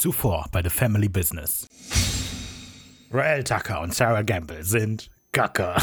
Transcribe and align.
Zuvor 0.00 0.46
bei 0.50 0.62
The 0.62 0.70
Family 0.70 1.10
Business. 1.10 1.66
Rael 3.12 3.44
Tucker 3.44 3.82
und 3.82 3.94
Sarah 3.94 4.22
Gamble 4.22 4.64
sind 4.64 5.10
Gacker. 5.32 5.76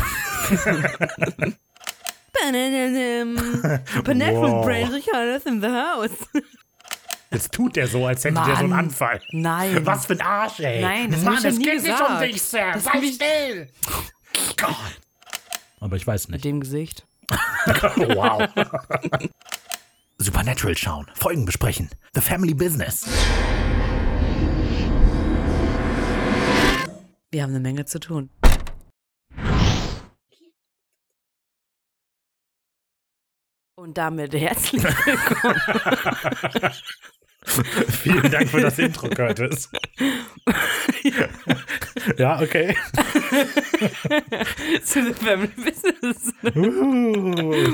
Pineapple. 4.03 4.61
Brain 4.63 4.88
Ricardo's 4.88 5.45
in 5.45 5.61
the 5.61 5.67
house. 5.67 6.17
Jetzt 7.31 7.51
tut 7.51 7.75
der 7.75 7.88
so, 7.88 8.07
als 8.07 8.23
hätte 8.25 8.33
der 8.33 8.45
so 8.45 8.51
einen 8.53 8.69
Mann. 8.69 8.79
Anfall. 8.85 9.21
Nein. 9.33 9.85
Was 9.85 10.07
für 10.07 10.14
ein 10.14 10.21
Arsch, 10.21 10.61
ey. 10.61 10.81
Nein, 10.81 11.11
das 11.11 11.21
Mann, 11.21 11.45
es 11.45 11.59
geht 11.59 11.84
nicht 11.84 12.02
um 12.02 12.20
dich, 12.20 12.41
Sam. 12.41 12.73
Das 12.73 12.86
Sei 12.86 13.11
still. 13.13 13.70
Gott. 14.57 14.75
Aber 15.79 15.95
ich 15.95 16.07
weiß 16.07 16.29
Mit 16.29 16.38
nicht. 16.38 16.45
dem 16.45 16.61
Gesicht. 16.61 17.05
wow. 17.97 18.49
Supernatural 20.18 20.75
schauen, 20.75 21.05
Folgen 21.13 21.45
besprechen. 21.45 21.91
The 22.15 22.21
Family 22.21 22.55
Business. 22.55 23.05
Wir 27.29 27.43
haben 27.43 27.49
eine 27.49 27.59
Menge 27.59 27.83
zu 27.83 27.99
tun. 27.99 28.29
Und 33.75 33.97
damit 33.97 34.33
herzlich 34.33 34.81
willkommen. 34.81 35.61
Vielen 37.44 38.31
Dank 38.31 38.50
für 38.50 38.61
das 38.61 38.80
Intro, 38.80 39.09
Curtis. 39.09 39.69
ja, 42.17 42.41
okay. 42.41 42.75
zu 44.83 45.03
The 45.03 45.14
Family 45.14 45.52
Business. 45.55 46.33
Uh. 46.55 47.73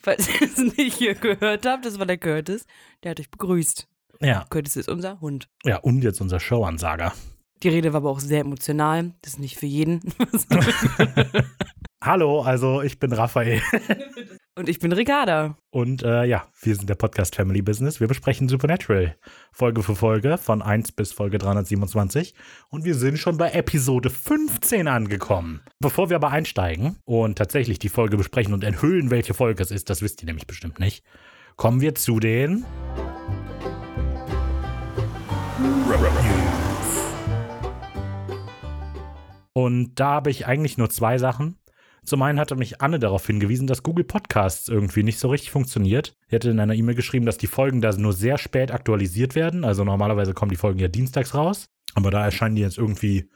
Falls 0.00 0.28
ihr 0.28 0.48
es 0.48 0.58
nicht 0.76 0.96
hier 0.96 1.14
gehört 1.14 1.66
habt, 1.66 1.84
das 1.84 1.98
war 1.98 2.06
der 2.06 2.18
Curtis. 2.18 2.66
Der 3.02 3.12
hat 3.12 3.20
euch 3.20 3.30
begrüßt. 3.30 3.86
Ja, 4.20 4.46
Curtis 4.48 4.76
ist 4.76 4.88
unser 4.88 5.20
Hund. 5.20 5.48
ja, 5.64 5.76
und 5.76 6.02
jetzt 6.02 6.20
unser 6.20 6.40
Showansager. 6.40 7.12
Die 7.64 7.70
Rede 7.70 7.94
war 7.94 8.02
aber 8.02 8.10
auch 8.10 8.20
sehr 8.20 8.40
emotional. 8.40 9.14
Das 9.22 9.32
ist 9.32 9.38
nicht 9.38 9.56
für 9.56 9.64
jeden. 9.64 10.00
Hallo, 12.04 12.42
also 12.42 12.82
ich 12.82 13.00
bin 13.00 13.14
Raphael. 13.14 13.62
Und 14.56 14.68
ich 14.68 14.78
bin 14.80 14.92
Ricarda. 14.92 15.56
Und 15.70 16.02
äh, 16.02 16.24
ja, 16.24 16.46
wir 16.60 16.76
sind 16.76 16.90
der 16.90 16.94
Podcast 16.94 17.34
Family 17.34 17.62
Business. 17.62 18.00
Wir 18.00 18.06
besprechen 18.06 18.50
Supernatural 18.50 19.16
Folge 19.50 19.82
für 19.82 19.96
Folge 19.96 20.36
von 20.36 20.60
1 20.60 20.92
bis 20.92 21.12
Folge 21.12 21.38
327. 21.38 22.34
Und 22.68 22.84
wir 22.84 22.94
sind 22.94 23.18
schon 23.18 23.38
bei 23.38 23.50
Episode 23.52 24.10
15 24.10 24.86
angekommen. 24.86 25.62
Bevor 25.80 26.10
wir 26.10 26.16
aber 26.16 26.30
einsteigen 26.30 26.98
und 27.06 27.38
tatsächlich 27.38 27.78
die 27.78 27.88
Folge 27.88 28.18
besprechen 28.18 28.52
und 28.52 28.62
enthüllen, 28.62 29.10
welche 29.10 29.32
Folge 29.32 29.62
es 29.62 29.70
ist, 29.70 29.88
das 29.88 30.02
wisst 30.02 30.22
ihr 30.22 30.26
nämlich 30.26 30.46
bestimmt 30.46 30.78
nicht, 30.78 31.02
kommen 31.56 31.80
wir 31.80 31.94
zu 31.94 32.20
den 32.20 32.66
Und 39.54 39.94
da 39.98 40.10
habe 40.10 40.30
ich 40.30 40.46
eigentlich 40.46 40.76
nur 40.78 40.90
zwei 40.90 41.16
Sachen. 41.16 41.56
Zum 42.04 42.20
einen 42.20 42.38
hatte 42.38 42.54
mich 42.54 42.82
Anne 42.82 42.98
darauf 42.98 43.26
hingewiesen, 43.26 43.66
dass 43.66 43.82
Google 43.82 44.04
Podcasts 44.04 44.68
irgendwie 44.68 45.02
nicht 45.02 45.18
so 45.18 45.28
richtig 45.28 45.50
funktioniert. 45.50 46.16
Sie 46.28 46.36
hatte 46.36 46.50
in 46.50 46.60
einer 46.60 46.74
E-Mail 46.74 46.94
geschrieben, 46.96 47.24
dass 47.24 47.38
die 47.38 47.46
Folgen 47.46 47.80
da 47.80 47.92
nur 47.96 48.12
sehr 48.12 48.36
spät 48.36 48.70
aktualisiert 48.72 49.34
werden. 49.34 49.64
Also 49.64 49.84
normalerweise 49.84 50.34
kommen 50.34 50.50
die 50.50 50.56
Folgen 50.56 50.80
ja 50.80 50.88
dienstags 50.88 51.34
raus. 51.34 51.70
Aber 51.94 52.10
da 52.10 52.22
erscheinen 52.22 52.56
die 52.56 52.62
jetzt 52.62 52.76
irgendwie 52.76 53.30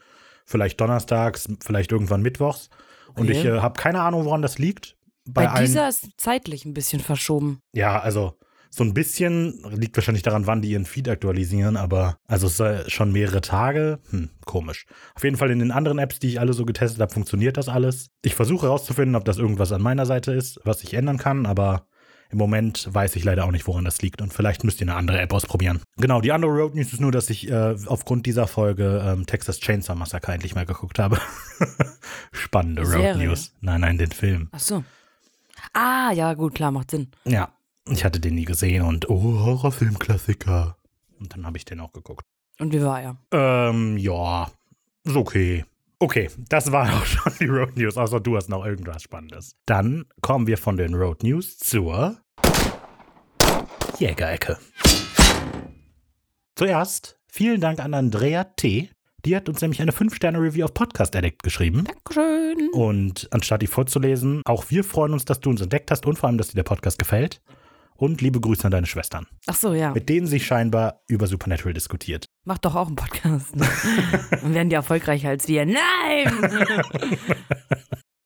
vielleicht 0.45 0.79
donnerstags, 0.79 1.47
vielleicht 1.61 1.91
irgendwann 1.91 2.21
mittwochs. 2.21 2.69
Und 3.15 3.29
Okay. 3.29 3.31
ich 3.31 3.45
äh, 3.45 3.59
habe 3.61 3.79
keine 3.79 4.01
Ahnung, 4.01 4.25
woran 4.25 4.43
das 4.43 4.59
liegt. 4.59 4.97
Bei, 5.25 5.45
Bei, 5.45 5.49
allen, 5.51 5.65
dieser 5.65 5.89
ist 5.89 6.09
zeitlich 6.17 6.65
ein 6.65 6.73
bisschen 6.73 6.99
verschoben. 7.01 7.61
ja, 7.73 7.99
also 7.99 8.37
so 8.69 8.83
ein 8.83 8.93
bisschen 8.93 9.61
liegt 9.71 9.97
wahrscheinlich 9.97 10.23
daran, 10.23 10.47
wann 10.47 10.61
die 10.61 10.71
ihren 10.71 10.85
Feed 10.85 11.09
aktualisieren, 11.09 11.75
aber 11.75 12.17
also 12.27 12.47
es 12.47 12.59
ist 12.59 12.91
schon 12.91 13.11
mehrere 13.11 13.41
Tage. 13.41 13.99
Hm, 14.11 14.29
komisch. 14.45 14.85
Auf 15.15 15.23
jeden 15.23 15.37
Fall 15.37 15.51
in 15.51 15.59
den 15.59 15.71
anderen 15.71 15.99
Apps, 15.99 16.19
die 16.19 16.27
ich 16.27 16.39
alle 16.39 16.53
so 16.53 16.65
getestet 16.65 17.01
habe, 17.01 17.13
funktioniert 17.13 17.57
das 17.57 17.67
alles. 17.67 18.09
Ich 18.21 18.35
versuche 18.35 18.67
herauszufinden, 18.67 19.15
ob 19.15 19.25
das 19.25 19.37
irgendwas 19.37 19.71
an 19.71 19.81
meiner 19.81 20.05
Seite 20.05 20.31
ist, 20.33 20.59
was 20.63 20.83
ich 20.83 20.93
ändern 20.93 21.17
kann, 21.17 21.45
aber 21.45 21.87
im 22.31 22.37
Moment 22.37 22.87
weiß 22.91 23.15
ich 23.15 23.23
leider 23.23 23.45
auch 23.45 23.51
nicht, 23.51 23.65
woran 23.65 23.85
das 23.85 24.03
liegt 24.03 24.21
und 24.21 24.31
vielleicht 24.31 24.63
müsst 24.63 24.79
ihr 24.81 24.87
eine 24.87 24.95
andere 24.95 25.19
App 25.19 25.33
ausprobieren. 25.33 25.81
Genau, 25.97 26.21
die 26.21 26.31
andere 26.31 26.51
Road 26.51 26.75
News 26.75 26.93
ist 26.93 27.01
nur, 27.01 27.11
dass 27.11 27.31
ich 27.31 27.49
äh, 27.49 27.75
aufgrund 27.87 28.27
dieser 28.27 28.45
Folge 28.45 29.03
ähm, 29.03 29.25
Texas 29.25 29.59
Chainsaw 29.59 29.97
Massacre 29.97 30.33
endlich 30.33 30.53
mal 30.53 30.67
geguckt 30.67 30.99
habe. 30.99 31.19
Spannende 32.31 32.83
Road 32.83 32.91
Serie? 32.91 33.27
News. 33.27 33.51
Nein, 33.61 33.81
nein, 33.81 33.97
den 33.97 34.11
Film. 34.11 34.49
Ach 34.51 34.59
so. 34.59 34.83
Ah, 35.73 36.11
ja, 36.13 36.35
gut, 36.35 36.53
klar, 36.53 36.71
macht 36.71 36.91
Sinn. 36.91 37.07
Ja, 37.25 37.49
ich 37.91 38.05
hatte 38.05 38.19
den 38.19 38.35
nie 38.35 38.45
gesehen 38.45 38.83
und 38.83 39.09
oh, 39.09 39.21
Horrorfilmklassiker. 39.21 40.77
Und 41.19 41.33
dann 41.33 41.45
habe 41.45 41.57
ich 41.57 41.65
den 41.65 41.79
auch 41.79 41.91
geguckt. 41.91 42.25
Und 42.59 42.73
wie 42.73 42.81
war 42.81 43.01
er? 43.01 43.17
Ähm, 43.31 43.97
ja, 43.97 44.49
ist 45.03 45.15
okay. 45.15 45.65
Okay, 45.99 46.29
das 46.49 46.71
war 46.71 46.93
auch 46.97 47.05
schon 47.05 47.33
die 47.39 47.47
Road 47.47 47.75
News, 47.75 47.97
außer 47.97 48.19
du 48.19 48.37
hast 48.37 48.49
noch 48.49 48.65
irgendwas 48.65 49.03
Spannendes. 49.03 49.55
Dann 49.65 50.05
kommen 50.21 50.47
wir 50.47 50.57
von 50.57 50.77
den 50.77 50.93
Road 50.93 51.23
News 51.23 51.57
zur 51.57 52.17
Jägerecke. 53.97 54.57
Zuerst 56.55 57.19
vielen 57.27 57.61
Dank 57.61 57.79
an 57.79 57.93
Andrea 57.93 58.43
T. 58.43 58.89
Die 59.25 59.35
hat 59.35 59.49
uns 59.49 59.59
nämlich 59.61 59.81
eine 59.81 59.91
5-Sterne-Review 59.91 60.65
auf 60.65 60.73
Podcast 60.73 61.15
Addict 61.15 61.43
geschrieben. 61.43 61.83
Dankeschön. 61.83 62.69
Und 62.71 63.27
anstatt 63.31 63.61
die 63.61 63.67
vorzulesen, 63.67 64.41
auch 64.45 64.69
wir 64.69 64.85
freuen 64.85 65.11
uns, 65.11 65.25
dass 65.25 65.41
du 65.41 65.49
uns 65.49 65.59
entdeckt 65.59 65.91
hast 65.91 66.05
und 66.05 66.17
vor 66.17 66.27
allem, 66.27 66.37
dass 66.37 66.47
dir 66.47 66.55
der 66.55 66.63
Podcast 66.63 66.97
gefällt. 66.97 67.41
Und 67.99 68.21
liebe 68.21 68.39
Grüße 68.39 68.63
an 68.63 68.71
deine 68.71 68.87
Schwestern, 68.87 69.27
Ach 69.45 69.55
so, 69.55 69.73
ja. 69.73 69.91
mit 69.91 70.07
denen 70.07 70.25
sie 70.25 70.39
scheinbar 70.39 71.01
über 71.09 71.27
Supernatural 71.27 71.73
diskutiert. 71.73 72.27
Macht 72.45 72.63
doch 72.63 72.75
auch 72.75 72.87
einen 72.87 72.95
Podcast. 72.95 73.53
Ne? 73.57 73.67
Dann 74.31 74.53
werden 74.53 74.69
die 74.69 74.75
erfolgreicher 74.75 75.27
als 75.27 75.47
wir. 75.47 75.65
Nein! 75.65 75.77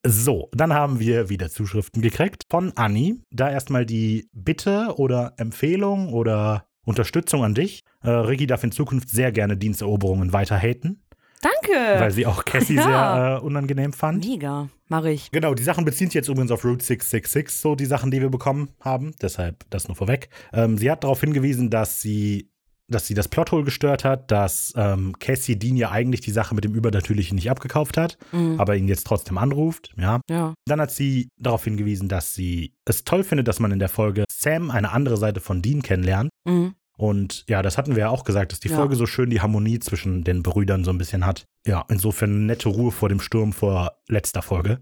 So, 0.06 0.50
dann 0.52 0.74
haben 0.74 1.00
wir 1.00 1.30
wieder 1.30 1.48
Zuschriften 1.48 2.02
gekriegt 2.02 2.42
von 2.50 2.76
Anni. 2.76 3.22
Da 3.30 3.50
erstmal 3.50 3.86
die 3.86 4.28
Bitte 4.34 4.96
oder 4.98 5.32
Empfehlung 5.38 6.12
oder 6.12 6.66
Unterstützung 6.84 7.42
an 7.42 7.54
dich. 7.54 7.80
Äh, 8.02 8.10
Ricky 8.10 8.46
darf 8.46 8.62
in 8.64 8.70
Zukunft 8.70 9.08
sehr 9.08 9.32
gerne 9.32 9.56
Diensteroberungen 9.56 10.34
weiter 10.34 10.58
haten, 10.58 11.02
weil 11.42 11.52
Danke. 11.98 12.12
sie 12.12 12.26
auch 12.26 12.44
Cassie 12.44 12.74
Ja. 12.76 12.82
sehr 12.82 13.36
äh, 13.36 13.44
unangenehm 13.44 13.92
fand. 13.92 14.24
Mega. 14.24 14.68
Mach 14.88 15.04
ich. 15.04 15.30
Genau, 15.30 15.54
die 15.54 15.62
Sachen 15.62 15.84
beziehen 15.84 16.08
sich 16.08 16.14
jetzt 16.14 16.28
übrigens 16.28 16.50
auf 16.50 16.64
Route 16.64 16.84
666, 16.84 17.50
so 17.60 17.74
die 17.74 17.86
Sachen, 17.86 18.10
die 18.10 18.20
wir 18.20 18.30
bekommen 18.30 18.68
haben. 18.80 19.14
Deshalb 19.20 19.64
das 19.70 19.88
nur 19.88 19.96
vorweg. 19.96 20.28
Ähm, 20.52 20.78
sie 20.78 20.90
hat 20.90 21.04
darauf 21.04 21.20
hingewiesen, 21.20 21.70
dass 21.70 22.00
sie, 22.02 22.50
dass 22.88 23.06
sie 23.06 23.14
das 23.14 23.28
Plothole 23.28 23.64
gestört 23.64 24.04
hat, 24.04 24.30
dass 24.30 24.74
ähm, 24.76 25.14
Cassie 25.18 25.58
Dean 25.58 25.76
ja 25.76 25.90
eigentlich 25.90 26.20
die 26.20 26.30
Sache 26.30 26.54
mit 26.54 26.64
dem 26.64 26.74
Übernatürlichen 26.74 27.34
nicht 27.36 27.50
abgekauft 27.50 27.96
hat, 27.96 28.18
Mhm. 28.32 28.60
aber 28.60 28.76
ihn 28.76 28.88
jetzt 28.88 29.06
trotzdem 29.06 29.38
anruft. 29.38 29.94
Ja. 29.96 30.20
Ja. 30.28 30.52
Dann 30.66 30.80
hat 30.82 30.90
sie 30.90 31.28
darauf 31.38 31.64
hingewiesen, 31.64 32.08
dass 32.08 32.34
sie 32.34 32.74
es 32.84 33.04
toll 33.04 33.24
findet, 33.24 33.48
dass 33.48 33.58
man 33.58 33.72
in 33.72 33.78
der 33.78 33.88
Folge 33.88 34.24
Sam 34.30 34.70
eine 34.70 34.92
andere 34.92 35.16
Seite 35.16 35.40
von 35.40 35.62
Dean 35.62 35.82
kennenlernt. 35.82 36.28
Mhm. 36.44 36.74
Und 36.96 37.44
ja, 37.48 37.62
das 37.62 37.76
hatten 37.76 37.96
wir 37.96 38.02
ja 38.02 38.08
auch 38.08 38.24
gesagt, 38.24 38.52
dass 38.52 38.60
die 38.60 38.68
Ja. 38.68 38.76
Folge 38.76 38.94
so 38.96 39.06
schön 39.06 39.30
die 39.30 39.40
Harmonie 39.40 39.80
zwischen 39.80 40.22
den 40.22 40.42
Brüdern 40.42 40.84
so 40.84 40.90
ein 40.90 40.98
bisschen 40.98 41.26
hat. 41.26 41.46
Ja, 41.66 41.84
insofern 41.88 42.46
nette 42.46 42.68
Ruhe 42.68 42.92
vor 42.92 43.08
dem 43.08 43.20
Sturm 43.20 43.52
vor 43.52 43.98
letzter 44.08 44.42
Folge. 44.42 44.80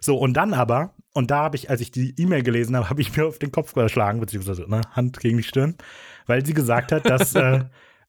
So, 0.00 0.16
und 0.18 0.34
dann 0.34 0.54
aber, 0.54 0.94
und 1.12 1.30
da 1.30 1.44
habe 1.44 1.56
ich, 1.56 1.70
als 1.70 1.80
ich 1.80 1.90
die 1.90 2.14
E-Mail 2.18 2.42
gelesen 2.42 2.74
habe, 2.76 2.90
habe 2.90 3.00
ich 3.00 3.16
mir 3.16 3.26
auf 3.26 3.38
den 3.38 3.52
Kopf 3.52 3.74
geschlagen, 3.74 4.18
beziehungsweise 4.18 4.68
ne, 4.68 4.80
Hand 4.92 5.20
gegen 5.20 5.36
die 5.36 5.42
Stirn, 5.42 5.76
weil 6.26 6.44
sie 6.44 6.54
gesagt 6.54 6.90
hat, 6.90 7.08
dass 7.08 7.34
äh, 7.36 7.64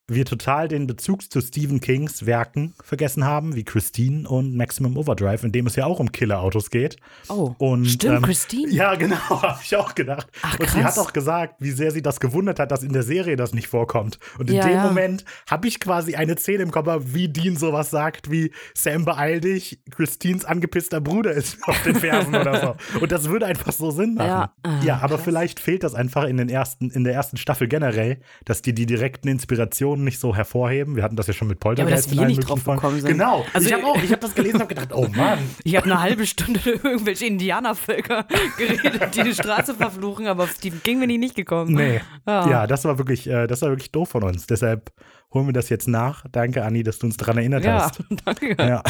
wir 0.07 0.25
total 0.25 0.67
den 0.67 0.85
Bezug 0.85 1.31
zu 1.31 1.39
Stephen 1.39 1.79
Kings 1.79 2.25
Werken 2.25 2.73
vergessen 2.83 3.23
haben, 3.23 3.55
wie 3.55 3.63
Christine 3.63 4.27
und 4.27 4.55
Maximum 4.55 4.97
Overdrive, 4.97 5.43
in 5.45 5.53
dem 5.53 5.65
es 5.65 5.77
ja 5.77 5.85
auch 5.85 5.99
um 5.99 6.11
Killerautos 6.11 6.69
geht. 6.69 6.97
Oh. 7.29 7.55
Und, 7.57 7.85
Stimmt, 7.85 8.17
ähm, 8.17 8.21
Christine. 8.23 8.63
Ja, 8.73 8.95
genau, 8.95 9.15
habe 9.29 9.59
ich 9.63 9.75
auch 9.75 9.95
gedacht. 9.95 10.27
Ach, 10.41 10.59
und 10.59 10.69
sie 10.69 10.83
hat 10.83 10.97
auch 10.97 11.13
gesagt, 11.13 11.55
wie 11.59 11.71
sehr 11.71 11.91
sie 11.91 12.01
das 12.01 12.19
gewundert 12.19 12.59
hat, 12.59 12.71
dass 12.71 12.83
in 12.83 12.91
der 12.91 13.03
Serie 13.03 13.35
das 13.35 13.53
nicht 13.53 13.67
vorkommt. 13.67 14.19
Und 14.37 14.49
in 14.49 14.57
Ja, 14.57 14.63
dem 14.63 14.73
ja. 14.73 14.83
Moment 14.83 15.23
habe 15.49 15.67
ich 15.67 15.79
quasi 15.79 16.15
eine 16.15 16.37
Szene 16.37 16.63
im 16.63 16.71
Kopf, 16.71 16.83
wie 17.05 17.29
Dean 17.29 17.55
sowas 17.55 17.89
sagt, 17.89 18.29
wie 18.29 18.51
Sam 18.73 19.05
beeil 19.05 19.39
dich, 19.39 19.79
Christines 19.91 20.43
angepisster 20.43 20.99
Bruder 20.99 21.31
ist 21.31 21.57
auf 21.67 21.81
den 21.83 21.95
Fersen 21.95 22.35
oder 22.35 22.75
so. 22.93 22.99
Und 22.99 23.11
das 23.11 23.29
würde 23.29 23.45
einfach 23.45 23.71
so 23.71 23.91
Sinn 23.91 24.15
machen. 24.15 24.27
Ja, 24.27 24.53
ah, 24.63 24.79
ja 24.83 24.95
aber 24.97 25.15
krass. 25.15 25.23
vielleicht 25.23 25.59
fehlt 25.59 25.83
das 25.83 25.93
einfach 25.95 26.25
in, 26.25 26.37
den 26.37 26.49
ersten, 26.49 26.89
in 26.89 27.03
der 27.05 27.13
ersten 27.13 27.37
Staffel 27.37 27.67
generell, 27.67 28.19
dass 28.43 28.61
die 28.61 28.73
die 28.73 28.85
direkten 28.85 29.29
Inspirationen 29.29 29.92
nicht 29.95 30.19
so 30.19 30.35
hervorheben. 30.35 30.95
Wir 30.95 31.03
hatten 31.03 31.15
das 31.15 31.27
ja 31.27 31.33
schon 31.33 31.47
mit 31.47 31.57
Ja, 31.57 31.71
aber 31.71 31.75
Poltergeist 31.75 32.11
dass 32.11 32.17
wir 32.19 32.25
nicht 32.25 32.47
drauf 32.47 32.61
Folgen. 32.61 32.81
gekommen 32.81 32.99
sind. 33.01 33.09
Genau. 33.11 33.45
Also- 33.53 33.67
ich 33.67 33.73
habe 33.73 33.85
auch, 33.85 33.97
ich 34.01 34.11
habe 34.11 34.21
das 34.21 34.33
gelesen 34.35 34.55
und 34.55 34.61
habe 34.61 34.73
gedacht, 34.75 34.89
oh 34.93 35.07
Mann. 35.15 35.39
Ich 35.63 35.75
habe 35.75 35.85
eine 35.85 36.01
halbe 36.01 36.25
Stunde 36.25 36.59
über 36.71 36.89
irgendwelche 36.91 37.25
Indianervölker 37.25 38.25
geredet, 38.57 39.15
die 39.15 39.23
die 39.23 39.33
Straße 39.33 39.75
verfluchen, 39.75 40.27
aber 40.27 40.43
auf 40.43 40.51
Stephen 40.51 40.81
King 40.83 40.99
bin 40.99 41.09
ich 41.09 41.19
nicht 41.19 41.35
gekommen. 41.35 41.73
Nee. 41.73 42.01
Ah. 42.25 42.47
Ja, 42.49 42.67
das 42.67 42.85
war 42.85 42.97
wirklich, 42.97 43.27
äh, 43.27 43.47
das 43.47 43.61
war 43.61 43.69
wirklich 43.69 43.91
doof 43.91 44.09
von 44.09 44.23
uns. 44.23 44.47
Deshalb 44.47 44.91
holen 45.33 45.45
wir 45.47 45.53
das 45.53 45.69
jetzt 45.69 45.87
nach. 45.87 46.25
Danke, 46.31 46.63
Anni, 46.63 46.83
dass 46.83 46.99
du 46.99 47.07
uns 47.07 47.17
daran 47.17 47.37
erinnert 47.37 47.63
Ja, 47.63 47.83
hast. 47.85 48.03
danke. 48.25 48.55
Ja. 48.59 48.83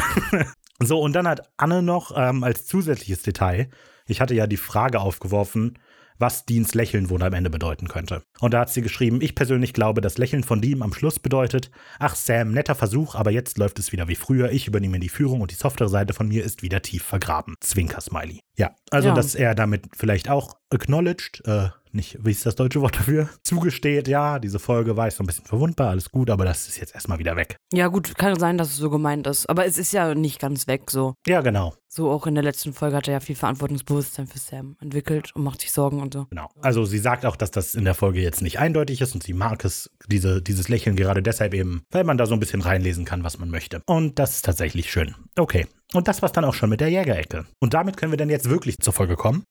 so, 0.79 0.99
und 0.99 1.13
dann 1.13 1.27
hat 1.27 1.49
Anne 1.57 1.81
noch 1.81 2.11
ähm, 2.15 2.43
als 2.43 2.65
zusätzliches 2.65 3.21
Detail, 3.23 3.69
ich 4.05 4.19
hatte 4.19 4.33
ja 4.35 4.47
die 4.47 4.57
Frage 4.57 4.99
aufgeworfen, 4.99 5.77
was 6.19 6.45
Deans 6.45 6.73
Lächeln 6.73 7.09
wohl 7.09 7.23
am 7.23 7.33
Ende 7.33 7.49
bedeuten 7.49 7.87
könnte. 7.87 8.23
Und 8.39 8.53
da 8.53 8.61
hat 8.61 8.69
sie 8.69 8.81
geschrieben, 8.81 9.21
ich 9.21 9.35
persönlich 9.35 9.73
glaube, 9.73 10.01
das 10.01 10.17
Lächeln 10.17 10.43
von 10.43 10.61
Dean 10.61 10.81
am 10.81 10.93
Schluss 10.93 11.19
bedeutet, 11.19 11.71
ach 11.99 12.15
Sam, 12.15 12.51
netter 12.51 12.75
Versuch, 12.75 13.15
aber 13.15 13.31
jetzt 13.31 13.57
läuft 13.57 13.79
es 13.79 13.91
wieder 13.91 14.07
wie 14.07 14.15
früher, 14.15 14.51
ich 14.51 14.67
übernehme 14.67 14.99
die 14.99 15.09
Führung 15.09 15.41
und 15.41 15.51
die 15.51 15.55
softere 15.55 15.89
Seite 15.89 16.13
von 16.13 16.27
mir 16.27 16.43
ist 16.43 16.61
wieder 16.63 16.81
tief 16.81 17.03
vergraben. 17.03 17.55
Zwinker-Smiley. 17.59 18.39
Ja, 18.57 18.71
also 18.91 19.09
Ja. 19.09 19.13
dass 19.15 19.35
er 19.35 19.55
damit 19.55 19.85
vielleicht 19.95 20.29
auch 20.29 20.55
acknowledged, 20.71 21.41
äh, 21.45 21.69
nicht, 21.91 22.17
wie 22.25 22.31
ist 22.31 22.43
das 22.47 22.55
deutsche 22.55 22.81
Wort 22.81 22.95
dafür? 22.97 23.29
Zugesteht, 23.43 24.07
ja, 24.07 24.39
diese 24.39 24.57
Folge 24.57 24.97
war 24.97 25.07
ich 25.07 25.13
so 25.13 25.23
ein 25.23 25.27
bisschen 25.27 25.45
verwundbar, 25.45 25.89
alles 25.91 26.09
gut, 26.09 26.31
aber 26.31 26.43
das 26.43 26.67
ist 26.67 26.77
jetzt 26.79 26.95
erstmal 26.95 27.19
wieder 27.19 27.35
weg. 27.35 27.55
Ja, 27.71 27.87
gut, 27.87 28.15
kann 28.17 28.37
sein, 28.39 28.57
dass 28.57 28.69
es 28.69 28.77
so 28.77 28.89
gemeint 28.89 29.27
ist. 29.27 29.47
Aber 29.47 29.65
es 29.67 29.77
ist 29.77 29.93
ja 29.93 30.15
nicht 30.15 30.39
ganz 30.39 30.65
weg 30.67 30.89
so. 30.89 31.13
Ja, 31.27 31.41
genau. 31.41 31.75
So 31.87 32.09
auch 32.09 32.25
in 32.25 32.33
der 32.33 32.43
letzten 32.43 32.73
Folge 32.73 32.95
hat 32.97 33.07
er 33.07 33.13
ja 33.13 33.19
viel 33.19 33.35
Verantwortungsbewusstsein 33.35 34.25
für 34.25 34.39
Sam 34.39 34.75
entwickelt 34.81 35.35
und 35.35 35.43
macht 35.43 35.61
sich 35.61 35.71
Sorgen 35.71 36.01
und 36.01 36.13
so. 36.15 36.25
Genau. 36.31 36.49
Also 36.61 36.83
sie 36.85 36.97
sagt 36.97 37.27
auch, 37.27 37.35
dass 37.35 37.51
das 37.51 37.75
in 37.75 37.85
der 37.85 37.93
Folge 37.93 38.19
jetzt 38.21 38.41
nicht 38.41 38.57
eindeutig 38.57 38.99
ist 39.01 39.13
und 39.13 39.21
sie 39.21 39.33
mag 39.33 39.63
es, 39.63 39.91
diese, 40.07 40.41
dieses 40.41 40.69
Lächeln 40.69 40.95
gerade 40.95 41.21
deshalb 41.21 41.53
eben, 41.53 41.83
weil 41.91 42.03
man 42.03 42.17
da 42.17 42.25
so 42.25 42.33
ein 42.33 42.39
bisschen 42.39 42.61
reinlesen 42.61 43.05
kann, 43.05 43.23
was 43.23 43.37
man 43.37 43.51
möchte. 43.51 43.83
Und 43.85 44.17
das 44.17 44.37
ist 44.37 44.45
tatsächlich 44.45 44.91
schön. 44.91 45.13
Okay. 45.37 45.67
Und 45.91 46.07
das 46.07 46.21
war's 46.21 46.31
dann 46.31 46.45
auch 46.45 46.53
schon 46.53 46.69
mit 46.69 46.79
der 46.81 46.89
Jägerecke. 46.89 47.45
Und 47.59 47.73
damit 47.73 47.97
können 47.97 48.11
wir 48.11 48.17
dann 48.17 48.29
jetzt 48.29 48.49
wirklich 48.49 48.79
zur 48.79 48.93
Folge 48.93 49.15
kommen. 49.15 49.43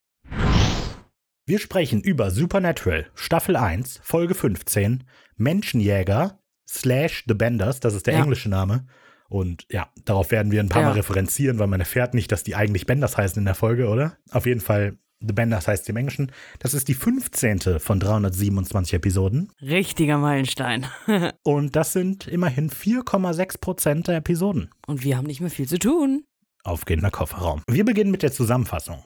Wir 1.47 1.59
sprechen 1.59 2.01
über 2.01 2.31
Supernatural, 2.31 3.07
Staffel 3.15 3.57
1, 3.57 4.01
Folge 4.03 4.35
15, 4.35 5.05
Menschenjäger 5.37 6.39
slash 6.69 7.25
The 7.27 7.35
Benders, 7.35 7.81
das 7.81 7.95
ist 7.95 8.07
der 8.07 8.15
Ja. 8.15 8.21
englische 8.23 8.49
Name. 8.49 8.87
Und 9.29 9.67
ja, 9.71 9.89
darauf 10.05 10.31
werden 10.31 10.53
wir 10.53 10.61
ein 10.61 10.69
paar 10.69 10.83
Ja. 10.83 10.89
Mal 10.89 10.95
referenzieren, 10.95 11.59
weil 11.59 11.67
man 11.67 11.81
erfährt 11.81 12.15
nicht, 12.15 12.31
dass 12.33 12.43
die 12.45 12.55
eigentlich 12.55 12.87
Benders 12.87 13.17
heißen 13.17 13.41
in 13.41 13.45
der 13.45 13.55
Folge, 13.55 13.89
oder? 13.89 14.17
Auf 14.31 14.47
jeden 14.47 14.61
Fall, 14.61 14.99
The 15.27 15.33
Benders 15.33 15.69
heißt 15.69 15.89
im 15.89 15.97
Englischen. 15.97 16.33
Das 16.59 16.75
ist 16.75 16.89
die 16.89 16.95
15. 16.95 17.79
von 17.79 18.01
327 18.01 18.95
Episoden. 18.95 19.51
Richtiger 19.61 20.19
Meilenstein. 20.19 20.87
Und 21.43 21.77
das 21.77 21.93
sind 21.93 22.27
immerhin 22.27 22.71
4,6 22.71 23.61
Prozent 23.61 24.09
der 24.09 24.17
Episoden. 24.17 24.71
Und 24.87 25.05
wir 25.05 25.17
haben 25.17 25.27
nicht 25.27 25.41
mehr 25.41 25.51
viel 25.51 25.69
zu 25.69 25.79
tun. 25.79 26.25
Aufgehender 26.65 27.11
Kofferraum. 27.11 27.63
Wir 27.69 27.85
beginnen 27.85 28.11
mit 28.11 28.23
der 28.23 28.33
Zusammenfassung. 28.33 29.05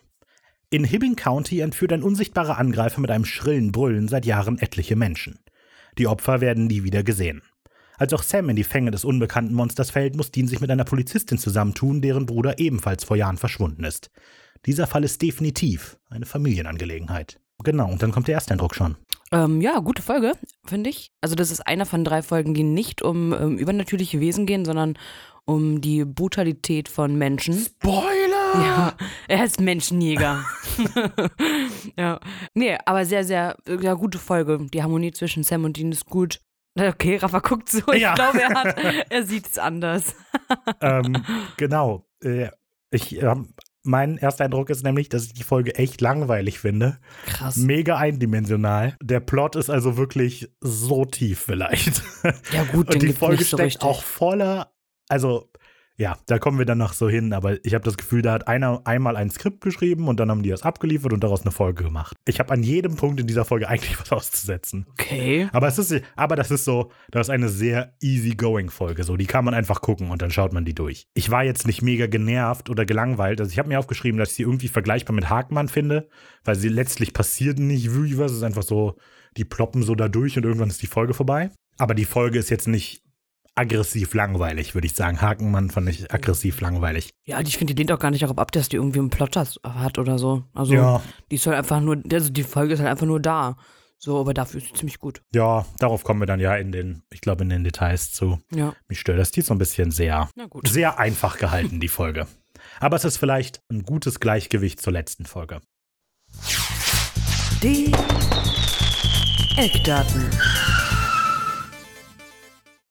In 0.70 0.84
Hibbing 0.84 1.16
County 1.16 1.60
entführt 1.60 1.92
ein 1.92 2.02
unsichtbarer 2.02 2.58
Angreifer 2.58 3.00
mit 3.00 3.10
einem 3.10 3.24
schrillen 3.24 3.72
Brüllen 3.72 4.08
seit 4.08 4.26
Jahren 4.26 4.58
etliche 4.58 4.96
Menschen. 4.96 5.38
Die 5.96 6.06
Opfer 6.06 6.40
werden 6.40 6.66
nie 6.66 6.82
wieder 6.82 7.02
gesehen. 7.02 7.42
Als 7.98 8.12
auch 8.12 8.22
Sam 8.22 8.48
in 8.50 8.56
die 8.56 8.64
Fänge 8.64 8.90
des 8.90 9.04
unbekannten 9.04 9.54
Monsters 9.54 9.90
fällt, 9.90 10.16
muss 10.16 10.30
Dean 10.30 10.48
sich 10.48 10.60
mit 10.60 10.70
einer 10.70 10.84
Polizistin 10.84 11.38
zusammentun, 11.38 12.02
deren 12.02 12.26
Bruder 12.26 12.58
ebenfalls 12.58 13.04
vor 13.04 13.16
Jahren 13.16 13.38
verschwunden 13.38 13.84
ist. 13.84 14.10
Dieser 14.66 14.86
Fall 14.86 15.04
ist 15.04 15.22
definitiv 15.22 15.98
eine 16.10 16.26
Familienangelegenheit. 16.26 17.40
Genau, 17.62 17.90
und 17.90 18.02
dann 18.02 18.12
kommt 18.12 18.28
der 18.28 18.34
Ersteindruck 18.34 18.74
schon. 18.74 18.96
Ähm, 19.32 19.60
ja, 19.60 19.78
gute 19.78 20.02
Folge, 20.02 20.32
finde 20.66 20.90
ich. 20.90 21.10
Also 21.20 21.34
das 21.34 21.50
ist 21.50 21.66
einer 21.66 21.86
von 21.86 22.04
drei 22.04 22.22
Folgen, 22.22 22.54
die 22.54 22.62
nicht 22.62 23.02
um 23.02 23.32
ähm, 23.32 23.58
übernatürliche 23.58 24.20
Wesen 24.20 24.46
gehen, 24.46 24.64
sondern 24.64 24.98
um 25.46 25.80
die 25.80 26.04
Brutalität 26.04 26.88
von 26.88 27.16
Menschen. 27.16 27.54
Spoiler! 27.54 28.54
Ja, 28.54 28.94
er 29.28 29.44
ist 29.44 29.60
Menschenjäger. 29.60 30.44
ja. 31.96 32.20
Nee, 32.54 32.76
aber 32.84 33.04
sehr, 33.06 33.24
sehr, 33.24 33.56
ja, 33.80 33.94
gute 33.94 34.18
Folge. 34.18 34.66
Die 34.72 34.82
Harmonie 34.82 35.12
zwischen 35.12 35.44
Sam 35.44 35.64
und 35.64 35.76
Dean 35.76 35.92
ist 35.92 36.06
gut. 36.06 36.40
Okay, 36.78 37.16
Rafa 37.16 37.38
guckt 37.40 37.70
so. 37.70 37.80
Ich 37.92 38.02
Ja. 38.02 38.14
glaube, 38.14 38.40
er 38.42 38.50
hat, 38.54 38.76
er 39.10 39.22
sieht 39.24 39.46
es 39.48 39.58
anders. 39.58 40.14
ähm, 40.80 41.24
genau. 41.56 42.06
Äh, 42.22 42.48
ich, 42.90 43.20
ähm, 43.22 43.54
mein 43.82 44.16
erster 44.18 44.44
Eindruck 44.44 44.68
ist 44.70 44.82
nämlich, 44.82 45.08
dass 45.08 45.26
ich 45.26 45.34
die 45.34 45.42
Folge 45.44 45.74
echt 45.76 46.00
langweilig 46.00 46.58
finde. 46.58 46.98
Krass. 47.26 47.56
Mega 47.56 47.96
eindimensional. 47.96 48.96
Der 49.02 49.20
Plot 49.20 49.56
ist 49.56 49.70
also 49.70 49.96
wirklich 49.96 50.50
so 50.60 51.04
tief 51.04 51.40
vielleicht. 51.40 52.02
Ja, 52.52 52.64
gut, 52.64 52.90
Und 52.92 53.02
die 53.02 53.12
Folge 53.12 53.44
so 53.44 53.56
steckt 53.56 53.62
richtig. 53.62 53.82
auch 53.82 54.02
voller, 54.02 54.72
also 55.08 55.50
ja, 55.98 56.18
da 56.26 56.38
kommen 56.38 56.58
wir 56.58 56.66
dann 56.66 56.78
noch 56.78 56.92
so 56.92 57.08
hin, 57.08 57.32
aber 57.32 57.64
ich 57.64 57.72
habe 57.72 57.84
das 57.84 57.96
Gefühl, 57.96 58.20
da 58.20 58.32
hat 58.32 58.48
einer 58.48 58.82
einmal 58.84 59.16
ein 59.16 59.30
Skript 59.30 59.62
geschrieben 59.62 60.08
und 60.08 60.20
dann 60.20 60.30
haben 60.30 60.42
die 60.42 60.50
das 60.50 60.62
abgeliefert 60.62 61.12
und 61.12 61.24
daraus 61.24 61.42
eine 61.42 61.52
Folge 61.52 61.84
gemacht. 61.84 62.16
Ich 62.26 62.38
habe 62.38 62.52
an 62.52 62.62
jedem 62.62 62.96
Punkt 62.96 63.18
in 63.18 63.26
dieser 63.26 63.46
Folge 63.46 63.68
eigentlich 63.68 63.98
was 63.98 64.12
auszusetzen. 64.12 64.86
Okay. 64.90 65.48
Aber 65.52 65.68
es 65.68 65.78
ist, 65.78 66.02
aber 66.14 66.36
das 66.36 66.50
ist 66.50 66.64
so, 66.64 66.90
das 67.10 67.28
ist 67.28 67.30
eine 67.30 67.48
sehr 67.48 67.94
easygoing 68.02 68.68
Folge. 68.68 69.04
So, 69.04 69.16
die 69.16 69.26
kann 69.26 69.44
man 69.44 69.54
einfach 69.54 69.80
gucken 69.80 70.10
und 70.10 70.20
dann 70.20 70.30
schaut 70.30 70.52
man 70.52 70.64
die 70.64 70.74
durch. 70.74 71.06
Ich 71.14 71.30
war 71.30 71.44
jetzt 71.44 71.66
nicht 71.66 71.80
mega 71.80 72.06
genervt 72.06 72.68
oder 72.68 72.84
gelangweilt. 72.84 73.40
Also 73.40 73.52
ich 73.52 73.58
habe 73.58 73.68
mir 73.68 73.78
aufgeschrieben, 73.78 74.18
dass 74.18 74.30
ich 74.30 74.36
sie 74.36 74.42
irgendwie 74.42 74.68
vergleichbar 74.68 75.14
mit 75.14 75.30
Hakenmann 75.30 75.68
finde, 75.68 76.08
weil 76.44 76.56
sie 76.56 76.68
letztlich 76.68 77.14
passiert 77.14 77.58
nicht 77.58 77.94
wirklich 77.94 78.18
was. 78.18 78.32
Es 78.32 78.38
ist 78.38 78.44
einfach 78.44 78.62
so, 78.62 78.96
die 79.38 79.44
ploppen 79.44 79.82
so 79.82 79.94
da 79.94 80.08
durch 80.08 80.36
und 80.36 80.44
irgendwann 80.44 80.68
ist 80.68 80.82
die 80.82 80.86
Folge 80.86 81.14
vorbei. 81.14 81.50
Aber 81.78 81.94
die 81.94 82.04
Folge 82.04 82.38
ist 82.38 82.50
jetzt 82.50 82.68
nicht 82.68 83.05
aggressiv 83.56 84.14
langweilig, 84.14 84.74
würde 84.74 84.86
ich 84.86 84.94
sagen. 84.94 85.20
Hakenmann 85.20 85.70
fand 85.70 85.88
ich 85.88 86.12
aggressiv 86.12 86.60
langweilig. 86.60 87.10
Ja, 87.24 87.40
ich 87.40 87.56
finde, 87.58 87.74
die 87.74 87.80
lehnt 87.80 87.90
auch 87.92 87.98
gar 87.98 88.10
nicht 88.10 88.22
darauf 88.22 88.38
ab, 88.38 88.52
dass 88.52 88.68
die 88.68 88.76
irgendwie 88.76 88.98
einen 89.00 89.10
Plot 89.10 89.36
hat 89.36 89.98
oder 89.98 90.18
so. 90.18 90.44
Also, 90.54 90.74
Ja, 90.74 91.02
die 91.30 91.36
ist 91.36 91.46
halt 91.46 91.56
einfach 91.56 91.80
nur, 91.80 92.00
also 92.12 92.30
die 92.30 92.42
Folge 92.42 92.74
ist 92.74 92.80
halt 92.80 92.90
einfach 92.90 93.06
nur 93.06 93.20
da. 93.20 93.56
So, 93.98 94.20
aber 94.20 94.34
dafür 94.34 94.60
ist 94.60 94.66
sie 94.68 94.74
ziemlich 94.74 94.98
gut. 94.98 95.22
ja, 95.34 95.64
darauf 95.78 96.04
kommen 96.04 96.20
wir 96.20 96.26
dann 96.26 96.38
ja 96.38 96.54
in 96.54 96.70
den, 96.70 97.02
ich 97.10 97.22
glaube, 97.22 97.44
in 97.44 97.48
den 97.48 97.64
Details 97.64 98.12
zu. 98.12 98.38
Ja, 98.54 98.74
Mich 98.88 99.00
stört 99.00 99.18
das. 99.18 99.30
Die 99.30 99.40
ist 99.40 99.46
so 99.46 99.54
ein 99.54 99.58
bisschen 99.58 99.90
sehr 99.90 100.28
na 100.36 100.44
gut. 100.46 100.68
Sehr 100.68 100.98
einfach 100.98 101.38
gehalten, 101.38 101.80
die 101.80 101.88
Folge. 101.88 102.26
Aber 102.78 102.96
es 102.96 103.06
ist 103.06 103.16
vielleicht 103.16 103.62
ein 103.70 103.84
gutes 103.84 104.20
Gleichgewicht 104.20 104.82
zur 104.82 104.92
letzten 104.92 105.24
Folge. 105.24 105.60
Die 107.62 107.90
Eckdaten. 109.56 110.30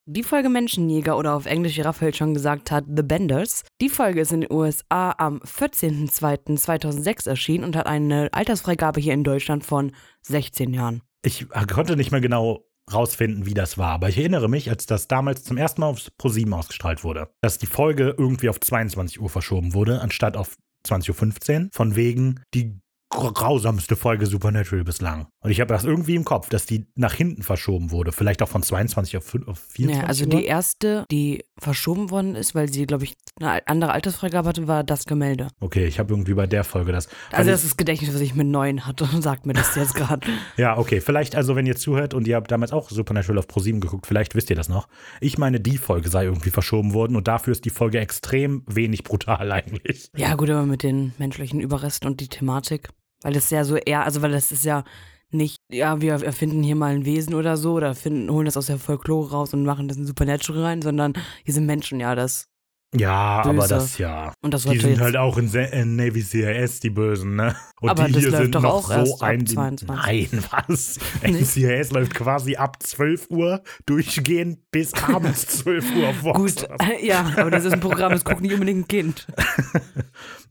Die 0.07 0.21
Folge 0.21 0.49
Menschenjäger 0.49 1.17
oder 1.17 1.33
auf 1.33 1.47
Englisch, 1.47 1.77
wie 1.77 1.81
Raphael 1.81 2.13
schon 2.13 2.35
gesagt 2.35 2.69
hat, 2.69 2.85
The 2.95 3.01
Benders. 3.01 3.63
Die 3.81 3.89
Folge 3.89 4.21
ist 4.21 4.31
in 4.31 4.41
den 4.41 4.51
USA 4.51 5.15
am 5.17 5.39
14.02.2006 5.39 7.27
erschienen 7.27 7.63
und 7.63 7.75
hat 7.75 7.87
eine 7.87 8.29
Altersfreigabe 8.31 9.01
hier 9.01 9.15
in 9.15 9.23
Deutschland 9.23 9.65
von 9.65 9.93
16 10.21 10.75
Jahren. 10.75 11.01
Ich 11.23 11.47
konnte 11.73 11.95
nicht 11.95 12.11
mehr 12.11 12.21
genau 12.21 12.65
rausfinden, 12.93 13.47
wie 13.47 13.55
das 13.55 13.79
war, 13.79 13.93
aber 13.93 14.09
ich 14.09 14.19
erinnere 14.19 14.47
mich, 14.47 14.69
als 14.69 14.85
das 14.85 15.07
damals 15.07 15.43
zum 15.43 15.57
ersten 15.57 15.81
Mal 15.81 15.87
auf 15.87 16.07
ProSieben 16.19 16.53
ausgestrahlt 16.53 17.03
wurde, 17.03 17.31
dass 17.41 17.57
die 17.57 17.65
Folge 17.65 18.13
irgendwie 18.15 18.49
auf 18.49 18.59
22 18.59 19.19
Uhr 19.19 19.29
verschoben 19.29 19.73
wurde, 19.73 20.01
anstatt 20.01 20.37
auf 20.37 20.55
20.15 20.85 21.63
Uhr, 21.63 21.69
von 21.71 21.95
wegen 21.95 22.41
die 22.53 22.79
grausamste 23.15 23.95
Folge 23.95 24.25
Supernatural 24.25 24.83
bislang. 24.83 25.27
Und 25.39 25.51
ich 25.51 25.61
habe 25.61 25.73
das 25.73 25.83
irgendwie 25.83 26.15
im 26.15 26.25
Kopf, 26.25 26.49
dass 26.49 26.65
die 26.65 26.87
nach 26.95 27.13
hinten 27.13 27.43
verschoben 27.43 27.91
wurde, 27.91 28.11
vielleicht 28.11 28.41
auch 28.41 28.49
von 28.49 28.63
22 28.63 29.17
auf, 29.17 29.23
5, 29.25 29.47
auf 29.47 29.59
24 29.59 30.01
Ja, 30.01 30.07
also 30.07 30.25
Uhr. 30.25 30.29
die 30.31 30.45
erste, 30.45 31.05
die 31.11 31.43
verschoben 31.57 32.09
worden 32.09 32.35
ist, 32.35 32.55
weil 32.55 32.71
sie, 32.71 32.85
glaube 32.85 33.03
ich, 33.03 33.15
eine 33.39 33.67
andere 33.67 33.91
Altersfreigabe 33.91 34.49
hatte, 34.49 34.67
war 34.67 34.83
das 34.83 35.05
Gemälde. 35.05 35.47
Okay, 35.59 35.85
ich 35.85 35.99
habe 35.99 36.13
irgendwie 36.13 36.33
bei 36.33 36.47
der 36.47 36.63
Folge 36.63 36.91
das. 36.91 37.07
Also 37.31 37.37
weil 37.37 37.45
das 37.45 37.63
ist 37.63 37.71
das 37.71 37.77
Gedächtnis, 37.77 38.13
was 38.13 38.21
ich 38.21 38.35
mit 38.35 38.47
neun 38.47 38.85
hatte 38.85 39.05
und 39.05 39.21
sagt 39.23 39.45
mir 39.45 39.53
das 39.53 39.75
jetzt 39.75 39.95
gerade. 39.95 40.27
Ja, 40.57 40.77
okay. 40.77 41.01
Vielleicht, 41.01 41.35
also, 41.35 41.55
wenn 41.55 41.65
ihr 41.65 41.75
zuhört 41.75 42.13
und 42.13 42.27
ihr 42.27 42.35
habt 42.35 42.51
damals 42.51 42.71
auch 42.71 42.89
Supernatural 42.89 43.39
auf 43.39 43.47
ProSieben 43.47 43.81
geguckt, 43.81 44.07
vielleicht 44.07 44.35
wisst 44.35 44.49
ihr 44.49 44.55
das 44.55 44.69
noch. 44.69 44.87
Ich 45.19 45.37
meine, 45.37 45.59
die 45.59 45.77
Folge 45.77 46.09
sei 46.09 46.25
irgendwie 46.25 46.49
verschoben 46.49 46.93
worden 46.93 47.15
und 47.15 47.27
dafür 47.27 47.51
ist 47.51 47.65
die 47.65 47.69
Folge 47.69 47.99
extrem 47.99 48.63
wenig 48.67 49.03
brutal 49.03 49.51
eigentlich. 49.51 50.09
Ja, 50.15 50.35
gut, 50.35 50.49
aber 50.49 50.65
mit 50.65 50.83
den 50.83 51.13
menschlichen 51.17 51.59
Überresten 51.59 52.07
und 52.09 52.21
die 52.21 52.27
Thematik. 52.29 52.89
Weil 53.25 53.33
das 53.33 53.49
ja 53.49 53.63
so 53.65 53.75
eher, 53.75 54.03
also 54.03 54.21
weil 54.21 54.31
das 54.31 54.51
ist 54.51 54.65
ja 54.65 54.83
nicht, 55.31 55.57
ja, 55.71 55.99
wir 55.99 56.23
erfinden 56.23 56.61
hier 56.61 56.75
mal 56.75 56.93
ein 56.93 57.05
Wesen 57.05 57.33
oder 57.33 57.57
so 57.57 57.73
oder 57.73 57.95
finden, 57.95 58.29
holen 58.29 58.45
das 58.45 58.55
aus 58.55 58.67
der 58.67 58.77
Folklore 58.77 59.31
raus 59.31 59.51
und 59.51 59.65
machen 59.65 59.87
das 59.87 59.97
in 59.97 60.05
Supernatural 60.05 60.61
rein, 60.61 60.83
sondern 60.83 61.13
hier 61.43 61.55
sind 61.55 61.65
Menschen, 61.65 61.99
ja, 61.99 62.13
das. 62.13 62.49
Ja, 62.95 63.41
aber 63.41 63.53
Böse. 63.53 63.67
das 63.69 63.97
ja. 63.97 64.31
Und 64.43 64.53
das 64.53 64.65
Die 64.65 64.77
sind 64.77 65.01
halt 65.01 65.17
auch 65.17 65.39
in, 65.39 65.51
in 65.51 65.95
Navy 65.95 66.21
CIS, 66.21 66.81
die 66.81 66.91
Bösen, 66.91 67.35
ne? 67.35 67.55
Und 67.81 67.89
Aber 67.89 68.05
die 68.05 68.11
das 68.11 68.21
hier 68.21 68.31
läuft 68.31 68.43
sind 68.43 68.55
doch 68.55 68.61
noch 68.61 68.73
auch 68.75 68.87
so 68.89 68.93
erst 68.93 69.23
ein. 69.23 69.47
22. 69.47 69.87
Nein, 69.87 70.43
was? 70.67 70.99
NCIS 71.23 71.91
läuft 71.93 72.13
quasi 72.13 72.57
ab 72.57 72.77
12 72.83 73.31
Uhr 73.31 73.63
durchgehend 73.87 74.59
bis 74.69 74.93
abends 75.03 75.47
12 75.47 75.95
Uhr 75.95 76.09
auf 76.09 76.23
Vox. 76.23 76.39
Gut, 76.39 76.69
ja, 77.01 77.25
aber 77.37 77.49
das 77.49 77.65
ist 77.65 77.73
ein 77.73 77.79
Programm, 77.79 78.11
das 78.11 78.23
guckt 78.23 78.41
nicht 78.41 78.53
unbedingt 78.53 78.81
ein 78.81 78.87
Kind. 78.87 79.25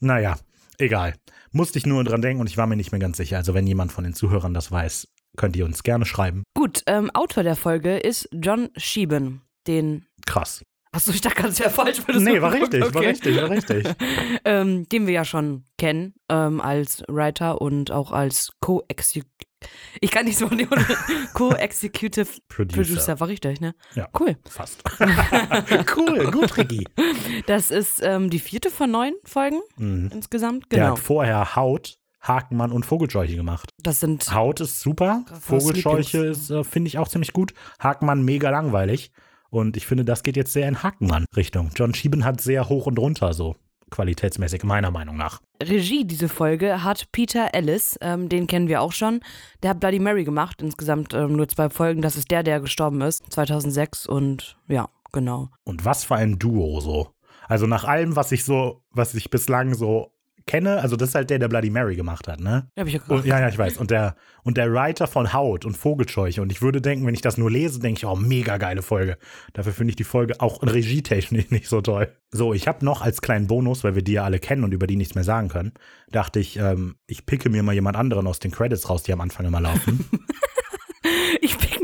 Naja, 0.01 0.37
egal. 0.79 1.15
Musste 1.57 1.79
ich 1.79 1.87
nur 1.87 2.03
dran 2.03 2.21
denken 2.21 2.41
und 2.41 2.51
ich 2.51 2.57
war 2.57 2.67
mir 2.67 2.75
nicht 2.75 2.91
mehr 2.91 2.99
ganz 2.99 3.17
sicher. 3.17 3.37
Also, 3.37 3.55
wenn 3.55 3.65
jemand 3.65 3.93
von 3.93 4.03
den 4.03 4.13
Zuhörern 4.13 4.55
das 4.55 4.73
weiß, 4.73 5.07
könnt 5.37 5.55
ihr 5.55 5.65
uns 5.65 5.85
gerne 5.85 6.05
schreiben. 6.05 6.43
Gut, 6.53 6.83
ähm, 6.87 7.13
Autor 7.15 7.45
der 7.45 7.55
Folge 7.55 7.97
ist 7.97 8.29
John 8.33 8.71
Sheehan, 8.77 9.41
den. 9.69 10.05
Krass. 10.27 10.65
Achso, 10.91 11.13
ich 11.13 11.21
dachte 11.21 11.47
es 11.47 11.61
wäre 11.61 11.71
falsch. 11.71 12.01
Nee, 12.09 12.41
war 12.41 12.53
richtig, 12.53 12.81
war 12.81 12.97
okay. 12.97 13.09
richtig, 13.09 13.37
war 13.37 13.51
richtig. 13.51 13.87
ähm, 14.45 14.89
den 14.89 15.07
wir 15.07 15.15
ja 15.15 15.25
schon 15.25 15.65
kennen, 15.79 16.15
ähm, 16.29 16.61
als 16.61 17.05
Writer 17.07 17.61
und 17.61 17.93
auch 17.93 18.11
als 18.11 18.51
Co-Executive. 18.61 19.31
Ich 20.01 20.11
kann 20.11 20.25
nicht 20.27 20.39
so 20.39 20.49
Co-Executive 21.35 22.29
Producer. 22.49 22.83
Producer, 22.83 23.21
war 23.21 23.29
richtig, 23.29 23.61
ne? 23.61 23.75
Ja. 23.95 24.09
Cool. 24.19 24.37
Fast. 24.49 24.83
cool, 25.97 26.31
gut, 26.31 26.57
Ricky. 26.57 26.87
Das 27.47 27.71
ist 27.71 28.01
ähm, 28.03 28.31
die 28.31 28.39
vierte 28.39 28.71
von 28.71 28.91
neun 28.91 29.15
Folgen 29.25 29.61
Mhm. 29.77 30.11
insgesamt. 30.13 30.71
Der 30.73 30.79
Genau. 30.81 30.93
hat 30.93 30.99
vorher 30.99 31.57
Haut, 31.57 31.99
Hakenmann 32.21 32.73
und 32.73 32.87
Vogelscheuche 32.87 33.37
gemacht. 33.37 33.71
Das 33.83 34.01
sind. 34.01 34.33
Haut 34.35 34.61
ist 34.61 34.81
super, 34.81 35.25
Vogelscheuche 35.41 36.25
ist, 36.27 36.51
äh, 36.51 36.65
finde 36.65 36.89
ich, 36.89 36.99
auch 36.99 37.09
ziemlich 37.09 37.33
gut. 37.33 37.53
Hakenmann 37.79 38.23
mega 38.25 38.51
langweilig. 38.51 39.13
Und 39.51 39.77
ich 39.77 39.87
finde, 39.87 40.05
das 40.05 40.25
geht 40.25 40.37
jetzt 40.37 40.53
sehr 40.53 40.67
in 40.69 40.83
Hakenmann-Richtung. 40.83 41.71
John 41.77 41.95
Schieben 41.95 42.25
hat 42.25 42.41
sehr 42.41 42.69
hoch 42.69 42.87
und 42.87 42.99
runter, 42.99 43.33
so 43.35 43.55
qualitätsmäßig, 43.95 44.65
meiner 44.65 44.91
Meinung 44.91 45.17
nach. 45.17 45.41
Regie 45.63 46.05
diese 46.05 46.29
Folge 46.29 46.83
hat 46.83 47.11
Peter 47.13 47.51
Ellis, 47.53 47.97
ähm, 48.01 48.29
den 48.29 48.47
kennen 48.47 48.69
wir 48.69 48.83
auch 48.83 48.93
schon. 48.93 49.21
Der 49.63 49.71
hat 49.71 49.81
Bloody 49.81 50.01
Mary 50.01 50.25
gemacht, 50.25 50.61
insgesamt 50.61 51.15
ähm, 51.15 51.37
nur 51.37 51.49
zwei 51.49 51.71
Folgen. 51.71 52.03
Das 52.03 52.17
ist 52.17 52.31
der, 52.31 52.43
der 52.43 52.61
gestorben 52.61 53.01
ist, 53.01 53.25
2006 53.33 54.07
und 54.07 54.57
ja, 54.69 54.89
genau. 55.13 55.49
Und 55.65 55.85
was 55.85 56.05
für 56.05 56.17
ein 56.17 56.39
Duo 56.39 56.81
so. 56.81 57.15
Also 57.47 57.67
nach 57.67 57.85
allem, 57.85 58.17
was 58.17 58.33
ich 58.33 58.45
so, 58.45 58.83
was 58.91 59.15
ich 59.15 59.31
bislang 59.31 59.75
so 59.75 60.14
kenne, 60.47 60.81
also 60.81 60.97
das 60.97 61.11
ist 61.11 61.15
halt 61.15 61.31
der, 61.31 61.39
der 61.39 61.49
Bloody 61.49 61.71
Mary 61.71 61.97
gemacht 61.97 62.29
hat, 62.29 62.41
ne? 62.41 62.69
Hab 62.79 62.87
ich 62.87 62.95
ja 62.95 63.01
Und, 63.09 63.25
ja, 63.25 63.41
ja, 63.41 63.49
ich 63.49 63.57
weiß. 63.57 63.79
Und 63.79 63.91
der, 63.91 64.15
und 64.43 64.57
der 64.57 64.73
Writer 64.73 65.07
von 65.07 65.33
Haut 65.33 65.65
und 65.65 65.77
Vogelscheuche. 65.77 66.43
Und 66.43 66.53
ich 66.53 66.61
würde 66.61 66.83
denken, 66.83 67.07
wenn 67.07 67.15
ich 67.15 67.23
das 67.23 67.39
nur 67.39 67.51
lese, 67.51 67.81
denke 67.81 67.99
ich, 67.99 68.07
oh, 68.07 68.17
mega 68.17 68.59
geile 68.59 68.83
Folge. 68.83 69.17
Dafür 69.55 69.73
finde 69.73 69.93
ich 69.93 69.97
die 69.97 70.05
Folge 70.05 70.41
auch 70.41 70.63
regietechnisch 70.63 71.51
nicht 71.51 71.69
so 71.69 71.81
toll. 71.81 72.13
So, 72.31 72.53
ich 72.53 72.69
habe 72.69 72.85
noch 72.85 73.01
als 73.01 73.23
kleinen 73.23 73.47
Bonus, 73.47 73.85
weil 73.85 73.95
wir 73.95 74.03
die 74.03 74.13
ja 74.13 74.25
alle 74.25 74.39
kennen 74.39 74.65
und 74.65 74.75
über 74.75 74.87
die 74.87 74.97
nichts 74.97 75.15
mehr 75.15 75.25
sagen 75.25 75.49
können, 75.49 75.73
dachte 76.11 76.41
ich, 76.41 76.59
ähm, 76.59 76.97
ich 77.07 77.27
picke 77.27 77.49
mir 77.49 77.63
mal 77.63 77.73
jemand 77.75 77.97
anderen 77.97 78.27
aus 78.27 78.39
den 78.39 78.51
Credits 78.51 78.91
raus, 78.91 79.03
die 79.03 79.13
am 79.13 79.21
Anfang 79.21 79.47
immer 79.47 79.61
laufen. 79.61 80.05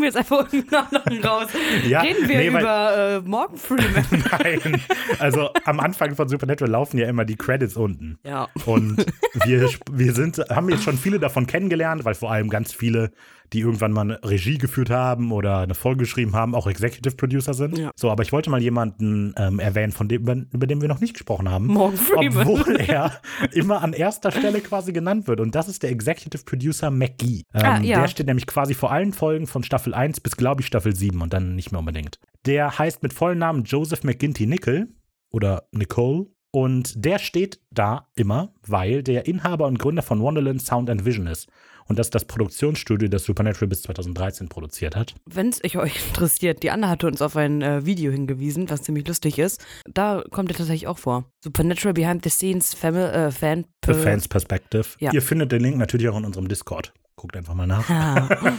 Pick 0.01 0.03
mir 0.03 0.07
jetzt 0.07 0.17
einfach 0.17 0.53
irgendeinen 0.53 1.25
raus. 1.25 1.49
Ja, 1.87 2.01
Reden 2.01 2.29
wir 2.29 2.39
nee, 2.39 2.49
über 2.49 2.97
äh, 2.97 3.21
Morgan 3.21 3.57
Freeman. 3.59 4.05
Nein. 4.33 4.83
Also 5.19 5.51
am 5.65 5.81
Anfang 5.81 6.17
von 6.17 6.29
Supernatural 6.29 6.71
laufen 6.71 6.99
ja 6.99 7.07
immer 7.07 7.25
die 7.25 7.37
Credits 7.37 7.77
unten. 7.77 8.19
ja. 8.25 8.49
Und 8.65 9.05
wir, 9.45 9.69
wir 9.91 10.15
sind, 10.15 10.39
haben 10.49 10.69
jetzt 10.71 10.85
schon 10.85 10.97
viele 10.97 11.19
davon 11.19 11.47
kennengelernt, 11.47 12.05
weil 12.05 12.15
vor 12.15 12.33
allem 12.33 12.49
ganz 12.49 12.73
viele, 12.73 13.13
die 13.53 13.61
irgendwann 13.61 13.93
mal 13.93 14.03
eine 14.03 14.21
Regie 14.25 14.59
geführt 14.59 14.91
haben 14.91 15.33
oder 15.33 15.59
eine 15.59 15.75
Folge 15.75 16.01
geschrieben 16.01 16.35
haben, 16.35 16.55
auch 16.55 16.67
Executive 16.67 17.17
Producer 17.17 17.55
sind. 17.55 17.79
Ja. 17.79 17.91
So, 17.97 18.11
aber 18.11 18.23
ich 18.23 18.33
wollte 18.33 18.51
mal 18.51 18.63
jemanden 18.63 19.35
ähm, 19.37 19.59
erwähnen, 19.59 19.93
von 19.93 20.09
dem, 20.09 20.23
über, 20.23 20.37
über 20.53 20.67
den 20.67 20.81
wir 20.81 20.89
noch 20.89 21.01
nicht 21.01 21.15
gesprochen 21.15 21.51
haben. 21.51 21.67
Morgan 21.67 21.99
Freeman. 21.99 22.47
Obwohl 22.47 22.77
er 22.81 23.21
immer 23.53 23.83
an 23.83 23.93
erster 23.93 24.31
Stelle 24.31 24.61
quasi 24.61 24.93
genannt 24.93 25.27
wird. 25.27 25.41
Und 25.41 25.55
das 25.55 25.69
ist 25.69 25.83
der 25.83 25.91
Executive 25.91 26.45
Producer 26.45 26.91
McGee. 26.91 27.43
Ähm, 27.55 27.61
Ah, 27.71 27.81
ja. 27.81 28.01
Der 28.01 28.09
steht 28.09 28.27
nämlich 28.27 28.47
quasi 28.47 28.75
vor 28.75 28.91
allen 28.91 29.13
Folgen 29.13 29.47
von 29.47 29.63
Staffel 29.63 29.95
1 29.95 30.21
bis, 30.21 30.37
glaube 30.37 30.61
ich, 30.63 30.67
Staffel 30.67 30.95
7 30.95 31.21
und 31.21 31.33
dann 31.33 31.55
nicht 31.55 31.71
mehr 31.73 31.79
unbedingt. 31.79 32.19
Der 32.47 32.79
heißt 32.79 33.03
mit 33.03 33.13
vollen 33.13 33.39
Namen 33.39 33.65
Joseph 33.65 34.03
McGinty 34.03 34.47
Nickel 34.47 34.89
oder 35.31 35.65
Nicole. 35.73 36.27
Und 36.53 37.05
der 37.05 37.21
steht 37.21 37.61
da 37.71 38.09
immer, 38.17 38.55
weil 38.67 39.05
der 39.05 39.27
Inhaber 39.27 39.67
und 39.69 39.79
Gründer 39.79 40.03
von 40.03 40.21
Wonderland 40.21 40.61
Sound 40.61 40.91
and 40.91 41.05
Vision 41.05 41.29
ist. 41.29 41.49
Und 41.91 41.99
das 41.99 42.07
ist 42.07 42.15
das 42.15 42.25
Produktionsstudio, 42.25 43.09
das 43.09 43.25
Supernatural 43.25 43.67
bis 43.67 43.83
2013 43.83 44.49
produziert 44.49 44.95
hat. 44.95 45.17
Wenn 45.27 45.49
es 45.49 45.61
euch 45.75 46.07
interessiert, 46.07 46.63
die 46.63 46.71
Anna 46.71 46.89
hatte 46.89 47.09
uns 47.09 47.21
auf 47.21 47.35
ein 47.35 47.63
äh, 47.63 47.85
Video 47.85 48.13
hingewiesen, 48.13 48.71
was 48.71 48.83
ziemlich 48.83 49.09
lustig 49.09 49.41
ist. 49.41 49.61
Da 49.93 50.23
kommt 50.31 50.53
er 50.53 50.57
tatsächlich 50.57 50.87
auch 50.87 50.99
vor. 50.99 51.25
Supernatural 51.43 51.93
Behind 51.93 52.23
the 52.23 52.31
Scenes 52.31 52.75
Family, 52.75 53.07
äh, 53.07 53.33
Fan. 53.33 53.67
The 53.85 53.95
Fans 53.95 54.29
Perspective. 54.29 54.85
Ja. 55.01 55.13
Ihr 55.13 55.21
findet 55.21 55.51
den 55.51 55.63
Link 55.63 55.79
natürlich 55.79 56.09
auch 56.09 56.17
in 56.17 56.25
unserem 56.25 56.47
Discord. 56.47 56.93
Guckt 57.17 57.37
einfach 57.37 57.55
mal 57.55 57.67
nach. 57.67 57.91
Ah. 57.91 58.29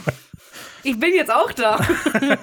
Ich 0.83 0.99
bin 0.99 1.13
jetzt 1.13 1.31
auch 1.31 1.51
da. 1.51 1.79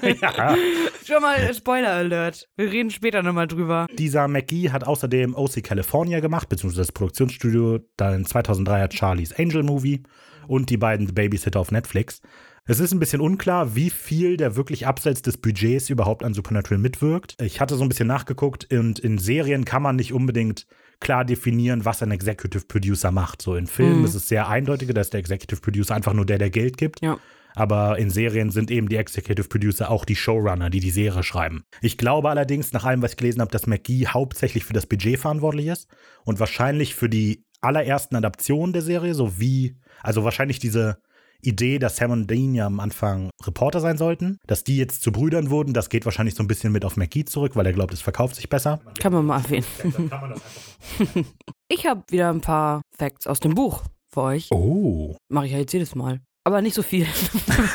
ja. 0.02 0.56
Schon 1.04 1.20
mal 1.20 1.52
Spoiler 1.52 1.90
Alert. 1.90 2.48
Wir 2.56 2.70
reden 2.70 2.90
später 2.90 3.22
nochmal 3.22 3.48
drüber. 3.48 3.86
Dieser 3.92 4.28
McGee 4.28 4.70
hat 4.70 4.84
außerdem 4.84 5.34
OC 5.34 5.64
California 5.64 6.20
gemacht, 6.20 6.48
beziehungsweise 6.48 6.82
das 6.82 6.92
Produktionsstudio, 6.92 7.80
dann 7.96 8.24
2003er 8.24 8.94
Charlie's 8.94 9.32
Angel 9.32 9.64
Movie 9.64 10.04
und 10.48 10.70
die 10.70 10.76
beiden 10.76 11.06
The 11.06 11.12
Babysitter 11.12 11.60
auf 11.60 11.70
Netflix. 11.70 12.20
Es 12.64 12.80
ist 12.80 12.92
ein 12.92 12.98
bisschen 13.00 13.22
unklar, 13.22 13.74
wie 13.74 13.88
viel 13.88 14.36
der 14.36 14.54
wirklich 14.56 14.86
abseits 14.86 15.22
des 15.22 15.38
Budgets 15.38 15.88
überhaupt 15.88 16.22
an 16.22 16.34
Supernatural 16.34 16.78
mitwirkt. 16.78 17.34
Ich 17.40 17.60
hatte 17.60 17.76
so 17.76 17.82
ein 17.82 17.88
bisschen 17.88 18.08
nachgeguckt 18.08 18.70
und 18.72 18.98
in 18.98 19.16
Serien 19.18 19.64
kann 19.64 19.82
man 19.82 19.96
nicht 19.96 20.12
unbedingt 20.12 20.66
klar 21.00 21.24
definieren, 21.24 21.84
was 21.86 22.02
ein 22.02 22.10
Executive 22.10 22.64
Producer 22.66 23.10
macht. 23.10 23.40
So 23.40 23.54
in 23.54 23.66
Filmen 23.66 24.00
Mhm. 24.00 24.04
ist 24.04 24.14
es 24.14 24.28
sehr 24.28 24.48
eindeutig, 24.48 24.92
dass 24.92 25.08
der 25.10 25.20
Executive 25.20 25.60
Producer 25.62 25.94
einfach 25.94 26.12
nur 26.12 26.26
der, 26.26 26.38
der 26.38 26.50
Geld 26.50 26.76
gibt. 26.76 27.00
Ja. 27.00 27.18
Aber 27.58 27.98
in 27.98 28.08
Serien 28.08 28.50
sind 28.50 28.70
eben 28.70 28.88
die 28.88 28.96
Executive 28.96 29.48
Producer 29.48 29.90
auch 29.90 30.04
die 30.04 30.14
Showrunner, 30.14 30.70
die 30.70 30.78
die 30.78 30.92
Serie 30.92 31.24
schreiben. 31.24 31.64
Ich 31.80 31.98
glaube 31.98 32.30
allerdings, 32.30 32.72
nach 32.72 32.84
allem, 32.84 33.02
was 33.02 33.12
ich 33.12 33.16
gelesen 33.16 33.40
habe, 33.40 33.50
dass 33.50 33.66
McGee 33.66 34.06
hauptsächlich 34.06 34.64
für 34.64 34.74
das 34.74 34.86
Budget 34.86 35.18
verantwortlich 35.18 35.66
ist 35.66 35.88
und 36.24 36.38
wahrscheinlich 36.38 36.94
für 36.94 37.08
die 37.08 37.44
allerersten 37.60 38.14
Adaptionen 38.14 38.72
der 38.72 38.82
Serie, 38.82 39.12
sowie, 39.14 39.76
also 40.02 40.22
wahrscheinlich 40.22 40.60
diese 40.60 40.98
Idee, 41.42 41.80
dass 41.80 41.96
Sam 41.96 42.12
und 42.12 42.30
Dean 42.30 42.54
ja 42.54 42.66
am 42.66 42.78
Anfang 42.78 43.30
Reporter 43.44 43.80
sein 43.80 43.98
sollten, 43.98 44.38
dass 44.46 44.62
die 44.62 44.76
jetzt 44.76 45.02
zu 45.02 45.10
Brüdern 45.10 45.50
wurden, 45.50 45.74
das 45.74 45.88
geht 45.88 46.04
wahrscheinlich 46.04 46.36
so 46.36 46.44
ein 46.44 46.48
bisschen 46.48 46.72
mit 46.72 46.84
auf 46.84 46.96
McGee 46.96 47.24
zurück, 47.24 47.56
weil 47.56 47.66
er 47.66 47.72
glaubt, 47.72 47.92
es 47.92 48.00
verkauft 48.00 48.36
sich 48.36 48.48
besser. 48.48 48.80
Kann 49.00 49.12
man 49.12 49.26
mal 49.26 49.42
erwähnen. 49.42 49.66
Ich 51.70 51.86
habe 51.86 52.02
wieder 52.08 52.30
ein 52.30 52.40
paar 52.40 52.80
Facts 52.96 53.26
aus 53.26 53.40
dem 53.40 53.54
Buch 53.54 53.82
für 54.10 54.22
euch. 54.22 54.50
Oh. 54.50 55.16
Mache 55.28 55.46
ich 55.46 55.52
ja 55.52 55.58
jetzt 55.58 55.74
jedes 55.74 55.94
Mal. 55.94 56.22
Aber 56.48 56.62
nicht 56.62 56.72
so 56.72 56.82
viel. 56.82 57.06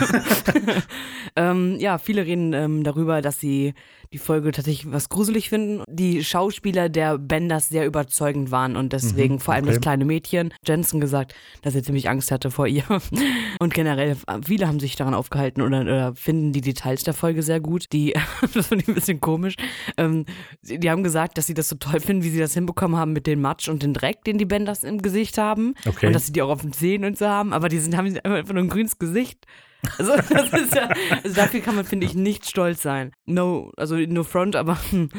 ähm, 1.35 1.77
ja, 1.77 1.99
viele 1.99 2.25
reden 2.25 2.53
ähm, 2.53 2.83
darüber, 2.83 3.21
dass 3.21 3.39
sie 3.39 3.75
die 4.13 4.19
Folge 4.19 4.51
tatsächlich 4.51 4.91
was 4.91 5.09
gruselig 5.09 5.49
finden. 5.49 5.83
Die 5.89 6.23
Schauspieler 6.23 6.87
der 6.87 7.17
Benders 7.17 7.69
sehr 7.69 7.85
überzeugend 7.85 8.51
waren 8.51 8.75
und 8.77 8.93
deswegen 8.93 9.35
Mhm, 9.35 9.39
vor 9.39 9.53
allem 9.55 9.63
okay. 9.65 9.73
das 9.73 9.81
kleine 9.81 10.05
Mädchen, 10.05 10.53
Jensen, 10.65 11.01
gesagt, 11.01 11.33
dass 11.63 11.73
er 11.75 11.83
ziemlich 11.83 12.09
Angst 12.09 12.31
hatte 12.31 12.51
vor 12.51 12.67
ihr. 12.67 12.83
Und 13.59 13.73
generell, 13.73 14.15
viele 14.45 14.67
haben 14.67 14.79
sich 14.79 14.95
daran 14.95 15.13
aufgehalten 15.13 15.61
oder, 15.61 15.81
oder 15.81 16.15
finden 16.15 16.51
die 16.51 16.61
Details 16.61 17.03
der 17.03 17.13
Folge 17.13 17.41
sehr 17.43 17.59
gut. 17.59 17.85
Die, 17.93 18.13
das 18.53 18.67
finde 18.67 18.83
ich 18.83 18.87
ein 18.89 18.93
bisschen 18.95 19.19
komisch. 19.19 19.55
Ähm, 19.97 20.25
sie- 20.61 20.79
die 20.79 20.89
haben 20.89 21.03
gesagt, 21.03 21.37
dass 21.37 21.45
sie 21.47 21.53
das 21.53 21.69
so 21.69 21.75
toll 21.75 21.99
finden, 21.99 22.23
wie 22.23 22.29
sie 22.29 22.39
das 22.39 22.53
hinbekommen 22.53 22.97
haben 22.97 23.13
mit 23.13 23.25
dem 23.27 23.41
Matsch 23.41 23.69
und 23.69 23.81
dem 23.83 23.93
Dreck, 23.93 24.23
den 24.25 24.37
die 24.37 24.45
Benders 24.45 24.83
im 24.83 25.01
Gesicht 25.01 25.37
haben. 25.37 25.73
Okay. 25.87 26.07
Und 26.07 26.13
dass 26.13 26.25
sie 26.27 26.33
die 26.33 26.41
auch 26.41 26.49
auf 26.49 26.61
den 26.61 26.73
Zähnen 26.73 27.05
und 27.05 27.17
so 27.17 27.25
haben, 27.27 27.53
aber 27.53 27.69
die 27.69 27.79
sind, 27.79 27.95
haben 27.97 28.15
einfach 28.19 28.53
nur 28.53 28.63
ein 28.63 28.69
grünes 28.69 28.99
Gesicht. 28.99 29.45
Also, 29.97 30.15
das 30.15 30.53
ist 30.53 30.75
ja, 30.75 30.89
also 31.23 31.35
dafür 31.35 31.59
kann 31.61 31.75
man, 31.75 31.85
finde 31.85 32.05
ich, 32.05 32.15
nicht 32.15 32.47
stolz 32.49 32.81
sein. 32.81 33.11
No, 33.25 33.71
also 33.77 33.95
no 33.97 34.23
front, 34.23 34.55
aber 34.55 34.77
hm, 34.89 35.09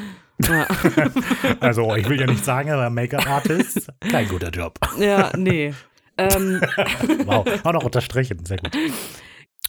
ja. 0.43 0.67
Also, 1.59 1.95
ich 1.95 2.09
will 2.09 2.19
ja 2.19 2.25
nicht 2.25 2.43
sagen, 2.43 2.71
aber 2.71 2.89
Make-up-Artist, 2.89 3.89
kein 4.09 4.27
guter 4.27 4.49
Job. 4.49 4.79
ja, 4.99 5.31
nee. 5.37 5.73
Ähm, 6.17 6.61
Wow, 7.25 7.45
auch 7.63 7.73
noch 7.73 7.83
unterstrichen, 7.83 8.45
sehr 8.45 8.57
gut. 8.57 8.75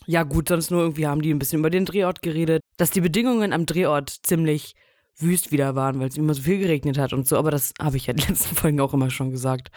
ja, 0.06 0.22
gut, 0.22 0.48
sonst 0.48 0.70
nur 0.70 0.80
irgendwie 0.82 1.06
haben 1.06 1.22
die 1.22 1.32
ein 1.32 1.38
bisschen 1.38 1.60
über 1.60 1.70
den 1.70 1.84
Drehort 1.84 2.22
geredet, 2.22 2.62
dass 2.76 2.90
die 2.90 3.00
Bedingungen 3.00 3.52
am 3.52 3.66
Drehort 3.66 4.10
ziemlich 4.22 4.74
wüst 5.18 5.50
wieder 5.50 5.74
waren, 5.74 5.98
weil 5.98 6.08
es 6.08 6.16
immer 6.16 6.34
so 6.34 6.42
viel 6.42 6.58
geregnet 6.58 6.98
hat 6.98 7.12
und 7.12 7.26
so, 7.26 7.36
aber 7.36 7.50
das 7.50 7.72
habe 7.80 7.96
ich 7.96 8.06
ja 8.06 8.12
in 8.12 8.18
den 8.18 8.28
letzten 8.28 8.54
Folgen 8.54 8.80
auch 8.80 8.94
immer 8.94 9.10
schon 9.10 9.30
gesagt. 9.30 9.68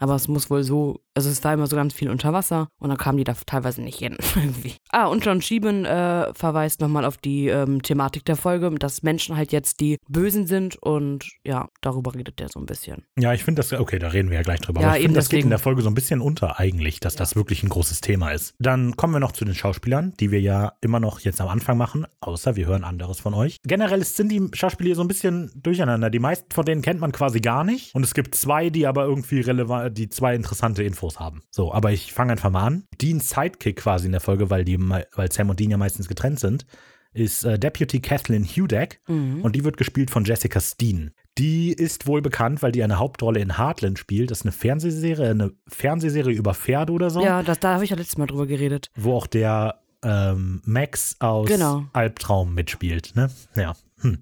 Aber 0.00 0.14
es 0.14 0.28
muss 0.28 0.50
wohl 0.50 0.64
so, 0.64 1.00
also 1.14 1.28
es 1.28 1.44
war 1.44 1.54
immer 1.54 1.66
so 1.66 1.76
ganz 1.76 1.92
viel 1.92 2.10
unter 2.10 2.32
Wasser 2.32 2.68
und 2.78 2.88
dann 2.88 2.98
kamen 2.98 3.18
die 3.18 3.24
da 3.24 3.34
teilweise 3.46 3.82
nicht 3.82 3.98
hin 3.98 4.16
irgendwie. 4.34 4.74
Ah, 4.90 5.06
und 5.06 5.24
John 5.24 5.42
Schieben 5.42 5.84
äh, 5.84 6.32
verweist 6.34 6.80
nochmal 6.80 7.04
auf 7.04 7.18
die 7.18 7.48
ähm, 7.48 7.82
Thematik 7.82 8.24
der 8.24 8.36
Folge, 8.36 8.70
dass 8.78 9.02
Menschen 9.02 9.36
halt 9.36 9.52
jetzt 9.52 9.80
die 9.80 9.98
Bösen 10.08 10.46
sind 10.46 10.76
und 10.82 11.26
ja, 11.46 11.68
darüber 11.82 12.14
redet 12.14 12.38
der 12.40 12.48
so 12.48 12.58
ein 12.58 12.66
bisschen. 12.66 13.04
Ja, 13.18 13.34
ich 13.34 13.44
finde 13.44 13.60
das, 13.60 13.72
okay, 13.72 13.98
da 13.98 14.08
reden 14.08 14.30
wir 14.30 14.38
ja 14.38 14.42
gleich 14.42 14.60
drüber. 14.60 14.80
Ja, 14.80 14.88
aber 14.88 14.96
ich 14.96 15.02
finde, 15.02 15.18
das 15.18 15.28
geht 15.28 15.38
deswegen. 15.38 15.46
in 15.46 15.50
der 15.50 15.58
Folge 15.58 15.82
so 15.82 15.90
ein 15.90 15.94
bisschen 15.94 16.20
unter 16.20 16.58
eigentlich, 16.58 17.00
dass 17.00 17.14
das 17.14 17.36
wirklich 17.36 17.62
ein 17.62 17.68
großes 17.68 18.00
Thema 18.00 18.30
ist. 18.30 18.54
Dann 18.58 18.96
kommen 18.96 19.12
wir 19.12 19.20
noch 19.20 19.32
zu 19.32 19.44
den 19.44 19.54
Schauspielern, 19.54 20.14
die 20.18 20.30
wir 20.30 20.40
ja 20.40 20.72
immer 20.80 20.98
noch 20.98 21.20
jetzt 21.20 21.40
am 21.40 21.48
Anfang 21.48 21.76
machen, 21.76 22.06
außer 22.20 22.56
wir 22.56 22.66
hören 22.66 22.84
anderes 22.84 23.20
von 23.20 23.34
euch. 23.34 23.58
Generell 23.64 24.02
sind 24.04 24.32
die 24.32 24.48
Schauspieler 24.54 24.88
hier 24.88 24.96
so 24.96 25.02
ein 25.02 25.08
bisschen 25.08 25.50
durcheinander. 25.54 26.08
Die 26.10 26.18
meisten 26.18 26.50
von 26.52 26.64
denen 26.64 26.82
kennt 26.82 27.00
man 27.00 27.12
quasi 27.12 27.40
gar 27.40 27.64
nicht. 27.64 27.94
Und 27.94 28.04
es 28.04 28.14
gibt 28.14 28.34
zwei, 28.34 28.70
die 28.70 28.86
aber 28.86 29.04
irgendwie 29.04 29.40
relevant, 29.40 29.89
die 29.90 30.08
zwei 30.08 30.34
interessante 30.34 30.82
Infos 30.82 31.18
haben. 31.20 31.42
So, 31.50 31.72
aber 31.72 31.92
ich 31.92 32.12
fange 32.12 32.32
einfach 32.32 32.50
mal 32.50 32.64
an. 32.66 32.84
Deans 33.00 33.30
Sidekick 33.30 33.76
quasi 33.76 34.06
in 34.06 34.12
der 34.12 34.20
Folge, 34.20 34.50
weil, 34.50 34.64
die, 34.64 34.78
weil 34.78 35.32
Sam 35.32 35.50
und 35.50 35.60
Dean 35.60 35.70
ja 35.70 35.76
meistens 35.76 36.08
getrennt 36.08 36.40
sind, 36.40 36.66
ist 37.12 37.44
äh, 37.44 37.58
Deputy 37.58 38.00
Kathleen 38.00 38.44
Hudak. 38.44 39.00
Mhm. 39.08 39.42
Und 39.42 39.56
die 39.56 39.64
wird 39.64 39.76
gespielt 39.76 40.10
von 40.10 40.24
Jessica 40.24 40.60
Steen. 40.60 41.10
Die 41.38 41.72
ist 41.72 42.06
wohl 42.06 42.22
bekannt, 42.22 42.62
weil 42.62 42.72
die 42.72 42.82
eine 42.82 42.98
Hauptrolle 42.98 43.40
in 43.40 43.56
Heartland 43.58 43.98
spielt. 43.98 44.30
Das 44.30 44.38
ist 44.40 44.44
eine 44.44 44.52
Fernsehserie, 44.52 45.30
eine 45.30 45.52
Fernsehserie 45.68 46.34
über 46.34 46.54
Pferde 46.54 46.92
oder 46.92 47.10
so. 47.10 47.22
Ja, 47.22 47.42
das, 47.42 47.58
da 47.60 47.74
habe 47.74 47.84
ich 47.84 47.90
ja 47.90 47.96
letztes 47.96 48.18
Mal 48.18 48.26
drüber 48.26 48.46
geredet. 48.46 48.90
Wo 48.94 49.14
auch 49.14 49.26
der 49.26 49.80
ähm, 50.02 50.62
Max 50.64 51.16
aus 51.18 51.48
Genau. 51.48 51.84
Albtraum 51.92 52.54
mitspielt. 52.54 53.12
Ne? 53.16 53.30
Ja. 53.56 53.74
Hm. 54.00 54.18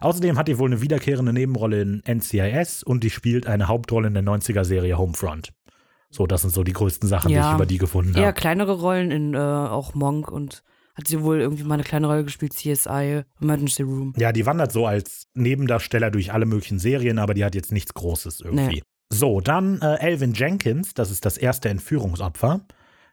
Außerdem 0.00 0.38
hat 0.38 0.48
die 0.48 0.58
wohl 0.58 0.70
eine 0.70 0.80
wiederkehrende 0.80 1.32
Nebenrolle 1.32 1.82
in 1.82 2.02
NCIS 2.06 2.82
und 2.82 3.04
die 3.04 3.10
spielt 3.10 3.46
eine 3.46 3.68
Hauptrolle 3.68 4.08
in 4.08 4.14
der 4.14 4.22
90er-Serie 4.22 4.96
Homefront. 4.98 5.52
So, 6.10 6.26
das 6.26 6.42
sind 6.42 6.54
so 6.54 6.64
die 6.64 6.72
größten 6.72 7.08
Sachen, 7.08 7.28
die 7.28 7.34
Ja. 7.34 7.50
ich 7.50 7.54
über 7.56 7.66
die 7.66 7.78
gefunden 7.78 8.16
habe. 8.16 8.32
kleinere 8.32 8.72
Rollen 8.80 9.10
in 9.10 9.34
äh, 9.34 9.38
auch 9.38 9.94
Monk 9.94 10.30
und 10.30 10.62
hat 10.94 11.06
sie 11.06 11.22
wohl 11.22 11.40
irgendwie 11.40 11.64
mal 11.64 11.74
eine 11.74 11.84
kleine 11.84 12.06
Rolle 12.08 12.24
gespielt, 12.24 12.54
CSI, 12.54 13.22
Emergency 13.40 13.82
Room. 13.82 14.14
Ja, 14.16 14.32
die 14.32 14.46
wandert 14.46 14.72
so 14.72 14.86
als 14.86 15.26
Nebendarsteller 15.34 16.10
durch 16.10 16.32
alle 16.32 16.46
möglichen 16.46 16.78
Serien, 16.78 17.18
aber 17.18 17.34
die 17.34 17.44
hat 17.44 17.54
jetzt 17.54 17.72
nichts 17.72 17.94
Großes 17.94 18.40
irgendwie. 18.40 18.76
Nee. 18.76 18.82
So, 19.10 19.40
dann 19.40 19.80
äh, 19.80 19.96
Elvin 20.00 20.32
Jenkins, 20.34 20.94
das 20.94 21.10
ist 21.10 21.24
das 21.24 21.36
erste 21.38 21.68
Entführungsopfer. 21.68 22.60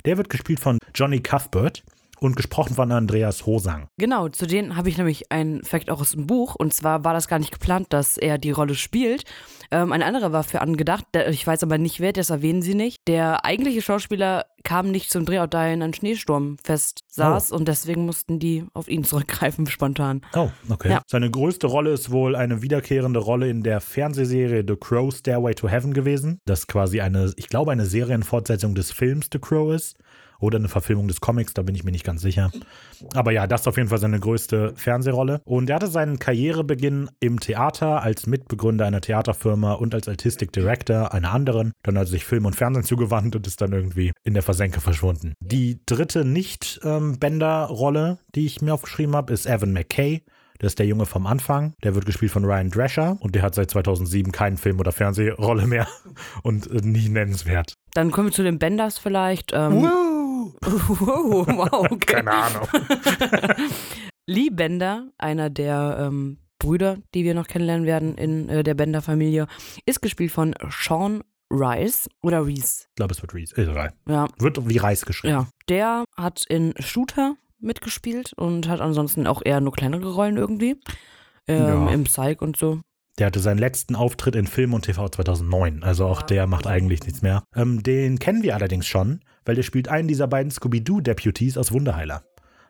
Der 0.05 0.17
wird 0.17 0.29
gespielt 0.29 0.59
von 0.59 0.77
Johnny 0.93 1.19
Cuthbert 1.19 1.83
und 2.19 2.35
gesprochen 2.35 2.75
von 2.75 2.91
Andreas 2.91 3.45
Hosang. 3.45 3.87
Genau, 3.97 4.29
zu 4.29 4.45
denen 4.45 4.75
habe 4.75 4.89
ich 4.89 4.97
nämlich 4.97 5.31
einen 5.31 5.63
Fact 5.63 5.89
auch 5.89 6.01
aus 6.01 6.11
dem 6.11 6.27
Buch. 6.27 6.55
Und 6.55 6.73
zwar 6.73 7.03
war 7.03 7.13
das 7.13 7.27
gar 7.27 7.39
nicht 7.39 7.51
geplant, 7.51 7.87
dass 7.91 8.17
er 8.17 8.37
die 8.37 8.51
Rolle 8.51 8.75
spielt. 8.75 9.23
Ähm, 9.71 9.91
ein 9.91 10.03
anderer 10.03 10.31
war 10.31 10.43
für 10.43 10.61
angedacht. 10.61 11.05
Der, 11.13 11.29
ich 11.29 11.45
weiß 11.45 11.63
aber 11.63 11.77
nicht 11.77 11.99
wer, 11.99 12.13
das 12.13 12.29
erwähnen 12.29 12.61
sie 12.61 12.75
nicht. 12.75 13.07
Der 13.07 13.45
eigentliche 13.45 13.81
Schauspieler 13.81 14.45
kam 14.63 14.91
nicht 14.91 15.11
zum 15.11 15.25
Drehort, 15.25 15.53
da 15.53 15.67
er 15.67 15.73
in 15.73 15.81
einem 15.81 15.93
Schneesturm 15.93 16.57
fest 16.63 17.01
saß. 17.07 17.51
Und 17.51 17.67
deswegen 17.67 18.05
mussten 18.05 18.39
die 18.39 18.65
auf 18.73 18.87
ihn 18.87 19.03
zurückgreifen, 19.03 19.67
spontan. 19.67 20.21
Oh, 20.33 20.49
okay. 20.69 20.89
Ja. 20.89 21.01
Seine 21.07 21.31
größte 21.31 21.67
Rolle 21.67 21.91
ist 21.91 22.11
wohl 22.11 22.35
eine 22.35 22.61
wiederkehrende 22.61 23.19
Rolle 23.19 23.49
in 23.49 23.63
der 23.63 23.79
Fernsehserie 23.79 24.63
The 24.67 24.75
Crow 24.75 25.13
Stairway 25.13 25.53
to 25.53 25.69
Heaven 25.69 25.93
gewesen. 25.93 26.39
Das 26.45 26.67
quasi 26.67 27.01
eine, 27.01 27.33
ich 27.37 27.47
glaube, 27.47 27.71
eine 27.71 27.85
Serienfortsetzung 27.85 28.75
des 28.75 28.91
Films 28.91 29.27
The 29.31 29.39
Crow 29.39 29.73
ist. 29.73 29.95
Oder 30.45 30.59
eine 30.59 30.67
Verfilmung 30.67 31.07
des 31.07 31.21
Comics, 31.21 31.55
da 31.55 31.63
bin 31.63 31.73
ich 31.73 31.83
mir 31.83 31.89
nicht 31.91 32.03
ganz 32.03 32.21
sicher. 32.21 32.51
Aber 33.15 33.31
ja, 33.31 33.47
das 33.47 33.61
ist 33.61 33.67
auf 33.67 33.77
jeden 33.77 33.89
Fall 33.89 33.97
seine 33.97 34.19
größte 34.19 34.73
Fernsehrolle. 34.75 35.41
Und 35.43 35.71
er 35.71 35.77
hatte 35.77 35.87
seinen 35.87 36.19
Karrierebeginn 36.19 37.09
im 37.19 37.39
Theater 37.39 38.03
als 38.03 38.27
Mitbegründer 38.27 38.85
einer 38.85 39.01
Theaterfirma 39.01 39.73
und 39.73 39.95
als 39.95 40.07
Artistic 40.07 40.51
Director 40.51 41.15
einer 41.15 41.33
anderen. 41.33 41.73
Dann 41.81 41.97
hat 41.97 42.03
er 42.05 42.11
sich 42.11 42.25
Film 42.25 42.45
und 42.45 42.55
Fernsehen 42.55 42.83
zugewandt 42.83 43.35
und 43.35 43.47
ist 43.47 43.59
dann 43.59 43.73
irgendwie 43.73 44.11
in 44.23 44.35
der 44.35 44.43
Versenke 44.43 44.81
verschwunden. 44.81 45.33
Die 45.39 45.79
dritte 45.87 46.25
Nicht-Bender-Rolle, 46.25 48.19
die 48.35 48.45
ich 48.45 48.61
mir 48.61 48.75
aufgeschrieben 48.75 49.15
habe, 49.15 49.33
ist 49.33 49.47
Evan 49.47 49.73
McKay. 49.73 50.21
Das 50.59 50.71
ist 50.71 50.79
der 50.79 50.85
Junge 50.85 51.05
vom 51.05 51.25
Anfang. 51.25 51.73
Der 51.83 51.95
wird 51.95 52.05
gespielt 52.05 52.31
von 52.31 52.45
Ryan 52.45 52.69
Drescher 52.69 53.17
und 53.19 53.35
der 53.35 53.41
hat 53.41 53.55
seit 53.55 53.71
2007 53.71 54.31
keinen 54.31 54.57
Film- 54.57 54.79
oder 54.79 54.91
Fernsehrolle 54.91 55.67
mehr 55.67 55.87
und 56.43 56.69
äh, 56.71 56.81
nie 56.81 57.09
nennenswert. 57.09 57.73
Dann 57.93 58.11
kommen 58.11 58.27
wir 58.27 58.33
zu 58.33 58.43
den 58.43 58.59
Benders 58.59 58.97
vielleicht. 58.97 59.51
Ähm, 59.53 59.81
Woo! 59.81 60.14
Wow, 60.65 61.47
wow, 61.47 61.73
okay. 61.91 62.15
Keine 62.15 62.31
Ahnung. 62.31 62.67
Lee 64.27 64.49
Bender, 64.49 65.07
einer 65.17 65.49
der 65.49 65.97
ähm, 65.99 66.37
Brüder, 66.59 66.97
die 67.13 67.23
wir 67.23 67.33
noch 67.33 67.47
kennenlernen 67.47 67.85
werden 67.85 68.15
in 68.17 68.49
äh, 68.49 68.63
der 68.63 68.73
Bender-Familie, 68.73 69.47
ist 69.85 70.01
gespielt 70.01 70.31
von 70.31 70.55
Sean 70.69 71.23
Rice 71.51 72.09
oder 72.23 72.45
Reese. 72.45 72.85
Ich 72.89 72.95
glaube, 72.95 73.13
es 73.13 73.21
wird 73.21 73.33
Reese. 73.33 73.55
Äh. 73.55 73.89
Ja, 74.11 74.27
Wird 74.39 74.67
wie 74.67 74.77
Reis 74.77 75.05
geschrieben. 75.05 75.33
ja. 75.33 75.47
Der 75.69 76.05
hat 76.17 76.43
in 76.49 76.73
Shooter 76.79 77.35
mitgespielt 77.59 78.33
und 78.35 78.67
hat 78.67 78.81
ansonsten 78.81 79.27
auch 79.27 79.41
eher 79.43 79.61
nur 79.61 79.73
kleinere 79.73 80.13
Rollen 80.13 80.37
irgendwie. 80.37 80.79
Ähm, 81.47 81.85
Ja. 81.87 81.89
Im 81.91 82.03
Psych 82.05 82.41
und 82.41 82.57
so. 82.57 82.81
Der 83.19 83.27
hatte 83.27 83.39
seinen 83.39 83.59
letzten 83.59 83.95
Auftritt 83.95 84.35
in 84.35 84.45
Film 84.47 84.73
und 84.73 84.85
TV 84.85 85.07
2009. 85.07 85.83
Also 85.83 86.05
auch 86.05 86.21
der 86.21 86.47
macht 86.47 86.67
eigentlich 86.67 87.03
nichts 87.03 87.21
mehr. 87.21 87.43
Ähm, 87.55 87.81
den 87.83 88.19
kennen 88.19 88.43
wir 88.43 88.55
allerdings 88.55 88.87
schon, 88.87 89.21
weil 89.45 89.55
der 89.55 89.63
spielt 89.63 89.87
einen 89.87 90.07
dieser 90.07 90.27
beiden 90.27 90.51
Scooby-Doo-Deputies 90.51 91.57
aus 91.57 91.71
Wunderheiler. 91.71 92.23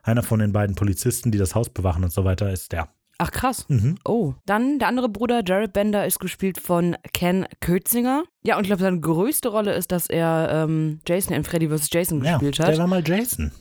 Einer 0.03 0.24
von 0.24 0.39
den 0.39 0.51
beiden 0.53 0.75
Polizisten, 0.75 1.32
die 1.32 1.38
das 1.38 1.55
Haus 1.55 1.70
bewachen 1.70 2.03
und 2.03 2.12
so 2.13 2.24
weiter, 2.25 2.51
ist 2.51 2.72
der. 2.72 2.89
Ach 3.17 3.32
krass. 3.32 3.65
Mhm. 3.70 3.96
Oh. 4.05 4.34
Dann 4.46 4.77
der 4.77 4.89
andere 4.89 5.08
Bruder, 5.10 5.41
Jared 5.46 5.72
Bender, 5.74 6.05
ist 6.05 6.20
gespielt 6.20 6.60
von 6.60 6.96
Ken 7.13 7.46
Kötzinger. 7.62 8.24
Ja, 8.44 8.58
und 8.58 8.63
ich 8.63 8.67
glaube, 8.70 8.82
seine 8.84 9.00
größte 9.00 9.48
Rolle 9.50 9.74
ist, 9.74 9.91
dass 9.91 10.08
er 10.08 10.50
ähm, 10.51 11.00
Jason 11.08 11.34
in 11.34 11.44
Freddy 11.46 11.70
vs. 11.70 11.88
Jason 11.91 12.24
Ja, 12.24 12.34
gespielt 12.34 12.60
der 12.60 12.67
hat. 12.67 12.77
war 12.77 12.88
mal 12.88 13.01
Jason. 13.08 13.51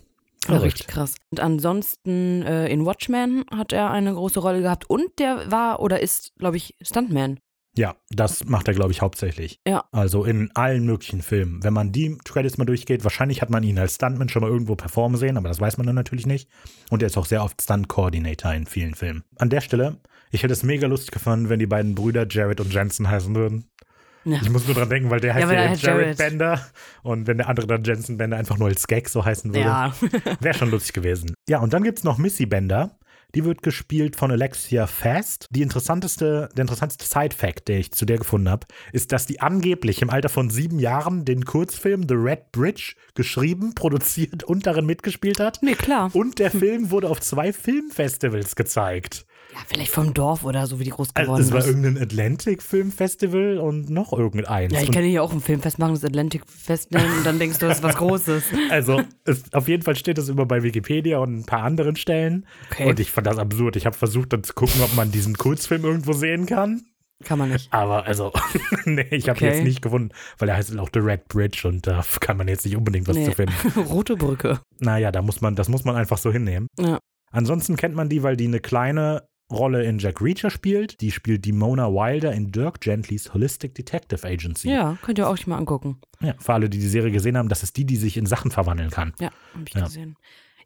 Ja, 0.48 0.58
richtig 0.58 0.88
krass. 0.88 1.14
Und 1.30 1.40
ansonsten 1.40 2.42
äh, 2.42 2.66
in 2.68 2.84
Watchmen 2.84 3.44
hat 3.56 3.72
er 3.72 3.90
eine 3.90 4.12
große 4.12 4.40
Rolle 4.40 4.60
gehabt 4.60 4.90
und 4.90 5.06
der 5.18 5.50
war 5.50 5.80
oder 5.80 6.00
ist, 6.02 6.32
glaube 6.38 6.56
ich, 6.58 6.74
Stuntman. 6.82 7.38
Ja, 7.76 7.96
das 8.10 8.44
macht 8.44 8.68
er, 8.68 8.74
glaube 8.74 8.92
ich, 8.92 9.00
hauptsächlich. 9.02 9.60
Ja. 9.66 9.84
Also 9.90 10.24
in 10.24 10.50
allen 10.54 10.86
möglichen 10.86 11.22
Filmen. 11.22 11.62
Wenn 11.64 11.72
man 11.72 11.90
die 11.90 12.16
Credits 12.24 12.56
mal 12.56 12.64
durchgeht, 12.66 13.02
wahrscheinlich 13.02 13.42
hat 13.42 13.50
man 13.50 13.64
ihn 13.64 13.78
als 13.78 13.96
Stuntman 13.96 14.28
schon 14.28 14.42
mal 14.42 14.50
irgendwo 14.50 14.76
performen 14.76 15.18
sehen, 15.18 15.36
aber 15.36 15.48
das 15.48 15.60
weiß 15.60 15.76
man 15.76 15.86
dann 15.86 15.96
natürlich 15.96 16.26
nicht. 16.26 16.48
Und 16.90 17.02
er 17.02 17.06
ist 17.06 17.16
auch 17.16 17.26
sehr 17.26 17.42
oft 17.42 17.60
Stunt-Coordinator 17.60 18.52
in 18.54 18.66
vielen 18.66 18.94
Filmen. 18.94 19.24
An 19.38 19.50
der 19.50 19.60
Stelle, 19.60 19.98
ich 20.30 20.42
hätte 20.44 20.52
es 20.52 20.62
mega 20.62 20.86
lustig 20.86 21.10
gefunden, 21.10 21.48
wenn 21.48 21.58
die 21.58 21.66
beiden 21.66 21.94
Brüder 21.96 22.26
Jared 22.28 22.60
und 22.60 22.72
Jensen 22.72 23.10
heißen 23.10 23.34
würden. 23.34 23.68
Ja. 24.24 24.38
Ich 24.40 24.48
muss 24.50 24.66
nur 24.66 24.74
dran 24.74 24.88
denken, 24.88 25.10
weil 25.10 25.20
der 25.20 25.34
heißt 25.34 25.46
Ja, 25.50 25.52
ja, 25.52 25.62
Jared, 25.64 25.82
Jared. 25.82 26.16
Bender 26.16 26.60
und 27.02 27.26
wenn 27.26 27.36
der 27.38 27.48
andere 27.48 27.66
dann 27.66 27.84
Jensen 27.84 28.16
Bender 28.16 28.36
einfach 28.38 28.56
nur 28.56 28.68
als 28.68 28.86
Gag 28.86 29.08
so 29.10 29.22
heißen 29.24 29.52
würde, 29.52 29.66
Ja. 29.66 29.92
wäre 30.40 30.54
schon 30.56 30.70
lustig 30.70 30.94
gewesen. 30.94 31.34
Ja, 31.48 31.58
und 31.58 31.72
dann 31.74 31.82
gibt 31.82 31.98
es 31.98 32.04
noch 32.04 32.16
Missy 32.18 32.46
Bender. 32.46 32.96
Die 33.34 33.44
wird 33.44 33.62
gespielt 33.62 34.14
von 34.14 34.30
Alexia 34.30 34.86
Fast. 34.86 35.48
Die 35.50 35.62
interessanteste, 35.62 36.48
der 36.56 36.62
interessanteste 36.62 37.04
Side-Fact, 37.04 37.66
der 37.66 37.80
ich 37.80 37.90
zu 37.90 38.04
der 38.04 38.18
gefunden 38.18 38.48
habe, 38.48 38.66
ist, 38.92 39.10
dass 39.10 39.26
die 39.26 39.40
angeblich 39.40 40.02
im 40.02 40.10
Alter 40.10 40.28
von 40.28 40.50
sieben 40.50 40.78
Jahren 40.78 41.24
den 41.24 41.44
Kurzfilm 41.44 42.06
The 42.08 42.14
Red 42.14 42.52
Bridge 42.52 42.94
geschrieben, 43.14 43.74
produziert 43.74 44.44
und 44.44 44.66
darin 44.66 44.86
mitgespielt 44.86 45.40
hat. 45.40 45.58
nee, 45.62 45.74
klar. 45.74 46.10
Und 46.14 46.38
der 46.38 46.50
Film 46.52 46.90
wurde 46.90 47.08
auf 47.08 47.20
zwei 47.20 47.52
Filmfestivals 47.52 48.54
gezeigt. 48.54 49.26
Ja, 49.54 49.60
vielleicht 49.68 49.92
vom 49.92 50.12
Dorf 50.14 50.44
oder 50.44 50.66
so, 50.66 50.80
wie 50.80 50.84
die 50.84 50.90
groß 50.90 51.10
Also, 51.14 51.26
geworden 51.30 51.42
es 51.42 51.52
war 51.52 51.58
ist. 51.60 51.66
irgendein 51.68 51.96
Atlantic-Filmfestival 52.02 53.58
und 53.58 53.88
noch 53.90 54.12
irgendeins. 54.12 54.72
Ja, 54.72 54.80
ich 54.82 54.90
kann 54.90 55.04
hier 55.04 55.22
auch 55.22 55.32
ein 55.32 55.40
Filmfest 55.40 55.78
machen, 55.78 55.94
das 55.94 56.04
Atlantic 56.04 56.42
Fest 56.46 56.90
nennen 56.92 57.18
und 57.18 57.24
dann 57.26 57.38
denkst 57.38 57.58
du, 57.58 57.66
das 57.68 57.78
ist 57.78 57.82
was 57.82 57.96
Großes. 57.96 58.44
Also, 58.70 59.02
es, 59.24 59.52
auf 59.52 59.68
jeden 59.68 59.82
Fall 59.82 59.94
steht 59.96 60.18
das 60.18 60.28
immer 60.28 60.46
bei 60.46 60.62
Wikipedia 60.62 61.18
und 61.18 61.38
ein 61.38 61.44
paar 61.46 61.62
anderen 61.62 61.96
Stellen. 61.96 62.46
Okay. 62.70 62.88
Und 62.88 62.98
ich 62.98 63.10
fand 63.12 63.26
das 63.26 63.38
absurd. 63.38 63.76
Ich 63.76 63.86
habe 63.86 63.96
versucht, 63.96 64.32
dann 64.32 64.42
zu 64.42 64.54
gucken, 64.54 64.80
ob 64.82 64.94
man 64.96 65.10
diesen 65.12 65.36
Kurzfilm 65.36 65.84
irgendwo 65.84 66.12
sehen 66.12 66.46
kann. 66.46 66.82
Kann 67.22 67.38
man 67.38 67.50
nicht. 67.50 67.72
Aber 67.72 68.06
also, 68.06 68.32
nee, 68.84 69.06
ich 69.10 69.28
habe 69.28 69.38
ihn 69.40 69.46
Okay. 69.46 69.54
jetzt 69.56 69.64
nicht 69.64 69.82
gefunden, 69.82 70.10
weil 70.38 70.48
er 70.48 70.56
heißt 70.56 70.76
auch 70.78 70.88
The 70.92 70.98
Red 71.00 71.28
Bridge 71.28 71.68
und 71.68 71.86
da 71.86 72.02
kann 72.20 72.36
man 72.36 72.48
jetzt 72.48 72.64
nicht 72.64 72.76
unbedingt 72.76 73.06
was 73.06 73.16
Nee. 73.16 73.26
zu 73.26 73.32
finden. 73.32 73.54
Rote 73.88 74.16
Brücke. 74.16 74.60
Naja, 74.80 75.12
da 75.12 75.22
muss 75.22 75.40
man, 75.40 75.54
das 75.54 75.68
muss 75.68 75.84
man 75.84 75.94
einfach 75.96 76.18
so 76.18 76.32
hinnehmen. 76.32 76.66
Ja. 76.78 76.98
Ansonsten 77.30 77.76
kennt 77.76 77.94
man 77.94 78.08
die, 78.08 78.22
weil 78.22 78.36
die 78.36 78.46
eine 78.46 78.60
kleine 78.60 79.22
Rolle 79.50 79.84
in 79.84 79.98
Jack 79.98 80.20
Reacher 80.20 80.50
spielt. 80.50 81.00
Die 81.00 81.10
spielt 81.10 81.44
die 81.44 81.52
Mona 81.52 81.88
Wilder 81.92 82.32
in 82.32 82.50
Dirk 82.50 82.80
Gentlys 82.80 83.32
Holistic 83.34 83.74
Detective 83.74 84.26
Agency. 84.26 84.70
Ja, 84.70 84.96
könnt 85.02 85.18
ihr 85.18 85.28
euch 85.28 85.46
mal 85.46 85.58
angucken. 85.58 86.00
Ja, 86.20 86.34
für 86.38 86.54
alle, 86.54 86.68
die 86.70 86.78
die 86.78 86.88
Serie 86.88 87.10
gesehen 87.12 87.36
haben, 87.36 87.48
das 87.48 87.62
ist 87.62 87.76
die, 87.76 87.84
die 87.84 87.96
sich 87.96 88.16
in 88.16 88.26
Sachen 88.26 88.50
verwandeln 88.50 88.90
kann. 88.90 89.12
Ja, 89.20 89.30
hab 89.54 89.68
ich 89.68 89.74
Ja. 89.74 89.84
gesehen. 89.84 90.16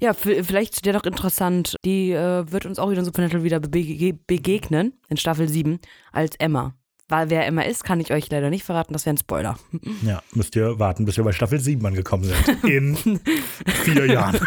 Ja, 0.01 0.13
vielleicht 0.15 0.75
ist 0.75 0.85
der 0.87 0.93
doch 0.93 1.03
interessant. 1.03 1.75
Die 1.85 2.13
äh, 2.13 2.51
wird 2.53 2.67
uns 2.67 2.79
auch 2.79 2.89
wieder 2.89 3.01
in 3.01 3.05
Supernatural 3.05 3.43
wieder 3.43 3.59
bege 3.59 4.15
begegnen, 4.15 4.93
in 5.09 5.17
Staffel 5.17 5.49
7, 5.49 5.81
als 6.13 6.37
Emma. 6.39 6.75
Weil 7.09 7.31
wer 7.31 7.47
Emma 7.47 7.63
ist, 7.63 7.85
kann 7.85 8.01
ich 8.01 8.13
euch 8.13 8.31
leider 8.31 8.51
nicht 8.51 8.65
verraten, 8.65 8.93
das 8.93 9.07
wäre 9.07 9.15
ein 9.15 9.19
Spoiler. 9.19 9.59
Ja, 10.03 10.23
müsst 10.35 10.55
ihr 10.55 10.79
warten, 10.79 11.05
bis 11.05 11.17
wir 11.17 11.25
bei 11.25 11.33
Staffel 11.33 11.59
7 11.59 11.85
angekommen 11.85 12.25
sind. 12.25 12.65
In 12.65 12.97
vier 13.85 14.07
Jahren. 14.07 14.39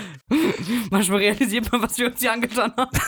Manchmal 0.90 1.18
realisiert 1.18 1.70
man, 1.72 1.82
was 1.82 1.98
wir 1.98 2.08
uns 2.08 2.20
hier 2.20 2.32
angetan 2.32 2.72
haben. 2.76 2.98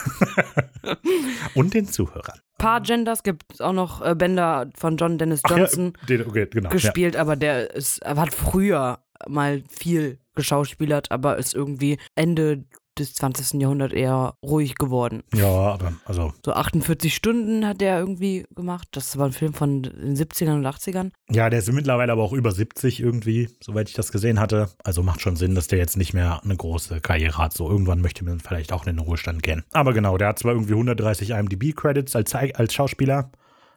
Und 1.53 1.73
den 1.73 1.87
Zuhörern. 1.87 2.39
paar 2.57 2.81
Genders 2.81 3.23
gibt 3.23 3.43
es 3.53 3.61
auch 3.61 3.73
noch 3.73 4.01
äh, 4.01 4.15
Bender 4.15 4.69
von 4.75 4.97
John 4.97 5.17
Dennis 5.17 5.41
Ach 5.43 5.51
Johnson 5.51 5.93
ja, 6.01 6.05
den, 6.07 6.27
okay, 6.27 6.47
genau. 6.49 6.69
gespielt, 6.69 7.15
aber 7.15 7.35
der 7.35 7.73
ist, 7.73 8.01
hat 8.03 8.33
früher 8.33 8.99
mal 9.27 9.63
viel 9.69 10.19
geschauspielert, 10.35 11.11
aber 11.11 11.37
ist 11.37 11.53
irgendwie 11.53 11.97
Ende 12.15 12.65
des 12.99 13.13
20. 13.15 13.61
Jahrhunderts 13.61 13.93
eher 13.93 14.35
ruhig 14.43 14.75
geworden. 14.75 15.23
Ja. 15.33 15.47
aber 15.47 15.93
also, 16.05 16.33
So 16.45 16.53
48 16.53 17.13
Stunden 17.15 17.65
hat 17.65 17.81
der 17.81 17.99
irgendwie 17.99 18.45
gemacht. 18.55 18.87
Das 18.91 19.17
war 19.17 19.25
ein 19.27 19.31
Film 19.31 19.53
von 19.53 19.83
den 19.83 20.15
70ern 20.15 20.55
und 20.55 20.65
80ern. 20.65 21.11
ja, 21.29 21.49
der 21.49 21.59
ist 21.59 21.71
mittlerweile 21.71 22.11
aber 22.11 22.23
auch 22.23 22.33
über 22.33 22.51
70 22.51 22.99
irgendwie, 22.99 23.49
soweit 23.63 23.89
ich 23.89 23.95
das 23.95 24.11
gesehen 24.11 24.39
hatte. 24.39 24.69
Also 24.83 25.03
macht 25.03 25.21
schon 25.21 25.35
Sinn, 25.35 25.55
dass 25.55 25.67
der 25.67 25.79
jetzt 25.79 25.97
nicht 25.97 26.13
mehr 26.13 26.41
eine 26.43 26.55
große 26.55 27.01
Karriere 27.01 27.37
hat. 27.37 27.53
So 27.53 27.69
irgendwann 27.69 28.01
möchte 28.01 28.23
man 28.25 28.39
vielleicht 28.39 28.71
auch 28.73 28.85
in 28.85 28.95
den 28.97 29.05
Ruhestand 29.05 29.43
gehen. 29.43 29.63
Aber 29.71 29.93
genau, 29.93 30.17
der 30.17 30.29
hat 30.29 30.39
zwar 30.39 30.53
irgendwie 30.53 30.73
130 30.73 31.31
IMDb-Credits 31.31 32.15
als, 32.15 32.33
als 32.35 32.73
Schauspieler, 32.73 33.31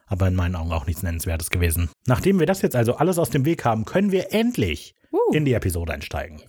aber 0.07 0.27
in 0.27 0.35
meinen 0.35 0.55
Augen 0.55 0.71
auch 0.71 0.85
nichts 0.85 1.03
Nennenswertes 1.03 1.49
gewesen. 1.49 1.89
Nachdem 2.07 2.39
wir 2.39 2.45
das 2.45 2.61
jetzt 2.61 2.75
also 2.75 2.95
alles 2.95 3.17
aus 3.17 3.29
dem 3.29 3.45
Weg 3.45 3.65
haben, 3.65 3.85
können 3.85 4.11
wir 4.11 4.33
endlich 4.33 4.95
Uh. 5.11 5.31
in 5.31 5.45
die 5.45 5.53
Episode 5.53 5.93
einsteigen. 5.93 6.41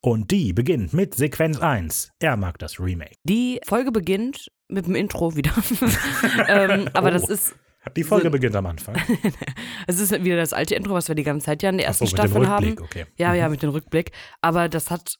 Und 0.00 0.30
die 0.30 0.52
beginnt 0.52 0.92
mit 0.92 1.14
Sequenz 1.14 1.58
1. 1.60 2.10
Er 2.20 2.36
mag 2.36 2.58
das 2.58 2.78
Remake. 2.78 3.16
Die 3.24 3.60
Folge 3.66 3.90
beginnt 3.92 4.48
mit 4.68 4.86
dem 4.86 4.94
Intro 4.94 5.34
wieder. 5.36 5.52
ähm, 6.48 6.88
aber 6.92 7.08
Oh. 7.08 7.10
das 7.12 7.28
ist, 7.28 7.54
Die 7.96 8.04
Folge 8.04 8.26
So- 8.26 8.30
beginnt 8.30 8.54
am 8.56 8.66
Anfang. 8.66 8.96
es 9.86 9.98
ist 9.98 10.12
wieder 10.24 10.36
das 10.36 10.52
alte 10.52 10.74
Intro, 10.74 10.94
was 10.94 11.08
wir 11.08 11.14
die 11.14 11.22
ganze 11.22 11.46
Zeit 11.46 11.62
ja 11.62 11.70
in 11.70 11.78
der 11.78 11.86
ersten 11.86 12.04
mit 12.04 12.12
dem 12.12 12.16
Staffel 12.16 12.46
haben. 12.48 12.66
Rückblick, 12.66 12.80
okay. 12.82 13.06
Ja, 13.16 13.30
Mhm. 13.30 13.36
ja, 13.36 13.48
mit 13.48 13.62
dem 13.62 13.70
Rückblick. 13.70 14.12
Aber 14.42 14.68
das 14.68 14.90
hat 14.90 15.14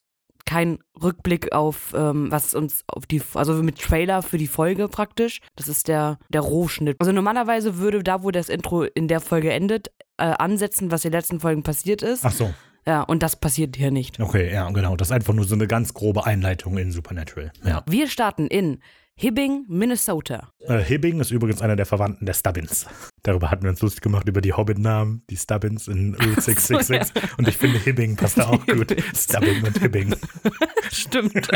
keinen 0.45 0.79
Rückblick 1.03 1.53
auf, 1.53 1.93
ähm, 1.95 2.31
was 2.31 2.55
uns 2.55 2.83
auf 2.87 3.05
die, 3.07 3.21
also 3.35 3.55
mit 3.63 3.79
Trailer 3.81 4.23
für 4.23 4.39
die 4.39 4.47
Folge 4.47 4.89
praktisch. 4.89 5.41
Das 5.57 5.69
ist 5.69 5.89
der, 5.89 6.19
der 6.31 6.41
Rohschnitt. 6.41 6.97
Also 7.01 7.13
normalerweise 7.13 7.77
würde 7.79 8.03
da, 8.03 8.23
wo 8.23 8.31
das 8.31 8.49
Intro 8.49 8.83
in 8.85 9.09
der 9.09 9.21
Folge 9.21 9.51
endet, 9.53 9.89
äh, 10.17 10.25
ansetzen, 10.25 10.91
was 10.91 11.05
in 11.05 11.11
den 11.11 11.19
letzten 11.19 11.41
Folgen 11.41 11.63
passiert 11.63 12.03
ist. 12.03 12.25
Ach 12.25 12.33
so, 12.33 12.53
Ja, 12.89 13.03
und 13.03 13.23
das 13.23 13.37
passiert 13.37 13.77
hier 13.77 13.91
nicht. 13.91 14.19
okay, 14.19 14.51
ja, 14.51 14.67
genau. 14.71 14.97
Das 14.97 15.09
ist 15.09 15.13
einfach 15.13 15.35
nur 15.35 15.45
so 15.45 15.55
eine 15.55 15.67
ganz 15.67 15.93
grobe 15.93 16.25
Einleitung 16.25 16.79
in 16.79 16.91
Supernatural. 16.91 17.53
Ja. 17.63 17.85
Wir 17.87 18.09
starten 18.09 18.47
in 18.47 18.81
Hibbing, 19.15 19.67
Minnesota. 19.69 20.55
Äh, 20.61 20.79
Hibbing 20.79 21.21
ist 21.21 21.31
übrigens 21.31 21.61
einer 21.61 21.77
der 21.77 21.85
Verwandten 21.85 22.25
der 22.25 22.33
Stubbins. 22.33 22.87
Darüber 23.25 23.51
hatten 23.51 23.65
wir 23.65 23.71
uns 23.71 23.83
lustig 23.83 24.01
gemacht, 24.01 24.27
über 24.27 24.41
die 24.41 24.55
Hobbit-Namen, 24.55 25.23
die 25.29 25.37
Stubbins 25.37 25.87
in 25.87 26.15
Route 26.15 26.41
666. 26.41 26.87
So, 26.87 27.21
ja. 27.21 27.29
Und 27.37 27.47
ich 27.47 27.59
finde, 27.59 27.79
Hibbing 27.79 28.17
passt 28.17 28.39
da 28.39 28.49
auch 28.49 28.65
gut. 28.65 28.97
Stubbing 29.15 29.65
und 29.65 29.79
Hibbing. 29.81 30.17
Stimmt. 30.91 31.47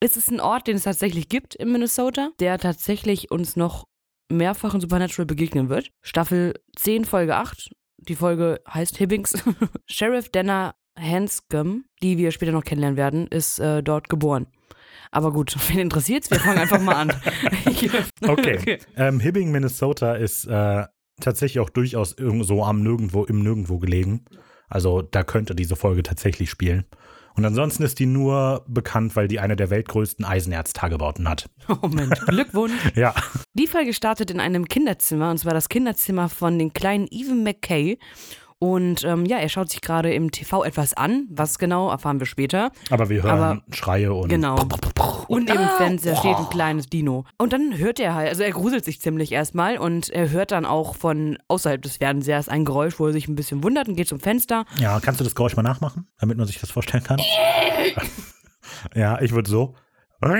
es 0.00 0.16
ist 0.16 0.28
ein 0.32 0.40
Ort, 0.40 0.66
den 0.66 0.74
es 0.74 0.82
tatsächlich 0.82 1.28
gibt 1.28 1.54
in 1.54 1.70
Minnesota, 1.70 2.30
der 2.40 2.58
tatsächlich 2.58 3.30
uns 3.30 3.54
noch 3.54 3.84
mehrfach 4.28 4.74
in 4.74 4.80
Supernatural 4.80 5.26
begegnen 5.26 5.68
wird. 5.68 5.90
Staffel 6.02 6.54
10, 6.74 7.04
Folge 7.04 7.36
8. 7.36 7.70
Die 7.98 8.16
Folge 8.16 8.60
heißt 8.68 8.96
Hibbings. 8.96 9.44
Sheriff 9.86 10.30
Denner 10.30 10.74
Hanscom, 10.98 11.84
die 12.02 12.18
wir 12.18 12.30
später 12.30 12.52
noch 12.52 12.64
kennenlernen 12.64 12.96
werden, 12.96 13.26
ist 13.26 13.58
äh, 13.58 13.82
dort 13.82 14.08
geboren. 14.08 14.46
Aber 15.10 15.32
gut, 15.32 15.56
wen 15.68 15.78
interessiert's? 15.78 16.30
Wir 16.30 16.40
fangen 16.40 16.58
einfach 16.58 16.80
mal 16.80 16.94
an. 16.94 17.12
Okay. 18.22 18.78
Ähm, 18.96 19.18
Hibbing, 19.18 19.50
Minnesota 19.50 20.14
ist 20.14 20.44
äh, 20.46 20.84
tatsächlich 21.20 21.60
auch 21.60 21.70
durchaus 21.70 22.14
so 22.42 22.64
am 22.64 22.82
Nirgendwo, 22.82 23.24
im 23.24 23.42
Nirgendwo 23.42 23.78
gelegen. 23.78 24.24
Also 24.68 25.02
da 25.02 25.22
könnte 25.24 25.54
diese 25.54 25.74
Folge 25.74 26.02
tatsächlich 26.02 26.50
spielen. 26.50 26.84
Und 27.36 27.44
ansonsten 27.44 27.82
ist 27.82 27.98
die 27.98 28.06
nur 28.06 28.64
bekannt, 28.68 29.16
weil 29.16 29.28
die 29.28 29.40
eine 29.40 29.56
der 29.56 29.70
weltgrößten 29.70 30.24
Eisenerztagebauten 30.24 31.28
hat. 31.28 31.48
Oh 31.82 31.88
Mensch, 31.88 32.20
Glückwunsch. 32.26 32.92
Ja. 32.94 33.14
Die 33.54 33.66
Folge 33.66 33.94
startet 33.94 34.30
in 34.30 34.40
einem 34.40 34.66
Kinderzimmer, 34.66 35.30
und 35.30 35.38
zwar 35.38 35.54
das 35.54 35.68
Kinderzimmer 35.68 36.28
von 36.28 36.58
den 36.58 36.72
kleinen 36.72 37.06
Evan 37.10 37.42
McKay. 37.42 37.98
Und 38.62 39.04
ähm, 39.04 39.24
ja, 39.24 39.38
er 39.38 39.48
schaut 39.48 39.70
sich 39.70 39.80
gerade 39.80 40.12
im 40.12 40.30
TV 40.30 40.62
etwas 40.64 40.92
an. 40.92 41.26
Was 41.30 41.58
genau, 41.58 41.90
erfahren 41.90 42.20
wir 42.20 42.26
später. 42.26 42.70
Aber 42.90 43.08
wir 43.08 43.22
hören 43.22 43.38
Aber- 43.40 43.62
Schreie 43.72 44.12
und. 44.12 44.28
Genau. 44.28 44.56
Und 45.28 45.48
neben 45.48 45.58
dem 45.60 45.68
Fenster 45.78 46.14
steht 46.16 46.36
ein 46.36 46.50
kleines 46.50 46.86
Dino. 46.88 47.24
Und 47.38 47.54
dann 47.54 47.78
hört 47.78 47.98
er 48.00 48.14
halt, 48.14 48.28
also 48.28 48.42
er 48.42 48.50
gruselt 48.50 48.84
sich 48.84 49.00
ziemlich 49.00 49.32
erstmal 49.32 49.78
und 49.78 50.10
er 50.10 50.28
hört 50.28 50.50
dann 50.50 50.66
auch 50.66 50.94
von 50.94 51.38
außerhalb 51.48 51.80
des 51.80 51.96
Fernsehers 51.96 52.50
ein 52.50 52.66
Geräusch, 52.66 52.98
wo 52.98 53.06
er 53.06 53.12
sich 53.14 53.28
ein 53.28 53.34
bisschen 53.34 53.64
wundert 53.64 53.88
und 53.88 53.94
geht 53.96 54.08
zum 54.08 54.20
Fenster. 54.20 54.66
Ja, 54.76 55.00
kannst 55.00 55.20
du 55.20 55.24
das 55.24 55.34
Geräusch 55.34 55.56
mal 55.56 55.62
nachmachen, 55.62 56.06
damit 56.18 56.36
man 56.36 56.46
sich 56.46 56.60
das 56.60 56.70
vorstellen 56.70 57.02
kann? 57.02 57.18
ja, 58.94 59.18
ich 59.22 59.32
würde 59.32 59.48
so. 59.48 59.74
Das 60.20 60.30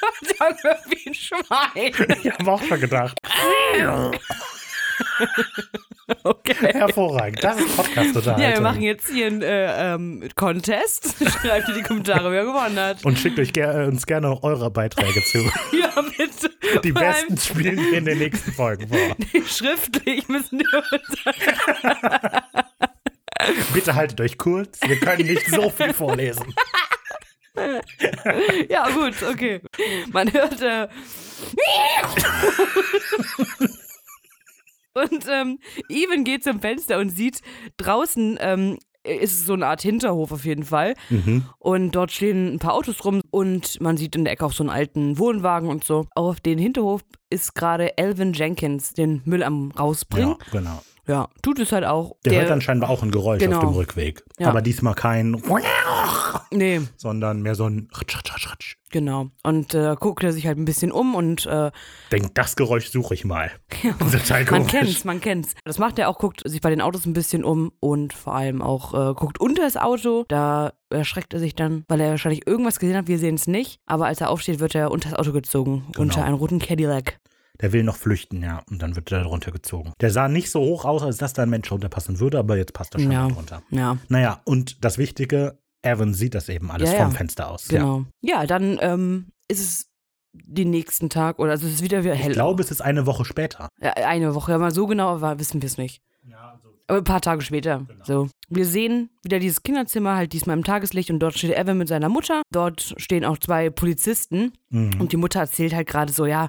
hört 0.00 0.14
sich 0.22 0.40
an 0.40 0.54
wie 0.88 1.08
ein 1.10 1.14
Schwein. 1.14 2.18
Ich 2.22 2.30
habe 2.32 2.52
auch 2.52 2.62
schon 2.62 2.78
gedacht. 2.80 3.18
Okay. 6.24 6.72
Hervorragend. 6.72 7.42
Das 7.42 7.58
ist 7.58 7.76
Podcast-Unterhaltung. 7.76 8.44
Ja, 8.50 8.54
wir 8.54 8.60
machen 8.60 8.82
jetzt 8.82 9.08
hier 9.08 9.26
einen 9.26 9.42
äh, 9.42 9.94
ähm, 9.94 10.28
Contest. 10.34 11.16
Schreibt 11.40 11.68
in 11.68 11.76
die 11.76 11.82
Kommentare, 11.82 12.30
wer 12.32 12.44
gewonnen 12.44 12.78
hat. 12.78 13.04
Und 13.04 13.18
schickt 13.18 13.38
euch 13.38 13.52
ger 13.52 13.84
äh, 13.84 13.86
uns 13.86 14.06
gerne 14.06 14.28
noch 14.28 14.42
eure 14.42 14.70
Beiträge 14.70 15.22
zu. 15.24 15.38
Ja, 15.72 16.02
bitte. 16.16 16.50
Die 16.82 16.92
Vor 16.92 17.00
besten 17.00 17.36
spielen 17.38 17.76
wir 17.78 17.98
in 17.98 18.04
den 18.04 18.18
nächsten 18.18 18.52
Folgen 18.52 18.88
vor. 18.88 19.16
Schriftlich 19.46 20.28
müssen 20.28 20.58
wir 20.58 20.82
uns. 20.92 21.18
Bitte 23.72 23.94
haltet 23.94 24.20
euch 24.20 24.36
kurz. 24.36 24.80
Wir 24.86 24.98
können 24.98 25.26
nicht 25.26 25.48
so 25.48 25.70
viel 25.70 25.94
vorlesen. 25.94 26.54
Ja, 28.68 28.88
gut, 28.90 29.14
okay. 29.22 29.60
Man 30.12 30.32
hört. 30.32 30.60
Äh, 30.60 30.88
und 34.94 35.26
ähm, 35.28 35.58
Even 35.88 36.24
geht 36.24 36.44
zum 36.44 36.60
Fenster 36.60 36.98
und 36.98 37.10
sieht 37.10 37.40
draußen. 37.76 38.38
Ähm, 38.40 38.78
ist 39.02 39.46
so 39.46 39.54
eine 39.54 39.66
Art 39.66 39.80
Hinterhof 39.80 40.30
auf 40.30 40.44
jeden 40.44 40.64
Fall. 40.64 40.94
Mhm. 41.08 41.44
Und 41.58 41.92
dort 41.92 42.12
stehen 42.12 42.54
ein 42.54 42.58
paar 42.58 42.74
Autos 42.74 43.04
rum 43.04 43.22
und 43.30 43.80
man 43.80 43.96
sieht 43.96 44.14
in 44.14 44.24
der 44.24 44.34
Ecke 44.34 44.44
auch 44.44 44.52
so 44.52 44.62
einen 44.62 44.70
alten 44.70 45.18
Wohnwagen 45.18 45.68
und 45.70 45.84
so. 45.84 46.06
Auf 46.14 46.40
den 46.40 46.58
Hinterhof 46.58 47.02
ist 47.30 47.54
gerade 47.54 47.96
Elvin 47.96 48.34
Jenkins 48.34 48.92
den 48.92 49.22
Müll 49.24 49.42
am 49.42 49.70
rausbringen. 49.70 50.36
Ja, 50.38 50.58
genau. 50.58 50.82
Ja, 51.10 51.28
tut 51.42 51.58
es 51.58 51.72
halt 51.72 51.84
auch. 51.84 52.14
Der, 52.24 52.38
hört 52.38 52.50
dann 52.50 52.60
scheinbar 52.60 52.88
auch 52.88 53.02
ein 53.02 53.10
Geräusch 53.10 53.40
Genau. 53.40 53.56
auf 53.56 53.64
dem 53.64 53.72
Rückweg. 53.74 54.22
Ja. 54.38 54.46
Aber 54.46 54.62
diesmal 54.62 54.94
kein, 54.94 55.42
Nee, 56.52 56.80
sondern 56.96 57.42
mehr 57.42 57.56
so 57.56 57.64
ein 57.64 57.88
genau. 58.90 59.30
Und 59.42 59.74
äh, 59.74 59.96
guckt 59.98 60.22
er 60.22 60.32
sich 60.32 60.46
halt 60.46 60.56
ein 60.56 60.64
bisschen 60.64 60.92
um 60.92 61.16
und 61.16 61.46
äh, 61.46 61.72
Denkt, 62.12 62.38
das 62.38 62.54
Geräusch 62.54 62.90
suche 62.90 63.14
ich 63.14 63.24
mal. 63.24 63.50
Total 63.98 64.44
Man 64.44 64.68
kennt's, 64.68 65.04
man 65.04 65.20
kennt's. 65.20 65.54
Das 65.64 65.78
macht 65.78 65.98
er 65.98 66.08
auch, 66.08 66.18
guckt 66.18 66.42
sich 66.44 66.60
bei 66.60 66.70
den 66.70 66.80
Autos 66.80 67.06
ein 67.06 67.12
bisschen 67.12 67.42
um 67.42 67.72
und 67.80 68.12
vor 68.12 68.36
allem 68.36 68.62
auch 68.62 68.94
äh, 68.94 69.14
guckt 69.14 69.40
unter 69.40 69.62
das 69.62 69.76
Auto. 69.76 70.24
Da 70.28 70.74
erschreckt 70.90 71.34
er 71.34 71.40
sich 71.40 71.56
dann, 71.56 71.84
weil 71.88 72.00
er 72.00 72.10
wahrscheinlich 72.10 72.46
irgendwas 72.46 72.78
gesehen 72.78 72.96
hat. 72.96 73.08
Wir 73.08 73.18
sehen 73.18 73.34
es 73.34 73.48
nicht. 73.48 73.80
Aber 73.86 74.06
als 74.06 74.20
er 74.20 74.30
aufsteht, 74.30 74.60
wird 74.60 74.76
er 74.76 74.92
unter 74.92 75.10
das 75.10 75.18
Auto 75.18 75.32
gezogen. 75.32 75.86
Genau. 75.88 76.02
Unter 76.02 76.24
einen 76.24 76.36
roten 76.36 76.60
Cadillac. 76.60 77.18
Der 77.60 77.72
will 77.72 77.82
noch 77.82 77.96
flüchten, 77.96 78.42
ja. 78.42 78.62
Und 78.70 78.80
dann 78.82 78.96
wird 78.96 79.10
er 79.12 79.22
drunter 79.22 79.52
gezogen. 79.52 79.92
Der 80.00 80.10
sah 80.10 80.28
nicht 80.28 80.50
so 80.50 80.60
hoch 80.60 80.84
aus, 80.84 81.02
als 81.02 81.18
dass 81.18 81.32
da 81.32 81.42
ein 81.42 81.50
Mensch 81.50 81.70
runterpassen 81.70 82.18
würde, 82.20 82.38
aber 82.38 82.56
jetzt 82.56 82.72
passt 82.72 82.94
er 82.94 83.00
schon 83.00 83.12
Ja. 83.12 83.24
mal 83.28 83.34
drunter. 83.34 83.62
Ja, 83.70 83.98
Naja, 84.08 84.40
und 84.44 84.84
das 84.84 84.96
Wichtige, 84.98 85.58
Evan 85.82 86.14
sieht 86.14 86.34
das 86.34 86.48
eben 86.48 86.70
alles 86.70 86.90
Ja, 86.92 86.98
ja. 86.98 87.04
vom 87.04 87.12
Fenster 87.14 87.50
aus. 87.50 87.70
Ja. 87.70 87.80
genau. 87.80 88.04
Ja, 88.22 88.46
dann 88.46 88.78
ähm, 88.80 89.26
ist 89.48 89.60
es 89.60 89.86
den 90.32 90.70
nächsten 90.70 91.10
Tag 91.10 91.38
oder 91.38 91.50
also 91.52 91.66
es 91.66 91.74
ist 91.74 91.82
wieder 91.82 92.04
wieder 92.04 92.14
hell. 92.14 92.30
Ich 92.30 92.34
glaube, 92.34 92.62
es 92.62 92.70
ist 92.70 92.80
eine 92.82 93.04
Woche 93.06 93.24
später. 93.24 93.68
Ja, 93.80 93.92
eine 93.94 94.34
Woche, 94.34 94.54
aber 94.54 94.70
so 94.70 94.86
genau 94.86 95.20
war, 95.20 95.38
wissen 95.38 95.60
wir 95.62 95.66
es 95.66 95.76
nicht. 95.78 96.00
Aber 96.86 96.98
ein 96.98 97.04
paar 97.04 97.20
Tage 97.20 97.40
später. 97.42 97.84
Genau. 97.86 98.04
So. 98.04 98.28
Wir 98.48 98.66
sehen 98.66 99.10
wieder 99.22 99.38
dieses 99.38 99.62
Kinderzimmer, 99.62 100.16
halt 100.16 100.32
diesmal 100.32 100.56
im 100.56 100.64
Tageslicht 100.64 101.08
und 101.12 101.20
dort 101.20 101.38
steht 101.38 101.56
Evan 101.56 101.78
mit 101.78 101.86
seiner 101.86 102.08
Mutter. 102.08 102.42
Dort 102.52 102.94
stehen 102.96 103.24
auch 103.24 103.38
zwei 103.38 103.70
Polizisten 103.70 104.52
Mhm. 104.70 105.00
und 105.00 105.12
die 105.12 105.16
Mutter 105.16 105.38
erzählt 105.38 105.72
halt 105.72 105.86
gerade 105.86 106.12
so, 106.12 106.26
ja, 106.26 106.48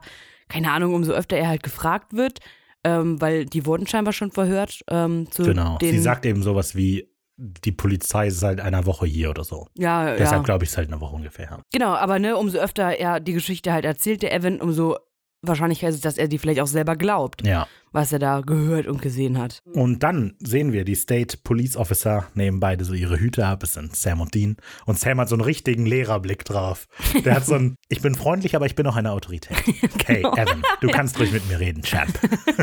keine 0.52 0.72
Ahnung, 0.72 0.94
umso 0.94 1.14
öfter 1.14 1.38
er 1.38 1.48
halt 1.48 1.64
gefragt 1.64 2.14
wird, 2.14 2.40
ähm, 2.84 3.22
weil 3.22 3.46
die 3.46 3.66
wurden 3.66 3.88
scheinbar 3.88 4.14
schon 4.14 4.32
verhört. 4.32 4.82
Ähm, 4.90 5.32
zu 5.32 5.44
Genau. 5.44 5.78
Sie 5.82 6.00
sagt 6.00 6.26
eben 6.26 6.44
sowas 6.44 6.76
wie, 6.76 7.08
die 7.38 7.72
Polizei 7.72 8.28
ist 8.28 8.40
seit 8.40 8.60
einer 8.60 8.86
Woche 8.86 9.06
hier 9.08 9.30
oder 9.30 9.44
so. 9.44 9.68
ja, 9.78 10.16
Deshalb 10.16 10.42
ja. 10.42 10.44
glaube 10.44 10.64
ich, 10.64 10.70
ist 10.70 10.78
halt 10.78 10.90
eine 10.92 11.02
Woche 11.02 11.16
ungefähr. 11.16 11.60
Genau, 11.72 11.94
aber 11.94 12.20
ne, 12.20 12.38
umso 12.38 12.60
öfter 12.60 12.84
er 13.00 13.20
die 13.20 13.34
Geschichte 13.34 13.72
halt 13.74 13.86
erzählt, 13.86 14.22
der 14.22 14.34
Evan, 14.34 14.62
umso 14.62 14.98
wahrscheinlicher 15.42 15.90
ist 15.90 15.96
es, 15.96 16.02
dass 16.02 16.18
er 16.18 16.28
die 16.28 16.38
vielleicht 16.38 16.60
auch 16.60 16.68
selber 16.68 16.96
glaubt, 16.96 17.46
Ja. 17.46 17.68
Was 17.92 18.12
er 18.14 18.20
da 18.20 18.42
gehört 18.42 18.88
und 18.88 19.02
gesehen 19.02 19.38
hat. 19.38 19.62
Und 19.74 20.04
dann 20.04 20.34
sehen 20.40 20.72
wir, 20.72 20.86
die 20.86 20.96
State 20.96 21.38
Police 21.44 21.76
Officer 21.76 22.28
nehmen 22.34 22.60
beide 22.60 22.86
so 22.86 22.94
ihre 22.94 23.20
Hüte 23.20 23.46
ab. 23.46 23.64
Es 23.64 23.74
sind 23.74 23.96
Sam 23.96 24.22
und 24.22 24.34
Dean. 24.34 24.58
Und 24.86 25.00
Sam 25.00 25.20
hat 25.20 25.30
so 25.30 25.36
einen 25.36 25.44
richtigen 25.44 25.86
Lehrerblick 25.86 26.46
drauf. 26.46 26.88
Der 27.26 27.36
hat 27.36 27.46
so 27.46 27.56
ein, 27.56 27.76
ich 27.90 28.02
bin 28.02 28.16
freundlich, 28.16 28.56
aber 28.56 28.66
ich 28.66 28.76
bin 28.76 28.88
auch 28.88 28.96
eine 28.96 29.12
Autorität. 29.12 29.58
Hey, 30.06 30.24
Evan, 30.24 30.64
du 30.82 30.88
kannst 30.90 31.20
ruhig 31.20 31.32
mit 31.32 31.48
mir 31.48 31.60
reden, 31.60 31.84
Champ. 31.84 32.12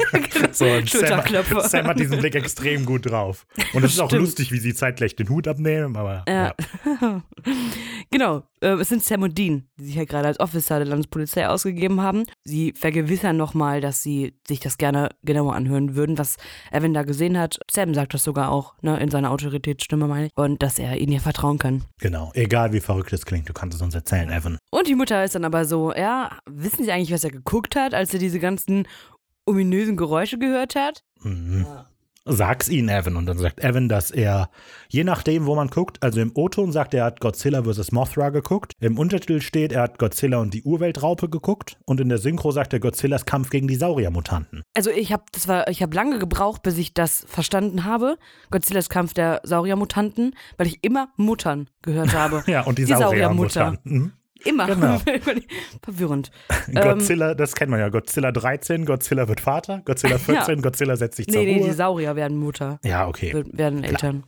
so, 0.53 0.67
und 0.67 0.91
Sam. 0.91 1.23
Sam 1.63 1.87
hat 1.87 1.99
diesen 1.99 2.19
Blick 2.19 2.35
extrem 2.35 2.85
gut 2.85 3.09
drauf. 3.11 3.47
Und 3.73 3.85
es 3.85 3.93
ist 3.93 4.01
auch 4.01 4.11
lustig, 4.13 4.53
wie 4.53 4.59
sie 4.59 4.75
zeitgleich 4.75 5.17
den 5.17 5.29
Hut 5.29 5.49
abnehmen, 5.49 5.97
aber 5.97 6.25
Ja. 6.29 6.55
ja. 7.01 7.23
genau, 8.11 8.43
äh, 8.61 8.75
es 8.75 8.89
sind 8.89 9.03
Sam 9.05 9.23
und 9.23 9.39
Dean, 9.39 9.69
die 9.79 9.85
sich 9.85 9.95
ja 9.95 10.05
gerade 10.05 10.29
als 10.29 10.41
Officer 10.41 10.79
der 10.79 10.89
Landespolizei 10.89 11.49
ausgegeben 11.49 12.01
haben. 12.01 12.25
Sie 12.45 12.73
vergewissern 12.77 13.37
nochmal, 13.37 13.81
dass 13.81 14.03
sie 14.03 14.35
sich 14.47 14.61
das 14.61 14.79
gerne 14.79 15.11
genauer 15.23 15.55
anhören 15.55 15.95
würden, 15.95 16.19
was 16.19 16.37
Evan 16.71 16.95
da 16.95 17.03
gesehen 17.03 17.39
hat. 17.39 17.59
Sam 17.71 17.95
sagt 17.95 18.15
das 18.15 18.25
sogar 18.25 18.51
auch, 18.51 18.75
ne, 18.83 18.99
in 19.01 19.11
seiner 19.11 19.31
Autoritätsstimme, 19.31 20.07
meine 20.07 20.27
ich. 20.27 20.33
Und 20.37 20.63
dass 20.63 20.79
er 20.79 20.97
ihnen 20.99 21.13
ja 21.13 21.21
vertrauen 21.21 21.59
kann. 21.59 21.85
Genau. 22.01 22.31
Egal 22.35 22.73
wie 22.73 22.81
verrückt 22.81 23.13
es 23.13 23.27
klingt, 23.27 23.49
du 23.49 23.53
kannst 23.53 23.77
es 23.77 23.83
uns 23.83 23.95
erzählen, 23.95 24.31
Evan. 24.31 24.59
Und 24.71 24.87
die 24.87 24.95
Mutter 24.95 25.25
ist 25.25 25.35
dann 25.35 25.45
aber 25.45 25.65
so, 25.65 25.93
ja, 25.93 26.39
wissen 26.47 26.85
Sie 26.85 26.93
eigentlich, 26.93 27.13
was 27.13 27.25
er 27.25 27.31
geguckt 27.31 27.77
hat, 27.77 27.95
als 27.95 28.13
er 28.13 28.21
diese 28.21 28.39
ganzen 28.41 28.87
ominösen 29.47 29.97
Geräusche 29.97 30.39
gehört 30.39 30.75
hat? 30.75 31.03
Mhm. 31.23 31.67
Sag's 32.29 32.69
ihnen, 32.69 32.89
Evan. 32.89 33.17
Und 33.17 33.27
dann 33.27 33.39
sagt 33.39 33.63
Evan, 33.63 33.89
dass 33.89 34.11
er, 34.11 34.51
je 34.89 35.05
nachdem, 35.05 35.47
wo 35.47 35.55
man 35.55 35.69
guckt, 35.69 36.03
also 36.03 36.21
im 36.21 36.33
O-Ton 36.35 36.73
sagt 36.73 36.95
er, 36.95 37.01
er 37.01 37.07
hat 37.07 37.21
Godzilla 37.21 37.63
vs. 37.63 37.93
Mothra 37.93 38.31
geguckt. 38.31 38.73
Im 38.81 38.99
Untertitel 38.99 39.41
steht, 39.41 39.73
er 39.73 39.83
hat 39.83 39.99
Godzilla 39.99 40.39
und 40.39 40.55
die 40.55 40.63
Urweltraupe 40.63 41.29
geguckt. 41.29 41.79
Und 41.85 42.01
in 42.01 42.09
der 42.09 42.19
Synchro 42.19 42.51
sagt 42.51 42.73
er 42.73 42.81
Godzillas 42.81 43.25
Kampf 43.25 43.51
gegen 43.51 43.69
die 43.69 43.77
Sauriermutanten. 43.77 44.63
Also 44.75 44.91
ich 44.91 45.13
habe 45.13 45.25
das 45.33 45.49
war 45.49 45.69
ich 45.69 45.83
habe 45.83 45.95
lange 45.95 46.19
gebraucht, 46.19 46.63
bis 46.63 46.79
ich 46.79 46.95
das 46.95 47.25
verstanden 47.29 47.85
habe. 47.85 48.19
Godzillas 48.51 48.89
Kampf 48.89 49.15
der 49.15 49.41
Sauriermutanten, 49.45 50.35
weil 50.57 50.67
ich 50.67 50.83
immer 50.83 51.09
Muttern 51.17 51.69
gehört 51.83 52.15
habe. 52.15 52.43
Ja, 52.49 52.63
und 52.63 52.79
die, 52.79 52.85
Die 52.85 52.93
Sauriermutter. 52.93 53.51
Sauriermutanten. 53.51 53.93
Mhm. 53.93 54.13
Immer. 54.45 54.67
Genau. 54.67 55.01
Verwirrend. 55.83 56.31
Godzilla, 56.73 57.35
das 57.35 57.55
kennt 57.55 57.71
man 57.71 57.81
ja. 57.81 57.89
Godzilla 57.89 58.33
13, 58.33 58.85
Godzilla 58.85 59.29
wird 59.29 59.41
Vater. 59.41 59.83
Godzilla 59.85 60.19
14, 60.19 60.63
Godzilla 60.63 60.97
setzt 60.97 61.17
sich 61.17 61.27
zur 61.27 61.41
Nee, 61.41 61.55
nee, 61.55 61.59
Ruhe. 61.61 61.69
die 61.69 61.75
Saurier 61.75 62.17
werden 62.17 62.37
Mutter, 62.39 62.79
ja, 62.85 63.07
okay. 63.09 63.45
werden 63.53 63.85
Eltern. 63.85 64.25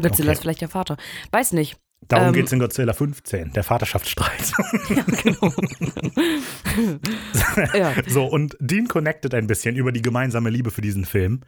Godzilla 0.00 0.28
Okay. 0.28 0.32
ist 0.32 0.40
vielleicht 0.42 0.60
der 0.60 0.68
Vater. 0.68 0.96
Weiß 1.30 1.52
nicht. 1.52 1.76
Darum 2.08 2.28
ähm, 2.28 2.32
geht's 2.34 2.52
in 2.52 2.58
Godzilla 2.58 2.92
15, 2.92 3.52
der 3.52 3.62
Vaterschaftsstreit. 3.64 4.52
Ja. 7.74 7.92
So, 8.06 8.24
und 8.26 8.56
Dean 8.60 8.88
connected 8.88 9.34
ein 9.34 9.46
bisschen 9.46 9.76
über 9.76 9.92
die 9.92 10.02
gemeinsame 10.02 10.50
Liebe 10.50 10.70
für 10.70 10.82
diesen 10.82 11.04
Film. 11.04 11.40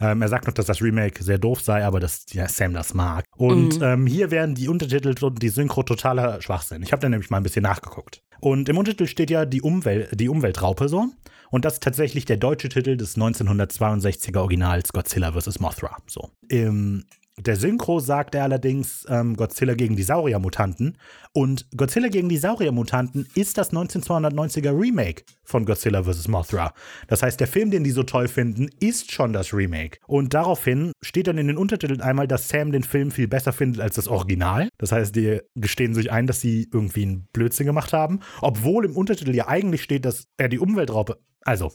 Ähm, 0.00 0.22
er 0.22 0.28
sagt 0.28 0.46
noch, 0.46 0.54
dass 0.54 0.66
das 0.66 0.82
Remake 0.82 1.22
sehr 1.22 1.38
doof 1.38 1.60
sei, 1.60 1.84
aber 1.84 2.00
dass 2.00 2.26
ja, 2.32 2.48
Sam 2.48 2.74
das 2.74 2.94
mag. 2.94 3.24
Und 3.36 3.76
Mhm. 3.78 3.82
ähm, 3.84 4.06
hier 4.06 4.30
werden 4.30 4.54
die 4.54 4.68
Untertitel 4.68 5.14
und 5.24 5.42
die 5.42 5.48
Synchro 5.48 5.82
totaler 5.82 6.40
Schwachsinn. 6.42 6.82
Ich 6.82 6.92
habe 6.92 7.00
da 7.00 7.08
nämlich 7.08 7.30
mal 7.30 7.36
ein 7.38 7.42
bisschen 7.42 7.62
nachgeguckt. 7.62 8.22
Und 8.40 8.68
im 8.68 8.76
Untertitel 8.76 9.06
steht 9.06 9.30
ja 9.30 9.44
die, 9.46 9.62
Umwel 9.62 10.08
die 10.12 10.28
Umweltraupe 10.28 10.88
so. 10.88 11.06
Und 11.50 11.64
das 11.64 11.74
ist 11.74 11.82
tatsächlich 11.82 12.24
der 12.24 12.36
deutsche 12.36 12.68
Titel 12.68 12.96
des 12.96 13.16
1962er 13.16 14.38
Originals 14.38 14.92
Godzilla 14.92 15.32
vs. 15.32 15.60
Mothra. 15.60 15.96
So. 16.06 16.30
Im 16.48 17.04
der 17.36 17.56
Synchro 17.56 17.98
sagt 17.98 18.34
er 18.34 18.44
allerdings 18.44 19.04
ähm, 19.08 19.36
Godzilla 19.36 19.74
gegen 19.74 19.96
die 19.96 20.04
Sauriermutanten. 20.04 20.96
Und 21.32 21.66
Godzilla 21.76 22.08
gegen 22.08 22.28
die 22.28 22.36
Sauriermutanten 22.36 23.26
ist 23.34 23.58
das 23.58 23.72
1992er 23.72 24.78
Remake 24.78 25.24
von 25.42 25.64
Godzilla 25.66 26.04
vs. 26.04 26.28
Mothra. 26.28 26.72
Das 27.08 27.22
heißt, 27.22 27.40
der 27.40 27.48
Film, 27.48 27.72
den 27.72 27.82
die 27.82 27.90
so 27.90 28.04
toll 28.04 28.28
finden, 28.28 28.68
ist 28.78 29.10
schon 29.10 29.32
das 29.32 29.52
Remake. 29.52 29.98
Und 30.06 30.32
daraufhin 30.32 30.92
steht 31.02 31.26
dann 31.26 31.38
in 31.38 31.48
den 31.48 31.56
Untertiteln 31.56 32.00
einmal, 32.00 32.28
dass 32.28 32.48
Sam 32.48 32.70
den 32.70 32.84
Film 32.84 33.10
viel 33.10 33.26
besser 33.26 33.52
findet 33.52 33.80
als 33.80 33.96
das 33.96 34.06
Original. 34.06 34.68
Das 34.78 34.92
heißt, 34.92 35.16
die 35.16 35.40
gestehen 35.56 35.94
sich 35.94 36.12
ein, 36.12 36.28
dass 36.28 36.40
sie 36.40 36.68
irgendwie 36.72 37.02
einen 37.02 37.28
Blödsinn 37.32 37.66
gemacht 37.66 37.92
haben. 37.92 38.20
Obwohl 38.42 38.84
im 38.84 38.96
Untertitel 38.96 39.34
ja 39.34 39.48
eigentlich 39.48 39.82
steht, 39.82 40.04
dass 40.04 40.28
er 40.36 40.48
die 40.48 40.60
Umweltraupe. 40.60 41.18
Also, 41.40 41.72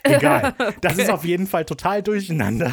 Egal. 0.18 0.54
Das 0.80 0.98
ist 0.98 1.10
auf 1.10 1.24
jeden 1.24 1.46
Fall 1.46 1.64
total 1.64 2.02
durcheinander. 2.02 2.72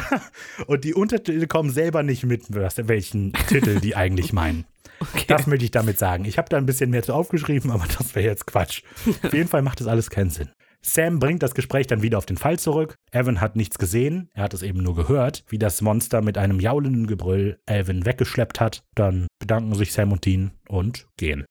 Und 0.66 0.84
die 0.84 0.94
Untertitel 0.94 1.46
kommen 1.46 1.70
selber 1.70 2.02
nicht 2.02 2.24
mit, 2.24 2.44
welchen 2.50 3.32
Titel 3.48 3.80
die 3.80 3.96
eigentlich 3.96 4.32
meinen. 4.32 4.64
Okay. 5.00 5.24
Das 5.28 5.46
möchte 5.46 5.64
ich 5.64 5.70
damit 5.70 5.98
sagen. 5.98 6.24
Ich 6.24 6.38
habe 6.38 6.48
da 6.48 6.56
ein 6.56 6.66
bisschen 6.66 6.90
mehr 6.90 7.02
zu 7.02 7.14
aufgeschrieben, 7.14 7.70
aber 7.70 7.84
das 7.98 8.14
wäre 8.14 8.26
jetzt 8.26 8.46
Quatsch. 8.46 8.82
Auf 9.22 9.32
jeden 9.32 9.48
Fall 9.48 9.62
macht 9.62 9.80
das 9.80 9.86
alles 9.86 10.10
keinen 10.10 10.30
Sinn. 10.30 10.50
Sam 10.80 11.18
bringt 11.18 11.42
das 11.42 11.54
Gespräch 11.54 11.86
dann 11.86 12.02
wieder 12.02 12.18
auf 12.18 12.26
den 12.26 12.36
Fall 12.36 12.58
zurück. 12.58 12.94
Evan 13.10 13.40
hat 13.40 13.56
nichts 13.56 13.78
gesehen, 13.78 14.30
er 14.32 14.44
hat 14.44 14.54
es 14.54 14.62
eben 14.62 14.82
nur 14.82 14.94
gehört, 14.94 15.44
wie 15.48 15.58
das 15.58 15.82
Monster 15.82 16.22
mit 16.22 16.38
einem 16.38 16.60
jaulenden 16.60 17.06
Gebrüll 17.06 17.58
Evan 17.66 18.06
weggeschleppt 18.06 18.60
hat. 18.60 18.82
Dann 18.94 19.26
bedanken 19.40 19.74
sich 19.74 19.92
Sam 19.92 20.12
und 20.12 20.24
Dean 20.24 20.52
und 20.68 21.06
gehen. 21.16 21.44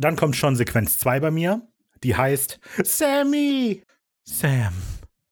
Dann 0.00 0.16
kommt 0.16 0.36
schon 0.36 0.56
Sequenz 0.56 0.98
2 0.98 1.20
bei 1.20 1.30
mir. 1.30 1.62
Die 2.02 2.16
heißt 2.16 2.60
Sammy! 2.82 3.82
Sam. 4.30 4.74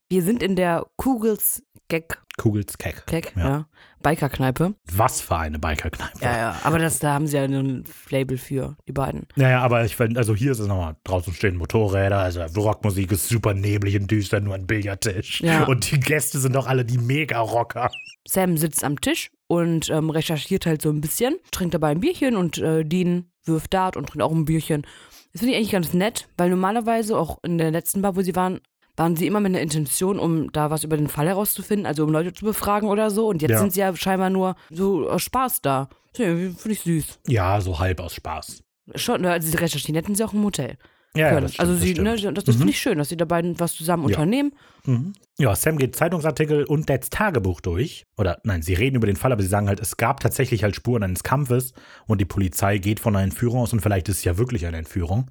Wir 0.08 0.22
sind 0.22 0.42
in 0.42 0.56
der 0.56 0.86
Kugels 0.96 1.62
Gag, 1.88 2.18
Kugels 2.38 2.78
Keck. 2.78 3.04
Ja. 3.36 3.48
ja. 3.48 3.66
Bikerkneipe. 4.02 4.74
Was 4.90 5.20
für 5.20 5.36
eine 5.36 5.58
Bikerkneipe. 5.58 6.18
Ja, 6.22 6.36
ja. 6.36 6.60
Aber 6.64 6.78
das, 6.78 6.98
da 6.98 7.12
haben 7.12 7.26
sie 7.26 7.36
ja 7.36 7.44
ein 7.44 7.84
Label 8.08 8.38
für, 8.38 8.76
die 8.88 8.92
beiden. 8.92 9.28
Naja, 9.36 9.60
aber 9.60 9.84
ich 9.84 9.94
finde, 9.94 10.18
also 10.18 10.34
hier 10.34 10.52
ist 10.52 10.60
es 10.60 10.66
nochmal, 10.66 10.96
draußen 11.04 11.32
stehen 11.34 11.56
Motorräder, 11.56 12.18
also 12.18 12.42
Rockmusik 12.42 13.12
ist 13.12 13.28
super 13.28 13.52
neblig 13.52 13.96
und 14.00 14.10
düster, 14.10 14.40
nur 14.40 14.54
ein 14.54 14.66
Billardtisch. 14.66 15.42
Ja. 15.42 15.64
Und 15.64 15.90
die 15.90 16.00
Gäste 16.00 16.38
sind 16.38 16.54
doch 16.54 16.66
alle 16.66 16.84
die 16.84 16.98
Mega-Rocker. 16.98 17.90
Sam 18.26 18.56
sitzt 18.56 18.82
am 18.82 19.00
Tisch 19.00 19.30
und 19.46 19.90
ähm, 19.90 20.08
recherchiert 20.08 20.66
halt 20.66 20.80
so 20.80 20.88
ein 20.88 21.02
bisschen, 21.02 21.36
trinkt 21.52 21.74
dabei 21.74 21.90
ein 21.90 22.00
Bierchen 22.00 22.34
und 22.34 22.58
äh, 22.58 22.82
Dean 22.82 23.30
wirft 23.44 23.74
Dart 23.74 23.96
und 23.96 24.08
trinkt 24.08 24.22
auch 24.22 24.32
ein 24.32 24.46
Bierchen. 24.46 24.86
Das 25.32 25.40
finde 25.40 25.52
ich 25.52 25.58
eigentlich 25.58 25.72
ganz 25.72 25.92
nett, 25.92 26.28
weil 26.38 26.48
normalerweise 26.48 27.18
auch 27.18 27.38
in 27.44 27.58
der 27.58 27.70
letzten 27.70 28.00
Bar, 28.00 28.16
wo 28.16 28.22
sie 28.22 28.34
waren, 28.34 28.60
waren 28.96 29.16
sie 29.16 29.26
immer 29.26 29.40
mit 29.40 29.50
einer 29.50 29.60
Intention, 29.60 30.18
um 30.18 30.50
da 30.52 30.70
was 30.70 30.84
über 30.84 30.96
den 30.96 31.08
Fall 31.08 31.26
herauszufinden, 31.28 31.86
also 31.86 32.04
um 32.04 32.10
Leute 32.10 32.32
zu 32.32 32.44
befragen 32.44 32.88
oder 32.88 33.10
so. 33.10 33.28
Und 33.28 33.42
jetzt 33.42 33.50
Ja. 33.52 33.58
sind 33.58 33.72
sie 33.74 33.80
ja 33.80 33.94
scheinbar 33.96 34.30
nur 34.30 34.56
so 34.70 35.08
aus 35.08 35.22
Spaß 35.22 35.60
da. 35.62 35.88
Finde 36.14 36.54
ich 36.70 36.80
süß. 36.80 37.18
Ja, 37.28 37.60
so 37.60 37.78
halb 37.78 38.00
aus 38.00 38.14
Spaß. 38.14 38.62
Schon, 38.94 39.24
also 39.26 39.48
sie 39.48 39.56
recherchieren 39.56 39.96
hätten 39.96 40.14
sie 40.14 40.24
auch 40.24 40.32
im 40.32 40.42
Hotel 40.44 40.78
Ja, 41.14 41.32
ja 41.32 41.40
das 41.40 41.54
stimmt, 41.54 41.60
also 41.60 41.72
das 41.74 41.82
sie, 41.82 41.90
stimmt. 41.92 42.04
ne, 42.22 42.32
das, 42.32 42.44
das 42.44 42.54
Mhm. 42.54 42.58
finde 42.60 42.70
ich 42.72 42.78
schön, 42.80 42.98
dass 42.98 43.08
sie 43.10 43.16
da 43.16 43.24
beiden 43.26 43.58
was 43.60 43.74
zusammen 43.74 44.04
Ja. 44.04 44.16
unternehmen. 44.16 44.52
Mhm. 44.84 45.12
Ja, 45.38 45.54
Sam 45.54 45.76
geht 45.76 45.94
Zeitungsartikel 45.96 46.64
und 46.64 46.88
Dads 46.88 47.10
Tagebuch 47.10 47.60
durch. 47.60 48.04
Oder 48.16 48.38
nein, 48.44 48.62
sie 48.62 48.72
reden 48.74 48.96
über 48.96 49.06
den 49.06 49.16
Fall, 49.16 49.32
aber 49.32 49.42
sie 49.42 49.48
sagen 49.48 49.68
halt, 49.68 49.80
es 49.80 49.96
gab 49.98 50.20
tatsächlich 50.20 50.62
halt 50.62 50.74
Spuren 50.76 51.02
eines 51.02 51.22
Kampfes 51.22 51.74
und 52.06 52.20
die 52.20 52.24
Polizei 52.24 52.78
geht 52.78 53.00
von 53.00 53.14
einer 53.14 53.24
Entführung 53.24 53.60
aus 53.60 53.72
und 53.74 53.80
vielleicht 53.80 54.08
ist 54.08 54.18
es 54.18 54.24
ja 54.24 54.38
wirklich 54.38 54.64
eine 54.66 54.78
Entführung. 54.78 55.30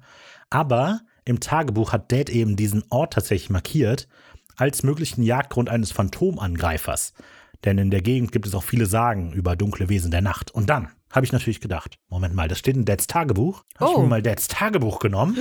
Aber 0.50 1.00
im 1.26 1.40
Tagebuch 1.40 1.92
hat 1.92 2.10
Dad 2.12 2.30
eben 2.30 2.56
diesen 2.56 2.84
Ort 2.88 3.12
tatsächlich 3.12 3.50
markiert 3.50 4.08
als 4.56 4.82
möglichen 4.82 5.22
Jagdgrund 5.22 5.68
eines 5.68 5.92
Phantomangreifers. 5.92 7.12
Denn 7.64 7.76
in 7.78 7.90
der 7.90 8.00
Gegend 8.00 8.32
gibt 8.32 8.46
es 8.46 8.54
auch 8.54 8.62
viele 8.62 8.86
Sagen 8.86 9.32
über 9.32 9.56
dunkle 9.56 9.88
Wesen 9.90 10.10
der 10.10 10.22
Nacht. 10.22 10.50
Und 10.52 10.70
dann 10.70 10.88
habe 11.10 11.26
ich 11.26 11.32
natürlich 11.32 11.60
gedacht, 11.60 11.98
Moment 12.08 12.34
mal, 12.34 12.48
das 12.48 12.58
steht 12.58 12.76
in 12.76 12.84
Dads 12.84 13.06
Tagebuch. 13.06 13.64
Habe 13.78 13.90
ich 13.90 13.96
Oh. 13.98 14.02
mir 14.02 14.08
mal 14.08 14.22
Dads 14.22 14.48
Tagebuch 14.48 14.98
genommen. 15.00 15.36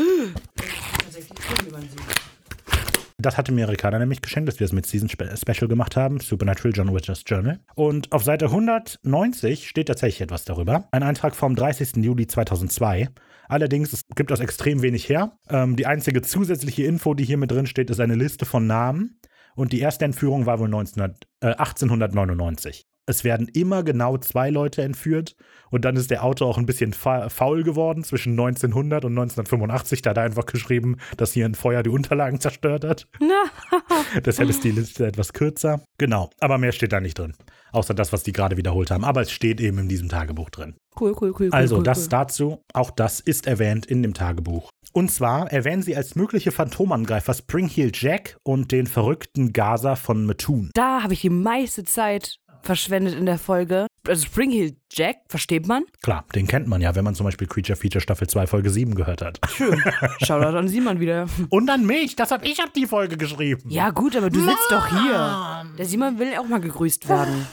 Das 3.18 3.38
hatte 3.38 3.52
mir 3.52 3.70
Ricarda 3.70 3.98
nämlich 3.98 4.22
geschenkt, 4.22 4.50
dass 4.50 4.60
wir 4.60 4.66
das 4.68 4.74
mit 4.74 4.86
Season 4.86 5.10
Spe 5.10 5.34
Special 5.38 5.68
gemacht 5.68 5.96
haben, 5.96 6.20
Supernatural 6.20 6.74
John 6.76 6.94
Witcher's 6.94 7.24
Journal. 7.26 7.60
Und 7.76 8.12
auf 8.12 8.24
Seite 8.24 8.46
190 8.46 9.68
steht 9.70 9.88
tatsächlich 9.88 10.22
etwas 10.22 10.46
darüber. 10.46 10.88
Ein 10.92 11.04
Eintrag 11.04 11.36
vom 11.36 11.56
30. 11.56 11.98
Juli 12.04 12.28
2002. 12.28 13.10
Allerdings, 13.48 13.94
es 13.94 14.02
gibt 14.16 14.32
das 14.32 14.40
extrem 14.40 14.82
wenig 14.82 15.08
her. 15.10 15.38
Ähm, 15.50 15.76
die 15.76 15.86
einzige 15.86 16.22
zusätzliche 16.22 16.84
Info, 16.84 17.14
die 17.14 17.26
hier 17.26 17.38
mit 17.38 17.52
drin 17.52 17.68
steht, 17.68 17.90
ist 17.90 18.00
eine 18.00 18.16
Liste 18.16 18.46
von 18.46 18.68
Namen. 18.68 19.20
Und 19.56 19.72
die 19.72 19.80
erste 19.80 20.06
Entführung 20.06 20.46
war 20.46 20.60
wohl 20.60 20.68
1900, 20.68 21.28
äh, 21.42 21.48
1899. 21.48 22.86
Es 23.08 23.24
werden 23.24 23.48
immer 23.54 23.84
genau 23.84 24.18
zwei 24.18 24.50
Leute 24.50 24.82
entführt 24.82 25.36
und 25.70 25.86
dann 25.86 25.96
ist 25.96 26.10
der 26.10 26.24
Autor 26.24 26.48
auch 26.48 26.58
ein 26.58 26.66
bisschen 26.66 26.94
fa 26.94 27.30
faul 27.30 27.64
geworden 27.64 28.04
zwischen 28.04 28.32
1900 28.32 29.06
und 29.06 29.12
1985. 29.12 30.02
Da 30.02 30.12
hat 30.12 30.18
er 30.18 30.24
einfach 30.24 30.46
geschrieben, 30.46 30.98
dass 31.18 31.34
hier 31.34 31.46
ein 31.46 31.56
Feuer 31.56 31.84
die 31.84 31.90
Unterlagen 31.90 32.40
zerstört 32.40 32.84
hat. 32.84 33.08
Deshalb 34.26 34.50
ist 34.50 34.64
die 34.64 34.72
Liste 34.72 35.06
etwas 35.06 35.34
kürzer. 35.34 35.82
Genau, 35.98 36.30
aber 36.40 36.58
mehr 36.58 36.72
steht 36.72 36.94
da 36.94 37.00
nicht 37.00 37.20
drin. 37.20 37.34
Außer 37.72 37.94
das, 37.94 38.14
was 38.14 38.24
die 38.24 38.32
gerade 38.32 38.58
wiederholt 38.58 38.90
haben. 38.90 39.04
Aber 39.04 39.22
es 39.22 39.32
steht 39.32 39.60
eben 39.60 39.80
in 39.80 39.90
diesem 39.90 40.10
Tagebuch 40.10 40.50
drin. 40.50 40.76
cool, 41.00 41.16
cool, 41.22 41.34
cool. 41.40 41.50
Also 41.52 41.78
cool, 41.78 41.84
das 41.84 42.04
cool. 42.04 42.10
dazu, 42.10 42.64
auch 42.74 42.90
das 42.90 43.20
ist 43.20 43.46
erwähnt 43.46 43.86
in 43.86 44.02
dem 44.02 44.14
Tagebuch. 44.14 44.70
Und 44.94 45.12
zwar 45.12 45.52
erwähnen 45.52 45.82
sie 45.82 45.98
als 45.98 46.16
mögliche 46.16 46.54
Phantomangreifer 46.54 47.34
Springheel 47.34 47.92
Jack 47.94 48.38
und 48.44 48.72
den 48.72 48.88
verrückten 48.88 49.52
Gaza 49.52 49.98
von 49.98 50.26
Mattoon. 50.26 50.70
Da 50.74 51.04
habe 51.04 51.12
ich 51.12 51.20
die 51.20 51.30
meiste 51.30 51.84
Zeit 51.84 52.38
verschwendet 52.66 53.16
in 53.16 53.26
der 53.26 53.38
Folge. 53.38 53.88
Also 54.08 54.26
Springhill 54.26 54.76
Jack, 54.92 55.18
versteht 55.30 55.68
man? 55.68 55.84
Klar, 56.02 56.26
den 56.36 56.48
kennt 56.48 56.68
man 56.68 56.82
ja, 56.82 56.96
wenn 56.96 57.04
man 57.04 57.16
zum 57.16 57.26
Beispiel 57.26 57.48
Creature 57.48 57.76
Feature 57.76 58.02
Staffel 58.02 58.28
2 58.28 58.48
Folge 58.48 58.70
7 58.70 58.96
gehört 58.96 59.22
hat. 59.22 59.40
Schön. 59.50 59.82
Shoutout 60.24 60.58
an 60.58 60.68
Simon 60.68 61.00
wieder. 61.00 61.28
Und 61.50 61.70
an 61.70 61.86
mich, 61.86 62.16
das 62.16 62.32
hab 62.32 62.46
ich 62.46 62.60
hab 62.60 62.74
die 62.74 62.86
Folge 62.86 63.18
geschrieben. 63.18 63.70
Ja 63.70 63.90
gut, 63.92 64.16
aber 64.16 64.30
du 64.30 64.42
sitzt 64.42 64.72
doch 64.72 64.88
hier. 64.88 65.66
Der 65.78 65.86
Simon 65.86 66.20
will 66.20 66.36
auch 66.38 66.48
mal 66.48 66.60
gegrüßt 66.62 67.08
werden. 67.10 67.48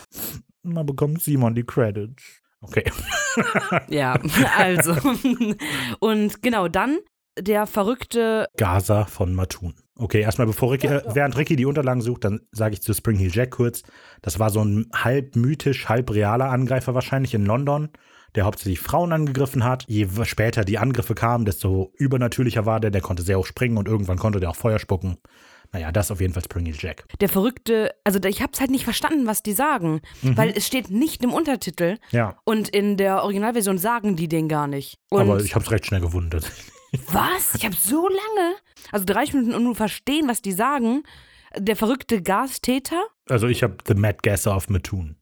Man 0.62 0.86
bekommt 0.86 1.22
Simon 1.22 1.54
die 1.54 1.64
Credits. 1.64 2.22
Okay. 2.60 2.84
Ja, 3.88 4.18
also. 4.58 4.92
Und 6.00 6.42
genau, 6.42 6.68
dann 6.68 6.98
der 7.38 7.66
verrückte, 7.66 8.46
Gaza 8.58 9.06
von 9.06 9.34
Mattoon. 9.34 9.74
Okay, 9.98 10.20
erstmal 10.20 10.46
bevor 10.46 10.72
Ricky, 10.72 10.86
äh, 10.86 11.02
während 11.12 11.36
Ricky 11.36 11.54
die 11.56 11.66
Unterlagen 11.66 12.00
sucht, 12.00 12.24
dann 12.24 12.40
sage 12.50 12.74
ich 12.74 12.82
zu 12.82 12.94
Springheel 12.94 13.30
Jack 13.32 13.50
kurz. 13.50 13.82
Das 14.22 14.38
war 14.38 14.50
so 14.50 14.64
ein 14.64 14.88
halb 14.94 15.36
mythisch, 15.36 15.88
halb 15.88 16.10
realer 16.10 16.50
Angreifer 16.50 16.94
wahrscheinlich 16.94 17.34
in 17.34 17.44
London, 17.44 17.90
der 18.34 18.44
hauptsächlich 18.44 18.80
Frauen 18.80 19.12
angegriffen 19.12 19.64
hat. 19.64 19.84
Je 19.88 20.08
später 20.24 20.64
die 20.64 20.78
Angriffe 20.78 21.14
kamen, 21.14 21.44
desto 21.44 21.92
übernatürlicher 21.98 22.64
war 22.64 22.80
der. 22.80 22.90
Der 22.90 23.02
konnte 23.02 23.22
sehr 23.22 23.38
hoch 23.38 23.46
springen 23.46 23.76
und 23.76 23.86
irgendwann 23.86 24.18
konnte 24.18 24.40
der 24.40 24.50
auch 24.50 24.56
Feuer 24.56 24.78
spucken. 24.78 25.18
Naja, 25.74 25.90
das 25.90 26.10
auf 26.10 26.20
jeden 26.20 26.34
Fall 26.34 26.44
Springheel 26.44 26.76
Jack. 26.78 27.06
der 27.20 27.30
verrückte, 27.30 27.94
also 28.04 28.18
ich 28.24 28.42
hab's 28.42 28.60
halt 28.60 28.70
nicht 28.70 28.84
verstanden, 28.84 29.26
was 29.26 29.42
die 29.42 29.54
sagen. 29.54 30.00
Weil 30.20 30.52
es 30.54 30.66
steht 30.66 30.90
nicht 30.90 31.24
im 31.24 31.32
Untertitel. 31.32 31.96
Ja, 32.10 32.36
Und 32.44 32.68
in 32.68 32.98
der 32.98 33.22
Originalversion 33.22 33.78
sagen 33.78 34.16
die 34.16 34.28
den 34.28 34.48
gar 34.48 34.66
nicht. 34.66 34.98
Und 35.08 35.22
aber 35.22 35.40
ich 35.40 35.54
hab's 35.54 35.70
recht 35.70 35.86
schnell 35.86 36.00
gewundert. 36.00 36.50
Was? 37.08 37.54
Ich 37.54 37.64
habe 37.64 37.74
so 37.74 38.08
lange. 38.08 38.54
Also 38.90 39.04
30 39.06 39.34
Minuten 39.34 39.54
und 39.54 39.64
nur 39.64 39.74
verstehen, 39.74 40.28
was 40.28 40.42
die 40.42 40.52
sagen. 40.52 41.02
Der 41.56 41.76
verrückte 41.76 42.22
Gastäter? 42.22 43.02
Also 43.28 43.46
ich 43.46 43.62
habe 43.62 43.76
The 43.86 43.94
Mad 43.94 44.18
Gasser 44.22 44.56
of 44.56 44.68
Mattoon. 44.70 45.16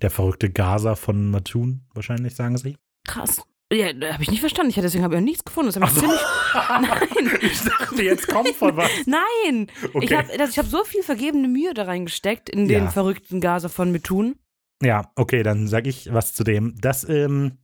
Der 0.00 0.10
verrückte 0.10 0.48
Gaza 0.50 0.94
von 0.94 1.30
Mattoon, 1.30 1.80
wahrscheinlich, 1.94 2.34
sagen 2.36 2.56
sie. 2.56 2.76
Krass. 3.06 3.42
Ja, 3.70 3.88
habe 3.88 4.22
ich 4.22 4.30
nicht 4.30 4.40
verstanden. 4.40 4.70
Ich 4.70 4.76
hab- 4.76 4.82
deswegen 4.84 5.04
habe 5.04 5.14
ich 5.14 5.20
auch 5.20 5.24
nichts 5.24 5.44
gefunden. 5.44 5.70
Das 5.72 5.92
ich 5.92 5.98
ziemlich. 6.00 6.20
Nein, 6.54 7.38
Ich 7.42 7.60
dachte, 7.62 8.02
jetzt 8.02 8.26
kommt 8.28 8.48
von 8.56 8.76
was. 8.78 8.90
nein. 9.06 9.66
Ich 9.82 9.94
Okay. 9.94 10.16
habe 10.16 10.28
ich 10.48 10.58
hab 10.58 10.66
so 10.66 10.84
viel 10.84 11.02
vergebene 11.02 11.48
Mühe 11.48 11.74
da 11.74 11.82
reingesteckt 11.84 12.48
in 12.48 12.66
den 12.68 12.84
Ja. 12.84 12.90
verrückten 12.90 13.40
Gaser 13.42 13.68
von 13.68 13.92
Metun. 13.92 14.36
Ja, 14.82 15.10
okay, 15.16 15.42
dann 15.42 15.68
sage 15.68 15.90
ich 15.90 16.10
was 16.14 16.32
zu 16.32 16.44
dem. 16.44 16.76
Das, 16.80 17.06
ähm, 17.08 17.58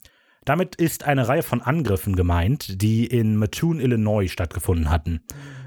damit 0.45 0.75
ist 0.77 1.05
eine 1.05 1.29
Reihe 1.29 1.43
von 1.43 1.63
Angriffen 1.63 2.17
gemeint, 2.17 2.83
die 2.83 3.07
in 3.07 3.37
Mattoon, 3.37 3.81
Illinois 3.81 4.29
stattgefunden 4.29 4.91
hatten. 4.91 5.23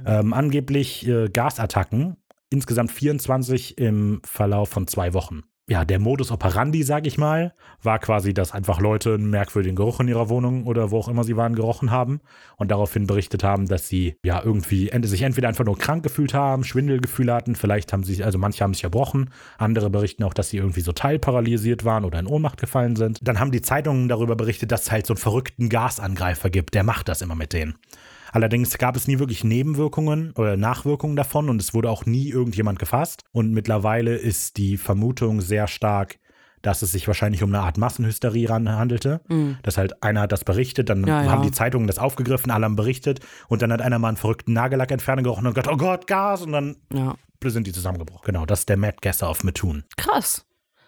Ähm, 0.06 0.34
angeblich 0.34 1.08
äh, 1.08 1.30
Gasattacken, 1.30 2.18
insgesamt 2.50 2.92
24 2.92 3.78
im 3.78 4.22
Verlauf 4.24 4.70
von 4.70 4.88
zwei 4.88 5.14
Wochen. 5.14 5.44
Ja, 5.70 5.84
der 5.84 6.00
Modus 6.00 6.32
operandi, 6.32 6.84
sag 6.84 7.06
ich 7.06 7.18
mal, 7.18 7.54
war 7.84 8.00
quasi, 8.00 8.34
dass 8.34 8.54
einfach 8.54 8.80
Leute 8.80 9.16
einen 9.16 9.30
merkwürdigen 9.30 9.76
Geruch 9.76 10.00
in 10.00 10.08
ihrer 10.08 10.30
Wohnung 10.30 10.66
oder 10.66 10.92
wo 10.92 11.00
auch 11.00 11.10
immer 11.10 11.26
sie 11.26 11.36
waren, 11.36 11.56
gerochen 11.56 11.92
haben 11.92 12.22
und 12.56 12.72
daraufhin 12.72 13.06
berichtet 13.06 13.44
haben, 13.44 13.68
dass 13.68 13.90
sie 13.90 14.16
ja 14.24 14.42
irgendwie 14.42 14.90
sich 15.04 15.24
entweder 15.24 15.50
einfach 15.50 15.66
nur 15.66 15.78
krank 15.78 16.04
gefühlt 16.04 16.34
haben, 16.34 16.64
Schwindelgefühle 16.64 17.34
hatten, 17.34 17.56
vielleicht 17.56 17.92
haben 17.92 18.04
sie, 18.04 18.24
also 18.24 18.38
manche 18.38 18.64
haben 18.64 18.74
sich 18.74 18.86
erbrochen, 18.86 19.30
andere 19.58 19.90
berichten 19.90 20.24
auch, 20.24 20.34
dass 20.34 20.50
sie 20.50 20.58
irgendwie 20.58 20.82
so 20.82 20.94
teilparalysiert 20.94 21.84
waren 21.84 22.06
oder 22.06 22.20
in 22.20 22.28
Ohnmacht 22.28 22.62
gefallen 22.62 22.96
sind. 22.96 23.20
Dann 23.28 23.38
haben 23.40 23.52
die 23.52 23.62
Zeitungen 23.62 24.08
darüber 24.08 24.38
berichtet, 24.38 24.72
dass 24.72 24.84
es 24.84 24.92
halt 24.92 25.06
so 25.06 25.14
einen 25.14 25.20
verrückten 25.20 25.68
Gasangreifer 25.68 26.50
gibt, 26.50 26.76
der 26.76 26.84
macht 26.84 27.10
das 27.10 27.22
immer 27.22 27.36
mit 27.36 27.52
denen. 27.52 27.76
Allerdings 28.32 28.78
gab 28.78 28.96
es 28.96 29.08
nie 29.08 29.20
wirklich 29.20 29.44
Nebenwirkungen 29.44 30.32
oder 30.32 30.58
Nachwirkungen 30.58 31.16
davon 31.16 31.50
und 31.50 31.62
es 31.62 31.74
wurde 31.74 31.90
auch 31.90 32.06
nie 32.06 32.30
irgendjemand 32.30 32.80
gefasst. 32.80 33.24
Und 33.32 33.52
mittlerweile 33.54 34.16
ist 34.16 34.58
die 34.58 34.78
Vermutung 34.78 35.42
sehr 35.42 35.68
stark, 35.68 36.20
dass 36.62 36.82
es 36.82 36.92
sich 36.92 37.08
wahrscheinlich 37.08 37.44
um 37.44 37.50
eine 37.54 37.64
Art 37.64 37.78
Massenhysterie 37.78 38.50
handelte. 38.50 39.22
Mhm. 39.28 39.58
Dass 39.64 39.78
halt 39.78 40.04
einer 40.04 40.22
hat 40.22 40.32
das 40.32 40.44
berichtet, 40.44 40.90
dann 40.90 41.06
ja, 41.06 41.24
haben 41.26 41.44
ja. 41.44 41.50
die 41.50 41.52
Zeitungen 41.52 41.88
das 41.88 42.00
aufgegriffen, 42.00 42.52
alle 42.52 42.66
haben 42.66 42.76
berichtet 42.76 43.20
und 43.48 43.62
dann 43.62 43.72
hat 43.72 43.82
einer 43.82 44.00
mal 44.00 44.10
einen 44.10 44.18
verrückten 44.18 44.54
Nagellackentferner 44.54 45.24
gerochen 45.24 45.48
und 45.48 45.54
gesagt, 45.54 45.70
oh 45.72 45.78
Gott, 45.78 46.08
Gas 46.08 46.42
und 46.42 46.52
dann 46.52 46.78
ja. 46.94 47.16
sind 47.46 47.68
die 47.68 47.72
zusammengebrochen. 47.72 48.24
Genau, 48.26 48.46
das 48.46 48.60
ist 48.60 48.70
der 48.70 48.78
Matt 48.78 49.02
Gesser 49.02 49.30
auf 49.30 49.44
Methuen. 49.44 49.86
Krass. 49.96 50.46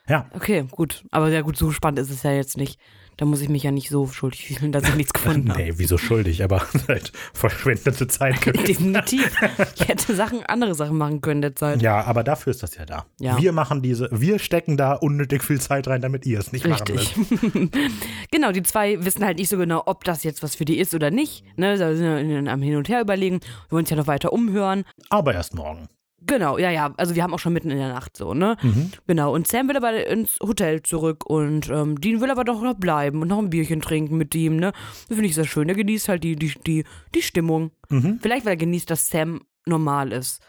Ja. 0.07 0.25
Okay, 0.33 0.65
gut. 0.71 1.05
Aber 1.11 1.29
ja 1.29 1.41
gut, 1.41 1.55
so 1.55 1.71
spannend 1.71 1.99
ist 1.99 2.09
es 2.09 2.23
ja 2.23 2.31
jetzt 2.31 2.57
nicht. 2.57 2.79
Da 3.19 3.25
muss 3.25 3.41
ich 3.41 3.49
mich 3.49 3.63
ja 3.63 3.71
nicht 3.71 3.89
so 3.89 4.07
schuldig 4.07 4.57
fühlen, 4.57 4.71
dass 4.71 4.87
ich 4.87 4.95
nichts 4.95 5.11
gefunden 5.11 5.49
habe. 5.51 5.61
Nee, 5.61 5.73
wieso 5.75 5.97
schuldig? 5.97 6.41
Aber 6.41 6.65
halt 6.87 7.11
verschwendete 7.33 8.07
Zeit. 8.07 8.45
Definitiv. 8.65 9.29
Ich 9.75 9.89
hätte 9.89 10.15
Sachen, 10.15 10.45
andere 10.45 10.73
Sachen 10.73 10.97
machen 10.97 11.19
können 11.19 11.41
der 11.41 11.53
Zeit. 11.53 11.81
Ja, 11.81 12.01
aber 12.05 12.23
dafür 12.23 12.51
ist 12.51 12.63
das 12.63 12.75
ja 12.75 12.85
da. 12.85 13.05
Ja. 13.19 13.37
Wir 13.37 13.51
machen 13.51 13.81
diese, 13.81 14.07
wir 14.09 14.39
stecken 14.39 14.77
da 14.77 14.93
unnötig 14.93 15.43
viel 15.43 15.59
Zeit 15.59 15.89
rein, 15.89 16.01
damit 16.01 16.25
ihr 16.25 16.39
es 16.39 16.53
nicht 16.53 16.65
Richtig. 16.65 17.17
machen 17.17 17.69
müsst. 17.73 18.31
genau, 18.31 18.53
die 18.53 18.63
zwei 18.63 19.03
wissen 19.03 19.25
halt 19.25 19.37
nicht 19.37 19.49
so 19.49 19.57
genau, 19.57 19.83
ob 19.85 20.05
das 20.05 20.23
jetzt 20.23 20.41
was 20.41 20.55
für 20.55 20.63
die 20.63 20.79
ist 20.79 20.95
oder 20.95 21.11
nicht. 21.11 21.43
Ne, 21.57 21.77
da 21.77 21.93
sind 21.93 22.45
wir 22.45 22.49
am 22.53 22.61
Hin 22.61 22.77
und 22.77 22.87
Her 22.87 23.01
überlegen. 23.01 23.41
Wir 23.41 23.71
wollen 23.71 23.83
uns 23.83 23.89
ja 23.89 23.97
noch 23.97 24.07
weiter 24.07 24.31
umhören. 24.31 24.85
Aber 25.09 25.33
erst 25.33 25.55
morgen. 25.55 25.89
Genau, 26.29 26.59
ja, 26.59 26.69
ja. 26.69 26.93
Also 26.97 27.15
wir 27.15 27.23
haben 27.23 27.33
auch 27.33 27.39
schon 27.39 27.53
mitten 27.53 27.71
in 27.71 27.79
der 27.79 27.89
Nacht 27.89 28.15
so, 28.15 28.35
ne? 28.35 28.55
Mhm. 28.61 28.91
Genau. 29.07 29.33
Und 29.33 29.47
Sam 29.47 29.67
will 29.67 29.75
aber 29.75 30.05
ins 30.07 30.37
Hotel 30.41 30.83
zurück 30.83 31.25
und 31.25 31.69
ähm, 31.69 31.99
Dean 31.99 32.21
will 32.21 32.29
aber 32.29 32.43
doch 32.43 32.61
noch 32.61 32.75
bleiben 32.75 33.21
und 33.21 33.27
noch 33.27 33.39
ein 33.39 33.49
Bierchen 33.49 33.81
trinken 33.81 34.15
mit 34.15 34.35
ihm, 34.35 34.57
ne? 34.57 34.71
Das 35.07 35.15
finde 35.15 35.25
ich 35.25 35.35
sehr 35.35 35.45
schön. 35.45 35.67
Der 35.67 35.75
genießt 35.75 36.07
halt 36.07 36.23
die, 36.23 36.35
die, 36.35 36.53
die, 36.65 36.83
die 37.15 37.21
Stimmung. 37.23 37.71
Mhm. 37.89 38.19
Vielleicht, 38.21 38.45
weil 38.45 38.53
er 38.53 38.57
genießt, 38.57 38.89
dass 38.91 39.09
Sam 39.09 39.41
normal 39.65 40.11
ist. 40.11 40.41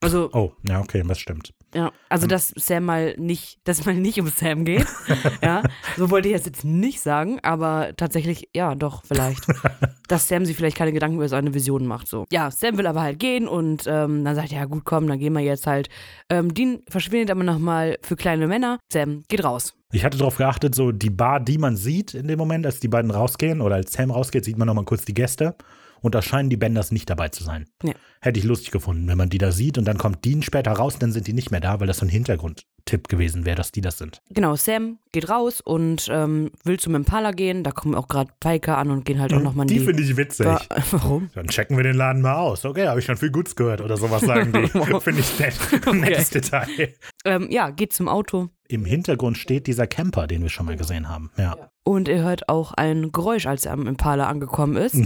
Also, 0.00 0.28
oh, 0.34 0.52
ja, 0.68 0.80
okay, 0.80 1.02
das 1.06 1.18
stimmt. 1.18 1.54
Ja, 1.74 1.92
also 2.08 2.26
dass 2.26 2.52
Sam 2.56 2.84
mal 2.84 3.14
nicht, 3.18 3.58
dass 3.64 3.84
mal 3.84 3.94
nicht 3.94 4.20
um 4.20 4.28
Sam 4.28 4.64
geht. 4.64 4.86
ja, 5.42 5.62
so 5.96 6.10
wollte 6.10 6.28
ich 6.28 6.34
es 6.34 6.46
jetzt 6.46 6.64
nicht 6.64 7.00
sagen, 7.00 7.40
aber 7.42 7.90
tatsächlich, 7.96 8.48
ja, 8.54 8.74
doch, 8.74 9.02
vielleicht. 9.04 9.44
dass 10.08 10.28
Sam 10.28 10.44
sich 10.44 10.56
vielleicht 10.56 10.76
keine 10.76 10.92
Gedanken 10.92 11.16
über 11.16 11.28
seine 11.28 11.52
Visionen 11.52 11.88
macht. 11.88 12.06
So. 12.06 12.26
Ja, 12.30 12.50
Sam 12.50 12.78
will 12.78 12.86
aber 12.86 13.02
halt 13.02 13.18
gehen 13.18 13.48
und 13.48 13.84
ähm, 13.86 14.24
dann 14.24 14.36
sagt 14.36 14.52
er, 14.52 14.60
ja 14.60 14.64
gut, 14.66 14.84
komm, 14.84 15.08
dann 15.08 15.18
gehen 15.18 15.32
wir 15.32 15.40
jetzt 15.40 15.66
halt. 15.66 15.88
Ähm, 16.28 16.54
Dean 16.54 16.82
verschwindet 16.88 17.30
aber 17.30 17.42
nochmal 17.42 17.98
für 18.02 18.14
kleine 18.16 18.46
Männer. 18.46 18.78
Sam 18.92 19.24
geht 19.28 19.42
raus. 19.42 19.74
Ich 19.92 20.04
hatte 20.04 20.18
darauf 20.18 20.36
geachtet, 20.36 20.74
so 20.74 20.92
die 20.92 21.10
Bar, 21.10 21.40
die 21.40 21.58
man 21.58 21.76
sieht 21.76 22.14
in 22.14 22.28
dem 22.28 22.38
Moment, 22.38 22.66
als 22.66 22.80
die 22.80 22.88
beiden 22.88 23.10
rausgehen 23.10 23.60
oder 23.60 23.76
als 23.76 23.92
Sam 23.92 24.10
rausgeht, 24.10 24.44
sieht 24.44 24.58
man 24.58 24.66
nochmal 24.66 24.84
kurz 24.84 25.04
die 25.04 25.14
Gäste. 25.14 25.56
Und 26.04 26.14
da 26.14 26.20
scheinen 26.20 26.50
die 26.50 26.58
Benders 26.58 26.92
nicht 26.92 27.08
dabei 27.08 27.30
zu 27.30 27.42
sein. 27.42 27.64
Ja. 27.82 27.94
Hätte 28.20 28.38
ich 28.38 28.44
lustig 28.44 28.72
gefunden, 28.72 29.08
wenn 29.08 29.16
man 29.16 29.30
die 29.30 29.38
da 29.38 29.50
sieht 29.50 29.78
und 29.78 29.86
dann 29.86 29.96
kommt 29.96 30.22
Dean 30.26 30.42
später 30.42 30.72
raus, 30.72 30.98
dann 30.98 31.12
sind 31.12 31.26
die 31.26 31.32
nicht 31.32 31.50
mehr 31.50 31.60
da, 31.60 31.80
weil 31.80 31.86
das 31.86 31.96
so 31.96 32.04
ein 32.04 32.10
Hintergrundtipp 32.10 33.08
gewesen 33.08 33.46
wäre, 33.46 33.56
dass 33.56 33.72
die 33.72 33.80
das 33.80 33.96
sind. 33.96 34.20
Genau, 34.28 34.54
Sam 34.54 34.98
geht 35.12 35.30
raus 35.30 35.62
und 35.62 36.06
ähm, 36.10 36.50
will 36.62 36.78
zum 36.78 36.94
Impala 36.94 37.30
gehen. 37.30 37.64
Da 37.64 37.70
kommen 37.70 37.94
auch 37.94 38.08
gerade 38.08 38.30
Piker 38.38 38.76
an 38.76 38.90
und 38.90 39.06
gehen 39.06 39.18
halt 39.18 39.32
auch 39.32 39.40
nochmal 39.40 39.64
in 39.64 39.68
die. 39.68 39.78
Die 39.78 39.84
finde 39.86 40.02
ich 40.02 40.14
witzig. 40.14 40.44
Ba 40.44 40.60
Warum? 40.90 41.30
Dann 41.32 41.46
checken 41.46 41.74
wir 41.78 41.84
den 41.84 41.96
Laden 41.96 42.20
mal 42.20 42.34
aus. 42.34 42.66
Okay, 42.66 42.86
habe 42.86 43.00
ich 43.00 43.06
schon 43.06 43.16
viel 43.16 43.30
Gutes 43.30 43.56
gehört 43.56 43.80
oder 43.80 43.96
sowas 43.96 44.20
sagen 44.20 44.52
die. 44.52 44.68
finde 45.00 45.20
ich 45.20 45.38
nett. 45.38 45.54
Okay. 45.72 45.96
Nettes 45.96 46.28
Detail. 46.28 46.94
Ähm, 47.24 47.48
ja, 47.50 47.70
geht 47.70 47.94
zum 47.94 48.08
Auto. 48.08 48.50
Im 48.68 48.84
Hintergrund 48.84 49.38
steht 49.38 49.66
dieser 49.66 49.86
Camper, 49.86 50.26
den 50.26 50.42
wir 50.42 50.50
schon 50.50 50.66
mal 50.66 50.76
gesehen 50.76 51.08
haben. 51.08 51.30
Ja. 51.38 51.56
Und 51.82 52.08
er 52.08 52.22
hört 52.22 52.48
auch 52.48 52.72
ein 52.72 53.12
Geräusch, 53.12 53.46
als 53.46 53.66
er 53.66 53.72
am 53.72 53.86
Impala 53.86 54.26
angekommen 54.28 54.76
ist. 54.76 54.96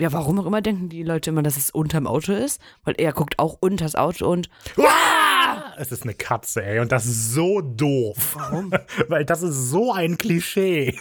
Ja, 0.00 0.12
warum 0.12 0.40
auch 0.40 0.46
immer 0.46 0.60
denken 0.60 0.88
die 0.88 1.04
Leute 1.04 1.30
immer, 1.30 1.44
dass 1.44 1.56
es 1.56 1.70
unterm 1.70 2.08
Auto 2.08 2.32
ist? 2.32 2.60
Weil 2.82 2.94
er 2.98 3.12
guckt 3.12 3.38
auch 3.38 3.58
unters 3.60 3.94
Auto 3.94 4.28
und. 4.28 4.48
Es 5.76 5.92
ist 5.92 6.02
eine 6.02 6.14
Katze, 6.14 6.64
ey. 6.64 6.80
Und 6.80 6.90
das 6.90 7.06
ist 7.06 7.32
so 7.32 7.60
doof. 7.60 8.34
Warum? 8.34 8.72
Weil 9.08 9.24
das 9.24 9.42
ist 9.42 9.70
so 9.70 9.92
ein 9.92 10.18
Klischee. 10.18 10.98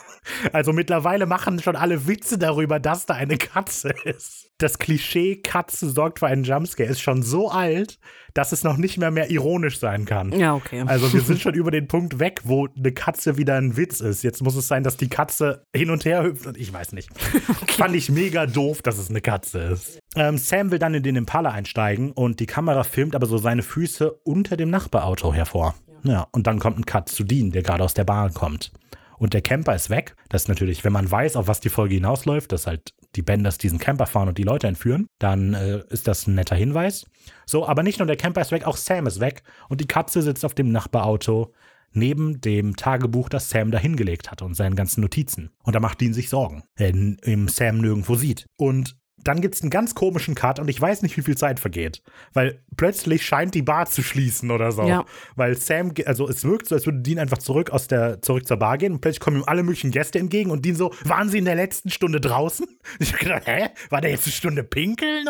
Also 0.51 0.73
mittlerweile 0.73 1.25
machen 1.25 1.59
schon 1.59 1.75
alle 1.75 2.07
Witze 2.07 2.37
darüber, 2.37 2.79
dass 2.79 3.05
da 3.05 3.15
eine 3.15 3.37
Katze 3.37 3.89
ist. 4.03 4.42
Das 4.63 4.79
Klischee 4.79 5.35
Katze 5.35 5.89
sorgt 5.89 6.19
für 6.19 6.27
einen 6.27 6.45
Jumpscare 6.45 6.87
ist 6.87 7.01
schon 7.01 7.21
so 7.21 7.51
alt, 7.51 7.99
dass 8.33 8.53
es 8.53 8.63
noch 8.63 8.77
nicht 8.77 8.97
mehr 8.97 9.11
mehr 9.11 9.29
ironisch 9.29 9.77
sein 9.77 10.05
kann. 10.05 10.31
Ja, 10.31 10.55
okay. 10.55 10.85
Also 10.87 11.11
wir 11.11 11.19
sind 11.19 11.41
schon 11.41 11.53
über 11.53 11.69
den 11.69 11.89
Punkt 11.89 12.17
weg, 12.17 12.39
wo 12.45 12.69
eine 12.73 12.93
Katze 12.93 13.35
wieder 13.35 13.55
ein 13.55 13.75
Witz 13.75 13.99
ist. 13.99 14.23
Jetzt 14.23 14.41
muss 14.41 14.55
es 14.55 14.69
sein, 14.69 14.83
dass 14.83 14.95
die 14.95 15.09
Katze 15.09 15.65
hin 15.75 15.89
und 15.89 16.05
her 16.05 16.23
hüpft 16.23 16.47
und 16.47 16.57
ich 16.57 16.71
weiß 16.71 16.93
nicht. 16.93 17.09
Okay. 17.63 17.73
Fand 17.73 17.95
ich 17.95 18.09
mega 18.09 18.45
doof, 18.45 18.81
dass 18.81 18.97
es 18.97 19.09
eine 19.09 19.21
Katze 19.21 19.59
ist. 19.59 19.99
Ähm, 20.15 20.37
Sam 20.37 20.71
will 20.71 20.79
dann 20.79 20.93
in 20.93 21.03
den 21.03 21.15
Impala 21.15 21.51
einsteigen 21.51 22.11
und 22.11 22.39
die 22.39 22.45
Kamera 22.45 22.83
filmt 22.83 23.15
aber 23.15 23.25
so 23.25 23.37
seine 23.37 23.63
Füße 23.63 24.11
unter 24.23 24.57
dem 24.57 24.69
Nachbarauto 24.69 25.33
hervor. 25.33 25.75
Ja, 26.03 26.11
ja 26.11 26.27
und 26.31 26.47
dann 26.47 26.59
kommt 26.59 26.77
ein 26.77 26.85
Cut 26.85 27.09
zu 27.09 27.23
Dean, 27.23 27.51
der 27.51 27.63
gerade 27.63 27.83
aus 27.83 27.93
der 27.93 28.03
Bahn 28.03 28.33
kommt 28.33 28.71
und 29.17 29.33
der 29.33 29.41
Camper 29.41 29.73
ist 29.73 29.89
weg. 29.89 30.15
Das 30.29 30.43
ist 30.43 30.47
natürlich, 30.49 30.83
wenn 30.83 30.93
man 30.93 31.09
weiß, 31.09 31.35
auf 31.35 31.47
was 31.47 31.59
die 31.59 31.69
Folge 31.69 31.95
hinausläuft, 31.95 32.51
dass 32.51 32.67
halt 32.67 32.93
die 33.15 33.21
Benders 33.21 33.57
diesen 33.57 33.79
Camper 33.79 34.05
fahren 34.05 34.27
und 34.27 34.37
die 34.37 34.43
Leute 34.43 34.67
entführen, 34.67 35.07
dann 35.19 35.53
äh, 35.53 35.83
ist 35.89 36.07
das 36.07 36.27
ein 36.27 36.35
netter 36.35 36.55
Hinweis. 36.55 37.05
So, 37.45 37.67
aber 37.67 37.83
nicht 37.83 37.99
nur 37.99 38.07
der 38.07 38.17
Camper 38.17 38.41
ist 38.41 38.51
weg, 38.51 38.65
auch 38.65 38.77
Sam 38.77 39.07
ist 39.07 39.19
weg 39.19 39.43
und 39.69 39.81
die 39.81 39.87
Katze 39.87 40.21
sitzt 40.21 40.45
auf 40.45 40.53
dem 40.53 40.71
Nachbarauto 40.71 41.53
neben 41.93 42.41
dem 42.41 42.75
Tagebuch, 42.75 43.29
das 43.29 43.49
Sam 43.49 43.71
da 43.71 43.77
hingelegt 43.77 44.31
hatte 44.31 44.45
und 44.45 44.55
seinen 44.55 44.75
ganzen 44.75 45.01
Notizen. 45.01 45.51
Und 45.63 45.75
da 45.75 45.79
macht 45.79 46.01
Dean 46.01 46.13
sich 46.13 46.29
Sorgen, 46.29 46.63
wenn 46.75 47.17
ihm 47.23 47.47
Sam 47.47 47.79
nirgendwo 47.79 48.15
sieht. 48.15 48.47
Und 48.57 48.97
dann 49.23 49.41
gibt 49.41 49.55
es 49.55 49.61
einen 49.61 49.69
ganz 49.69 49.95
komischen 49.95 50.35
Cut 50.35 50.59
und 50.59 50.67
ich 50.67 50.79
weiß 50.79 51.01
nicht, 51.01 51.17
wie 51.17 51.21
viel 51.21 51.37
Zeit 51.37 51.59
vergeht. 51.59 52.01
Weil 52.33 52.59
plötzlich 52.75 53.25
scheint 53.25 53.55
die 53.55 53.61
Bar 53.61 53.85
zu 53.85 54.03
schließen 54.03 54.51
oder 54.51 54.71
so. 54.71 54.83
Ja. 54.83 55.05
Weil 55.35 55.57
Sam, 55.57 55.93
also 56.05 56.27
es 56.27 56.43
wirkt 56.43 56.67
so, 56.67 56.75
als 56.75 56.85
würde 56.85 56.99
Dean 56.99 57.19
einfach 57.19 57.37
zurück 57.37 57.71
aus 57.71 57.87
der, 57.87 58.21
zurück 58.21 58.47
zur 58.47 58.57
Bar 58.57 58.77
gehen 58.77 58.93
und 58.93 59.01
plötzlich 59.01 59.19
kommen 59.19 59.37
ihm 59.37 59.43
alle 59.45 59.63
möglichen 59.63 59.91
Gäste 59.91 60.19
entgegen 60.19 60.51
und 60.51 60.65
Dean 60.65 60.75
so, 60.75 60.93
waren 61.03 61.29
sie 61.29 61.37
in 61.37 61.45
der 61.45 61.55
letzten 61.55 61.89
Stunde 61.89 62.19
draußen? 62.19 62.65
Ich 62.99 63.11
hab 63.11 63.19
gedacht, 63.19 63.43
hä? 63.45 63.69
War 63.89 64.01
der 64.01 64.11
jetzt 64.11 64.25
eine 64.25 64.33
Stunde 64.33 64.63
pinkeln? 64.63 65.25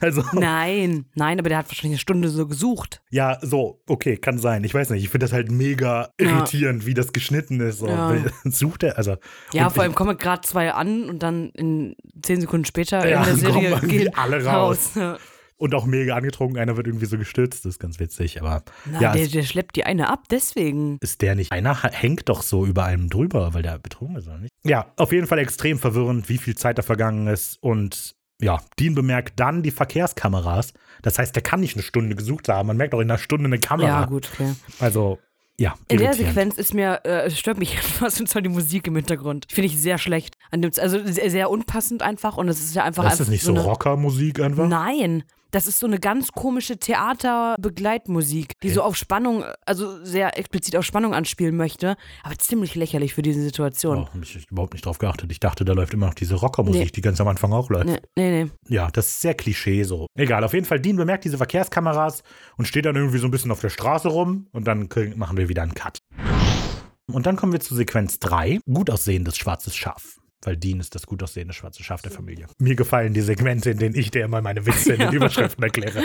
Also. 0.00 0.22
Nein, 0.32 1.06
nein, 1.14 1.38
aber 1.38 1.48
der 1.48 1.58
hat 1.58 1.68
wahrscheinlich 1.68 1.92
eine 1.92 1.98
Stunde 1.98 2.28
so 2.28 2.46
gesucht. 2.46 3.00
Ja, 3.10 3.38
so, 3.40 3.80
okay, 3.86 4.16
kann 4.16 4.38
sein. 4.38 4.64
Ich 4.64 4.74
weiß 4.74 4.90
nicht. 4.90 5.04
Ich 5.04 5.10
finde 5.10 5.24
das 5.24 5.32
halt 5.32 5.50
mega 5.50 6.10
irritierend, 6.18 6.82
ja. 6.82 6.86
wie 6.86 6.94
das 6.94 7.12
geschnitten 7.12 7.60
ist. 7.60 7.78
So. 7.78 7.88
Ja. 7.88 8.16
Sucht 8.44 8.82
er, 8.82 8.98
also. 8.98 9.16
Ja, 9.52 9.70
vor 9.70 9.82
allem 9.82 9.94
kommen 9.94 10.18
gerade 10.18 10.42
zwei 10.42 10.72
an 10.72 11.08
und 11.08 11.22
dann 11.22 11.50
in 11.50 11.94
zehn 12.22 12.40
Sekunden 12.40 12.64
später 12.64 12.93
später 13.00 13.08
ja, 13.08 13.24
in 13.24 13.24
der 13.24 13.36
Serie 13.36 13.80
gehen 13.80 14.14
alle 14.14 14.44
raus. 14.44 14.90
raus. 14.96 15.20
Und 15.56 15.74
auch 15.74 15.86
mega 15.86 16.16
angetrunken, 16.16 16.58
einer 16.58 16.76
wird 16.76 16.88
irgendwie 16.88 17.06
so 17.06 17.16
gestürzt, 17.16 17.64
das 17.64 17.74
ist 17.74 17.78
ganz 17.78 18.00
witzig, 18.00 18.40
aber. 18.40 18.64
Na, 18.86 19.00
ja, 19.00 19.12
der, 19.12 19.28
der, 19.28 19.44
schleppt 19.44 19.76
die 19.76 19.84
eine 19.84 20.10
ab, 20.10 20.24
deswegen. 20.30 20.98
Ist 21.00 21.22
der 21.22 21.36
nicht? 21.36 21.52
Einer 21.52 21.80
hängt 21.82 22.28
doch 22.28 22.42
so 22.42 22.66
über 22.66 22.84
einem 22.84 23.08
drüber, 23.08 23.54
weil 23.54 23.62
der 23.62 23.78
betrunken 23.78 24.16
ist, 24.16 24.26
oder 24.26 24.38
nicht? 24.38 24.52
Ja, 24.64 24.92
auf 24.96 25.12
jeden 25.12 25.28
Fall 25.28 25.38
extrem 25.38 25.78
verwirrend, 25.78 26.28
wie 26.28 26.38
viel 26.38 26.56
Zeit 26.56 26.76
da 26.78 26.82
vergangen 26.82 27.28
ist 27.28 27.62
und 27.62 28.16
ja, 28.42 28.60
Dean 28.78 28.94
bemerkt 28.94 29.38
dann 29.38 29.62
die 29.62 29.70
Verkehrskameras. 29.70 30.74
Das 31.02 31.18
heißt, 31.18 31.34
der 31.34 31.42
kann 31.42 31.60
nicht 31.60 31.76
eine 31.76 31.82
Stunde 31.82 32.16
gesucht 32.16 32.48
haben. 32.48 32.66
Man 32.66 32.76
merkt 32.76 32.94
auch 32.94 33.00
in 33.00 33.10
einer 33.10 33.18
Stunde 33.18 33.46
eine 33.46 33.58
Kamera. 33.58 34.00
Ja, 34.00 34.04
gut, 34.06 34.28
okay. 34.34 34.54
Also, 34.80 35.18
ja. 35.56 35.74
In 35.88 35.98
der 35.98 36.14
Sequenz 36.14 36.56
ist 36.56 36.74
mir, 36.74 37.00
äh, 37.04 37.30
stört 37.30 37.58
mich 37.58 37.76
etwas, 37.78 38.20
und 38.20 38.28
zwar 38.28 38.42
die 38.42 38.48
Musik 38.48 38.86
im 38.86 38.96
Hintergrund. 38.96 39.46
Finde 39.50 39.66
ich 39.66 39.78
sehr 39.78 39.98
schlecht. 39.98 40.33
Also 40.62 41.04
sehr, 41.04 41.30
sehr 41.30 41.50
unpassend 41.50 42.02
einfach 42.02 42.36
und 42.36 42.48
es 42.48 42.60
ist 42.60 42.74
ja 42.74 42.84
einfach. 42.84 43.10
Ist 43.10 43.20
das 43.20 43.28
nicht 43.28 43.42
so, 43.42 43.54
so 43.54 43.62
Rockermusik 43.62 44.40
einfach? 44.40 44.68
Nein. 44.68 45.24
Das 45.50 45.68
ist 45.68 45.78
so 45.78 45.86
eine 45.86 46.00
ganz 46.00 46.32
komische 46.32 46.78
Theaterbegleitmusik, 46.78 48.54
die 48.60 48.66
okay. 48.66 48.74
so 48.74 48.82
auf 48.82 48.96
Spannung, 48.96 49.44
also 49.64 50.04
sehr 50.04 50.36
explizit 50.36 50.74
auf 50.74 50.84
Spannung 50.84 51.14
anspielen 51.14 51.56
möchte, 51.56 51.94
aber 52.24 52.36
ziemlich 52.36 52.74
lächerlich 52.74 53.14
für 53.14 53.22
diese 53.22 53.40
Situation. 53.40 53.98
Oh, 53.98 54.08
habe 54.08 54.24
ich 54.24 54.50
überhaupt 54.50 54.72
nicht 54.72 54.84
drauf 54.84 54.98
geachtet. 54.98 55.30
Ich 55.30 55.38
dachte, 55.38 55.64
da 55.64 55.72
läuft 55.72 55.94
immer 55.94 56.06
noch 56.06 56.14
diese 56.14 56.34
Rockermusik, 56.34 56.86
nee. 56.86 56.90
die 56.90 57.00
ganz 57.02 57.20
am 57.20 57.28
Anfang 57.28 57.52
auch 57.52 57.70
läuft. 57.70 57.86
Nee, 57.86 58.00
nee, 58.16 58.44
nee. 58.44 58.50
Ja, 58.68 58.90
das 58.90 59.06
ist 59.06 59.20
sehr 59.20 59.34
Klischee 59.34 59.84
so. 59.84 60.08
Egal, 60.18 60.42
auf 60.42 60.54
jeden 60.54 60.66
Fall, 60.66 60.80
Dean 60.80 60.96
bemerkt 60.96 61.24
diese 61.24 61.36
Verkehrskameras 61.36 62.24
und 62.56 62.66
steht 62.66 62.86
dann 62.86 62.96
irgendwie 62.96 63.18
so 63.18 63.28
ein 63.28 63.30
bisschen 63.30 63.52
auf 63.52 63.60
der 63.60 63.70
Straße 63.70 64.08
rum 64.08 64.48
und 64.50 64.66
dann 64.66 64.88
machen 65.14 65.36
wir 65.36 65.48
wieder 65.48 65.62
einen 65.62 65.74
Cut. 65.74 66.00
Und 67.06 67.26
dann 67.26 67.36
kommen 67.36 67.52
wir 67.52 67.60
zu 67.60 67.76
Sequenz 67.76 68.18
3. 68.18 68.58
Gut 68.66 68.90
aussehendes 68.90 69.36
schwarzes 69.36 69.76
Schaf. 69.76 70.18
Weil 70.46 70.56
Dean 70.56 70.80
ist 70.80 70.94
das 70.94 71.06
gut 71.06 71.22
aussehende 71.22 71.54
schwarze 71.54 71.82
Schaf 71.82 72.02
der 72.02 72.12
Familie. 72.12 72.46
Mir 72.58 72.76
gefallen 72.76 73.14
die 73.14 73.20
Segmente, 73.20 73.70
in 73.70 73.78
denen 73.78 73.94
ich 73.94 74.10
dir 74.10 74.26
mal 74.28 74.42
meine 74.42 74.66
Witze 74.66 74.94
in 74.94 75.00
den 75.00 75.12
Überschriften 75.12 75.62
erkläre. 75.62 76.02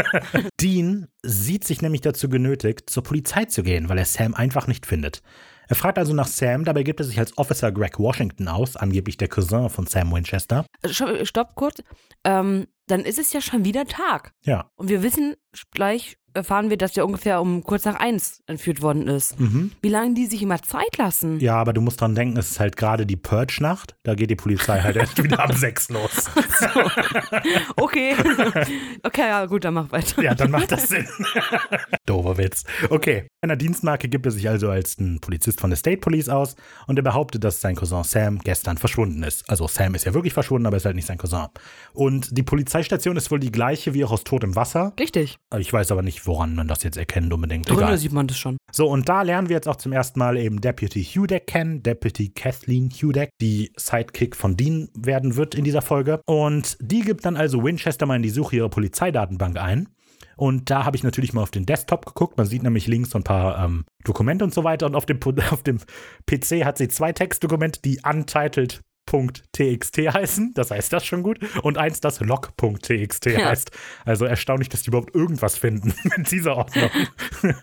Dean 0.60 1.08
sieht 1.22 1.64
sich 1.64 1.82
nämlich 1.82 2.00
dazu 2.00 2.28
genötigt, 2.28 2.88
zur 2.88 3.02
Polizei 3.02 3.44
zu 3.44 3.62
gehen, 3.62 3.88
weil 3.88 3.98
er 3.98 4.04
Sam 4.04 4.34
einfach 4.34 4.66
nicht 4.66 4.86
findet. 4.86 5.22
Er 5.68 5.76
fragt 5.76 5.98
also 5.98 6.12
nach 6.14 6.26
Sam, 6.26 6.64
dabei 6.64 6.82
gibt 6.82 7.00
er 7.00 7.04
sich 7.04 7.18
als 7.18 7.36
Officer 7.38 7.72
Greg 7.72 7.98
Washington 7.98 8.48
aus, 8.48 8.76
angeblich 8.76 9.16
der 9.16 9.28
Cousin 9.28 9.68
von 9.70 9.86
Sam 9.86 10.12
Winchester. 10.12 10.66
Stopp 10.86 11.54
kurz. 11.54 11.82
Ähm, 12.24 12.66
dann 12.86 13.00
ist 13.00 13.18
es 13.18 13.32
ja 13.32 13.40
schon 13.40 13.64
wieder 13.64 13.86
Tag. 13.86 14.32
Ja. 14.44 14.70
Und 14.76 14.88
wir 14.88 15.02
wissen 15.02 15.34
gleich, 15.70 16.18
erfahren 16.34 16.68
wir, 16.68 16.76
dass 16.76 16.92
der 16.92 17.06
ungefähr 17.06 17.40
um 17.40 17.62
kurz 17.62 17.84
nach 17.84 17.94
eins 17.94 18.42
entführt 18.46 18.82
worden 18.82 19.08
ist. 19.08 19.38
Mhm. 19.38 19.72
Wie 19.80 19.88
lange 19.88 20.14
die 20.14 20.26
sich 20.26 20.42
immer 20.42 20.60
Zeit 20.60 20.96
lassen. 20.98 21.40
Ja, 21.40 21.56
aber 21.56 21.72
du 21.72 21.80
musst 21.80 22.00
dran 22.00 22.14
denken, 22.14 22.36
es 22.36 22.52
ist 22.52 22.60
halt 22.60 22.76
gerade 22.76 23.06
die 23.06 23.16
Purge-Nacht. 23.16 23.96
Da 24.02 24.14
geht 24.14 24.30
die 24.30 24.36
Polizei 24.36 24.80
halt 24.80 24.96
erst 24.96 25.22
wieder 25.22 25.40
ab 25.40 25.54
sechs 25.54 25.88
los. 25.88 26.30
Okay. 27.76 28.14
okay, 29.02 29.28
ja, 29.28 29.46
gut, 29.46 29.64
dann 29.64 29.74
mach 29.74 29.92
weiter. 29.92 30.22
Ja, 30.22 30.34
dann 30.34 30.50
macht 30.50 30.72
das 30.72 30.88
Sinn. 30.88 31.06
Dober 32.06 32.38
Witz. 32.38 32.64
Okay. 32.90 33.26
In 33.42 33.50
einer 33.50 33.56
Dienstmarke 33.56 34.08
gibt 34.08 34.26
er 34.26 34.32
sich 34.32 34.48
also 34.48 34.70
als 34.70 34.98
ein 34.98 35.20
Polizist 35.20 35.53
von 35.60 35.70
der 35.70 35.76
State 35.76 35.98
Police 35.98 36.28
aus 36.28 36.56
und 36.86 36.98
er 36.98 37.02
behauptet, 37.02 37.44
dass 37.44 37.60
sein 37.60 37.76
Cousin 37.76 38.04
Sam 38.04 38.38
gestern 38.38 38.78
verschwunden 38.78 39.22
ist. 39.22 39.48
Also 39.48 39.66
Sam 39.66 39.94
ist 39.94 40.04
ja 40.04 40.14
wirklich 40.14 40.32
verschwunden, 40.32 40.66
aber 40.66 40.76
ist 40.76 40.84
halt 40.84 40.96
nicht 40.96 41.06
sein 41.06 41.18
Cousin. 41.18 41.46
Und 41.92 42.36
die 42.36 42.42
Polizeistation 42.42 43.16
ist 43.16 43.30
wohl 43.30 43.40
die 43.40 43.52
gleiche 43.52 43.94
wie 43.94 44.04
auch 44.04 44.12
aus 44.12 44.24
Tod 44.24 44.44
im 44.44 44.56
Wasser. 44.56 44.92
Richtig. 44.98 45.38
Ich 45.58 45.72
weiß 45.72 45.92
aber 45.92 46.02
nicht, 46.02 46.26
woran 46.26 46.54
man 46.54 46.68
das 46.68 46.82
jetzt 46.82 46.96
erkennt 46.96 47.32
unbedingt. 47.32 47.68
Drunter 47.68 47.84
Egal. 47.84 47.98
sieht 47.98 48.12
man 48.12 48.26
das 48.26 48.38
schon. 48.38 48.56
So, 48.72 48.88
und 48.88 49.08
da 49.08 49.22
lernen 49.22 49.48
wir 49.48 49.56
jetzt 49.56 49.68
auch 49.68 49.76
zum 49.76 49.92
ersten 49.92 50.18
Mal 50.18 50.36
eben 50.36 50.60
Deputy 50.60 51.04
Hudeck 51.04 51.46
kennen, 51.46 51.82
Deputy 51.82 52.30
Kathleen 52.30 52.90
Hudeck, 52.90 53.30
die 53.40 53.72
Sidekick 53.76 54.36
von 54.36 54.56
Dean 54.56 54.88
werden 54.94 55.36
wird 55.36 55.54
in 55.54 55.64
dieser 55.64 55.82
Folge. 55.82 56.20
Und 56.26 56.76
die 56.80 57.00
gibt 57.00 57.24
dann 57.24 57.36
also 57.36 57.62
Winchester 57.62 58.06
mal 58.06 58.16
in 58.16 58.22
die 58.22 58.30
Suche 58.30 58.56
ihrer 58.56 58.68
Polizeidatenbank 58.68 59.58
ein. 59.58 59.88
Und 60.36 60.70
da 60.70 60.84
habe 60.84 60.96
ich 60.96 61.02
natürlich 61.02 61.32
mal 61.32 61.42
auf 61.42 61.50
den 61.50 61.66
Desktop 61.66 62.06
geguckt. 62.06 62.36
Man 62.36 62.46
sieht 62.46 62.62
nämlich 62.62 62.86
links 62.86 63.10
so 63.10 63.18
ein 63.18 63.24
paar 63.24 63.64
ähm, 63.64 63.84
Dokumente 64.04 64.44
und 64.44 64.52
so 64.54 64.64
weiter. 64.64 64.86
Und 64.86 64.94
auf 64.94 65.06
dem, 65.06 65.18
auf 65.50 65.62
dem 65.62 65.78
PC 66.26 66.64
hat 66.64 66.78
sie 66.78 66.88
zwei 66.88 67.12
Textdokumente, 67.12 67.80
die 67.82 68.00
untitled.txt 68.04 69.96
heißen. 69.98 70.52
Das 70.54 70.70
heißt 70.70 70.92
das 70.92 71.04
schon 71.04 71.22
gut. 71.22 71.38
Und 71.62 71.78
eins, 71.78 72.00
das 72.00 72.20
log.txt 72.20 73.26
Ja. 73.26 73.46
heißt. 73.50 73.70
Also 74.04 74.24
erstaunlich, 74.24 74.68
dass 74.68 74.82
die 74.82 74.88
überhaupt 74.90 75.14
irgendwas 75.14 75.56
finden 75.56 75.94
mit 76.16 76.30
dieser 76.30 76.56
Ordnung. 76.56 76.90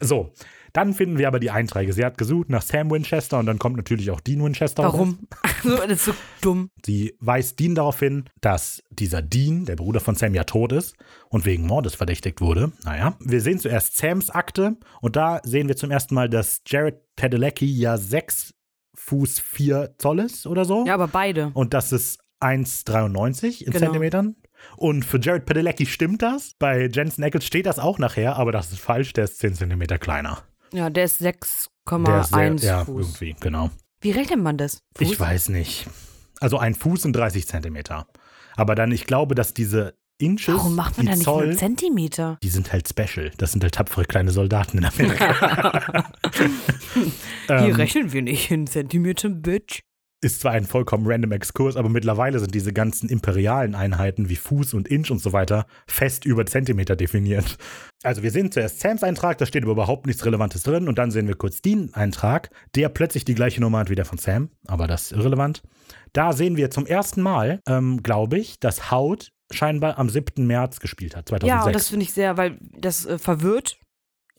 so. 0.00 0.32
Dann 0.72 0.94
finden 0.94 1.18
wir 1.18 1.28
aber 1.28 1.40
die 1.40 1.50
Einträge. 1.50 1.92
Sie 1.92 2.04
hat 2.04 2.18
gesucht 2.18 2.48
nach 2.50 2.62
Sam 2.62 2.90
Winchester 2.90 3.38
und 3.38 3.46
dann 3.46 3.58
kommt 3.58 3.76
natürlich 3.76 4.10
auch 4.10 4.20
Dean 4.20 4.42
Winchester. 4.44 4.84
raus. 4.84 4.92
Warum? 4.94 5.18
Also, 5.62 5.76
das 5.76 5.90
ist 5.90 6.04
so 6.06 6.14
dumm. 6.40 6.70
Sie 6.86 7.14
weist 7.20 7.58
Dean 7.60 7.74
darauf 7.74 7.98
hin, 7.98 8.24
dass 8.40 8.82
dieser 8.88 9.20
Dean, 9.20 9.66
der 9.66 9.76
Bruder 9.76 10.00
von 10.00 10.14
Sam, 10.14 10.34
ja 10.34 10.44
tot 10.44 10.72
ist 10.72 10.94
und 11.28 11.44
wegen 11.44 11.66
Mordes 11.66 11.94
verdächtigt 11.94 12.40
wurde. 12.40 12.72
Naja, 12.84 13.14
wir 13.20 13.42
sehen 13.42 13.58
zuerst 13.58 13.96
Sams 13.98 14.30
Akte 14.30 14.76
und 15.02 15.16
da 15.16 15.40
sehen 15.44 15.68
wir 15.68 15.76
zum 15.76 15.90
ersten 15.90 16.14
Mal, 16.14 16.30
dass 16.30 16.62
Jared 16.66 16.96
Padalecki 17.16 17.66
ja 17.66 17.98
6 17.98 18.54
Fuß 18.94 19.38
4 19.40 19.96
Zoll 19.98 20.20
ist 20.20 20.46
oder 20.46 20.64
so. 20.64 20.86
Ja, 20.86 20.94
aber 20.94 21.08
beide. 21.08 21.50
Und 21.52 21.74
das 21.74 21.92
ist 21.92 22.20
1,93 22.40 23.62
in 23.64 23.72
Genau. 23.72 23.86
Zentimetern. 23.86 24.36
Und 24.76 25.04
für 25.04 25.18
Jared 25.20 25.46
Padalecki 25.46 25.86
stimmt 25.86 26.22
das. 26.22 26.54
Bei 26.58 26.86
Jensen 26.92 27.24
Ackles 27.24 27.44
steht 27.46 27.66
das 27.66 27.78
auch 27.78 27.98
nachher, 27.98 28.36
aber 28.36 28.52
das 28.52 28.72
ist 28.72 28.80
falsch. 28.80 29.12
Der 29.14 29.24
ist 29.24 29.38
10 29.38 29.54
Zentimeter 29.54 29.98
kleiner. 29.98 30.42
Ja, 30.72 30.90
der 30.90 31.04
ist 31.04 31.20
Der 31.20 31.32
ist 31.32 32.30
sehr, 32.30 32.52
6,1 32.52 32.64
ja, 32.64 32.84
Fuß. 32.84 33.06
irgendwie, 33.06 33.36
genau. 33.40 33.70
Wie 34.00 34.12
rechnet 34.12 34.40
man 34.40 34.56
das? 34.56 34.82
Fuß? 34.96 35.10
Ich 35.12 35.20
weiß 35.20 35.48
nicht. 35.50 35.86
Also 36.40 36.58
ein 36.58 36.74
Fuß 36.74 37.04
und 37.04 37.14
30 37.14 37.46
Zentimeter. 37.46 38.06
Aber 38.56 38.74
dann, 38.74 38.92
ich 38.92 39.06
glaube, 39.06 39.34
dass 39.34 39.52
diese 39.54 39.94
Inches, 40.18 40.54
Warum 40.54 40.74
macht 40.74 40.96
man 40.98 41.06
da 41.06 41.12
nicht 41.12 41.24
Zoll, 41.24 41.46
nur 41.48 41.56
Zentimeter? 41.56 42.38
die 42.42 42.48
sind 42.48 42.72
halt 42.72 42.88
special. 42.88 43.30
Das 43.38 43.52
sind 43.52 43.62
halt 43.62 43.74
tapfere 43.74 44.04
kleine 44.04 44.30
Soldaten 44.32 44.78
in 44.78 44.84
Amerika. 44.84 46.10
Hier 47.46 47.56
ähm, 47.56 47.74
rechnen 47.74 48.12
wir 48.12 48.22
nicht 48.22 48.50
in 48.50 48.66
Zentimeter, 48.66 49.28
Bitch. 49.30 49.82
Ist 50.20 50.40
zwar 50.40 50.52
ein 50.52 50.66
vollkommen 50.66 51.06
random 51.06 51.32
Exkurs, 51.32 51.76
aber 51.76 51.88
mittlerweile 51.88 52.38
sind 52.38 52.54
diese 52.54 52.72
ganzen 52.72 53.08
imperialen 53.08 53.74
Einheiten 53.74 54.28
wie 54.28 54.36
Fuß 54.36 54.74
und 54.74 54.88
Inch 54.88 55.10
und 55.10 55.20
so 55.20 55.32
weiter 55.32 55.66
fest 55.86 56.24
über 56.24 56.44
Zentimeter 56.46 56.96
definiert. 56.96 57.56
Also 58.02 58.22
wir 58.22 58.30
sehen 58.30 58.50
zuerst 58.50 58.80
Sams 58.80 59.02
Eintrag, 59.02 59.38
da 59.38 59.46
steht 59.46 59.62
aber 59.62 59.72
überhaupt 59.72 60.06
nichts 60.06 60.24
Relevantes 60.24 60.62
drin 60.62 60.88
und 60.88 60.98
dann 60.98 61.10
sehen 61.10 61.26
wir 61.26 61.36
kurz 61.36 61.60
Dean 61.62 61.90
Eintrag, 61.92 62.50
der 62.74 62.88
plötzlich 62.88 63.24
die 63.24 63.34
gleiche 63.34 63.60
Nummer 63.60 63.78
hat 63.78 63.90
wie 63.90 63.94
der 63.94 64.06
von 64.06 64.18
Sam, 64.18 64.50
aber 64.66 64.86
das 64.86 65.04
ist 65.04 65.12
irrelevant. 65.12 65.62
Da 66.12 66.32
sehen 66.32 66.56
wir 66.56 66.70
zum 66.70 66.86
ersten 66.86 67.22
Mal, 67.22 67.60
ähm, 67.66 68.02
glaube 68.02 68.38
ich, 68.38 68.58
dass 68.58 68.90
Haut 68.90 69.32
scheinbar 69.50 69.98
am 69.98 70.08
7. 70.08 70.46
März 70.46 70.80
gespielt 70.80 71.16
hat, 71.16 71.28
2006. 71.28 71.48
Ja, 71.48 71.66
und 71.66 71.74
das 71.74 71.88
finde 71.88 72.04
ich 72.04 72.12
sehr, 72.12 72.36
weil 72.36 72.58
das 72.78 73.06
äh, 73.06 73.18
verwirrt. 73.18 73.78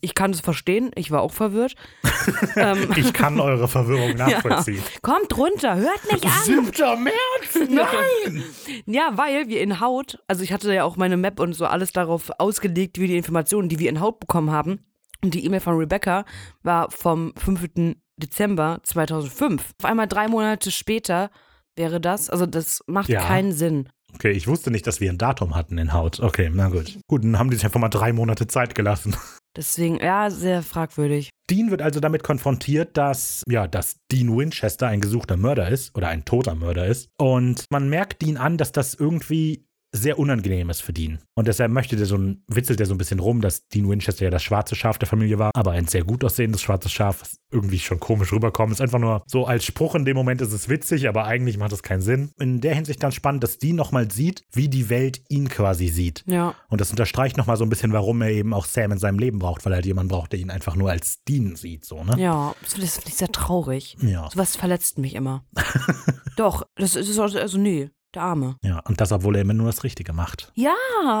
Ich 0.04 0.14
kann 0.14 0.32
es 0.32 0.40
verstehen, 0.40 0.90
ich 0.96 1.10
war 1.12 1.22
auch 1.22 1.32
verwirrt. 1.32 1.74
ähm, 2.56 2.88
ich 2.96 3.12
kann 3.12 3.38
eure 3.38 3.68
Verwirrung 3.68 4.14
nachvollziehen. 4.16 4.82
kommt 5.00 5.36
runter, 5.38 5.76
hört 5.76 6.12
mich 6.12 6.24
an. 6.24 6.42
7. 6.44 7.04
März? 7.04 7.70
Nein! 7.70 8.42
Ja, 8.86 9.12
weil 9.14 9.48
wir 9.48 9.60
in 9.60 9.78
Haut, 9.80 10.18
also 10.26 10.42
ich 10.42 10.52
hatte 10.52 10.74
ja 10.74 10.82
auch 10.84 10.96
meine 10.96 11.16
Map 11.16 11.38
und 11.38 11.52
so 11.54 11.66
alles 11.66 11.92
darauf 11.92 12.30
ausgelegt, 12.38 12.98
wie 12.98 13.06
die 13.06 13.16
Informationen, 13.16 13.68
die 13.68 13.78
wir 13.78 13.88
in 13.88 14.00
Haut 14.00 14.18
bekommen 14.20 14.50
haben. 14.50 14.80
Und 15.24 15.34
die 15.34 15.44
E-Mail 15.44 15.60
von 15.60 15.76
Rebecca 15.76 16.24
war 16.64 16.90
vom 16.90 17.32
5. 17.36 17.94
Dezember 18.16 18.80
2005. 18.82 19.62
Auf 19.80 19.84
einmal 19.88 20.08
drei 20.08 20.26
Monate 20.26 20.72
später 20.72 21.30
wäre 21.76 22.00
das, 22.00 22.28
also 22.28 22.44
das 22.46 22.82
macht 22.88 23.08
Ja. 23.08 23.20
keinen 23.20 23.52
Sinn. 23.52 23.88
Okay, 24.14 24.32
ich 24.32 24.46
wusste 24.48 24.70
nicht, 24.70 24.86
dass 24.86 25.00
wir 25.00 25.10
ein 25.10 25.16
Datum 25.16 25.54
hatten 25.54 25.78
in 25.78 25.92
Haut. 25.92 26.20
Okay, 26.20 26.50
na 26.52 26.68
gut. 26.68 26.98
Gut, 27.06 27.24
dann 27.24 27.38
haben 27.38 27.48
die 27.50 27.56
sich 27.56 27.64
einfach 27.64 27.80
mal 27.80 27.88
drei 27.88 28.12
Monate 28.12 28.46
Zeit 28.46 28.74
gelassen. 28.74 29.16
Deswegen, 29.56 29.98
ja, 29.98 30.30
sehr 30.30 30.62
fragwürdig. 30.62 31.30
Dean 31.50 31.70
wird 31.70 31.82
also 31.82 32.00
damit 32.00 32.22
konfrontiert, 32.22 32.96
dass, 32.96 33.42
ja, 33.48 33.68
dass 33.68 33.96
Dean 34.10 34.34
Winchester 34.36 34.86
ein 34.86 35.00
gesuchter 35.00 35.36
Mörder 35.36 35.68
ist 35.68 35.94
oder 35.96 36.08
ein 36.08 36.24
toter 36.24 36.54
Mörder 36.54 36.86
ist. 36.86 37.10
Und 37.18 37.66
man 37.70 37.90
merkt 37.90 38.22
Dean 38.22 38.38
an, 38.38 38.56
dass 38.56 38.72
das 38.72 38.94
irgendwie 38.94 39.66
sehr 39.92 40.18
unangenehm 40.18 40.70
ist 40.70 40.82
für 40.82 40.92
Dean. 40.92 41.18
Und 41.34 41.46
deshalb 41.48 41.70
möchte 41.70 41.96
der 41.96 42.06
so 42.06 42.16
ein, 42.16 42.42
witzelt 42.48 42.80
er 42.80 42.86
so 42.86 42.94
ein 42.94 42.98
bisschen 42.98 43.20
rum, 43.20 43.42
dass 43.42 43.68
Dean 43.68 43.88
Winchester 43.88 44.24
ja 44.24 44.30
das 44.30 44.42
schwarze 44.42 44.74
Schaf 44.74 44.98
der 44.98 45.08
Familie 45.08 45.38
war, 45.38 45.50
aber 45.54 45.72
ein 45.72 45.86
sehr 45.86 46.02
gut 46.02 46.24
aussehendes 46.24 46.62
schwarzes 46.62 46.92
Schaf, 46.92 47.20
was 47.20 47.36
irgendwie 47.50 47.78
schon 47.78 48.00
komisch 48.00 48.32
rüberkommt. 48.32 48.72
Ist 48.72 48.80
einfach 48.80 48.98
nur 48.98 49.22
so 49.26 49.44
als 49.46 49.64
Spruch 49.64 49.94
in 49.94 50.06
dem 50.06 50.16
Moment 50.16 50.40
ist 50.40 50.52
es 50.52 50.68
witzig, 50.70 51.08
aber 51.08 51.26
eigentlich 51.26 51.58
macht 51.58 51.72
es 51.72 51.82
keinen 51.82 52.00
Sinn. 52.00 52.30
In 52.40 52.60
der 52.60 52.74
Hinsicht 52.74 53.00
ganz 53.00 53.14
spannend, 53.14 53.44
dass 53.44 53.58
Dean 53.58 53.76
nochmal 53.76 54.10
sieht, 54.10 54.44
wie 54.50 54.68
die 54.68 54.88
Welt 54.88 55.20
ihn 55.28 55.48
quasi 55.48 55.88
sieht. 55.88 56.24
Ja. 56.26 56.54
Und 56.68 56.80
das 56.80 56.90
unterstreicht 56.90 57.36
nochmal 57.36 57.58
so 57.58 57.64
ein 57.64 57.68
bisschen, 57.68 57.92
warum 57.92 58.22
er 58.22 58.30
eben 58.30 58.54
auch 58.54 58.64
Sam 58.64 58.92
in 58.92 58.98
seinem 58.98 59.18
Leben 59.18 59.38
braucht, 59.38 59.64
weil 59.64 59.72
er 59.74 59.76
halt 59.76 59.86
jemanden 59.86 60.08
braucht, 60.08 60.32
der 60.32 60.40
ihn 60.40 60.50
einfach 60.50 60.74
nur 60.74 60.90
als 60.90 61.22
Dean 61.24 61.54
sieht, 61.56 61.84
so, 61.84 62.02
ne? 62.02 62.14
Ja, 62.18 62.54
das 62.62 62.74
finde 62.74 62.86
ich 62.86 63.14
sehr 63.14 63.28
traurig. 63.28 63.96
Ja. 64.00 64.30
Sowas 64.30 64.56
verletzt 64.56 64.98
mich 64.98 65.14
immer. 65.14 65.44
Doch, 66.36 66.62
das 66.76 66.96
ist 66.96 67.18
also, 67.18 67.38
also 67.38 67.58
nee, 67.58 67.90
der 68.14 68.22
Arme. 68.22 68.56
Ja, 68.62 68.80
und 68.80 69.00
das, 69.00 69.12
obwohl 69.12 69.36
er 69.36 69.42
immer 69.42 69.54
nur 69.54 69.66
das 69.66 69.84
Richtige 69.84 70.12
macht. 70.12 70.52
Ja, 70.54 70.74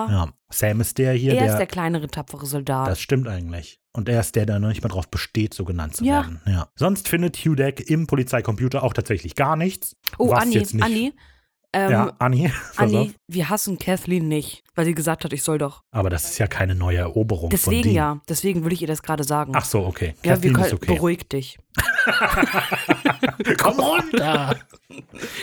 Ja. 0.08 0.28
Sam 0.50 0.80
ist 0.82 0.98
der 0.98 1.14
hier, 1.14 1.32
er 1.34 1.40
der, 1.44 1.52
ist 1.52 1.58
der 1.58 1.66
kleinere, 1.66 2.08
tapfere 2.08 2.44
Soldat. 2.46 2.86
Das 2.88 3.00
stimmt 3.00 3.26
eigentlich. 3.28 3.80
Und 3.94 4.08
er 4.08 4.20
ist 4.20 4.36
der, 4.36 4.46
der 4.46 4.58
noch 4.58 4.68
nicht 4.68 4.82
mal 4.82 4.88
drauf 4.88 5.08
besteht, 5.08 5.54
so 5.54 5.64
genannt 5.64 5.96
zu 5.96 6.04
Ja. 6.04 6.22
werden. 6.22 6.40
Ja. 6.46 6.68
Sonst 6.76 7.08
findet 7.08 7.36
Hudeck 7.36 7.80
im 7.90 8.06
Polizeicomputer 8.06 8.82
auch 8.82 8.92
tatsächlich 8.92 9.34
gar 9.34 9.56
nichts. 9.56 9.96
oh, 10.18 10.32
Anni, 10.32 10.66
Anni. 10.80 11.12
Ähm, 11.74 11.90
ja, 11.90 12.12
Anni. 12.18 12.52
Anni, 12.76 13.14
wir 13.28 13.48
hassen 13.48 13.78
Kathleen 13.78 14.28
nicht, 14.28 14.62
weil 14.74 14.84
sie 14.84 14.94
gesagt 14.94 15.24
hat, 15.24 15.32
ich 15.32 15.42
soll 15.42 15.56
doch. 15.58 15.80
Aber 15.90 16.10
das 16.10 16.24
ist 16.24 16.38
ja 16.38 16.46
keine 16.46 16.74
neue 16.74 16.98
Eroberung 16.98 17.48
Deswegen 17.48 17.90
ja, 17.92 18.20
deswegen 18.28 18.64
will 18.64 18.72
ich 18.74 18.82
ihr 18.82 18.88
das 18.88 19.02
gerade 19.02 19.24
sagen. 19.24 19.52
Ach 19.56 19.64
so, 19.64 19.84
okay. 19.86 20.14
ja, 20.22 20.22
wir 20.24 20.32
Kathleen 20.32 20.52
können, 20.54 20.66
ist 20.66 20.74
okay. 20.74 20.94
beruhig 20.94 21.28
dich. 21.28 21.58
Komm 23.58 23.80
runter! 23.80 24.56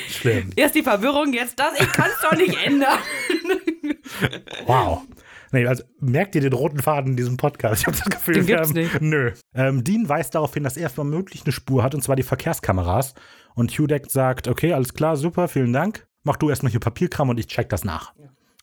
Schlimm. 0.07 0.51
Erst 0.55 0.75
die 0.75 0.84
Verwirrung, 0.84 1.34
jetzt 1.34 1.59
das. 1.59 1.80
Ich 1.80 1.91
kann 1.91 2.09
es 2.13 2.21
doch 2.30 2.38
nicht 2.38 2.55
ändern. 2.65 2.97
Wow. 4.65 5.03
Nee, 5.51 5.65
also 5.65 5.84
merkt 5.99 6.36
ihr 6.36 6.41
den 6.41 6.53
roten 6.53 6.80
Faden 6.80 7.11
in 7.11 7.17
diesem 7.17 7.38
Podcast? 7.38 7.82
Ich 7.82 7.88
habe 7.88 7.97
das 7.97 8.09
Gefühl, 8.09 8.36
Den 8.36 8.47
wir 8.47 8.55
gibt's 8.57 8.69
haben- 8.69 8.77
nicht. 8.80 9.01
Nö. 9.01 9.32
Ähm, 9.55 9.84
Dean 9.84 10.07
weist 10.09 10.36
darauf 10.36 10.53
hin, 10.53 10.63
dass 10.63 10.77
er 10.77 10.95
womöglich 10.95 11.43
eine 11.43 11.51
Spur 11.51 11.84
hat, 11.84 11.95
und 11.95 12.01
zwar 12.03 12.15
die 12.15 12.23
Verkehrskameras. 12.23 13.13
Und 13.55 13.71
Hudeck 13.77 14.09
sagt, 14.11 14.47
okay, 14.47 14.73
alles 14.73 14.93
klar, 14.93 15.17
super, 15.17 15.47
vielen 15.47 15.73
Dank. 15.73 16.07
Mach 16.24 16.38
du 16.38 16.49
erstmal 16.49 16.72
hier 16.72 16.80
Papierkram 16.80 17.30
und 17.30 17.39
ich 17.39 17.47
check 17.47 17.70
das 17.70 17.84
nach. 17.84 18.13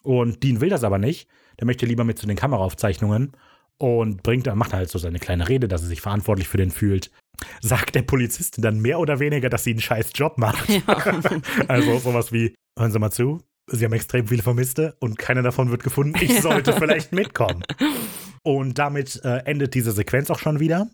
Und 0.02 0.42
Dean 0.42 0.60
will 0.60 0.68
das 0.68 0.84
aber 0.84 0.98
nicht. 0.98 1.28
Der 1.58 1.66
möchte 1.66 1.86
lieber 1.86 2.04
mit 2.04 2.18
zu 2.18 2.26
den 2.26 2.36
Kameraaufzeichnungen 2.36 3.32
und 3.78 4.22
bringt, 4.22 4.52
macht 4.54 4.72
halt 4.72 4.90
so 4.90 4.98
seine 4.98 5.18
kleine 5.18 5.48
Rede, 5.48 5.68
dass 5.68 5.82
er 5.82 5.88
sich 5.88 6.00
verantwortlich 6.00 6.48
für 6.48 6.58
den 6.58 6.70
fühlt. 6.70 7.10
Sagt 7.60 7.94
der 7.94 8.02
Polizistin 8.02 8.62
dann 8.62 8.80
mehr 8.80 8.98
oder 8.98 9.20
weniger, 9.20 9.50
dass 9.50 9.64
sie 9.64 9.70
einen 9.70 9.80
scheiß 9.80 10.10
Job 10.14 10.38
macht. 10.38 10.66
Also 11.68 11.98
sowas 11.98 12.32
wie, 12.32 12.54
hören 12.78 12.92
Sie 12.92 12.98
mal 12.98 13.10
zu, 13.10 13.40
Sie 13.68 13.84
haben 13.84 13.92
extrem 13.92 14.28
viele 14.28 14.42
Vermisste 14.42 14.96
und 15.00 15.18
keiner 15.18 15.42
davon 15.42 15.70
wird 15.70 15.82
gefunden. 15.82 16.14
Ich 16.20 16.40
sollte 16.40 16.72
vielleicht 16.72 17.12
mitkommen. 17.12 17.64
Und 18.42 18.78
damit 18.78 19.20
äh, 19.24 19.38
endet 19.38 19.74
diese 19.74 19.90
Sequenz 19.90 20.30
auch 20.30 20.38
schon 20.38 20.60
wieder. 20.60 20.86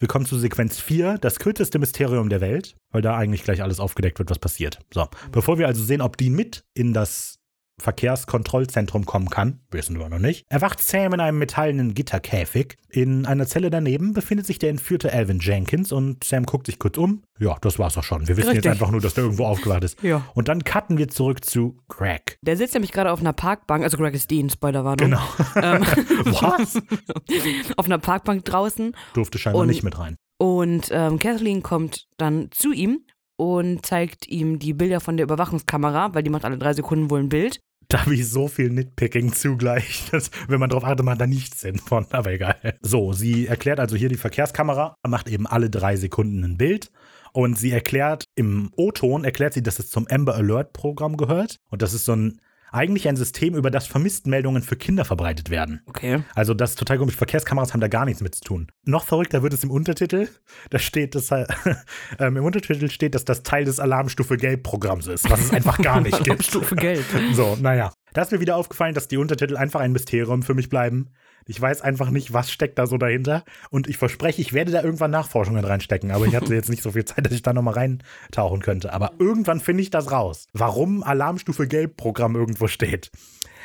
Wir 0.00 0.08
kommen 0.08 0.24
zu 0.24 0.38
Sequenz 0.38 0.80
4, 0.80 1.18
das 1.18 1.38
kürzeste 1.38 1.78
Mysterium 1.78 2.30
der 2.30 2.40
Welt, 2.40 2.74
weil 2.90 3.02
da 3.02 3.18
eigentlich 3.18 3.42
gleich 3.42 3.62
alles 3.62 3.78
aufgedeckt 3.80 4.18
wird, 4.18 4.30
was 4.30 4.38
passiert. 4.38 4.78
So, 4.94 5.06
bevor 5.30 5.58
wir 5.58 5.66
also 5.66 5.84
sehen, 5.84 6.00
ob 6.00 6.16
Dean 6.16 6.32
mit 6.32 6.64
in 6.72 6.94
das 6.94 7.39
Verkehrskontrollzentrum 7.80 9.06
kommen 9.06 9.30
kann, 9.30 9.60
wissen 9.70 9.98
wir 9.98 10.08
noch 10.08 10.18
nicht, 10.18 10.46
erwacht 10.48 10.82
Sam 10.82 11.14
in 11.14 11.20
einem 11.20 11.38
metallenen 11.38 11.94
Gitterkäfig. 11.94 12.76
In 12.88 13.26
einer 13.26 13.46
Zelle 13.46 13.70
daneben 13.70 14.12
befindet 14.12 14.46
sich 14.46 14.58
der 14.58 14.70
entführte 14.70 15.12
Alvin 15.12 15.38
Jenkins 15.40 15.92
und 15.92 16.24
Sam 16.24 16.44
guckt 16.44 16.66
sich 16.66 16.78
kurz 16.78 16.98
um. 16.98 17.22
Ja, 17.38 17.56
das 17.60 17.78
war's 17.78 17.96
auch 17.96 18.02
schon. 18.04 18.28
Wir 18.28 18.36
wissen 18.36 18.48
Richtig. 18.50 18.64
jetzt 18.64 18.72
einfach 18.72 18.90
nur, 18.90 19.00
dass 19.00 19.14
der 19.14 19.24
irgendwo 19.24 19.44
aufgewacht 19.46 19.84
ist. 19.84 20.02
Ja. 20.02 20.22
Und 20.34 20.48
dann 20.48 20.64
cutten 20.64 20.98
wir 20.98 21.08
zurück 21.08 21.44
zu 21.44 21.76
Greg. 21.88 22.38
Der 22.42 22.56
sitzt 22.56 22.74
nämlich 22.74 22.92
gerade 22.92 23.12
auf 23.12 23.20
einer 23.20 23.32
Parkbank, 23.32 23.84
also 23.84 23.96
Greg 23.96 24.14
ist 24.14 24.30
Dean, 24.30 24.50
Spoilerwarnung. 24.50 25.10
Genau. 25.10 25.22
Ähm, 25.56 25.82
Was? 26.24 26.80
auf 27.76 27.86
einer 27.86 27.98
Parkbank 27.98 28.44
draußen 28.44 28.94
Durfte 29.14 29.38
scheinbar 29.38 29.62
Und- 29.62 29.68
nicht 29.68 29.82
mit 29.82 29.98
rein. 29.98 30.16
und 30.38 30.88
ähm, 30.90 31.18
Kathleen 31.18 31.62
kommt 31.62 32.06
dann 32.18 32.48
zu 32.50 32.72
ihm 32.72 33.04
und 33.36 33.86
zeigt 33.86 34.28
ihm 34.28 34.58
die 34.58 34.74
Bilder 34.74 35.00
von 35.00 35.16
der 35.16 35.24
Überwachungskamera, 35.24 36.12
weil 36.14 36.22
die 36.22 36.28
macht 36.30 36.44
alle 36.44 36.58
drei 36.58 36.74
Sekunden 36.74 37.08
wohl 37.10 37.20
ein 37.20 37.28
Bild. 37.30 37.60
Da 37.90 38.02
habe 38.02 38.14
ich 38.14 38.28
so 38.28 38.46
viel 38.46 38.70
Nitpicking 38.70 39.32
zugleich, 39.32 40.04
dass, 40.12 40.30
wenn 40.46 40.60
man 40.60 40.70
drauf 40.70 40.84
achtet, 40.84 41.04
macht 41.04 41.20
da 41.20 41.26
nichts 41.26 41.60
Sinn 41.60 41.76
von, 41.76 42.06
aber 42.10 42.30
egal. 42.30 42.54
So, 42.80 43.12
sie 43.12 43.48
erklärt 43.48 43.80
also 43.80 43.96
hier 43.96 44.08
die 44.08 44.16
Verkehrskamera, 44.16 44.94
macht 45.06 45.28
eben 45.28 45.46
alle 45.46 45.70
drei 45.70 45.96
Sekunden 45.96 46.44
ein 46.44 46.56
Bild 46.56 46.92
und 47.32 47.58
sie 47.58 47.72
erklärt 47.72 48.26
im 48.36 48.70
O-Ton, 48.76 49.24
erklärt 49.24 49.54
sie, 49.54 49.62
dass 49.62 49.80
es 49.80 49.90
zum 49.90 50.06
Amber 50.08 50.36
Alert 50.36 50.72
Programm 50.72 51.16
gehört 51.16 51.56
und 51.68 51.82
das 51.82 51.92
ist 51.92 52.04
so 52.04 52.12
ein, 52.12 52.40
eigentlich 52.72 53.08
ein 53.08 53.16
System, 53.16 53.54
über 53.54 53.70
das 53.70 53.86
Vermisstenmeldungen 53.86 54.62
für 54.62 54.76
Kinder 54.76 55.04
verbreitet 55.04 55.50
werden. 55.50 55.82
Okay. 55.86 56.22
Also 56.34 56.54
das 56.54 56.70
ist 56.70 56.78
total 56.78 56.98
komisch. 56.98 57.16
Verkehrskameras 57.16 57.72
haben 57.72 57.80
da 57.80 57.88
gar 57.88 58.04
nichts 58.04 58.22
mit 58.22 58.34
zu 58.34 58.42
tun. 58.42 58.68
Noch 58.84 59.04
verrückter 59.04 59.42
wird 59.42 59.52
es 59.52 59.64
im 59.64 59.70
Untertitel. 59.70 60.28
Da 60.70 60.78
steht, 60.78 61.14
dass 61.14 61.30
ähm, 62.18 62.36
im 62.36 62.44
Untertitel 62.44 62.90
steht, 62.90 63.14
dass 63.14 63.24
das 63.24 63.42
Teil 63.42 63.64
des 63.64 63.80
Alarmstufe 63.80 64.36
Gelb 64.36 64.62
Programms 64.62 65.06
ist, 65.06 65.28
was 65.30 65.40
es 65.40 65.52
einfach 65.52 65.78
gar 65.78 66.00
nicht 66.00 66.22
gibt. 66.24 66.44
Stufe 66.44 66.76
Geld. 66.76 67.04
So, 67.32 67.56
naja. 67.60 67.92
Da 68.12 68.22
ist 68.22 68.32
mir 68.32 68.40
wieder 68.40 68.56
aufgefallen, 68.56 68.94
dass 68.94 69.08
die 69.08 69.16
Untertitel 69.16 69.56
einfach 69.56 69.80
ein 69.80 69.92
Mysterium 69.92 70.42
für 70.42 70.54
mich 70.54 70.68
bleiben. 70.68 71.10
Ich 71.46 71.60
weiß 71.60 71.82
einfach 71.82 72.10
nicht, 72.10 72.32
was 72.32 72.50
steckt 72.50 72.78
da 72.78 72.86
so 72.86 72.96
dahinter. 72.96 73.44
Und 73.70 73.88
ich 73.88 73.98
verspreche, 73.98 74.40
ich 74.40 74.52
werde 74.52 74.72
da 74.72 74.82
irgendwann 74.82 75.10
Nachforschungen 75.10 75.64
reinstecken. 75.64 76.10
Aber 76.10 76.26
ich 76.26 76.36
hatte 76.36 76.54
jetzt 76.54 76.70
nicht 76.70 76.82
so 76.82 76.92
viel 76.92 77.04
Zeit, 77.04 77.26
dass 77.26 77.32
ich 77.32 77.42
da 77.42 77.52
nochmal 77.52 77.74
reintauchen 77.74 78.60
könnte. 78.60 78.92
Aber 78.92 79.12
irgendwann 79.18 79.60
finde 79.60 79.82
ich 79.82 79.90
das 79.90 80.10
raus. 80.12 80.46
Warum 80.52 81.02
Alarmstufe 81.02 81.66
Gelb-Programm 81.66 82.36
irgendwo 82.36 82.68
steht. 82.68 83.10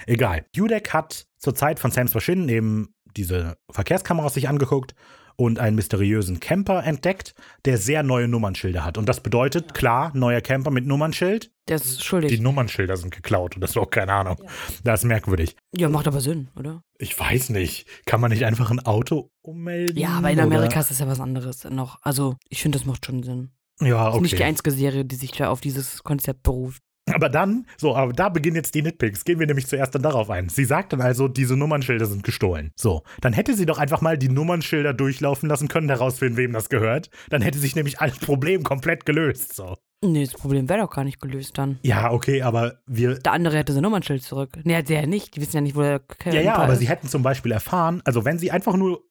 Egal. 0.08 0.46
Judek 0.54 0.93
hat 0.93 1.28
zur 1.38 1.56
Zeit 1.56 1.80
von 1.80 1.91
Sams 1.91 2.12
Verschwinden 2.12 2.50
eben 2.50 2.93
diese 3.18 3.58
Verkehrskameras 3.70 4.34
sich 4.34 4.50
angeguckt 4.50 4.96
und 5.36 5.60
einen 5.60 5.76
mysteriösen 5.76 6.39
Camper 6.39 6.84
entdeckt, 6.84 7.36
der 7.66 7.78
sehr 7.78 8.04
neue 8.04 8.28
Nummernschilder 8.28 8.86
hat. 8.86 8.98
Und 8.98 9.10
das 9.10 9.22
bedeutet, 9.22 9.74
klar, 9.74 10.12
neuer 10.14 10.41
Camper 10.41 10.72
mit 10.72 10.86
Nummernschild. 10.86 11.52
Der 11.68 11.78
ist 11.78 12.03
schuldig. 12.03 12.32
Die 12.32 12.39
Nummernschilder 12.39 12.95
sind 12.95 13.13
geklaut 13.13 13.55
und 13.55 13.61
das 13.61 13.72
ist 13.72 13.78
auch 13.78 13.89
keine 13.89 14.13
Ahnung. 14.13 14.38
Das 14.84 15.01
ist 15.01 15.05
merkwürdig. 15.05 15.55
ja, 15.76 15.89
macht 15.89 16.07
aber 16.07 16.22
Sinn, 16.22 16.49
oder? 16.55 16.84
Ich 16.99 17.20
weiß 17.20 17.49
nicht. 17.49 17.88
Kann 18.05 18.22
man 18.22 18.32
nicht 18.32 18.45
einfach 18.45 18.70
ein 18.70 18.80
Auto 18.86 19.32
ummelden? 19.41 19.97
Ja, 19.97 20.09
aber 20.18 20.30
in 20.30 20.39
Amerika 20.39 20.74
Oder? 20.74 20.80
ist 20.82 20.91
das 20.91 20.99
ja 20.99 21.07
was 21.07 21.20
anderes 21.20 21.63
noch. 21.66 21.97
Also, 22.03 22.36
ich 22.49 22.61
finde, 22.61 22.78
das 22.78 22.86
macht 22.86 23.05
schon 23.05 23.24
Sinn. 23.24 23.51
Ja, 23.82 24.09
Ist 24.13 24.22
nicht 24.22 24.32
die 24.34 24.36
okay. 24.38 24.45
einzige 24.45 24.72
Serie, 24.72 25.03
die 25.05 25.16
sich 25.16 25.32
da 25.32 25.49
auf 25.49 25.59
dieses 25.59 26.03
Konzept 26.03 26.43
beruft. 26.43 26.82
Aber 27.14 27.30
dann, 27.30 27.66
so, 27.78 27.95
aber 27.95 28.14
da 28.14 28.30
beginnen 28.30 28.56
jetzt 28.56 28.74
die 28.74 28.82
Nitpicks. 28.82 29.26
Gehen 29.26 29.39
wir 29.39 29.45
nämlich 29.45 29.68
zuerst 29.68 29.93
dann 29.93 30.01
darauf 30.01 30.30
ein. 30.30 30.49
Sie 30.49 30.66
sagt 30.66 30.91
dann 30.91 31.01
also, 31.01 31.28
diese 31.28 31.56
Nummernschilder 31.56 32.08
sind 32.08 32.24
gestohlen. 32.24 32.72
So, 32.76 33.03
dann 33.22 33.32
hätte 33.34 33.53
sie 33.56 33.66
doch 33.68 33.78
einfach 33.78 34.01
mal 34.01 34.18
die 34.18 34.30
Nummernschilder 34.30 34.93
durchlaufen 34.93 35.47
lassen 35.47 35.68
können, 35.68 35.88
herausfinden, 35.89 36.38
wem 36.38 36.51
das 36.51 36.70
gehört. 36.70 37.10
Dann 37.30 37.41
hätte 37.43 37.60
sich 37.60 37.76
nämlich 37.76 37.99
alles 38.01 38.18
Problem 38.18 38.64
komplett 38.64 39.06
gelöst. 39.06 39.56
So. 39.56 39.76
Nee, 40.03 40.26
das 40.26 40.34
Problem 40.34 40.68
wäre 40.68 40.82
doch 40.82 40.89
gar 40.89 41.03
nicht 41.03 41.20
gelöst 41.22 41.58
dann. 41.58 41.80
Ja, 41.84 42.12
okay, 42.12 42.41
aber 42.41 42.80
wir 42.86 43.16
Der 43.20 43.32
andere 43.34 43.58
hätte 43.58 43.74
sein 43.74 43.82
Nummernschild 43.84 44.22
zurück. 44.24 44.49
Nee, 44.64 44.82
der 44.84 45.01
ja 45.01 45.08
nicht. 45.08 45.36
Die 45.36 45.41
wissen 45.41 45.56
ja 45.56 45.62
nicht, 45.62 45.76
wo 45.76 45.82
der 45.82 46.01
Ja, 46.26 46.32
ja, 46.34 46.41
Camper 46.51 46.64
aber 46.64 46.74
ist. 46.74 46.80
sie 46.80 46.88
hätten 46.89 47.08
zum 47.08 47.24
Beispiel 47.24 47.51
erfahren, 47.51 48.01
also 48.03 48.26
wenn 48.26 48.38
sie 48.38 48.51
einfach 48.51 48.76
nur 48.76 49.03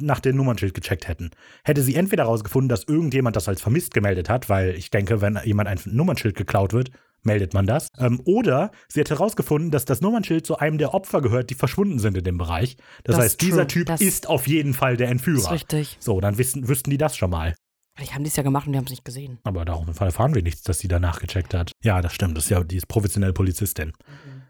nach 0.00 0.20
dem 0.20 0.36
Nummernschild 0.36 0.74
gecheckt 0.74 1.08
hätten, 1.08 1.30
hätte 1.64 1.82
sie 1.82 1.96
entweder 1.96 2.24
herausgefunden, 2.24 2.68
dass 2.68 2.84
irgendjemand 2.84 3.36
das 3.36 3.48
als 3.48 3.60
vermisst 3.60 3.92
gemeldet 3.94 4.28
hat, 4.30 4.48
weil 4.48 4.70
ich 4.74 4.90
denke, 4.90 5.20
wenn 5.20 5.38
jemand 5.44 5.68
ein 5.68 5.80
Nummernschild 5.86 6.36
geklaut 6.36 6.72
wird, 6.72 6.90
meldet 7.22 7.54
man 7.54 7.66
das. 7.66 7.88
Ähm, 7.98 8.20
oder 8.24 8.70
sie 8.88 9.00
hätte 9.00 9.14
herausgefunden, 9.14 9.70
dass 9.70 9.84
das 9.84 10.00
Nummernschild 10.00 10.46
zu 10.46 10.58
einem 10.58 10.78
der 10.78 10.94
Opfer 10.94 11.20
gehört, 11.20 11.50
die 11.50 11.54
verschwunden 11.54 11.98
sind 11.98 12.16
in 12.16 12.24
dem 12.24 12.38
Bereich. 12.38 12.76
Das, 13.04 13.16
Das 13.16 13.24
heißt, 13.24 13.40
dieser. 13.42 13.66
Typ 13.66 13.86
Das- 13.86 14.00
ist 14.00 14.28
auf 14.28 14.46
jeden 14.46 14.74
Fall 14.74 14.96
der 14.96 15.08
Das 15.08 15.16
ist 15.16 15.26
Entführer. 15.26 15.50
richtig. 15.52 15.96
So, 16.00 16.20
dann 16.20 16.38
wissen, 16.38 16.68
wüssten 16.68 16.90
die 16.90 16.98
das 16.98 17.16
schon 17.16 17.30
mal. 17.30 17.54
Vielleicht 17.96 18.14
haben 18.14 18.22
die 18.22 18.28
es 18.30 18.36
ja 18.36 18.44
gemacht 18.44 18.66
und 18.66 18.72
die 18.74 18.78
haben 18.78 18.84
es 18.84 18.90
nicht 18.92 19.04
gesehen. 19.04 19.38
Aber 19.42 19.64
darauf 19.64 19.88
erfahren 20.00 20.32
wir 20.34 20.42
nichts, 20.42 20.62
dass 20.62 20.78
sie 20.78 20.86
danach 20.86 21.18
gecheckt 21.18 21.52
hat. 21.52 21.72
Ja, 21.82 22.00
das 22.00 22.14
stimmt. 22.14 22.36
Das 22.36 22.44
ist 22.44 22.50
ja, 22.50 22.62
die 22.62 22.76
ist 22.76 22.86
professionelle 22.86 23.32
Polizistin. 23.32 23.92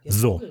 So. 0.04 0.42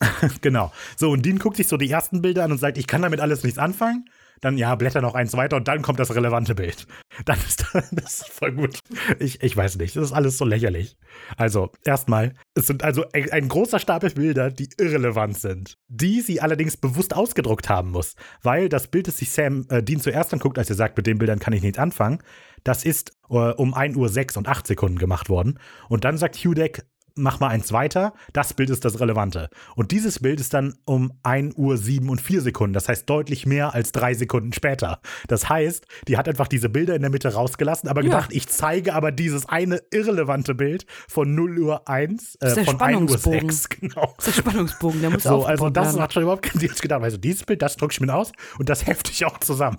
Genau. 0.40 0.72
So, 0.96 1.10
und 1.10 1.24
Dean 1.24 1.38
guckt 1.38 1.56
sich 1.56 1.68
so 1.68 1.76
die 1.76 1.90
ersten 1.90 2.22
Bilder 2.22 2.44
an 2.44 2.52
und 2.52 2.58
sagt, 2.58 2.78
ich 2.78 2.86
kann 2.86 3.02
damit 3.02 3.20
alles 3.20 3.42
nichts 3.42 3.58
anfangen. 3.58 4.04
Dann, 4.40 4.58
ja, 4.58 4.74
blätter 4.74 5.00
noch 5.00 5.14
eins 5.14 5.34
weiter 5.34 5.56
und 5.56 5.68
dann 5.68 5.82
kommt 5.82 5.98
das 5.98 6.14
relevante 6.14 6.54
Bild. 6.54 6.86
Dann 7.24 7.38
ist 7.38 7.58
das 7.92 8.20
ist 8.20 8.28
voll 8.28 8.52
gut. 8.52 8.78
Ich, 9.18 9.42
ich 9.42 9.56
weiß 9.56 9.76
nicht, 9.76 9.96
das 9.96 10.04
ist 10.04 10.12
alles 10.12 10.38
so 10.38 10.44
lächerlich. 10.44 10.96
Also, 11.36 11.70
erstmal, 11.84 12.34
es 12.54 12.66
sind 12.66 12.82
also 12.82 13.04
ein, 13.12 13.48
großer 13.48 13.78
Stapel 13.78 14.10
Bilder, 14.10 14.50
die 14.50 14.68
irrelevant 14.78 15.38
sind. 15.38 15.74
Die 15.88 16.20
sie 16.20 16.40
allerdings 16.40 16.76
bewusst 16.76 17.14
ausgedruckt 17.14 17.68
haben 17.68 17.90
muss. 17.90 18.14
Weil 18.42 18.68
das 18.68 18.88
Bild, 18.88 19.08
das 19.08 19.18
sich 19.18 19.30
Sam 19.30 19.66
äh, 19.68 19.82
Dean 19.82 20.00
zuerst 20.00 20.32
anguckt, 20.32 20.58
als 20.58 20.70
er 20.70 20.76
sagt, 20.76 20.96
mit 20.96 21.06
den 21.06 21.18
Bildern 21.18 21.38
kann 21.38 21.52
ich 21.52 21.62
nichts 21.62 21.78
anfangen, 21.78 22.22
das 22.64 22.84
ist 22.84 23.12
äh, 23.30 23.34
um 23.34 23.74
1 23.74 23.96
Uhr 23.96 24.08
6 24.08 24.36
und 24.36 24.48
8 24.48 24.66
Sekunden 24.66 24.98
gemacht 24.98 25.28
worden. 25.28 25.58
Und 25.88 26.04
dann 26.04 26.18
sagt 26.18 26.36
Hudek, 26.36 26.84
mach 27.18 27.40
mal 27.40 27.48
eins 27.48 27.72
weiter, 27.72 28.14
das 28.32 28.54
Bild 28.54 28.70
ist 28.70 28.84
das 28.84 29.00
Relevante. 29.00 29.50
Und 29.76 29.90
dieses 29.92 30.20
Bild 30.20 30.40
ist 30.40 30.54
dann 30.54 30.74
um 30.84 31.12
1 31.22 31.54
Uhr 31.56 31.76
7 31.76 32.08
und 32.08 32.20
4 32.20 32.40
Sekunden, 32.40 32.72
das 32.72 32.88
heißt 32.88 33.08
deutlich 33.10 33.44
mehr 33.46 33.74
als 33.74 33.92
drei 33.92 34.14
Sekunden 34.14 34.52
später. 34.52 35.00
Das 35.26 35.48
heißt, 35.48 35.86
die 36.08 36.16
hat 36.16 36.28
einfach 36.28 36.48
diese 36.48 36.68
Bilder 36.68 36.94
in 36.94 37.02
der 37.02 37.10
Mitte 37.10 37.32
rausgelassen, 37.32 37.88
aber 37.88 38.00
Ja. 38.02 38.06
gedacht, 38.08 38.30
ich 38.32 38.48
zeige 38.48 38.94
aber 38.94 39.12
dieses 39.12 39.46
eine 39.48 39.80
irrelevante 39.90 40.54
Bild 40.54 40.86
von 41.08 41.34
0 41.34 41.58
Uhr 41.58 41.88
1, 41.88 42.36
äh, 42.36 42.46
ist 42.46 42.56
der 42.56 42.64
von 42.64 42.80
1 42.80 43.00
Uhr 43.12 43.18
Spannungsbogen. 43.18 43.50
6, 43.50 43.68
genau. 43.80 44.14
Das 44.16 44.28
ist 44.28 44.36
der 44.36 44.42
Spannungsbogen, 44.42 45.00
der 45.00 45.10
muss 45.10 45.22
So, 45.24 45.44
also 45.44 45.68
das 45.70 45.88
werden. 45.88 46.02
hat 46.02 46.12
schon 46.14 46.22
überhaupt 46.22 46.42
keinen 46.42 46.60
Sinn 46.60 46.70
gedacht. 46.80 47.02
Also 47.02 47.16
dieses 47.18 47.44
Bild, 47.44 47.60
das 47.62 47.76
drücke 47.76 47.92
ich 47.92 48.00
mir 48.00 48.14
aus 48.14 48.32
und 48.58 48.68
das 48.68 48.86
hefte 48.86 49.10
ich 49.12 49.24
auch 49.24 49.38
zusammen. 49.38 49.78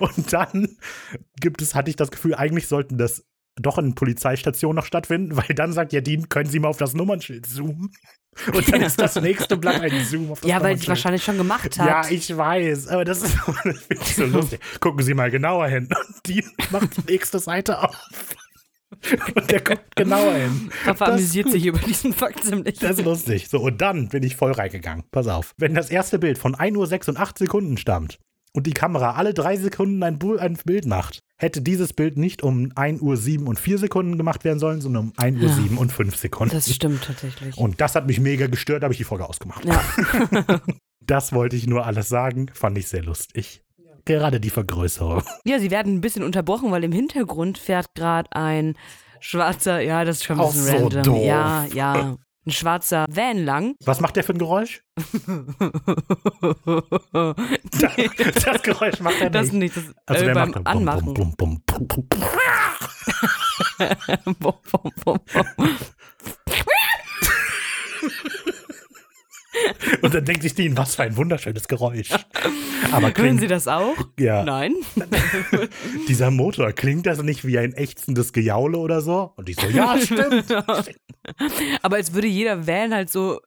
Und 0.00 0.32
dann 0.32 0.76
gibt 1.40 1.62
es, 1.62 1.74
hatte 1.74 1.90
ich 1.90 1.96
das 1.96 2.10
Gefühl, 2.10 2.34
eigentlich 2.34 2.66
sollten 2.66 2.98
das 2.98 3.24
doch 3.60 3.78
in 3.78 3.94
Polizeistationen 3.94 4.76
noch 4.76 4.86
stattfinden, 4.86 5.36
weil 5.36 5.54
dann 5.54 5.72
sagt 5.72 5.92
ja 5.92 6.00
Dean, 6.00 6.28
können 6.28 6.48
Sie 6.48 6.58
mal 6.58 6.68
auf 6.68 6.76
das 6.76 6.94
Nummernschild 6.94 7.46
zoomen? 7.46 7.92
Und 8.52 8.70
dann 8.70 8.82
ist 8.82 9.00
das 9.00 9.16
nächste 9.16 9.56
Blatt 9.56 9.80
ein 9.80 10.04
Zoom 10.04 10.30
auf 10.30 10.40
das 10.40 10.50
Ja, 10.50 10.62
weil 10.62 10.76
die 10.76 10.86
wahrscheinlich 10.88 11.24
schon 11.24 11.38
gemacht 11.38 11.78
hat. 11.78 11.86
Ja, 11.86 12.02
ich 12.10 12.36
weiß, 12.36 12.88
aber 12.88 13.04
das 13.04 13.22
ist 13.22 13.36
so 14.16 14.24
lustig. 14.26 14.60
Gucken 14.80 15.02
Sie 15.02 15.14
mal 15.14 15.30
genauer 15.30 15.68
hin. 15.68 15.88
Und 15.88 16.26
Dean 16.26 16.52
macht 16.70 16.96
die 16.98 17.12
nächste 17.12 17.38
Seite 17.38 17.82
auf. 17.82 17.96
Und 19.34 19.50
der 19.50 19.60
guckt 19.60 19.96
genauer 19.96 20.34
hin. 20.34 20.70
Papa 20.84 21.06
Das 21.06 21.14
amüsiert 21.14 21.50
sich 21.50 21.66
über 21.66 21.78
diesen 21.78 22.12
Fakt 22.12 22.44
ziemlich. 22.44 22.78
Das 22.78 22.98
ist 22.98 23.04
lustig. 23.04 23.48
So, 23.48 23.60
und 23.60 23.80
dann 23.80 24.08
bin 24.08 24.22
ich 24.22 24.36
voll 24.36 24.52
reingegangen. 24.52 25.04
Pass 25.10 25.28
auf. 25.28 25.54
Wenn 25.56 25.74
das 25.74 25.90
erste 25.90 26.18
Bild 26.18 26.38
von 26.38 26.54
1 26.54 26.76
Uhr 26.76 26.86
6 26.86 27.08
und 27.08 27.16
8 27.16 27.38
Sekunden 27.38 27.78
stammt 27.78 28.18
und 28.56 28.66
die 28.66 28.72
Kamera 28.72 29.12
alle 29.12 29.34
drei 29.34 29.56
Sekunden 29.56 30.02
ein, 30.02 30.18
Bild 30.18 30.86
macht, 30.86 31.20
hätte 31.38 31.60
dieses 31.60 31.92
Bild 31.92 32.16
nicht 32.16 32.42
um 32.42 32.72
1 32.74 33.00
Uhr 33.02 33.16
7 33.16 33.46
und 33.46 33.58
4 33.58 33.78
Sekunden 33.78 34.16
gemacht 34.16 34.44
werden 34.44 34.58
sollen, 34.58 34.80
sondern 34.80 35.04
um 35.08 35.12
1 35.16 35.36
Uhr 35.42 35.48
Ja. 35.48 35.54
7 35.54 35.78
und 35.78 35.92
5 35.92 36.16
Sekunden. 36.16 36.54
Das 36.54 36.72
stimmt 36.74 37.04
tatsächlich. 37.04 37.56
und 37.58 37.80
das 37.80 37.94
hat 37.94 38.06
mich 38.06 38.18
mega 38.18 38.46
gestört, 38.46 38.82
habe 38.82 38.92
ich 38.94 38.98
die 38.98 39.04
Folge 39.04 39.28
ausgemacht. 39.28 39.64
ja. 39.64 39.80
Das 41.08 41.32
wollte 41.32 41.54
ich 41.54 41.68
nur 41.68 41.86
alles 41.86 42.08
sagen, 42.08 42.50
fand 42.52 42.76
ich 42.78 42.88
sehr 42.88 43.04
lustig. 43.04 43.62
Gerade 44.06 44.40
die 44.40 44.50
Vergrößerung. 44.50 45.22
ja, 45.44 45.60
sie 45.60 45.70
werden 45.70 45.94
ein 45.94 46.00
bisschen 46.00 46.24
unterbrochen, 46.24 46.72
weil 46.72 46.82
im 46.82 46.90
Hintergrund 46.90 47.58
fährt 47.58 47.94
gerade 47.94 48.32
ein 48.32 48.74
schwarzer, 49.20 49.80
ja, 49.80 50.04
das 50.04 50.16
ist 50.16 50.24
schon 50.24 50.38
ein 50.38 50.44
Auch 50.44 50.52
bisschen 50.52 50.78
so 50.78 50.84
random. 50.86 51.02
doof. 51.04 51.24
Ja, 51.24 51.64
ja. 51.72 52.16
Ein 52.46 52.52
schwarzer 52.52 53.06
Van 53.10 53.44
lang. 53.44 53.74
Was 53.84 54.00
macht 54.00 54.14
der 54.16 54.22
für 54.24 54.32
ein 54.32 54.38
Geräusch? 54.38 54.82
Das, 57.72 57.96
das 58.44 58.62
Geräusch 58.62 59.00
macht 59.00 59.20
er 59.20 59.30
Das 59.30 59.50
nicht. 59.52 59.76
nicht, 59.76 59.76
das 59.76 59.94
Also 60.06 60.24
äh, 60.26 60.32
beim 60.32 60.50
macht 60.50 60.54
bum, 60.54 60.66
Anmachen. 60.66 61.14
Bum, 61.14 61.34
bum, 61.36 61.62
bum, 61.66 61.86
bum, 61.88 62.06
bum. 62.08 62.20
Bum, 64.24 64.54
bum, 64.70 64.90
bum, 65.04 65.18
bum. 65.56 65.76
Und 70.02 70.14
dann 70.14 70.24
denkt 70.24 70.42
sich 70.42 70.54
Dean, 70.54 70.76
was 70.76 70.96
für 70.96 71.02
ein 71.02 71.16
wunderschönes 71.16 71.68
Geräusch. 71.68 72.10
Aber 72.92 73.08
Hören 73.08 73.14
klingt, 73.14 73.40
Sie 73.40 73.46
das 73.46 73.68
auch? 73.68 73.96
ja, 74.18 74.44
Nein. 74.44 74.74
dieser 76.08 76.30
Motor, 76.30 76.72
klingt 76.72 77.06
das 77.06 77.22
nicht 77.22 77.46
wie 77.46 77.58
ein 77.58 77.72
ächzendes 77.72 78.32
Gejaule 78.32 78.78
oder 78.78 79.00
so? 79.00 79.32
Und 79.36 79.48
ich 79.48 79.56
so, 79.56 79.66
ja, 79.68 79.98
stimmt. 80.00 80.52
Aber 81.82 81.96
als 81.96 82.14
würde 82.14 82.28
jeder 82.28 82.66
Van 82.66 82.94
halt 82.94 83.10
so 83.10 83.40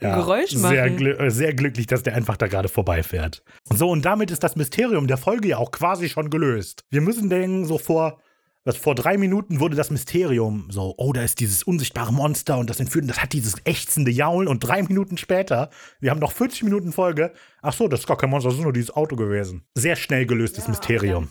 ja, 0.00 0.16
Geräusch 0.16 0.54
machen. 0.56 0.74
Sehr, 0.74 0.90
glü 0.90 1.12
äh, 1.12 1.30
sehr 1.30 1.54
glücklich, 1.54 1.86
dass 1.86 2.02
der 2.02 2.14
einfach 2.14 2.36
da 2.36 2.48
gerade 2.48 2.68
vorbeifährt. 2.68 3.42
So, 3.64 3.88
und 3.88 4.04
damit 4.04 4.30
ist 4.30 4.44
das 4.44 4.56
Mysterium 4.56 5.06
der 5.06 5.16
Folge 5.16 5.48
ja 5.48 5.56
auch 5.56 5.70
quasi 5.70 6.08
schon 6.08 6.28
gelöst. 6.28 6.84
Wir 6.90 7.00
müssen 7.00 7.30
denken, 7.30 7.64
so 7.64 7.78
vor 7.78 8.20
was 8.64 8.76
vor 8.76 8.94
drei 8.94 9.16
Minuten 9.16 9.60
wurde 9.60 9.76
das 9.76 9.90
Mysterium 9.90 10.66
so, 10.70 10.94
oh, 10.98 11.12
da 11.12 11.22
ist 11.22 11.40
dieses 11.40 11.62
unsichtbare 11.62 12.12
Monster 12.12 12.58
und 12.58 12.68
das 12.68 12.80
entführt, 12.80 13.08
das 13.08 13.22
hat 13.22 13.32
dieses 13.32 13.54
ächzende 13.64 14.10
Jaul 14.10 14.46
und 14.46 14.60
drei 14.60 14.82
Minuten 14.82 15.16
später, 15.16 15.70
wir 16.00 16.10
haben 16.10 16.20
noch 16.20 16.32
40 16.32 16.64
Minuten 16.64 16.92
Folge, 16.92 17.32
ach 17.62 17.72
so, 17.72 17.88
das 17.88 18.00
ist 18.00 18.06
gar 18.06 18.18
kein 18.18 18.30
Monster, 18.30 18.50
das 18.50 18.58
ist 18.58 18.64
nur 18.64 18.72
dieses 18.72 18.90
Auto 18.90 19.16
gewesen. 19.16 19.62
Sehr 19.74 19.96
schnell 19.96 20.26
gelöstes 20.26 20.64
ja, 20.64 20.70
Mysterium. 20.70 21.28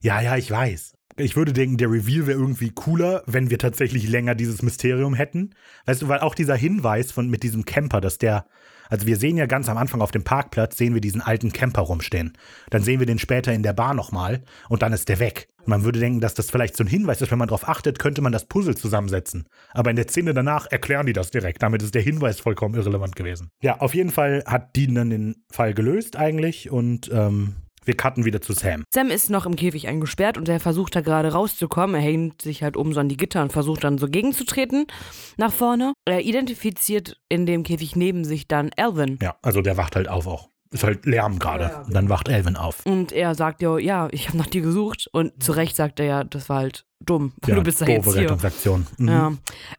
Ja, 0.00 0.20
ja, 0.20 0.36
ich 0.36 0.50
weiß. 0.50 0.94
Ich 1.16 1.36
würde 1.36 1.52
denken, 1.52 1.76
der 1.76 1.90
Reveal 1.90 2.26
wäre 2.26 2.38
irgendwie 2.38 2.70
cooler, 2.70 3.22
wenn 3.26 3.48
wir 3.48 3.58
tatsächlich 3.58 4.08
länger 4.08 4.34
dieses 4.34 4.62
Mysterium 4.62 5.14
hätten. 5.14 5.54
Weißt 5.86 6.02
du, 6.02 6.08
weil 6.08 6.20
auch 6.20 6.34
dieser 6.34 6.56
Hinweis 6.56 7.12
von 7.12 7.30
mit 7.30 7.42
diesem 7.42 7.64
Camper, 7.64 8.00
dass 8.00 8.18
der 8.18 8.46
also 8.88 9.06
wir 9.06 9.16
sehen 9.16 9.36
ja 9.36 9.46
ganz 9.46 9.68
am 9.68 9.76
Anfang 9.76 10.00
auf 10.00 10.10
dem 10.10 10.24
Parkplatz, 10.24 10.76
sehen 10.76 10.94
wir 10.94 11.00
diesen 11.00 11.20
alten 11.20 11.52
Camper 11.52 11.82
rumstehen. 11.82 12.36
Dann 12.70 12.82
sehen 12.82 13.00
wir 13.00 13.06
den 13.06 13.18
später 13.18 13.52
in 13.52 13.62
der 13.62 13.72
Bar 13.72 13.94
nochmal 13.94 14.42
und 14.68 14.82
dann 14.82 14.92
ist 14.92 15.08
der 15.08 15.18
weg. 15.18 15.48
Man 15.66 15.84
würde 15.84 15.98
denken, 15.98 16.20
dass 16.20 16.34
das 16.34 16.50
vielleicht 16.50 16.76
so 16.76 16.84
ein 16.84 16.88
Hinweis 16.88 17.22
ist, 17.22 17.30
wenn 17.30 17.38
man 17.38 17.48
darauf 17.48 17.68
achtet, 17.68 17.98
könnte 17.98 18.20
man 18.20 18.32
das 18.32 18.46
Puzzle 18.46 18.76
zusammensetzen. 18.76 19.46
Aber 19.72 19.90
in 19.90 19.96
der 19.96 20.08
Szene 20.08 20.34
danach 20.34 20.66
erklären 20.70 21.06
die 21.06 21.14
das 21.14 21.30
direkt. 21.30 21.62
Damit 21.62 21.82
ist 21.82 21.94
der 21.94 22.02
Hinweis 22.02 22.40
vollkommen 22.40 22.74
irrelevant 22.74 23.16
gewesen. 23.16 23.50
Ja, 23.62 23.80
auf 23.80 23.94
jeden 23.94 24.10
Fall 24.10 24.44
hat 24.46 24.76
Dean 24.76 24.94
dann 24.94 25.10
den 25.10 25.44
Fall 25.50 25.72
gelöst 25.72 26.16
eigentlich 26.16 26.70
und 26.70 27.10
ähm, 27.12 27.56
wir 27.86 27.96
cutten 27.96 28.24
wieder 28.24 28.40
zu 28.40 28.52
Sam. 28.52 28.84
Sam 28.92 29.10
ist 29.10 29.30
noch 29.30 29.46
im 29.46 29.56
Käfig 29.56 29.88
eingesperrt 29.88 30.38
und 30.38 30.48
er 30.48 30.60
versucht 30.60 30.96
da 30.96 31.00
gerade 31.00 31.32
rauszukommen. 31.32 31.96
Er 31.96 32.02
hängt 32.02 32.42
sich 32.42 32.62
halt 32.62 32.76
oben 32.76 32.92
so 32.92 33.00
an 33.00 33.08
die 33.08 33.16
Gitter 33.16 33.42
und 33.42 33.52
versucht 33.52 33.84
dann 33.84 33.98
so 33.98 34.08
gegenzutreten 34.08 34.86
nach 35.36 35.52
vorne. 35.52 35.92
Er 36.04 36.22
identifiziert 36.22 37.18
in 37.28 37.46
dem 37.46 37.62
Käfig 37.62 37.96
neben 37.96 38.24
sich 38.24 38.48
dann 38.48 38.70
Alvin. 38.76 39.18
Ja, 39.22 39.36
also 39.42 39.60
der 39.60 39.76
wacht 39.76 39.96
halt 39.96 40.08
auf 40.08 40.26
auch. 40.26 40.53
Ist 40.74 40.82
halt 40.82 41.06
Lärm 41.06 41.38
gerade. 41.38 41.64
Ja, 41.64 41.70
ja. 41.70 41.86
Dann 41.88 42.08
wacht 42.08 42.28
Alvin 42.28 42.56
auf. 42.56 42.84
Und 42.84 43.12
er 43.12 43.36
sagt 43.36 43.62
ja, 43.62 43.78
ja, 43.78 44.08
ich 44.10 44.26
habe 44.26 44.38
nach 44.38 44.48
dir 44.48 44.60
gesucht. 44.60 45.08
Und 45.12 45.40
zu 45.40 45.52
Recht 45.52 45.76
sagt 45.76 46.00
er 46.00 46.06
ja, 46.06 46.24
das 46.24 46.48
war 46.48 46.58
halt 46.58 46.84
dumm. 46.98 47.32
Ja, 47.46 47.54
du 47.54 47.62
bist 47.62 47.80
da 47.80 47.86
jetzt 47.86 48.12
hier. 48.12 48.22
Rettungsaktion. 48.22 48.88
Mhm. 48.98 49.08
Ja. 49.08 49.32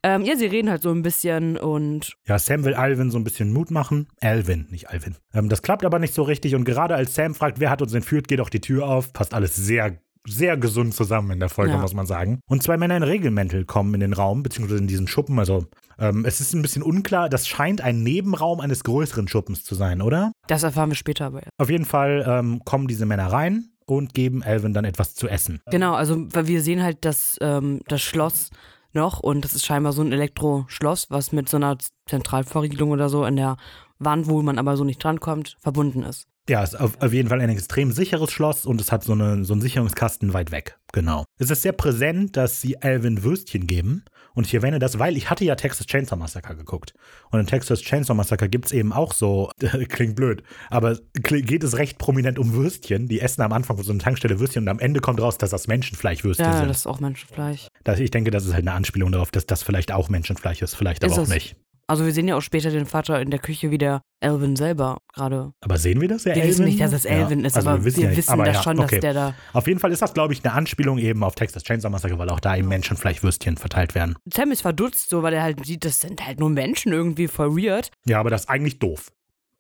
Ähm, 0.04 0.22
ja, 0.24 0.38
sie 0.38 0.46
reden 0.46 0.70
halt 0.70 0.82
so 0.82 0.92
ein 0.92 1.02
bisschen 1.02 1.58
und. 1.58 2.14
Ja, 2.26 2.40
Sam 2.40 2.64
will 2.64 2.76
Alvin 2.76 3.12
so 3.12 3.18
ein 3.18 3.26
bisschen 3.26 3.52
Mut 3.52 3.72
machen. 3.72 4.08
Alvin, 4.22 4.68
nicht 4.70 4.90
Alvin. 4.90 5.18
Ähm, 5.34 5.50
das 5.50 5.62
klappt 5.62 5.84
aber 5.84 6.00
nicht 6.00 6.14
so 6.14 6.24
richtig. 6.24 6.56
Und 6.56 6.64
gerade 6.64 6.96
als 6.96 7.14
Sam 7.14 7.36
fragt, 7.36 7.60
wer 7.60 7.70
hat 7.70 7.82
uns 7.82 7.94
entführt, 7.94 8.30
geht 8.30 8.40
auch 8.40 8.50
die 8.50 8.62
Tür 8.62 8.88
auf. 8.88 9.12
Passt 9.12 9.34
alles 9.34 9.54
sehr 9.54 9.98
sehr 10.28 10.58
gesund 10.58 10.94
zusammen 10.94 11.32
in 11.32 11.40
der 11.40 11.50
Folge, 11.50 11.74
ja. 11.74 11.78
muss 11.78 11.94
man 11.94 12.06
sagen. 12.06 12.40
Und 12.48 12.64
zwei 12.64 12.78
Männer 12.78 12.98
in 12.98 13.04
Regelmäntel 13.04 13.66
kommen 13.66 13.94
in 13.94 14.00
den 14.00 14.14
Raum, 14.14 14.44
beziehungsweise 14.44 14.80
in 14.80 14.88
diesen 14.88 15.08
Schuppen. 15.08 15.40
Also 15.40 15.66
ähm, 16.00 16.26
es 16.26 16.42
ist 16.42 16.54
ein 16.54 16.62
bisschen 16.62 16.84
unklar. 16.84 17.30
Das 17.30 17.48
scheint 17.48 17.82
ein 17.82 18.04
Nebenraum 18.04 18.60
eines 18.60 18.84
größeren 18.84 19.28
Schuppens 19.28 19.64
zu 19.64 19.76
sein, 19.76 20.02
oder? 20.02 20.32
Das 20.48 20.64
erfahren 20.64 20.90
wir 20.90 20.96
später 20.96 21.26
aber. 21.26 21.40
Ja. 21.40 21.50
Auf 21.58 21.70
jeden 21.70 21.86
Fall 21.86 22.26
ähm, 22.28 22.62
kommen 22.66 22.88
diese 22.88 23.06
Männer 23.06 23.28
rein 23.28 23.70
und 23.86 24.14
geben 24.14 24.44
Alvin 24.44 24.74
dann 24.74 24.86
etwas 24.86 25.16
zu 25.16 25.28
essen. 25.28 25.62
Genau, 25.70 25.94
also 25.94 26.26
weil 26.34 26.48
wir 26.48 26.62
sehen 26.62 26.82
halt 26.82 27.06
das, 27.06 27.38
ähm, 27.42 27.82
das 27.88 28.02
Schloss 28.02 28.50
noch 28.94 29.20
und 29.20 29.44
das 29.44 29.54
ist 29.54 29.66
scheinbar 29.66 29.94
so 29.94 30.02
ein 30.02 30.12
Elektroschloss, 30.12 31.12
was 31.12 31.32
mit 31.32 31.50
so 31.50 31.58
einer 31.58 31.78
Zentralverriegelung 32.08 32.92
oder 32.92 33.10
so 33.10 33.26
in 33.26 33.36
der 33.36 33.58
Wand, 34.00 34.28
wo 34.28 34.42
man 34.42 34.58
aber 34.58 34.78
so 34.78 34.84
nicht 34.84 35.04
drankommt, 35.04 35.58
verbunden 35.60 36.04
ist. 36.04 36.28
Ja, 36.48 36.62
es 36.62 36.74
ist 36.74 36.80
auf, 36.80 37.02
auf, 37.02 37.12
jeden 37.12 37.30
Fall 37.30 37.42
ein 37.42 37.50
extrem 37.50 37.92
sicheres 37.92 38.32
Schloss 38.32 38.66
und 38.66 38.80
es 38.80 38.92
hat 38.92 39.04
so, 39.04 39.14
eine, 39.14 39.44
so 39.46 39.54
einen 39.54 39.62
Sicherungskasten 39.62 40.34
weit 40.34 40.52
weg. 40.52 40.78
Genau. 40.94 41.26
Es 41.40 41.50
ist 41.50 41.64
sehr 41.64 41.72
präsent, 41.72 42.38
dass 42.38 42.62
sie 42.62 42.82
Alvin 42.82 43.24
Würstchen 43.24 43.66
geben. 43.66 44.06
Und 44.36 44.46
ich 44.46 44.54
erwähne 44.54 44.80
das, 44.80 45.00
weil 45.00 45.16
ich 45.18 45.30
hatte 45.30 45.46
ja 45.46 45.56
Texas 45.56 45.88
Chainsaw 45.88 46.18
Massacre 46.18 46.56
geguckt. 46.56 46.94
Und 47.32 47.40
in 47.40 47.48
Texas 47.48 47.82
Chainsaw 47.82 48.14
Massacre 48.14 48.50
gibt 48.50 48.66
es 48.66 48.74
eben 48.74 48.94
auch 48.94 49.14
so, 49.14 49.50
klingt 49.90 50.16
blöd, 50.16 50.44
aber 50.70 51.00
geht 51.14 51.64
es 51.64 51.78
recht 51.78 51.98
prominent 51.98 52.38
um 52.38 52.54
Würstchen. 52.54 53.08
Die 53.08 53.22
essen 53.22 53.42
am 53.42 53.54
Anfang 53.54 53.78
von 53.78 53.86
so 53.86 53.94
einer 53.94 54.02
Tankstelle 54.02 54.40
Würstchen 54.40 54.64
und 54.64 54.70
am 54.70 54.80
Ende 54.80 55.00
kommt 55.00 55.22
raus, 55.22 55.38
dass 55.38 55.50
das 55.50 55.68
Menschenfleischwürstchen 55.68 56.46
ja, 56.46 56.52
sind. 56.54 56.62
Ja, 56.64 56.68
das 56.68 56.80
ist 56.80 56.88
auch 56.88 57.00
Menschenfleisch. 57.00 57.68
Das, 57.86 58.00
ich 58.00 58.12
denke, 58.12 58.30
das 58.30 58.46
ist 58.46 58.54
halt 58.54 58.68
eine 58.68 58.74
Anspielung 58.74 59.12
darauf, 59.12 59.32
dass 59.32 59.46
das 59.46 59.64
vielleicht 59.64 59.92
auch 59.92 60.10
Menschenfleisch 60.10 60.62
ist, 60.62 60.76
vielleicht 60.76 61.04
aber 61.04 61.14
ist 61.14 61.20
auch 61.20 61.24
es. 61.24 61.30
nicht. 61.30 61.56
Also 61.88 62.06
wir 62.06 62.14
sehen 62.14 62.28
ja 62.28 62.36
auch 62.36 62.42
später 62.42 62.72
den 62.72 62.88
Vater 62.88 63.22
in 63.22 63.30
der 63.30 63.40
Küche, 63.40 63.70
wie 63.70 63.78
der 63.78 64.02
Elvin 64.20 64.56
selber 64.56 64.98
gerade. 65.14 65.52
Aber 65.62 65.78
sehen 65.78 66.02
wir 66.02 66.08
das, 66.08 66.24
ja, 66.24 66.32
Wir 66.34 66.38
Elvin? 66.42 66.50
wissen 66.50 66.66
nicht, 66.66 66.82
dass 66.82 66.94
es 66.94 67.06
Elvin 67.06 67.42
ja. 67.42 67.48
ist, 67.48 67.56
also 67.56 67.70
aber 67.70 67.80
wir 67.80 67.86
wissen, 67.86 68.04
wir 68.04 68.18
wissen 68.18 68.32
aber 68.32 68.46
das 68.46 68.56
ja, 68.56 68.64
schon, 68.64 68.80
okay. 68.80 68.96
dass 68.96 69.02
der 69.02 69.14
da. 69.14 69.34
Auf 69.54 69.68
jeden 69.68 69.80
Fall 69.80 69.92
ist 69.92 70.02
das, 70.02 70.14
glaube 70.14 70.34
ich, 70.34 70.44
eine 70.44 70.54
Anspielung 70.54 70.98
eben 70.98 71.24
auf 71.24 71.36
Texas 71.36 71.64
Chainsaw 71.64 71.92
Massacre, 71.92 72.18
weil 72.18 72.30
auch 72.30 72.40
da 72.40 72.56
eben 72.56 72.68
Menschenfleischwürstchen 72.68 73.58
verteilt 73.58 73.94
werden. 73.94 74.16
Sam 74.34 74.52
ist 74.52 74.62
verdutzt 74.62 75.10
so, 75.10 75.22
weil 75.22 75.34
er 75.34 75.44
halt 75.44 75.64
sieht, 75.64 75.86
das 75.86 76.02
sind 76.02 76.26
halt 76.26 76.40
nur 76.40 76.50
Menschen 76.50 76.92
irgendwie 76.92 77.28
voll 77.28 77.56
weird. 77.56 77.92
Ja, 78.06 78.20
aber 78.20 78.32
das 78.32 78.42
ist 78.42 78.50
eigentlich 78.50 78.80
doof. 78.80 79.12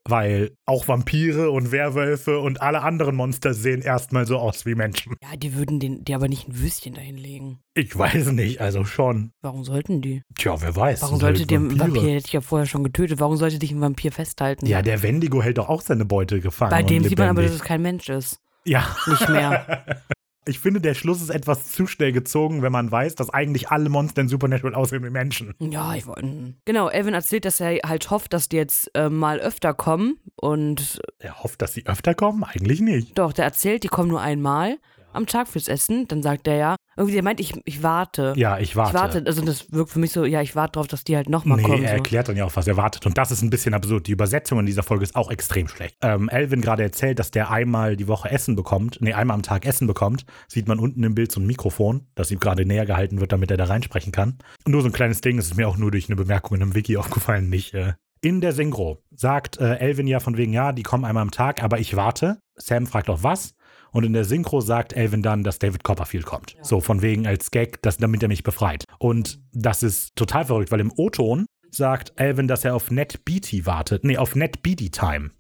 Weil 0.08 0.52
auch 0.68 0.88
Vampire 0.88 1.50
und 1.50 1.72
Werwölfe 1.72 2.40
und 2.40 2.62
alle 2.62 2.84
anderen 2.84 3.16
Monster 3.16 3.56
sehen 3.56 3.82
erstmal 3.82 4.28
so 4.28 4.38
aus 4.38 4.66
wie 4.66 4.76
Menschen. 4.76 5.16
Ja, 5.24 5.36
die 5.36 5.56
würden 5.56 5.80
den, 5.80 6.06
die 6.06 6.14
aber 6.14 6.28
nicht 6.28 6.48
ein 6.48 6.60
Würstchen 6.60 6.94
dahinlegen. 6.94 7.60
Ich 7.74 7.98
weiß 7.98 8.32
nicht, 8.32 8.62
also 8.62 8.86
schon. 8.86 9.32
Warum 9.42 9.64
sollten 9.64 10.02
die? 10.02 10.22
Tja, 10.36 10.62
wer 10.62 10.76
weiß. 10.76 11.02
Warum 11.02 11.20
sollte 11.20 11.48
dir 11.48 11.60
ein 11.60 11.80
Vampir, 11.80 12.04
hätte 12.04 12.28
ich 12.28 12.34
ja 12.34 12.42
vorher 12.42 12.68
schon 12.68 12.84
getötet, 12.84 13.20
warum 13.20 13.38
sollte 13.38 13.58
dich 13.58 13.72
ein 13.72 13.82
Vampir 13.82 14.12
festhalten? 14.12 14.68
Ja, 14.68 14.84
der 14.84 15.02
Wendigo 15.02 15.42
hält 15.42 15.58
doch 15.58 15.70
auch 15.70 15.82
seine 15.82 16.06
Beute 16.06 16.40
gefangen. 16.40 16.72
Bei 16.72 16.84
dem 16.84 17.04
sieht 17.04 17.18
man 17.18 17.30
aber, 17.30 17.42
dass 17.42 17.52
es 17.52 17.64
kein 17.64 17.82
Mensch 17.82 18.08
ist. 18.10 18.40
Ja. 18.64 18.96
Nicht 19.08 19.30
mehr. 19.30 19.86
Ich 20.48 20.60
finde, 20.60 20.80
der 20.80 20.94
Schluss 20.94 21.22
ist 21.22 21.32
etwas 21.32 21.72
zu 21.72 21.88
schnell 21.88 22.12
gezogen, 22.12 22.62
wenn 22.62 22.72
man 22.72 22.92
weiß, 22.92 23.16
dass 23.16 23.32
eigentlich 23.32 23.70
alle 23.70 23.90
Monster 23.90 24.22
in 24.22 24.28
Supernatural 24.28 24.76
aussehen 24.76 25.04
wie 25.04 25.10
Menschen. 25.10 25.56
Ja, 25.60 25.96
ich 25.96 26.06
wollte. 26.06 26.54
Genau, 26.66 26.88
Elvin 26.88 27.16
erzählt, 27.16 27.46
dass 27.46 27.60
er 27.60 27.80
halt 27.84 28.12
hofft, 28.12 28.34
dass 28.34 28.48
die 28.48 28.58
jetzt 28.58 28.92
äh, 28.94 29.10
mal 29.10 29.40
öfter 29.40 29.74
kommen 29.74 30.20
und. 30.36 31.00
Er 31.18 31.44
hofft, 31.44 31.62
dass 31.64 31.74
sie 31.74 31.88
öfter 31.88 32.14
kommen? 32.14 32.44
Eigentlich 32.44 32.80
nicht. 32.80 33.18
Doch, 33.18 33.34
der 33.34 33.46
erzählt, 33.46 33.84
die 33.84 33.88
kommen 33.88 34.10
nur 34.10 34.22
einmal 34.22 34.78
am 35.16 35.26
Tag 35.26 35.48
fürs 35.48 35.68
Essen. 35.68 36.08
Dann 36.08 36.22
sagt 36.22 36.48
er 36.48 36.56
ja, 36.56 36.76
irgendwie, 36.98 37.14
der 37.14 37.24
meint, 37.24 37.40
ich, 37.40 37.54
ich 37.66 37.84
warte. 37.84 38.34
Ja, 38.38 38.60
ich 38.60 38.76
warte. 38.76 38.96
Ich 38.96 39.02
warte. 39.02 39.24
Also 39.26 39.44
das 39.44 39.72
wirkt 39.72 39.92
für 39.92 40.00
mich 40.00 40.12
so, 40.12 40.26
ja, 40.26 40.42
ich 40.42 40.56
warte 40.56 40.74
darauf, 40.74 40.88
dass 40.88 41.04
die 41.04 41.16
halt 41.16 41.30
nochmal 41.30 41.58
nee, 41.58 41.64
kommen. 41.64 41.84
er 41.84 41.94
erklärt 41.94 42.30
dann 42.30 42.38
ja 42.38 42.46
auch, 42.46 42.56
was 42.56 42.68
er 42.68 42.78
wartet. 42.78 43.06
Und 43.06 43.18
das 43.18 43.32
ist 43.32 43.42
ein 43.42 43.50
bisschen 43.50 43.74
absurd. 43.74 44.08
Die 44.08 44.12
Übersetzung 44.12 44.60
in 44.60 44.66
dieser 44.66 44.84
Folge 44.84 45.04
ist 45.04 45.16
auch 45.16 45.30
extrem 45.30 45.68
schlecht. 45.68 45.98
Ähm, 46.02 46.30
Elvin 46.30 46.62
gerade 46.62 46.84
erzählt, 46.84 47.20
dass 47.20 47.32
der 47.32 47.52
einmal 47.52 47.96
die 47.98 48.08
Woche 48.08 48.30
Essen 48.30 48.56
bekommt, 48.56 48.98
nee, 49.02 49.14
einmal 49.14 49.36
am 49.36 49.44
Tag 49.44 49.66
Essen 49.66 49.88
bekommt. 49.88 50.26
Sieht 50.48 50.68
man 50.68 50.80
unten 50.80 51.04
im 51.04 51.16
Bild 51.16 51.32
so 51.32 51.40
ein 51.40 51.48
Mikrofon, 51.48 52.08
das 52.16 52.32
ihm 52.32 52.40
gerade 52.40 52.66
näher 52.66 52.86
gehalten 52.86 53.20
wird, 53.20 53.32
damit 53.32 53.52
er 53.52 53.58
da 53.58 53.66
reinsprechen 53.66 54.12
kann. 54.12 54.38
Und 54.66 54.72
nur 54.72 54.82
so 54.82 54.88
ein 54.88 54.94
kleines 54.94 55.22
Ding, 55.22 55.38
das 55.38 55.48
ist 55.48 55.58
mir 55.58 55.68
auch 55.68 55.78
nur 55.78 55.92
durch 55.92 56.08
eine 56.08 56.16
Bemerkung 56.16 56.56
in 56.56 56.64
einem 56.64 56.76
Wiki 56.76 56.98
aufgefallen, 56.98 57.50
nicht 57.50 57.74
äh, 57.74 57.94
in 58.22 58.42
der 58.42 58.54
Synchro 58.54 59.04
sagt 59.12 59.60
äh, 59.60 59.76
Elvin 59.76 60.08
ja 60.08 60.20
von 60.20 60.36
wegen, 60.36 60.52
ja, 60.52 60.72
die 60.72 60.82
kommen 60.82 61.06
einmal 61.06 61.22
am 61.22 61.30
Tag, 61.30 61.62
aber 61.62 61.80
ich 61.80 61.96
warte. 61.96 62.40
Sam 62.56 62.88
fragt 62.88 63.08
auch 63.10 63.22
was. 63.22 63.54
Und 63.96 64.04
in 64.04 64.12
der 64.12 64.26
Synchro 64.26 64.60
sagt 64.60 64.92
Elvin 64.92 65.22
dann, 65.22 65.46
dass 65.46 65.58
David 65.58 65.86
Copperfield 65.86 66.26
kommt. 66.26 66.56
Ja. 66.58 66.66
So 66.66 66.82
von 66.82 67.02
wegen 67.02 67.26
als 67.26 67.50
Gag, 67.50 67.82
dass, 67.82 67.96
damit 67.96 68.22
er 68.22 68.28
mich 68.28 68.44
befreit. 68.44 68.84
Und 69.00 69.40
das 69.54 69.84
ist 69.84 70.18
total 70.18 70.44
verrückt, 70.44 70.70
weil 70.70 70.82
im 70.82 70.92
O-Ton 70.98 71.46
sagt 71.72 72.12
Elvin, 72.18 72.50
dass 72.50 72.66
er 72.66 72.76
auf 72.76 72.92
Net 72.92 73.24
Beatty 73.24 73.66
wartet. 73.66 74.04
Nee, 74.04 74.18
auf 74.18 74.36
Net 74.36 74.62
Beatty 74.62 74.90
Time. 74.90 75.32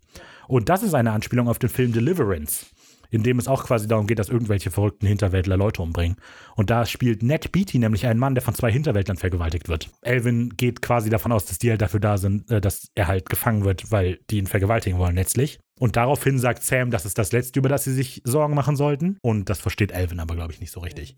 Und 0.47 0.69
das 0.69 0.83
ist 0.83 0.93
eine 0.93 1.11
Anspielung 1.11 1.49
auf 1.49 1.59
den 1.59 1.69
Film 1.69 1.91
Deliverance 1.91 2.67
in 3.09 3.23
dem 3.23 3.39
es 3.39 3.47
auch 3.47 3.65
quasi 3.65 3.87
darum 3.87 4.07
geht, 4.07 4.19
dass 4.19 4.29
irgendwelche 4.29 4.71
verrückten 4.71 5.07
Hinterwäldler 5.07 5.57
Leute 5.57 5.81
umbringen. 5.81 6.17
Und 6.55 6.69
da 6.69 6.85
spielt 6.85 7.23
Ned 7.23 7.51
Beatty 7.51 7.79
nämlich 7.79 8.05
einen 8.05 8.19
Mann, 8.19 8.35
der 8.35 8.41
von 8.41 8.55
zwei 8.55 8.71
Hinterwäldlern 8.71 9.17
vergewaltigt 9.17 9.69
wird. 9.69 9.89
Elvin 10.01 10.49
geht 10.57 10.81
quasi 10.81 11.09
davon 11.09 11.31
aus, 11.31 11.45
dass 11.45 11.59
die 11.59 11.69
halt 11.69 11.81
dafür 11.81 11.99
da 11.99 12.17
sind, 12.17 12.49
äh, 12.51 12.61
dass 12.61 12.89
er 12.95 13.07
halt 13.07 13.29
gefangen 13.29 13.65
wird, 13.65 13.91
weil 13.91 14.19
die 14.29 14.37
ihn 14.37 14.47
vergewaltigen 14.47 14.99
wollen 14.99 15.15
letztlich. 15.15 15.59
Und 15.79 15.95
daraufhin 15.97 16.39
sagt 16.39 16.63
Sam, 16.63 16.89
das 16.89 17.05
ist 17.05 17.17
das 17.17 17.31
Letzte, 17.31 17.59
über 17.59 17.69
das 17.69 17.83
sie 17.83 17.93
sich 17.93 18.21
Sorgen 18.23 18.55
machen 18.55 18.75
sollten. 18.75 19.17
Und 19.21 19.49
das 19.49 19.59
versteht 19.59 19.91
Elvin 19.91 20.19
aber, 20.19 20.35
glaube 20.35 20.53
ich, 20.53 20.61
nicht 20.61 20.71
so 20.71 20.79
richtig. 20.79 21.17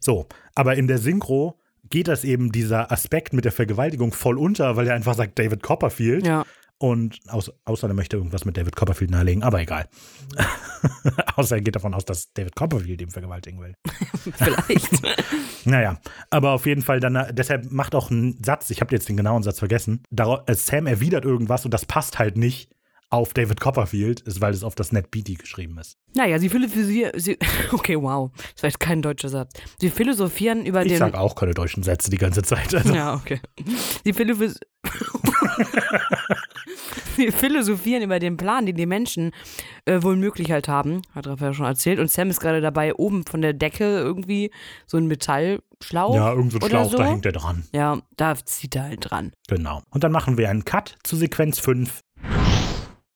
So, 0.00 0.26
aber 0.54 0.76
in 0.76 0.86
der 0.86 0.98
Synchro 0.98 1.58
geht 1.90 2.08
das 2.08 2.24
eben 2.24 2.52
dieser 2.52 2.92
Aspekt 2.92 3.32
mit 3.32 3.44
der 3.44 3.52
Vergewaltigung 3.52 4.12
voll 4.12 4.38
unter, 4.38 4.76
weil 4.76 4.86
er 4.86 4.94
einfach 4.94 5.14
sagt 5.14 5.38
David 5.38 5.62
Copperfield. 5.62 6.26
Ja. 6.26 6.44
Und 6.78 7.20
außer, 7.28 7.52
außer 7.64 7.88
er 7.88 7.94
möchte 7.94 8.16
irgendwas 8.18 8.44
mit 8.44 8.56
David 8.56 8.76
Copperfield 8.76 9.10
nahelegen, 9.10 9.42
aber 9.42 9.60
egal. 9.60 9.88
außer 11.36 11.56
er 11.56 11.62
geht 11.62 11.74
davon 11.74 11.94
aus, 11.94 12.04
dass 12.04 12.32
David 12.34 12.54
Copperfield 12.54 13.00
ihm 13.00 13.10
vergewaltigen 13.10 13.60
will. 13.60 13.74
Vielleicht. 14.34 15.02
naja, 15.64 15.98
aber 16.28 16.50
auf 16.50 16.66
jeden 16.66 16.82
Fall 16.82 17.00
dann, 17.00 17.28
deshalb 17.32 17.72
macht 17.72 17.94
auch 17.94 18.10
einen 18.10 18.42
Satz, 18.44 18.68
ich 18.68 18.82
habe 18.82 18.94
jetzt 18.94 19.08
den 19.08 19.16
genauen 19.16 19.42
Satz 19.42 19.58
vergessen, 19.58 20.02
Darauf, 20.10 20.42
äh, 20.46 20.54
Sam 20.54 20.86
erwidert 20.86 21.24
irgendwas 21.24 21.64
und 21.64 21.72
das 21.72 21.86
passt 21.86 22.18
halt 22.18 22.36
nicht 22.36 22.70
auf 23.10 23.34
David 23.34 23.60
Copperfield, 23.60 24.20
ist, 24.20 24.40
weil 24.40 24.52
es 24.52 24.64
auf 24.64 24.74
das 24.74 24.92
Net 24.92 25.10
Beatty 25.10 25.34
geschrieben 25.34 25.78
ist. 25.78 25.96
Naja, 26.14 26.38
sie 26.38 26.48
philosophieren, 26.48 27.12
sie, 27.14 27.38
okay, 27.72 27.96
wow, 28.00 28.30
das 28.54 28.62
war 28.62 28.70
jetzt 28.70 28.80
kein 28.80 29.02
deutscher 29.02 29.28
Satz. 29.28 29.52
Sie 29.78 29.90
philosophieren 29.90 30.66
über 30.66 30.82
ich 30.82 30.88
den... 30.88 30.94
Ich 30.94 30.98
sage 30.98 31.18
auch 31.18 31.34
keine 31.34 31.54
deutschen 31.54 31.82
Sätze 31.82 32.10
die 32.10 32.18
ganze 32.18 32.42
Zeit. 32.42 32.74
Also. 32.74 32.94
Ja, 32.94 33.14
okay. 33.14 33.40
Sie 34.04 34.14
Wir 37.16 37.32
philosophieren 37.32 38.02
über 38.02 38.18
den 38.18 38.36
Plan, 38.36 38.66
den 38.66 38.76
die 38.76 38.86
Menschen 38.86 39.30
äh, 39.84 40.02
wohl 40.02 40.16
möglich 40.16 40.50
halt 40.50 40.68
haben, 40.68 41.02
hat 41.14 41.26
Raphael 41.26 41.54
schon 41.54 41.66
erzählt. 41.66 41.98
Und 41.98 42.10
Sam 42.10 42.30
ist 42.30 42.40
gerade 42.40 42.60
dabei, 42.60 42.94
oben 42.94 43.24
von 43.24 43.40
der 43.40 43.52
Decke 43.52 43.84
irgendwie 43.84 44.50
so 44.86 44.96
ein 44.96 45.06
Metallschlauch. 45.06 46.14
Ja, 46.14 46.32
irgend 46.32 46.52
so 46.52 46.58
ein 46.58 46.68
Schlauch, 46.68 46.90
so. 46.90 46.98
da 46.98 47.04
hängt 47.04 47.26
er 47.26 47.32
dran. 47.32 47.64
Ja, 47.72 48.00
da 48.16 48.34
zieht 48.36 48.74
er 48.76 48.84
halt 48.84 49.10
dran. 49.10 49.32
Genau. 49.48 49.82
Und 49.90 50.04
dann 50.04 50.12
machen 50.12 50.38
wir 50.38 50.50
einen 50.50 50.64
Cut 50.64 50.98
zu 51.02 51.16
Sequenz 51.16 51.58
5. 51.58 52.00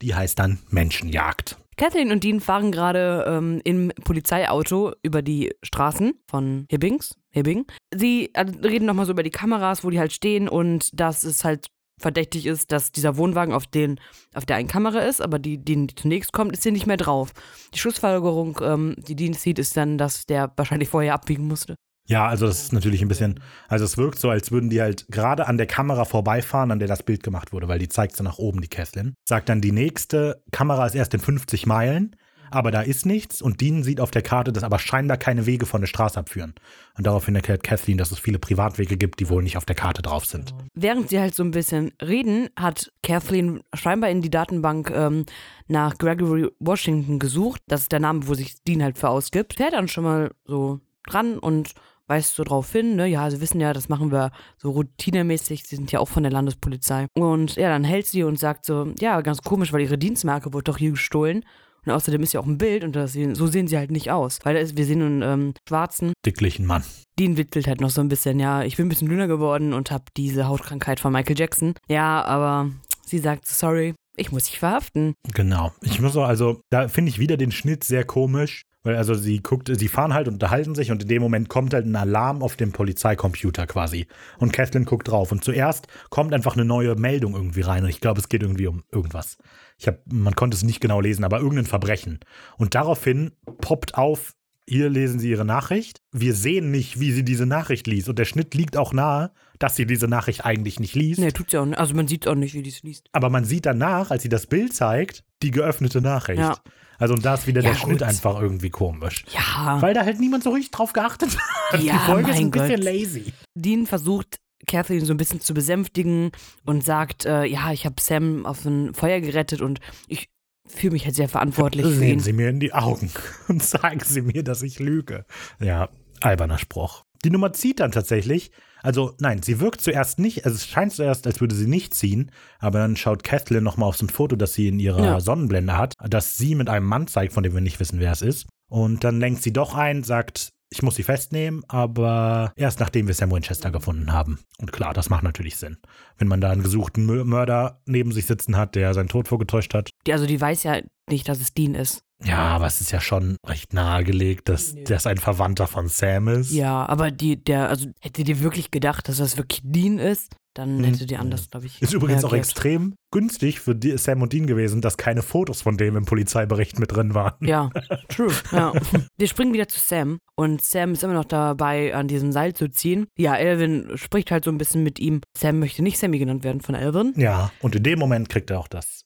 Die 0.02 0.14
heißt 0.14 0.38
dann 0.38 0.58
Menschenjagd. 0.70 1.56
Kathleen 1.76 2.12
und 2.12 2.24
Dean 2.24 2.40
fahren 2.40 2.72
gerade 2.72 3.24
ähm, 3.26 3.60
im 3.64 3.90
Polizeiauto 4.04 4.92
über 5.02 5.22
die 5.22 5.54
Straßen 5.62 6.12
von 6.26 6.66
Hibbings. 6.70 7.16
Hibbing. 7.30 7.64
Sie 7.94 8.34
äh, 8.34 8.40
reden 8.40 8.84
nochmal 8.84 9.06
so 9.06 9.12
über 9.12 9.22
die 9.22 9.30
Kameras, 9.30 9.82
wo 9.82 9.90
die 9.90 9.98
halt 9.98 10.12
stehen 10.12 10.48
und 10.48 10.90
dass 10.98 11.24
es 11.24 11.44
halt 11.44 11.68
verdächtig 11.98 12.46
ist, 12.46 12.72
dass 12.72 12.92
dieser 12.92 13.16
Wohnwagen 13.16 13.54
auf, 13.54 13.66
den, 13.66 14.00
auf 14.34 14.46
der 14.46 14.56
einen 14.56 14.68
Kamera 14.68 15.00
ist, 15.00 15.20
aber 15.20 15.38
die, 15.38 15.58
die 15.58 15.86
zunächst 15.94 16.32
kommt, 16.32 16.52
ist 16.52 16.62
hier 16.62 16.72
nicht 16.72 16.86
mehr 16.86 16.96
drauf. 16.96 17.32
Die 17.74 17.78
Schlussfolgerung, 17.78 18.58
ähm, 18.62 18.96
die 18.98 19.14
Dean 19.14 19.34
sieht, 19.34 19.58
ist 19.58 19.76
dann, 19.76 19.98
dass 19.98 20.26
der 20.26 20.52
wahrscheinlich 20.56 20.88
vorher 20.88 21.14
abbiegen 21.14 21.46
musste. 21.46 21.76
Ja, 22.10 22.26
also 22.26 22.48
das 22.48 22.60
ist 22.60 22.72
natürlich 22.72 23.02
ein 23.02 23.08
bisschen, 23.08 23.38
also 23.68 23.84
es 23.84 23.96
wirkt 23.96 24.18
so, 24.18 24.30
als 24.30 24.50
würden 24.50 24.68
die 24.68 24.80
halt 24.80 25.06
gerade 25.10 25.46
an 25.46 25.58
der 25.58 25.66
Kamera 25.66 26.04
vorbeifahren, 26.04 26.72
an 26.72 26.80
der 26.80 26.88
das 26.88 27.04
Bild 27.04 27.22
gemacht 27.22 27.52
wurde, 27.52 27.68
weil 27.68 27.78
die 27.78 27.88
zeigt 27.88 28.16
so 28.16 28.24
nach 28.24 28.38
oben, 28.38 28.60
die 28.60 28.68
Kesslin. 28.68 29.14
Sagt 29.28 29.48
dann, 29.48 29.60
die 29.60 29.70
nächste 29.70 30.42
Kamera 30.50 30.86
ist 30.86 30.96
erst 30.96 31.14
in 31.14 31.20
50 31.20 31.66
Meilen, 31.66 32.16
aber 32.50 32.72
da 32.72 32.80
ist 32.80 33.06
nichts 33.06 33.40
und 33.40 33.60
Dean 33.60 33.84
sieht 33.84 34.00
auf 34.00 34.10
der 34.10 34.22
Karte, 34.22 34.52
dass 34.52 34.64
aber 34.64 34.80
scheinbar 34.80 35.18
keine 35.18 35.46
Wege 35.46 35.66
von 35.66 35.82
der 35.82 35.86
Straße 35.86 36.18
abführen. 36.18 36.54
Und 36.98 37.06
daraufhin 37.06 37.36
erklärt 37.36 37.62
Kathleen, 37.62 37.96
dass 37.96 38.10
es 38.10 38.18
viele 38.18 38.40
Privatwege 38.40 38.96
gibt, 38.96 39.20
die 39.20 39.28
wohl 39.28 39.44
nicht 39.44 39.56
auf 39.56 39.64
der 39.64 39.76
Karte 39.76 40.02
drauf 40.02 40.26
sind. 40.26 40.52
Während 40.74 41.10
sie 41.10 41.20
halt 41.20 41.36
so 41.36 41.44
ein 41.44 41.52
bisschen 41.52 41.92
reden, 42.02 42.48
hat 42.58 42.90
Kathleen 43.04 43.60
scheinbar 43.72 44.10
in 44.10 44.20
die 44.20 44.30
Datenbank 44.30 44.90
ähm, 44.90 45.26
nach 45.68 45.96
Gregory 45.96 46.48
Washington 46.58 47.20
gesucht. 47.20 47.62
Das 47.68 47.82
ist 47.82 47.92
der 47.92 48.00
Name, 48.00 48.26
wo 48.26 48.34
sich 48.34 48.64
Dean 48.64 48.82
halt 48.82 48.98
für 48.98 49.10
ausgibt. 49.10 49.54
Fährt 49.54 49.74
dann 49.74 49.86
schon 49.86 50.02
mal 50.02 50.32
so 50.44 50.80
dran 51.06 51.38
und 51.38 51.74
weist 52.10 52.34
so 52.34 52.44
drauf 52.44 52.70
hin, 52.72 52.96
ne? 52.96 53.06
Ja, 53.06 53.30
sie 53.30 53.40
wissen 53.40 53.60
ja, 53.60 53.72
das 53.72 53.88
machen 53.88 54.12
wir 54.12 54.32
so 54.58 54.70
routinemäßig. 54.72 55.62
Sie 55.66 55.76
sind 55.76 55.92
ja 55.92 56.00
auch 56.00 56.08
von 56.08 56.24
der 56.24 56.32
Landespolizei. 56.32 57.06
Und 57.14 57.54
ja, 57.56 57.68
dann 57.68 57.84
hält 57.84 58.06
sie 58.06 58.24
und 58.24 58.38
sagt 58.38 58.66
so, 58.66 58.92
ja, 58.98 59.20
ganz 59.22 59.40
komisch, 59.42 59.72
weil 59.72 59.80
ihre 59.80 59.96
Dienstmarke 59.96 60.52
wurde 60.52 60.64
doch 60.64 60.78
hier 60.78 60.90
gestohlen. 60.90 61.44
Und 61.86 61.92
außerdem 61.92 62.22
ist 62.22 62.34
ja 62.34 62.40
auch 62.40 62.46
ein 62.46 62.58
Bild 62.58 62.84
und 62.84 62.94
das 62.94 63.14
so 63.14 63.46
sehen 63.46 63.66
sie 63.66 63.78
halt 63.78 63.90
nicht 63.90 64.10
aus. 64.10 64.40
Weil 64.42 64.56
ist, 64.56 64.76
wir 64.76 64.84
sehen 64.84 65.00
einen 65.00 65.22
ähm, 65.22 65.54
schwarzen. 65.66 66.12
Dicklichen 66.26 66.66
Mann. 66.66 66.84
Dean 67.18 67.36
wittelt 67.38 67.66
halt 67.66 67.80
noch 67.80 67.90
so 67.90 68.02
ein 68.02 68.08
bisschen, 68.08 68.38
ja, 68.38 68.64
ich 68.64 68.76
bin 68.76 68.86
ein 68.86 68.88
bisschen 68.90 69.08
dünner 69.08 69.28
geworden 69.28 69.72
und 69.72 69.90
habe 69.90 70.04
diese 70.16 70.46
Hautkrankheit 70.46 71.00
von 71.00 71.12
Michael 71.12 71.38
Jackson. 71.38 71.74
Ja, 71.88 72.22
aber 72.24 72.70
sie 73.06 73.18
sagt, 73.18 73.46
sorry, 73.46 73.94
ich 74.16 74.32
muss 74.32 74.44
dich 74.44 74.58
verhaften. 74.58 75.14
Genau. 75.32 75.72
Ich 75.80 76.00
muss 76.00 76.16
auch, 76.16 76.26
also, 76.26 76.60
da 76.70 76.88
finde 76.88 77.10
ich 77.10 77.18
wieder 77.18 77.36
den 77.36 77.52
Schnitt 77.52 77.84
sehr 77.84 78.04
komisch. 78.04 78.64
Weil 78.82 78.96
also 78.96 79.14
sie 79.14 79.42
guckt, 79.42 79.70
sie 79.70 79.88
fahren 79.88 80.14
halt 80.14 80.26
und 80.26 80.34
unterhalten 80.34 80.74
sich 80.74 80.90
und 80.90 81.02
in 81.02 81.08
dem 81.08 81.20
Moment 81.20 81.48
kommt 81.50 81.74
halt 81.74 81.84
ein 81.86 81.96
Alarm 81.96 82.42
auf 82.42 82.56
dem 82.56 82.72
Polizeicomputer 82.72 83.66
quasi. 83.66 84.06
Und 84.38 84.52
Kathleen 84.52 84.86
guckt 84.86 85.08
drauf. 85.08 85.32
Und 85.32 85.44
zuerst 85.44 85.86
kommt 86.08 86.32
einfach 86.32 86.54
eine 86.54 86.64
neue 86.64 86.94
Meldung 86.94 87.34
irgendwie 87.34 87.60
rein. 87.60 87.84
Und 87.84 87.90
ich 87.90 88.00
glaube, 88.00 88.20
es 88.20 88.28
geht 88.28 88.42
irgendwie 88.42 88.68
um 88.68 88.82
irgendwas. 88.90 89.36
Ich 89.78 89.86
hab, 89.86 90.00
man 90.10 90.34
konnte 90.34 90.56
es 90.56 90.62
nicht 90.62 90.80
genau 90.80 91.00
lesen, 91.00 91.24
aber 91.24 91.40
irgendein 91.40 91.66
Verbrechen. 91.66 92.20
Und 92.56 92.74
daraufhin 92.74 93.32
poppt 93.60 93.96
auf, 93.96 94.34
hier 94.66 94.88
lesen 94.88 95.18
Sie 95.18 95.30
Ihre 95.30 95.44
Nachricht. 95.44 96.00
Wir 96.12 96.34
sehen 96.34 96.70
nicht, 96.70 97.00
wie 97.00 97.10
sie 97.10 97.24
diese 97.24 97.44
Nachricht 97.44 97.88
liest. 97.88 98.08
Und 98.08 98.18
der 98.20 98.24
Schnitt 98.24 98.54
liegt 98.54 98.76
auch 98.76 98.92
nahe, 98.92 99.32
dass 99.58 99.74
sie 99.74 99.84
diese 99.84 100.06
Nachricht 100.06 100.44
eigentlich 100.44 100.78
nicht 100.78 100.94
liest. 100.94 101.18
Nee, 101.18 101.32
tut's 101.32 101.52
ja 101.52 101.60
auch 101.60 101.66
nicht. 101.66 101.78
Also 101.78 101.94
man 101.94 102.06
sieht 102.06 102.28
auch 102.28 102.36
nicht, 102.36 102.54
wie 102.54 102.62
die 102.62 102.70
es 102.70 102.82
liest. 102.82 103.08
Aber 103.12 103.30
man 103.30 103.44
sieht 103.44 103.66
danach, 103.66 104.12
als 104.12 104.22
sie 104.22 104.28
das 104.28 104.46
Bild 104.46 104.72
zeigt, 104.72 105.24
die 105.42 105.50
geöffnete 105.50 106.00
Nachricht. 106.00 106.38
Ja. 106.38 106.56
Also 107.00 107.14
und 107.14 107.24
da 107.24 107.34
ist 107.34 107.46
wieder 107.48 107.62
Ja, 107.62 107.70
der 107.70 107.76
Schnitt 107.76 107.98
gut. 107.98 108.02
einfach 108.08 108.40
irgendwie 108.40 108.70
komisch. 108.70 109.24
Ja. 109.32 109.80
Weil 109.82 109.94
da 109.94 110.04
halt 110.04 110.20
niemand 110.20 110.44
so 110.44 110.50
richtig 110.50 110.70
drauf 110.70 110.92
geachtet 110.92 111.36
hat. 111.72 111.82
Ja, 111.82 111.94
die 111.94 111.98
Folge 112.10 112.30
ist 112.30 112.38
ein 112.38 112.50
bisschen 112.52 112.76
Gott. 112.76 112.84
lazy. 112.84 113.32
Dean 113.56 113.86
versucht, 113.86 114.38
Kathleen 114.68 115.04
so 115.04 115.12
ein 115.12 115.16
bisschen 115.16 115.40
zu 115.40 115.54
besänftigen 115.54 116.30
und 116.64 116.84
sagt, 116.84 117.24
äh, 117.24 117.44
ja, 117.46 117.72
ich 117.72 117.86
habe 117.86 117.96
Sam 118.00 118.44
aus 118.46 118.62
dem 118.62 118.94
Feuer 118.94 119.20
gerettet 119.20 119.60
und 119.62 119.80
ich 120.06 120.28
fühle 120.66 120.92
mich 120.92 121.04
halt 121.06 121.16
sehr 121.16 121.28
verantwortlich 121.28 121.84
für 121.86 121.92
Sehen 121.94 122.18
ihn. 122.18 122.20
Sie 122.20 122.32
mir 122.32 122.48
in 122.50 122.60
die 122.60 122.72
Augen 122.74 123.10
und 123.48 123.62
sagen 123.62 124.00
Sie 124.04 124.20
mir, 124.22 124.44
dass 124.44 124.62
ich 124.62 124.78
lüge. 124.78 125.24
Ja, 125.58 125.88
alberner 126.20 126.58
Spruch. 126.58 127.02
Die 127.24 127.30
Nummer 127.30 127.52
zieht 127.52 127.80
dann 127.80 127.90
tatsächlich. 127.92 128.50
Also 128.82 129.14
nein, 129.20 129.42
sie 129.42 129.60
wirkt 129.60 129.80
zuerst 129.80 130.18
nicht, 130.18 130.44
also 130.44 130.54
es 130.56 130.66
scheint 130.66 130.92
zuerst, 130.92 131.26
als 131.26 131.40
würde 131.40 131.54
sie 131.54 131.66
nicht 131.66 131.94
ziehen, 131.94 132.30
aber 132.58 132.78
dann 132.78 132.96
schaut 132.96 133.22
Kathleen 133.24 133.62
nochmal 133.64 133.88
auf 133.88 133.96
so 133.96 134.06
ein 134.06 134.10
Foto, 134.10 134.36
das 134.36 134.54
sie 134.54 134.68
in 134.68 134.78
ihrer 134.78 135.04
Ja. 135.04 135.20
Sonnenblende 135.20 135.76
hat, 135.76 135.94
das 136.08 136.36
sie 136.38 136.54
mit 136.54 136.68
einem 136.68 136.86
Mann 136.86 137.06
zeigt, 137.06 137.32
von 137.32 137.42
dem 137.42 137.54
wir 137.54 137.60
nicht 137.60 137.80
wissen, 137.80 138.00
wer 138.00 138.12
es 138.12 138.22
ist. 138.22 138.46
Und 138.68 139.04
dann 139.04 139.18
lenkt 139.20 139.42
sie 139.42 139.52
doch 139.52 139.74
ein, 139.74 140.02
sagt, 140.04 140.50
ich 140.72 140.82
muss 140.82 140.94
sie 140.94 141.02
festnehmen, 141.02 141.64
aber 141.66 142.52
erst 142.54 142.78
nachdem 142.78 143.08
wir 143.08 143.14
Sam 143.14 143.32
Winchester 143.32 143.72
gefunden 143.72 144.12
haben. 144.12 144.38
Und 144.58 144.70
klar, 144.70 144.94
das 144.94 145.10
macht 145.10 145.24
natürlich 145.24 145.56
Sinn. 145.56 145.78
Wenn 146.16 146.28
man 146.28 146.40
da 146.40 146.50
einen 146.50 146.62
gesuchten 146.62 147.10
Mö- 147.10 147.24
Mörder 147.24 147.80
neben 147.86 148.12
sich 148.12 148.26
sitzen 148.26 148.56
hat, 148.56 148.76
der 148.76 148.94
seinen 148.94 149.08
Tod 149.08 149.26
vorgetäuscht 149.26 149.74
hat. 149.74 149.90
Also 150.08 150.26
die 150.26 150.40
weiß 150.40 150.62
ja 150.62 150.78
nicht, 151.10 151.28
dass 151.28 151.40
es 151.40 151.52
Dean 151.54 151.74
ist. 151.74 152.00
Ja, 152.22 152.38
aber 152.48 152.66
es 152.66 152.80
ist 152.82 152.90
ja 152.92 153.00
schon 153.00 153.36
recht 153.46 153.72
nahegelegt, 153.72 154.48
dass 154.50 154.74
das 154.84 155.06
ein 155.06 155.16
Verwandter 155.16 155.66
von 155.66 155.88
Sam 155.88 156.28
ist. 156.28 156.50
Ja, 156.50 156.84
aber 156.86 157.10
die, 157.10 157.42
der, 157.42 157.70
also 157.70 157.88
hätte 158.02 158.24
dir 158.24 158.40
wirklich 158.40 158.70
gedacht, 158.70 159.08
dass 159.08 159.16
das 159.16 159.38
wirklich 159.38 159.62
Dean 159.64 159.98
ist, 159.98 160.34
dann 160.54 160.78
Hm. 160.78 160.84
hätte 160.84 161.06
die 161.06 161.16
anders, 161.16 161.48
glaube 161.48 161.66
ich. 161.66 161.80
Ist 161.80 161.94
übrigens 161.94 162.24
auch 162.24 162.32
reagiert. 162.32 162.48
extrem 162.50 162.94
günstig 163.12 163.60
für 163.60 163.74
die- 163.74 163.96
Sam 163.96 164.20
und 164.20 164.32
Dean 164.34 164.46
gewesen, 164.46 164.82
dass 164.82 164.96
keine 164.98 165.22
Fotos 165.22 165.62
von 165.62 165.78
dem 165.78 165.96
im 165.96 166.04
Polizeibericht 166.04 166.78
mit 166.78 166.92
drin 166.92 167.14
waren. 167.14 167.34
Ja, 167.40 167.70
true. 168.08 168.32
Ja. 168.52 168.72
Wir 169.16 169.28
springen 169.28 169.54
wieder 169.54 169.68
zu 169.68 169.78
Sam 169.80 170.18
und 170.36 170.60
Sam 170.60 170.92
ist 170.92 171.02
immer 171.04 171.14
noch 171.14 171.24
dabei, 171.24 171.94
an 171.94 172.06
diesem 172.08 172.32
Seil 172.32 172.52
zu 172.52 172.68
ziehen. 172.68 173.06
Ja, 173.16 173.36
Elvin 173.36 173.92
spricht 173.96 174.30
halt 174.30 174.44
so 174.44 174.50
ein 174.50 174.58
bisschen 174.58 174.82
mit 174.82 174.98
ihm. 174.98 175.20
Sam 175.38 175.58
möchte 175.60 175.82
nicht 175.82 175.98
Sammy 175.98 176.18
genannt 176.18 176.44
werden 176.44 176.60
von 176.60 176.74
Elvin. 176.74 177.14
Ja, 177.16 177.50
und 177.60 177.76
in 177.76 177.82
dem 177.84 177.98
Moment 177.98 178.28
kriegt 178.28 178.50
er 178.50 178.58
auch 178.58 178.68
das. 178.68 178.99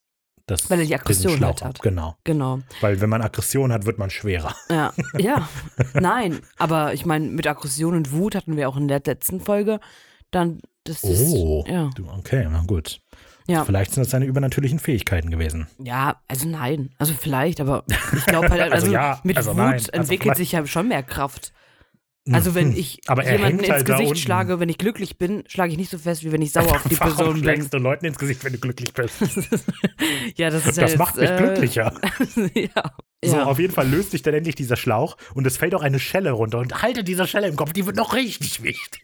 Das 0.47 0.69
Weil 0.71 0.81
er 0.81 0.87
die 0.87 0.95
Aggression 0.95 1.45
halt 1.45 1.63
hat. 1.65 1.81
Genau. 1.81 2.17
Genau. 2.25 2.61
Weil 2.81 3.01
wenn 3.01 3.09
man 3.09 3.23
Aggression 3.23 3.73
hat, 3.73 3.87
wird 3.87 3.99
man 3.99 4.11
schwerer. 4.11 4.55
Ja, 4.69 4.93
ja. 5.19 5.49
Nein, 5.95 6.41
aber 6.59 6.93
ich 6.95 7.07
meine, 7.07 7.27
mit 7.29 7.47
Aggression 7.47 7.95
und 7.95 8.13
Wut 8.13 8.35
hatten 8.35 8.57
wir 8.57 8.69
auch 8.69 8.77
in 8.77 8.89
der 8.89 9.01
letzten 9.05 9.41
Folge. 9.41 9.81
Dann, 10.31 10.61
das 10.85 11.03
ist. 11.05 11.33
Oh. 11.33 11.65
Ja. 11.67 11.91
Du, 11.95 12.09
okay, 12.09 12.47
na 12.51 12.63
gut. 12.67 13.01
Ja. 13.47 13.65
Vielleicht 13.65 13.93
sind 13.93 14.03
das 14.05 14.11
seine 14.11 14.25
übernatürlichen 14.25 14.79
Fähigkeiten 14.79 15.31
gewesen. 15.31 15.67
Ja, 15.79 16.17
also 16.29 16.49
nein. 16.49 16.91
Also 16.99 17.13
vielleicht, 17.19 17.61
aber 17.61 17.85
ich 18.17 18.25
glaube 18.27 18.49
halt, 18.49 18.61
also, 18.73 18.75
Also 18.75 18.93
ja, 18.93 19.21
mit 19.23 19.37
also 19.37 19.51
Wut 19.51 19.57
nein, 19.59 19.73
also 19.75 19.93
entwickelt 19.93 20.23
vielleicht- 20.23 20.37
sich 20.39 20.53
ja 20.53 20.67
schon 20.67 20.89
mehr 20.89 21.03
Kraft. 21.03 21.53
Also 22.33 22.55
wenn 22.55 22.75
ich 22.75 23.01
Aber 23.07 23.23
er 23.23 23.37
jemanden 23.37 23.59
ins 23.61 23.69
halt 23.69 23.87
da 23.87 23.99
Gesicht 23.99 24.19
schlage, 24.19 24.59
wenn 24.59 24.71
ich 24.71 24.79
glücklich 24.79 25.19
bin, 25.19 25.45
schlage 25.47 25.73
ich 25.73 25.79
nicht 25.79 25.91
so 25.91 25.99
fest, 25.99 26.25
wie 26.25 26.33
wenn 26.33 26.41
ich 26.41 26.53
sauer 26.53 26.75
auf 26.77 26.83
die 26.89 26.99
Warum 27.01 27.15
Person 27.15 27.35
bin. 27.35 27.43
schlägst 27.43 27.75
du 27.75 27.79
Leuten 27.79 28.07
ins 28.07 28.19
Gesicht, 28.19 28.43
wenn 28.45 28.55
du 28.55 28.59
glücklich 28.59 28.95
bist? 28.95 29.21
ja, 30.37 30.49
das 30.49 30.67
ist 30.67 30.77
ja 30.77 30.83
Das 30.83 30.93
jetzt, 30.93 30.99
macht 30.99 31.17
mich 31.17 31.29
äh, 31.29 31.37
glücklicher. 31.37 31.93
ja. 32.55 32.93
So, 33.23 33.37
ja. 33.37 33.45
auf 33.45 33.59
jeden 33.59 33.75
Fall 33.75 33.89
löst 33.89 34.13
sich 34.13 34.23
dann 34.23 34.33
endlich 34.33 34.55
dieser 34.55 34.77
Schlauch 34.77 35.19
und 35.35 35.47
es 35.47 35.59
fällt 35.59 35.75
auch 35.75 35.83
eine 35.83 35.99
Schelle 35.99 36.31
runter. 36.31 36.61
Und 36.61 36.83
halte 36.83 37.05
diese 37.05 37.27
Schelle 37.27 37.47
im 37.47 37.57
Kopf, 37.57 37.75
die 37.75 37.85
wird 37.85 37.97
noch 37.97 38.15
richtig 38.15 38.63
wichtig. 38.63 39.03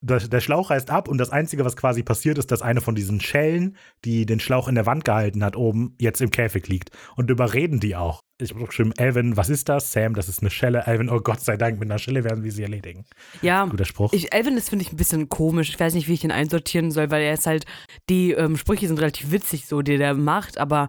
Der, 0.00 0.18
der 0.18 0.40
Schlauch 0.40 0.70
reißt 0.70 0.90
ab 0.90 1.08
und 1.08 1.18
das 1.18 1.30
Einzige, 1.30 1.64
was 1.64 1.76
quasi 1.76 2.02
passiert, 2.02 2.36
ist, 2.38 2.50
dass 2.50 2.62
eine 2.62 2.80
von 2.80 2.96
diesen 2.96 3.20
Schellen, 3.20 3.76
die 4.04 4.26
den 4.26 4.40
Schlauch 4.40 4.68
in 4.68 4.74
der 4.74 4.86
Wand 4.86 5.04
gehalten 5.04 5.44
hat, 5.44 5.56
oben 5.56 5.94
jetzt 6.00 6.20
im 6.20 6.30
Käfig 6.30 6.66
liegt. 6.68 6.90
Und 7.14 7.30
überreden 7.30 7.80
die 7.80 7.96
auch. 7.96 8.22
Ich 8.38 8.52
habe 8.52 8.64
geschrieben, 8.66 8.92
Alvin, 8.98 9.36
was 9.38 9.48
ist 9.48 9.68
das? 9.70 9.92
Sam, 9.92 10.14
das 10.14 10.28
ist 10.28 10.40
eine 10.40 10.50
Schelle. 10.50 10.86
Alvin, 10.86 11.08
oh 11.08 11.20
Gott 11.20 11.40
sei 11.40 11.56
Dank, 11.56 11.78
mit 11.80 11.90
einer 11.90 11.98
Schelle 11.98 12.22
werden 12.22 12.44
wir 12.44 12.52
sie 12.52 12.62
erledigen. 12.62 13.06
ja. 13.40 13.64
Guter 13.64 13.86
Spruch. 13.86 14.12
Ich, 14.12 14.34
Elvin 14.34 14.56
ist, 14.58 14.68
finde 14.68 14.84
ich, 14.84 14.92
ein 14.92 14.96
bisschen 14.96 15.28
komisch. 15.30 15.70
Ich 15.70 15.80
weiß 15.80 15.94
nicht, 15.94 16.06
wie 16.08 16.12
ich 16.14 16.22
ihn 16.24 16.30
einsortieren 16.30 16.90
soll, 16.90 17.10
weil 17.10 17.22
er 17.22 17.32
ist 17.32 17.46
halt, 17.46 17.64
die 18.10 18.32
ähm, 18.32 18.56
Sprüche 18.58 18.88
sind 18.88 18.98
relativ 19.00 19.30
witzig, 19.32 19.66
so, 19.66 19.80
die 19.80 19.96
der 19.96 20.12
macht, 20.14 20.58
aber 20.58 20.88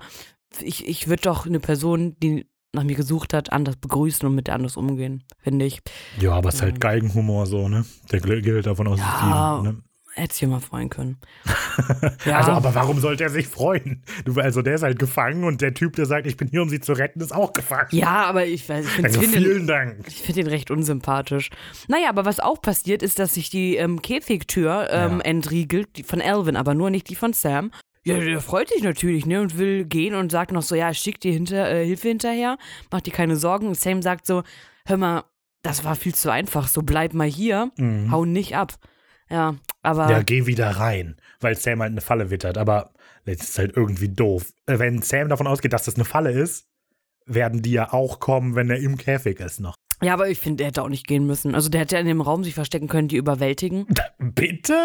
ich, 0.61 0.87
ich 0.87 1.07
würde 1.07 1.21
doch 1.23 1.45
eine 1.45 1.59
Person, 1.61 2.17
die 2.21 2.47
nach 2.73 2.83
mir 2.83 2.95
gesucht 2.95 3.33
hat, 3.33 3.51
anders 3.53 3.77
begrüßen 3.77 4.27
und 4.27 4.35
mit 4.35 4.47
der 4.47 4.55
anders 4.55 4.75
umgehen, 4.75 5.23
finde 5.39 5.65
ich. 5.65 5.79
ja, 6.19 6.33
aber 6.33 6.49
es 6.49 6.55
ist 6.55 6.61
halt 6.61 6.81
Geigenhumor 6.81 7.45
so, 7.45 7.69
ne? 7.69 7.85
Der 8.11 8.19
gilt 8.19 8.65
davon 8.65 8.87
aus, 8.87 8.99
Ja. 8.99 9.61
die, 9.63 9.69
ne? 9.69 9.77
Hätte 10.18 10.34
sich 10.34 10.41
ja 10.41 10.47
mal 10.47 10.59
freuen 10.59 10.89
können. 10.89 11.18
ja, 12.26 12.38
Also, 12.38 12.51
aber 12.51 12.74
warum 12.74 12.99
sollte 12.99 13.24
er 13.24 13.30
sich 13.30 13.47
freuen? 13.47 14.03
Du, 14.26 14.34
also, 14.41 14.61
der 14.63 14.76
ist 14.76 14.82
halt 14.84 14.97
gefangen 14.97 15.43
und 15.43 15.61
der 15.61 15.74
Typ, 15.76 15.95
der 15.95 16.05
sagt, 16.07 16.26
ich 16.26 16.36
bin 16.38 16.47
hier, 16.47 16.61
um 16.63 16.70
sie 16.70 16.80
zu 16.80 16.93
retten, 16.93 17.22
ist 17.22 17.34
auch 17.34 17.53
gefangen. 17.53 17.89
ja, 17.91 18.26
aber 18.26 18.45
ich 18.45 18.68
weiß, 18.68 18.86
ich 18.86 18.91
finde 18.91 19.09
Also, 19.09 19.22
find 19.22 19.34
vielen 19.36 19.61
ihn, 19.61 19.68
Dank. 19.68 20.07
ich 20.07 20.22
find 20.24 20.38
ihn 20.39 20.47
recht 20.47 20.72
unsympathisch. 20.72 21.49
Naja, 21.88 22.09
aber 22.09 22.26
was 22.26 22.39
auch 22.39 22.61
passiert, 22.61 23.03
ist, 23.03 23.20
dass 23.20 23.36
sich 23.36 23.49
die 23.51 23.76
ähm, 23.76 24.01
Käfigtür 24.01 24.88
ähm, 24.91 25.18
Ja. 25.20 25.26
entriegelt, 25.26 25.95
die 25.97 26.03
von 26.03 26.20
Alvin, 26.22 26.55
aber 26.55 26.74
nur 26.74 26.89
nicht 26.89 27.09
die 27.09 27.15
von 27.15 27.34
Sam. 27.34 27.72
Ja, 28.03 28.18
der 28.20 28.39
freut 28.41 28.70
sich 28.70 28.82
natürlich, 28.84 29.26
ne, 29.26 29.41
und 29.41 29.57
will 29.57 29.84
gehen 29.86 30.15
und 30.15 30.32
sagt 30.32 30.51
noch 30.53 30.61
so, 30.63 30.76
ja, 30.76 30.89
ich 30.89 30.97
schick 30.97 31.20
dir 31.20 31.34
hinter, 31.34 31.70
äh, 31.70 31.86
Hilfe 31.86 32.07
hinterher, 32.07 32.57
mach 32.89 33.01
dir 33.01 33.11
keine 33.11 33.36
Sorgen. 33.36 33.68
Und 33.68 33.78
Sam 33.78 34.01
sagt 34.01 34.26
so, 34.26 34.43
hör 34.88 34.97
mal, 34.97 35.24
das 35.61 35.84
war 35.84 35.95
viel 35.95 36.15
zu 36.15 36.32
einfach, 36.32 36.70
so 36.70 36.82
bleib 36.82 37.13
mal 37.13 37.28
hier, 37.28 37.70
Mhm. 37.78 38.09
hau 38.11 38.24
nicht 38.26 38.55
ab. 38.55 38.74
Ja, 39.30 39.55
aber. 39.82 40.09
Ja, 40.09 40.21
geh 40.21 40.45
wieder 40.45 40.69
rein, 40.69 41.17
weil 41.39 41.55
Sam 41.57 41.82
halt 41.82 41.91
eine 41.91 42.01
Falle 42.01 42.30
wittert. 42.30 42.57
Aber 42.57 42.91
das 43.25 43.38
ist 43.49 43.57
halt 43.59 43.75
irgendwie 43.75 44.09
doof. 44.09 44.53
Äh, 44.67 44.80
Wenn 44.80 45.01
Sam 45.01 45.30
davon 45.30 45.47
ausgeht, 45.47 45.73
dass 45.73 45.84
das 45.84 45.95
eine 45.95 46.05
Falle 46.05 46.32
ist, 46.32 46.67
werden 47.25 47.61
die 47.61 47.71
ja 47.71 47.91
auch 47.91 48.19
kommen, 48.19 48.55
wenn 48.55 48.69
er 48.69 48.78
im 48.80 48.97
Käfig 48.97 49.39
ist 49.39 49.59
noch. 49.59 49.75
Ja, 50.01 50.13
aber 50.13 50.30
ich 50.30 50.39
finde, 50.39 50.57
der 50.57 50.67
hätte 50.67 50.84
auch 50.84 50.89
nicht 50.89 51.07
gehen 51.07 51.25
müssen. 51.25 51.55
Also 51.55 51.69
der 51.69 51.82
hätte 51.82 51.95
ja 51.95 52.01
in 52.01 52.07
dem 52.07 52.21
Raum 52.21 52.43
sich 52.43 52.53
verstecken 52.53 52.88
können, 52.88 53.07
die 53.07 53.17
überwältigen. 53.17 53.88
Bitte? 54.19 54.75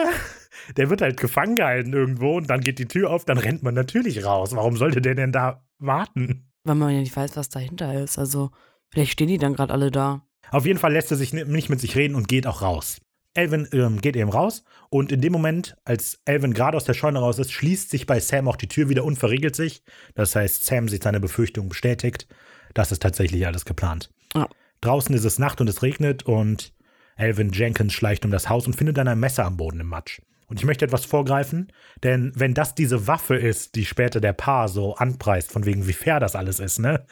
Der 0.77 0.91
wird 0.91 1.03
halt 1.03 1.21
gefangen 1.21 1.55
gehalten 1.57 1.93
irgendwo 1.93 2.37
und 2.39 2.49
dann 2.49 2.61
geht 2.63 2.79
die 2.79 2.87
Tür 2.89 3.11
auf, 3.11 3.25
dann 3.25 3.39
rennt 3.39 3.63
man 3.63 3.75
natürlich 3.75 4.25
raus. 4.25 4.57
Warum 4.57 4.77
sollte 4.77 5.01
der 5.03 5.15
denn 5.15 5.31
da 5.33 5.65
warten? 5.79 6.51
Weil 6.65 6.75
man 6.77 6.95
ja 6.95 7.01
nicht 7.01 7.15
weiß, 7.17 7.37
was 7.37 7.49
dahinter 7.49 8.03
ist. 8.03 8.19
Also 8.19 8.51
vielleicht 8.91 9.13
stehen 9.13 9.29
die 9.29 9.39
dann 9.39 9.55
gerade 9.55 9.73
alle 9.73 9.91
da. 9.91 10.27
Auf 10.51 10.65
jeden 10.67 10.79
Fall 10.79 10.93
lässt 10.93 11.11
er 11.11 11.17
sich 11.17 11.33
ni- 11.33 11.45
nicht 11.45 11.69
mit 11.69 11.81
sich 11.81 11.95
reden 11.97 12.15
und 12.15 12.27
geht 12.29 12.47
auch 12.47 12.63
raus. 12.63 13.01
Elvin 13.35 13.69
ähm, 13.73 14.01
geht 14.01 14.17
eben 14.17 14.31
raus 14.31 14.65
und 14.91 15.11
in 15.11 15.21
dem 15.21 15.33
Moment, 15.33 15.77
als 15.85 16.21
Elvin 16.25 16.53
gerade 16.53 16.77
aus 16.77 16.85
der 16.85 16.95
Scheune 16.95 17.19
raus 17.19 17.39
ist, 17.39 17.53
schließt 17.53 17.91
sich 17.91 18.07
bei 18.07 18.21
Sam 18.21 18.49
auch 18.49 18.57
die 18.57 18.69
Tür 18.69 18.89
wieder 18.89 19.05
und 19.05 19.17
verriegelt 19.19 19.57
sich. 19.57 19.83
Das 20.15 20.37
heißt, 20.37 20.65
Sam 20.65 20.89
sieht 20.89 21.03
seine 21.03 21.21
Befürchtung 21.21 21.69
bestätigt. 21.69 22.27
Das 22.75 22.93
ist 22.93 23.03
tatsächlich 23.03 23.47
alles 23.47 23.65
geplant. 23.65 24.11
Ja. 24.35 24.49
Draußen 24.81 25.15
ist 25.15 25.25
es 25.25 25.39
Nacht 25.39 25.61
und 25.61 25.69
es 25.69 25.83
regnet 25.83 26.25
und 26.25 26.73
Elvin 27.17 27.53
Jenkins 27.53 27.93
schleicht 27.93 28.25
um 28.25 28.31
das 28.31 28.49
Haus 28.49 28.67
und 28.67 28.75
findet 28.75 28.97
dann 28.99 29.09
ein 29.09 29.21
Messer 29.21 29.45
am 29.45 29.57
Boden 29.57 29.81
im 29.81 29.87
Matsch. 29.87 30.21
Und 30.49 30.59
ich 30.59 30.67
möchte 30.67 30.85
etwas 30.85 31.07
vorgreifen, 31.07 31.73
denn 32.03 32.33
wenn 32.35 32.53
das 32.53 32.75
diese 32.75 33.07
Waffe 33.07 33.37
ist, 33.37 33.75
die 33.75 33.87
später 33.87 34.21
der 34.21 34.35
Paar 34.35 34.69
so 34.69 34.95
anpreist, 34.97 35.51
von 35.51 35.65
wegen 35.65 35.87
wie 35.87 35.95
fair 35.95 36.21
das 36.21 36.37
alles 36.37 36.61
ist, 36.61 36.79
ne, 36.79 37.07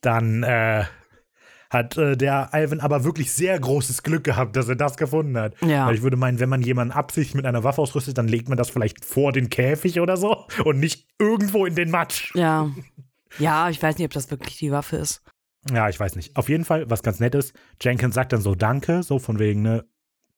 dann 0.00 0.42
äh, 0.42 0.84
hat 1.70 1.96
äh, 1.96 2.16
der 2.16 2.52
Alvin 2.52 2.80
aber 2.80 3.04
wirklich 3.04 3.32
sehr 3.32 3.58
großes 3.58 4.02
Glück 4.02 4.24
gehabt, 4.24 4.56
dass 4.56 4.68
er 4.68 4.76
das 4.76 4.96
gefunden 4.96 5.38
hat. 5.38 5.54
Ja. 5.62 5.86
Weil 5.86 5.94
ich 5.94 6.02
würde 6.02 6.16
meinen, 6.16 6.40
wenn 6.40 6.48
man 6.48 6.62
jemanden 6.62 6.92
absichtlich 6.92 7.34
mit 7.34 7.46
einer 7.46 7.64
Waffe 7.64 7.80
ausrüstet, 7.80 8.18
dann 8.18 8.28
legt 8.28 8.48
man 8.48 8.58
das 8.58 8.68
vielleicht 8.68 9.04
vor 9.04 9.32
den 9.32 9.48
Käfig 9.48 10.00
oder 10.00 10.16
so 10.16 10.46
und 10.64 10.80
nicht 10.80 11.08
irgendwo 11.18 11.64
in 11.64 11.76
den 11.76 11.90
Matsch. 11.90 12.34
Ja. 12.34 12.70
Ja, 13.38 13.70
ich 13.70 13.80
weiß 13.80 13.96
nicht, 13.96 14.06
ob 14.06 14.12
das 14.12 14.30
wirklich 14.30 14.58
die 14.58 14.72
Waffe 14.72 14.96
ist. 14.96 15.22
Ja, 15.72 15.88
ich 15.88 16.00
weiß 16.00 16.16
nicht. 16.16 16.36
Auf 16.36 16.48
jeden 16.48 16.64
Fall, 16.64 16.90
was 16.90 17.02
ganz 17.02 17.20
nett 17.20 17.34
ist, 17.34 17.54
Jenkins 17.80 18.14
sagt 18.14 18.32
dann 18.32 18.40
so 18.40 18.54
Danke, 18.54 19.02
so 19.02 19.18
von 19.18 19.38
wegen, 19.38 19.62
ne, 19.62 19.84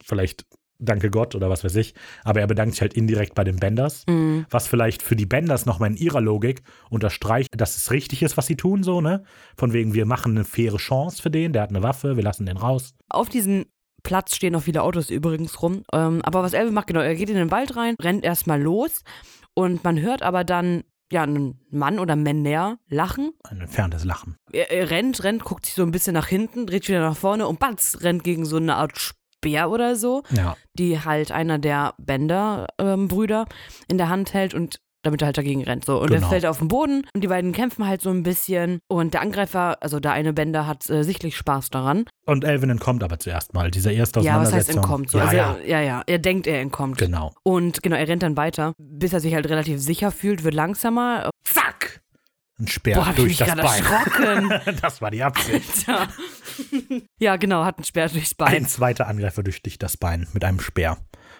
vielleicht 0.02 0.44
Danke 0.84 1.10
Gott 1.10 1.34
oder 1.34 1.48
was 1.48 1.64
weiß 1.64 1.76
ich. 1.76 1.94
Aber 2.24 2.40
er 2.40 2.46
bedankt 2.46 2.74
sich 2.74 2.82
halt 2.82 2.94
indirekt 2.94 3.34
bei 3.34 3.44
den 3.44 3.56
Benders. 3.56 4.04
Mhm. 4.08 4.46
Was 4.50 4.66
vielleicht 4.66 5.02
für 5.02 5.16
die 5.16 5.26
Benders 5.26 5.64
nochmal 5.64 5.90
in 5.90 5.96
ihrer 5.96 6.20
Logik 6.20 6.62
unterstreicht, 6.90 7.48
dass 7.56 7.76
es 7.76 7.90
richtig 7.90 8.22
ist, 8.22 8.36
was 8.36 8.46
sie 8.46 8.56
tun, 8.56 8.82
so, 8.82 9.00
ne? 9.00 9.22
Von 9.56 9.72
wegen, 9.72 9.94
wir 9.94 10.06
machen 10.06 10.32
eine 10.32 10.44
faire 10.44 10.78
Chance 10.78 11.22
für 11.22 11.30
den, 11.30 11.52
der 11.52 11.62
hat 11.62 11.70
eine 11.70 11.82
Waffe, 11.82 12.16
wir 12.16 12.24
lassen 12.24 12.46
den 12.46 12.56
raus. 12.56 12.94
Auf 13.08 13.28
diesem 13.28 13.66
Platz 14.02 14.34
stehen 14.34 14.52
noch 14.52 14.62
viele 14.62 14.82
Autos 14.82 15.10
übrigens 15.10 15.62
rum. 15.62 15.84
Ähm, 15.92 16.20
aber 16.22 16.42
was 16.42 16.52
Elvin 16.52 16.74
macht, 16.74 16.88
genau, 16.88 17.00
er 17.00 17.14
geht 17.14 17.30
in 17.30 17.36
den 17.36 17.50
Wald 17.50 17.76
rein, 17.76 17.94
rennt 18.00 18.24
erstmal 18.24 18.60
los 18.60 19.02
und 19.54 19.84
man 19.84 20.00
hört 20.00 20.22
aber 20.22 20.44
dann, 20.44 20.82
ja, 21.12 21.22
einen 21.22 21.60
Mann 21.70 21.98
oder 21.98 22.16
Männer 22.16 22.78
lachen. 22.88 23.32
Ein 23.44 23.60
entferntes 23.60 24.04
Lachen. 24.04 24.36
Er, 24.50 24.70
er 24.70 24.90
rennt, 24.90 25.22
rennt, 25.24 25.44
guckt 25.44 25.66
sich 25.66 25.74
so 25.74 25.82
ein 25.82 25.90
bisschen 25.90 26.14
nach 26.14 26.26
hinten, 26.26 26.66
dreht 26.66 26.88
wieder 26.88 27.00
nach 27.00 27.16
vorne 27.16 27.46
und 27.46 27.60
batz, 27.60 27.98
rennt 28.00 28.24
gegen 28.24 28.44
so 28.44 28.56
eine 28.56 28.76
Art 28.76 29.14
Speer 29.42 29.70
oder 29.70 29.96
so, 29.96 30.22
Ja. 30.30 30.56
die 30.74 31.00
halt 31.00 31.32
einer 31.32 31.58
der 31.58 31.94
Bender-Brüder 31.98 33.46
in 33.88 33.98
der 33.98 34.08
Hand 34.08 34.34
hält 34.34 34.54
und 34.54 34.78
damit 35.04 35.20
er 35.20 35.26
halt 35.26 35.38
dagegen 35.38 35.64
rennt. 35.64 35.84
So. 35.84 36.00
Und 36.00 36.10
Genau. 36.10 36.26
er 36.26 36.28
fällt 36.28 36.46
auf 36.46 36.58
den 36.58 36.68
Boden 36.68 37.04
und 37.12 37.24
die 37.24 37.26
beiden 37.26 37.50
kämpfen 37.50 37.88
halt 37.88 38.00
so 38.00 38.10
ein 38.10 38.22
bisschen. 38.22 38.78
Und 38.88 39.14
der 39.14 39.20
Angreifer, 39.20 39.78
also 39.82 39.98
der 39.98 40.12
eine 40.12 40.32
Bender, 40.32 40.68
hat 40.68 40.88
äh, 40.90 41.02
sichtlich 41.02 41.36
Spaß 41.36 41.70
daran. 41.70 42.04
Und 42.24 42.44
Elvin 42.44 42.70
entkommt 42.70 43.02
aber 43.02 43.18
zuerst 43.18 43.52
mal. 43.52 43.72
Diese 43.72 43.90
erste 43.90 44.20
Ja, 44.20 44.36
was 44.38 44.52
heißt 44.52 44.70
Auseinandersetzung. 44.70 44.82
entkommt? 44.84 45.10
So. 45.10 45.18
Ja, 45.18 45.24
also 45.24 45.36
ja, 45.36 45.56
Er, 45.56 45.66
ja, 45.66 45.80
ja. 45.80 46.02
Er 46.06 46.18
denkt, 46.20 46.46
er 46.46 46.60
entkommt. 46.60 46.98
genau. 46.98 47.32
Und 47.42 47.82
genau, 47.82 47.96
er 47.96 48.06
rennt 48.06 48.22
dann 48.22 48.36
weiter, 48.36 48.74
bis 48.78 49.12
er 49.12 49.18
sich 49.18 49.34
halt 49.34 49.48
relativ 49.48 49.80
sicher 49.80 50.12
fühlt, 50.12 50.44
wird 50.44 50.54
langsamer. 50.54 51.30
Zack! 51.42 52.00
Ein 52.62 52.68
Speer 52.68 52.94
Boah, 52.94 53.12
durch 53.16 53.38
das 53.38 53.48
Bein. 53.48 53.58
erschrocken. 53.58 54.76
das 54.82 55.02
war 55.02 55.10
die 55.10 55.22
Absicht. 55.24 55.88
Alter. 55.88 56.12
ja, 57.18 57.34
genau, 57.34 57.64
hat 57.64 57.78
einen 57.78 57.84
Speer 57.84 58.08
durchs 58.08 58.36
Bein. 58.36 58.54
Ein 58.54 58.66
zweiter 58.66 59.08
Angreifer 59.08 59.42
durchsticht 59.42 59.82
das 59.82 59.96
Bein 59.96 60.28
mit 60.32 60.44
einem 60.44 60.60
Speer. 60.60 60.98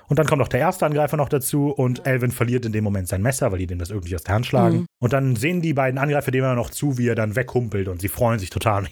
Und 0.08 0.18
dann 0.18 0.26
kommt 0.26 0.40
noch 0.40 0.48
der 0.48 0.58
erste 0.58 0.84
Angreifer 0.84 1.16
noch 1.16 1.28
dazu 1.28 1.68
und 1.68 2.06
Elvin 2.06 2.32
verliert 2.32 2.66
in 2.66 2.72
dem 2.72 2.82
Moment 2.82 3.06
sein 3.06 3.22
Messer, 3.22 3.52
weil 3.52 3.60
die 3.60 3.68
dem 3.68 3.78
das 3.78 3.90
irgendwie 3.90 4.16
aus 4.16 4.24
der 4.24 4.34
Hand 4.34 4.46
schlagen. 4.46 4.78
Mhm. 4.78 4.86
Und 4.98 5.12
dann 5.12 5.36
sehen 5.36 5.62
die 5.62 5.74
beiden 5.74 5.96
Angreifer 5.96 6.32
dem 6.32 6.42
immer 6.42 6.56
noch 6.56 6.70
zu, 6.70 6.98
wie 6.98 7.06
er 7.06 7.14
dann 7.14 7.36
weghumpelt 7.36 7.86
und 7.86 8.00
sie 8.00 8.08
freuen 8.08 8.40
sich 8.40 8.50
total. 8.50 8.88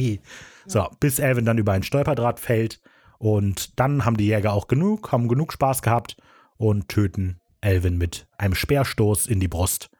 so, 0.66 0.88
bis 1.00 1.18
Elvin 1.18 1.44
dann 1.44 1.58
über 1.58 1.72
ein 1.72 1.82
Stolperdraht 1.82 2.38
fällt. 2.38 2.80
Und 3.18 3.80
dann 3.80 4.04
haben 4.04 4.16
die 4.16 4.28
Jäger 4.28 4.52
auch 4.52 4.68
genug, 4.68 5.10
haben 5.10 5.26
genug 5.26 5.52
Spaß 5.52 5.82
gehabt 5.82 6.16
und 6.56 6.88
töten 6.88 7.40
Elvin 7.60 7.98
mit 7.98 8.28
einem 8.38 8.54
Speerstoß 8.54 9.26
in 9.26 9.40
die 9.40 9.48
Brust. 9.48 9.90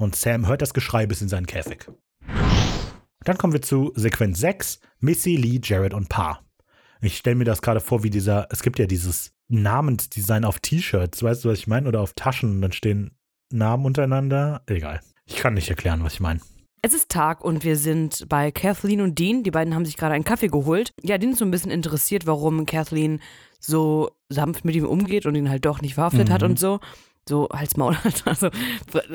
Und 0.00 0.16
Sam 0.16 0.46
hört 0.48 0.62
das 0.62 0.72
Geschrei 0.72 1.06
bis 1.06 1.20
in 1.20 1.28
seinen 1.28 1.46
Käfig. 1.46 1.86
Dann 3.24 3.36
kommen 3.36 3.52
wir 3.52 3.60
zu 3.60 3.92
Sequenz 3.94 4.40
6, 4.40 4.80
Missy, 5.00 5.36
Lee, 5.36 5.60
Jared 5.62 5.92
und 5.92 6.08
Pa. 6.08 6.40
Ich 7.02 7.18
stelle 7.18 7.36
mir 7.36 7.44
das 7.44 7.60
gerade 7.60 7.80
vor, 7.80 8.02
wie 8.02 8.08
dieser, 8.08 8.48
es 8.50 8.62
gibt 8.62 8.78
ja 8.78 8.86
dieses 8.86 9.32
Namensdesign 9.48 10.46
auf 10.46 10.58
T-Shirts, 10.58 11.22
weißt 11.22 11.44
du, 11.44 11.50
was 11.50 11.58
ich 11.58 11.66
meine? 11.66 11.86
Oder 11.86 12.00
auf 12.00 12.14
Taschen, 12.14 12.50
und 12.50 12.62
dann 12.62 12.72
stehen 12.72 13.10
Namen 13.52 13.84
untereinander. 13.84 14.62
Egal. 14.66 15.00
Ich 15.26 15.36
kann 15.36 15.52
nicht 15.54 15.68
erklären, 15.68 16.02
was 16.02 16.14
ich 16.14 16.20
meine. 16.20 16.40
Es 16.82 16.94
ist 16.94 17.10
Tag 17.10 17.44
und 17.44 17.62
wir 17.62 17.76
sind 17.76 18.26
bei 18.30 18.50
Kathleen 18.50 19.02
und 19.02 19.18
Dean. 19.18 19.42
Die 19.42 19.50
beiden 19.50 19.74
haben 19.74 19.84
sich 19.84 19.98
gerade 19.98 20.14
einen 20.14 20.24
Kaffee 20.24 20.48
geholt. 20.48 20.94
Ja, 21.02 21.18
Dean 21.18 21.32
ist 21.32 21.40
so 21.40 21.44
ein 21.44 21.50
bisschen 21.50 21.70
interessiert, 21.70 22.26
warum 22.26 22.64
Kathleen 22.64 23.20
so 23.58 24.12
sanft 24.30 24.64
mit 24.64 24.74
ihm 24.76 24.86
umgeht 24.86 25.26
und 25.26 25.34
ihn 25.34 25.50
halt 25.50 25.66
doch 25.66 25.82
nicht 25.82 25.94
verhaftet 25.94 26.30
hat 26.30 26.40
Mhm. 26.40 26.48
und 26.50 26.58
so. 26.58 26.80
So, 27.28 27.48
halt's 27.52 27.76
Maul, 27.76 27.96
also 28.24 28.48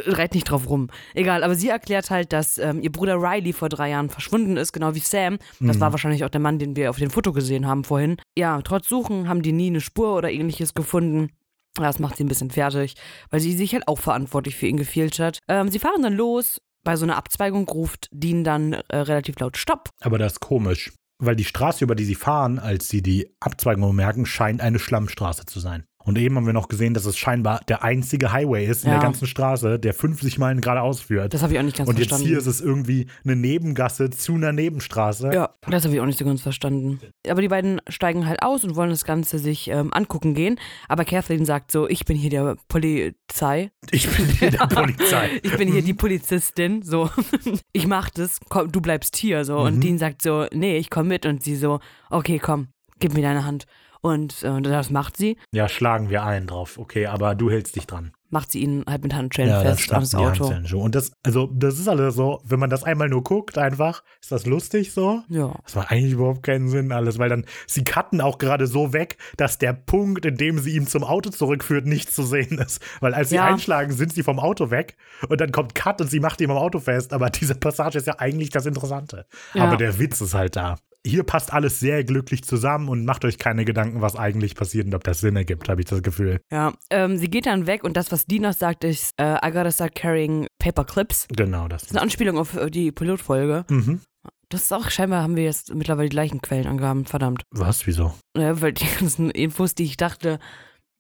reit 0.07 0.33
nicht 0.35 0.49
drauf 0.49 0.69
rum. 0.69 0.89
Egal, 1.13 1.43
aber 1.43 1.55
sie 1.55 1.69
erklärt 1.69 2.09
halt, 2.11 2.31
dass 2.33 2.57
ähm, 2.57 2.81
ihr 2.81 2.91
Bruder 2.91 3.15
Riley 3.21 3.51
vor 3.53 3.69
drei 3.69 3.89
Jahren 3.89 4.09
verschwunden 4.09 4.57
ist, 4.57 4.71
genau 4.71 4.95
wie 4.95 4.99
Sam. 4.99 5.37
Das 5.59 5.77
Mhm. 5.77 5.81
war 5.81 5.91
wahrscheinlich 5.91 6.23
auch 6.23 6.29
der 6.29 6.39
Mann, 6.41 6.59
den 6.59 6.75
wir 6.75 6.89
auf 6.89 6.97
dem 6.97 7.09
Foto 7.09 7.33
gesehen 7.33 7.67
haben 7.67 7.83
vorhin. 7.83 8.17
Ja, 8.37 8.61
trotz 8.61 8.87
Suchen 8.87 9.27
haben 9.27 9.41
die 9.41 9.51
nie 9.51 9.67
eine 9.67 9.81
Spur 9.81 10.15
oder 10.15 10.31
ähnliches 10.31 10.73
gefunden. 10.73 11.29
Das 11.75 11.99
macht 11.99 12.15
sie 12.15 12.23
ein 12.23 12.29
bisschen 12.29 12.51
fertig, 12.51 12.95
weil 13.31 13.41
sie 13.41 13.51
sich 13.53 13.73
halt 13.73 13.87
auch 13.89 13.99
verantwortlich 13.99 14.55
für 14.55 14.67
ihn 14.67 14.77
gefehlt 14.77 15.19
hat. 15.19 15.39
Ähm, 15.49 15.69
sie 15.69 15.79
fahren 15.79 16.01
dann 16.03 16.13
los. 16.13 16.61
Bei 16.85 16.95
so 16.95 17.03
einer 17.05 17.17
Abzweigung 17.17 17.67
ruft 17.67 18.07
Dean 18.11 18.43
dann 18.45 18.73
äh, 18.73 18.97
relativ 18.97 19.37
laut 19.39 19.57
Stopp. 19.57 19.89
Aber 20.01 20.17
das 20.17 20.33
ist 20.33 20.39
komisch, 20.39 20.93
weil 21.17 21.35
die 21.35 21.43
Straße, 21.43 21.83
über 21.83 21.95
die 21.95 22.05
sie 22.05 22.15
fahren, 22.15 22.59
als 22.59 22.87
sie 22.87 23.01
die 23.01 23.35
Abzweigung 23.41 23.89
bemerken, 23.89 24.25
scheint 24.25 24.61
eine 24.61 24.79
Schlammstraße 24.79 25.45
zu 25.47 25.59
sein. 25.59 25.83
Und 26.05 26.17
eben 26.17 26.35
haben 26.35 26.45
wir 26.45 26.53
noch 26.53 26.67
gesehen, 26.67 26.93
dass 26.93 27.05
es 27.05 27.17
scheinbar 27.17 27.61
der 27.67 27.83
einzige 27.83 28.31
Highway 28.31 28.65
ist 28.65 28.83
in 28.83 28.91
Ja. 28.91 28.97
der 28.97 29.03
ganzen 29.03 29.27
Straße, 29.27 29.79
der 29.79 29.93
50 29.93 30.37
Meilen 30.37 30.61
geradeaus 30.61 31.01
führt. 31.01 31.33
Das 31.33 31.41
habe 31.43 31.53
ich 31.53 31.59
auch 31.59 31.63
nicht 31.63 31.75
ganz 31.77 31.89
Und 31.89 31.97
jetzt 31.97 32.09
verstanden. 32.09 32.27
hier 32.29 32.37
ist 32.37 32.45
es 32.45 32.61
irgendwie 32.61 33.07
eine 33.23 33.35
Nebengasse 33.35 34.09
zu 34.11 34.35
einer 34.35 34.51
Nebenstraße. 34.53 35.31
ja, 35.33 35.49
das 35.67 35.83
habe 35.83 35.95
ich 35.95 36.01
auch 36.01 36.05
nicht 36.05 36.19
so 36.19 36.25
ganz 36.25 36.41
verstanden. 36.41 36.99
Aber 37.27 37.41
die 37.41 37.47
beiden 37.47 37.81
steigen 37.89 38.27
halt 38.27 38.41
aus 38.43 38.63
und 38.63 38.75
wollen 38.75 38.91
das 38.91 39.03
Ganze 39.05 39.39
sich 39.39 39.67
ähm, 39.69 39.91
angucken 39.93 40.33
gehen. 40.35 40.59
Aber 40.87 41.05
Kathleen 41.05 41.45
sagt 41.45 41.71
so, 41.71 41.89
ich 41.89 42.05
bin 42.05 42.15
hier 42.17 42.29
der 42.29 42.55
Polizei. 42.67 43.71
Ich 43.91 44.07
bin 44.09 44.25
hier 44.27 44.51
der 44.51 44.67
Polizei. 44.67 45.39
Ich 45.43 45.57
bin 45.57 45.71
hier 45.71 45.81
die 45.81 45.93
Polizistin. 45.93 46.81
So, 46.83 47.09
ich 47.73 47.87
mach 47.87 48.09
das, 48.09 48.39
komm, 48.49 48.71
du 48.71 48.81
bleibst 48.81 49.15
hier. 49.17 49.43
So. 49.45 49.59
Mhm. 49.59 49.65
Und 49.65 49.81
Dean 49.81 49.97
sagt 49.97 50.21
so, 50.21 50.45
nee, 50.53 50.77
ich 50.77 50.89
komm 50.89 51.07
mit. 51.07 51.25
Und 51.25 51.43
sie 51.43 51.55
so, 51.55 51.79
okay, 52.09 52.39
komm, 52.39 52.67
gib 52.99 53.13
mir 53.13 53.21
deine 53.21 53.45
Hand. 53.45 53.65
Und 54.05 54.43
äh, 54.43 54.61
das 54.61 54.91
macht 54.91 55.17
sie. 55.17 55.35
Ja, 55.51 55.67
schlagen 55.67 56.11
wir 56.11 56.23
ein 56.23 56.45
drauf. 56.45 56.77
Okay, 56.77 57.07
aber 57.07 57.33
du 57.33 57.49
hältst 57.49 57.75
dich 57.75 57.87
dran. 57.87 58.11
Macht 58.35 58.51
sie 58.51 58.59
ihn 58.59 58.83
halt 58.85 59.01
mit 59.01 59.13
Handschellen 59.13 59.49
Ja, 59.49 59.61
fest 59.61 59.79
schnappen 59.79 60.03
ans 60.03 60.13
Auto. 60.15 60.49
Handschellen. 60.53 60.83
Und 60.83 60.93
das, 60.93 61.13
also, 61.23 61.47
das 61.53 61.79
ist 61.79 61.87
alles 61.87 62.15
so, 62.15 62.41
wenn 62.43 62.59
man 62.59 62.69
das 62.69 62.83
einmal 62.83 63.07
nur 63.07 63.23
guckt, 63.23 63.57
einfach, 63.57 64.03
ist 64.21 64.29
das 64.33 64.45
lustig 64.45 64.91
so. 64.91 65.21
Ja. 65.29 65.53
Das 65.63 65.75
macht 65.75 65.89
eigentlich 65.89 66.11
überhaupt 66.11 66.43
keinen 66.43 66.67
Sinn 66.67 66.91
alles, 66.91 67.17
weil 67.17 67.29
dann, 67.29 67.45
sie 67.65 67.85
cutten 67.85 68.19
auch 68.19 68.37
gerade 68.37 68.67
so 68.67 68.91
weg, 68.91 69.15
dass 69.37 69.57
der 69.57 69.71
Punkt, 69.71 70.25
in 70.25 70.35
dem 70.35 70.59
sie 70.59 70.75
ihn 70.75 70.85
zum 70.85 71.05
Auto 71.05 71.29
zurückführt, 71.29 71.85
nicht 71.85 72.11
zu 72.11 72.23
sehen 72.23 72.57
ist. 72.57 72.81
Weil 72.99 73.13
als 73.13 73.29
sie 73.29 73.35
Ja. 73.35 73.45
einschlagen, 73.45 73.93
sind 73.93 74.11
sie 74.13 74.23
vom 74.23 74.37
Auto 74.39 74.69
weg 74.69 74.97
und 75.29 75.39
dann 75.39 75.53
kommt 75.53 75.73
Cut 75.75 76.01
und 76.01 76.09
sie 76.09 76.19
macht 76.19 76.41
ihn 76.41 76.51
am 76.51 76.57
Auto 76.57 76.79
fest. 76.79 77.13
Aber 77.13 77.29
diese 77.29 77.55
Passage 77.55 77.97
ist 77.97 78.07
ja 78.07 78.19
eigentlich 78.19 78.49
das 78.49 78.65
Interessante. 78.65 79.25
Ja. 79.53 79.63
Aber 79.63 79.77
der 79.77 79.97
Witz 79.97 80.19
ist 80.19 80.33
halt 80.33 80.57
da. 80.57 80.75
Hier 81.07 81.21
passt 81.21 81.53
alles 81.53 81.79
sehr 81.79 82.03
glücklich 82.03 82.43
zusammen 82.43 82.89
und 82.89 83.05
macht 83.05 83.25
euch 83.25 83.37
keine 83.37 83.63
Gedanken, 83.63 84.01
was 84.01 84.15
eigentlich 84.15 84.55
passiert 84.55 84.87
und 84.87 84.95
ob 84.95 85.03
das 85.03 85.19
Sinn 85.19 85.35
ergibt, 85.35 85.69
habe 85.69 85.79
ich 85.81 85.85
das 85.85 86.01
Gefühl. 86.01 86.39
Ja, 86.51 86.73
ähm, 86.89 87.17
sie 87.17 87.29
geht 87.29 87.45
dann 87.45 87.67
weg 87.67 87.83
und 87.83 87.95
das, 87.95 88.11
was 88.11 88.24
Dean 88.27 88.43
noch 88.43 88.53
sagt, 88.53 88.83
ist, 88.83 89.11
äh, 89.17 89.35
I 89.45 89.51
gotta 89.51 89.71
start 89.71 89.95
carrying 89.95 90.47
paper 90.59 90.83
clips. 90.83 91.27
Genau, 91.35 91.67
das. 91.67 91.83
Das 91.83 91.91
ist 91.91 91.95
eine 91.95 92.03
Anspielung 92.03 92.37
auf 92.37 92.55
äh, 92.55 92.69
die 92.69 92.91
Pilotfolge. 92.91 93.65
Mhm. 93.69 94.01
Das 94.49 94.63
ist 94.63 94.73
auch, 94.73 94.89
scheinbar 94.89 95.23
haben 95.23 95.35
wir 95.35 95.43
jetzt 95.43 95.73
mittlerweile 95.73 96.09
die 96.09 96.15
gleichen 96.15 96.41
Quellenangaben, 96.41 97.05
verdammt. 97.05 97.43
Was? 97.51 97.87
Wieso? 97.87 98.13
Ja, 98.37 98.61
weil 98.61 98.73
die 98.73 98.85
ganzen 98.99 99.31
Infos, 99.31 99.75
die 99.75 99.83
ich 99.83 99.97
dachte, 99.97 100.39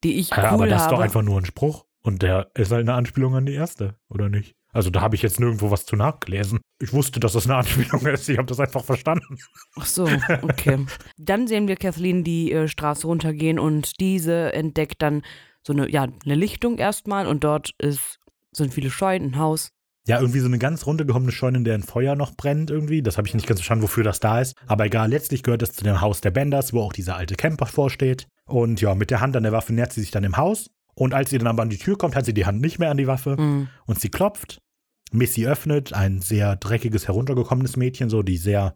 die 0.03 0.19
ich 0.19 0.31
cool 0.31 0.43
ja, 0.43 0.51
aber 0.51 0.67
das 0.67 0.81
ist 0.81 0.85
habe. 0.85 0.95
doch 0.95 1.01
einfach 1.01 1.21
nur 1.21 1.39
ein 1.39 1.45
Spruch. 1.45 1.85
Und 2.01 2.21
der 2.21 2.51
ist 2.53 2.71
halt 2.71 2.81
eine 2.81 2.93
Anspielung 2.93 3.35
an 3.35 3.47
die 3.47 3.53
erste, 3.53 3.95
oder 4.09 4.29
nicht? 4.29 4.53
Also 4.71 4.91
da 4.91 5.01
habe 5.01 5.15
ich 5.15 5.21
jetzt 5.21 5.39
nirgendwo 5.39 5.71
was 5.71 5.85
zu 5.85 5.95
nachgelesen. 5.95 6.59
Ich 6.79 6.93
wusste, 6.93 7.19
dass 7.19 7.33
das 7.33 7.45
eine 7.45 7.55
Anspielung 7.59 8.05
ist. 8.05 8.29
Ich 8.29 8.37
habe 8.37 8.47
das 8.47 8.59
einfach 8.59 8.83
verstanden. 8.83 9.39
Ach 9.75 9.85
so, 9.85 10.07
okay. 10.41 10.85
dann 11.17 11.47
sehen 11.47 11.67
wir 11.67 11.77
Kathleen 11.77 12.23
die 12.23 12.51
äh, 12.51 12.67
Straße 12.67 13.07
runtergehen 13.07 13.57
und 13.57 13.99
diese 13.99 14.53
entdeckt 14.53 15.01
dann 15.01 15.23
so 15.65 15.73
eine, 15.73 15.89
ja, 15.89 16.03
eine 16.03 16.35
Lichtung 16.35 16.77
erstmal 16.77 17.27
und 17.27 17.43
dort 17.43 17.71
ist, 17.77 18.19
sind 18.51 18.73
viele 18.73 18.89
Scheunen, 18.89 19.31
ein 19.31 19.37
Haus. 19.37 19.71
Ja, 20.07 20.19
irgendwie 20.19 20.39
so 20.39 20.45
eine 20.45 20.59
ganz 20.59 20.85
runtergehobene 20.85 21.31
Scheune, 21.31 21.57
in 21.57 21.63
der 21.63 21.73
ein 21.73 21.81
Feuer 21.81 22.15
noch 22.15 22.35
brennt 22.35 22.69
irgendwie. 22.69 23.01
Das 23.01 23.17
habe 23.17 23.27
ich 23.27 23.33
nicht 23.33 23.47
ganz 23.47 23.59
verstanden, 23.59 23.83
wofür 23.83 24.03
das 24.03 24.19
da 24.19 24.39
ist. 24.39 24.55
Aber 24.67 24.85
egal, 24.85 25.09
letztlich 25.09 25.41
gehört 25.41 25.63
es 25.63 25.73
zu 25.73 25.83
dem 25.83 25.99
Haus 25.99 26.21
der 26.21 26.29
Benders, 26.29 26.73
wo 26.73 26.81
auch 26.81 26.93
dieser 26.93 27.15
alte 27.15 27.35
Camper 27.35 27.65
vorsteht. 27.65 28.27
Und 28.45 28.81
ja, 28.81 28.93
mit 28.93 29.09
der 29.09 29.21
Hand 29.21 29.35
an 29.35 29.41
der 29.41 29.51
Waffe 29.51 29.73
nähert 29.73 29.93
sie 29.93 30.01
sich 30.01 30.11
dann 30.11 30.23
im 30.23 30.37
Haus. 30.37 30.69
Und 30.93 31.15
als 31.15 31.31
sie 31.31 31.39
dann 31.39 31.47
aber 31.47 31.63
an 31.63 31.69
die 31.69 31.79
Tür 31.79 31.97
kommt, 31.97 32.15
hat 32.15 32.25
sie 32.25 32.35
die 32.35 32.45
Hand 32.45 32.61
nicht 32.61 32.77
mehr 32.77 32.91
an 32.91 32.97
die 32.97 33.07
Waffe. 33.07 33.35
Mhm. 33.35 33.67
Und 33.87 33.99
sie 33.99 34.09
klopft. 34.09 34.61
Missy 35.11 35.47
öffnet, 35.47 35.93
ein 35.93 36.21
sehr 36.21 36.55
dreckiges, 36.55 37.07
heruntergekommenes 37.07 37.77
Mädchen, 37.77 38.09
so 38.09 38.21
die 38.21 38.37
sehr, 38.37 38.75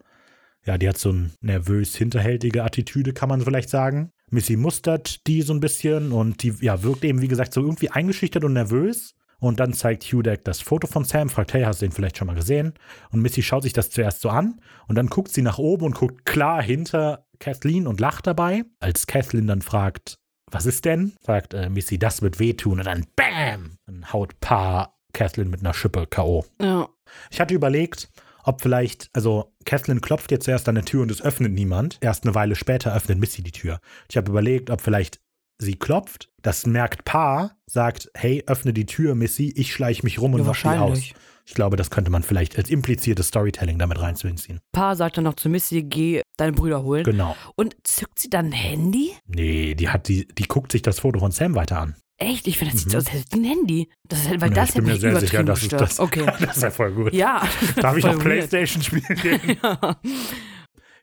ja, 0.65 0.77
die 0.77 0.87
hat 0.87 0.97
so 0.97 1.09
eine 1.09 1.31
nervös 1.41 1.95
hinterhältige 1.95 2.63
Attitüde, 2.63 3.13
kann 3.13 3.29
man 3.29 3.41
vielleicht 3.41 3.69
sagen. 3.69 4.11
Missy 4.31 4.55
mustert 4.55 5.25
die 5.27 5.41
so 5.41 5.53
ein 5.53 5.59
bisschen 5.59 6.11
und 6.11 6.43
die, 6.43 6.53
ja, 6.61 6.83
wirkt 6.83 7.03
eben, 7.03 7.21
wie 7.21 7.27
gesagt, 7.27 7.53
so 7.53 7.61
irgendwie 7.61 7.89
eingeschüchtert 7.89 8.43
und 8.43 8.53
nervös. 8.53 9.15
Und 9.39 9.61
dann 9.61 9.73
zeigt 9.73 10.03
Hudak 10.03 10.43
das 10.43 10.59
Foto 10.59 10.85
von 10.85 11.05
Sam, 11.05 11.29
fragt, 11.29 11.53
hey, 11.53 11.63
hast 11.63 11.81
du 11.81 11.85
den 11.85 11.93
vielleicht 11.93 12.17
schon 12.17 12.27
mal 12.27 12.35
gesehen? 12.35 12.73
Und 13.11 13.21
Missy 13.21 13.41
schaut 13.41 13.63
sich 13.63 13.71
das 13.71 13.89
zuerst 13.89 14.19
so 14.19 14.29
an 14.29 14.59
und 14.87 14.95
dann 14.95 15.07
guckt 15.07 15.31
sie 15.31 15.41
nach 15.41 15.57
oben 15.57 15.85
und 15.85 15.95
guckt 15.95 16.25
klar 16.25 16.61
hinter 16.61 17.25
Kathleen 17.39 17.87
und 17.87 18.01
lacht 18.01 18.27
dabei. 18.27 18.65
Als 18.79 19.07
Kathleen 19.07 19.47
dann 19.47 19.61
fragt, 19.61 20.19
was 20.51 20.65
ist 20.65 20.83
denn? 20.85 21.13
Sagt 21.21 21.53
äh, 21.53 21.69
Missy, 21.69 21.97
das 21.97 22.21
wird 22.21 22.39
wehtun 22.39 22.79
und 22.79 22.85
dann 22.85 23.05
BAM! 23.15 23.77
Dann 23.85 24.11
haut 24.11 24.39
Paar 24.41 24.99
Kathleen 25.13 25.49
mit 25.49 25.61
einer 25.61 25.73
Schippe 25.73 26.05
K.O. 26.07 26.45
Ja. 26.61 26.89
Ich 27.31 27.39
hatte 27.39 27.53
überlegt, 27.53 28.09
ob 28.43 28.61
vielleicht, 28.61 29.09
also 29.13 29.53
Kathleen 29.65 30.01
klopft 30.01 30.31
jetzt 30.31 30.45
zuerst 30.45 30.67
an 30.69 30.75
der 30.75 30.85
Tür 30.85 31.01
und 31.01 31.11
es 31.11 31.21
öffnet 31.21 31.53
niemand. 31.53 31.97
Erst 32.01 32.25
eine 32.25 32.35
Weile 32.35 32.55
später 32.55 32.95
öffnet 32.95 33.19
Missy 33.19 33.43
die 33.43 33.51
Tür. 33.51 33.79
Ich 34.09 34.17
habe 34.17 34.29
überlegt, 34.31 34.69
ob 34.69 34.81
vielleicht 34.81 35.19
sie 35.61 35.75
klopft, 35.75 36.29
das 36.41 36.65
merkt 36.65 37.05
Pa, 37.05 37.51
sagt, 37.65 38.09
hey, 38.15 38.43
öffne 38.47 38.73
die 38.73 38.85
Tür, 38.85 39.13
Missy, 39.15 39.53
ich 39.55 39.73
schleiche 39.73 40.03
mich 40.03 40.19
rum 40.19 40.33
und 40.33 40.41
Ja, 40.41 40.47
mach 40.47 40.61
die 40.61 40.67
aus. 40.67 41.01
Ich 41.45 41.55
glaube, 41.55 41.77
das 41.77 41.89
könnte 41.89 42.11
man 42.11 42.21
vielleicht 42.21 42.57
als 42.57 42.69
impliziertes 42.69 43.29
Storytelling 43.29 43.79
damit 43.79 43.99
reinziehen. 43.99 44.59
Pa 44.71 44.95
sagt 44.95 45.17
dann 45.17 45.23
noch 45.23 45.33
zu 45.33 45.49
Missy, 45.49 45.81
geh 45.81 46.21
deine 46.37 46.53
Brüder 46.53 46.83
holen. 46.83 47.03
Genau. 47.03 47.35
Und 47.55 47.75
zückt 47.83 48.19
sie 48.19 48.29
dann 48.29 48.47
ein 48.47 48.51
Handy? 48.51 49.13
Nee, 49.25 49.73
die 49.73 49.89
hat 49.89 50.07
die, 50.07 50.27
die 50.27 50.47
guckt 50.47 50.71
sich 50.71 50.83
das 50.83 50.99
Foto 50.99 51.19
von 51.19 51.31
Sam 51.31 51.55
weiter 51.55 51.79
an. 51.79 51.95
Echt? 52.19 52.47
Ich 52.47 52.57
finde, 52.57 52.73
das 52.73 52.83
sieht 52.83 52.91
Mhm. 52.93 52.97
aus, 52.99 53.05
als 53.07 53.13
hätte 53.13 53.25
sie 53.31 53.39
ein 53.39 53.43
Handy. 53.45 53.89
Das, 54.07 54.19
ist- 54.21 54.29
weil 54.41 54.49
Ja, 54.49 54.55
das 54.55 54.69
ich 54.69 54.75
bin 54.75 54.85
mir 54.85 54.97
sehr 54.97 55.19
sicher, 55.19 55.43
dass 55.43 55.57
es 55.59 55.63
gestört. 55.63 55.81
das- 55.81 55.99
Okay. 55.99 56.25
Das 56.39 56.57
ist 56.57 56.63
ja 56.63 56.71
voll 56.71 56.91
gut. 56.91 57.13
Ja. 57.13 57.41
Darf 57.77 57.95
ich 57.97 58.03
noch. 58.05 58.19
Playstation 58.19 58.83
spielen 58.83 59.03
gehen? 59.21 59.57
Ja. 59.63 59.95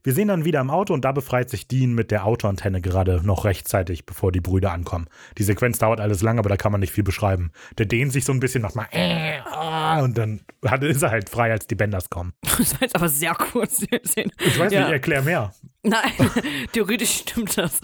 Wir 0.04 0.12
sehen 0.14 0.28
dann 0.28 0.44
wieder 0.44 0.60
im 0.60 0.70
Auto 0.70 0.94
und 0.94 1.04
da 1.04 1.10
befreit 1.10 1.50
sich 1.50 1.66
Dean 1.66 1.92
mit 1.92 2.12
der 2.12 2.26
Autoantenne 2.26 2.80
gerade 2.80 3.26
noch 3.26 3.44
rechtzeitig, 3.44 4.06
bevor 4.06 4.30
die 4.30 4.40
Brüder 4.40 4.70
ankommen. 4.70 5.08
Die 5.36 5.42
Sequenz 5.42 5.80
dauert 5.80 5.98
alles 5.98 6.22
lang, 6.22 6.38
aber 6.38 6.48
da 6.48 6.56
kann 6.56 6.70
man 6.70 6.80
nicht 6.80 6.92
viel 6.92 7.02
beschreiben. 7.02 7.50
Der 7.76 7.86
dehnt 7.86 8.12
sich 8.12 8.24
so 8.24 8.30
ein 8.30 8.38
bisschen 8.38 8.62
nochmal 8.62 8.86
äh, 8.92 9.40
ah, 9.40 10.00
und 10.02 10.16
dann 10.16 10.42
hat, 10.64 10.84
ist 10.84 11.02
er 11.02 11.10
halt 11.10 11.28
frei, 11.28 11.50
als 11.50 11.66
die 11.66 11.74
Benders 11.74 12.08
kommen. 12.08 12.34
Das 12.42 12.74
war 12.74 12.82
jetzt 12.82 12.94
aber 12.94 13.08
sehr 13.08 13.34
kurz. 13.34 13.82
Ich 13.82 14.58
weiß 14.60 14.72
Ja. 14.72 14.82
nicht, 14.82 14.92
erklär 14.92 15.22
mehr. 15.22 15.52
Nein, 15.82 16.12
theoretisch 16.72 17.22
stimmt 17.22 17.58
das. 17.58 17.80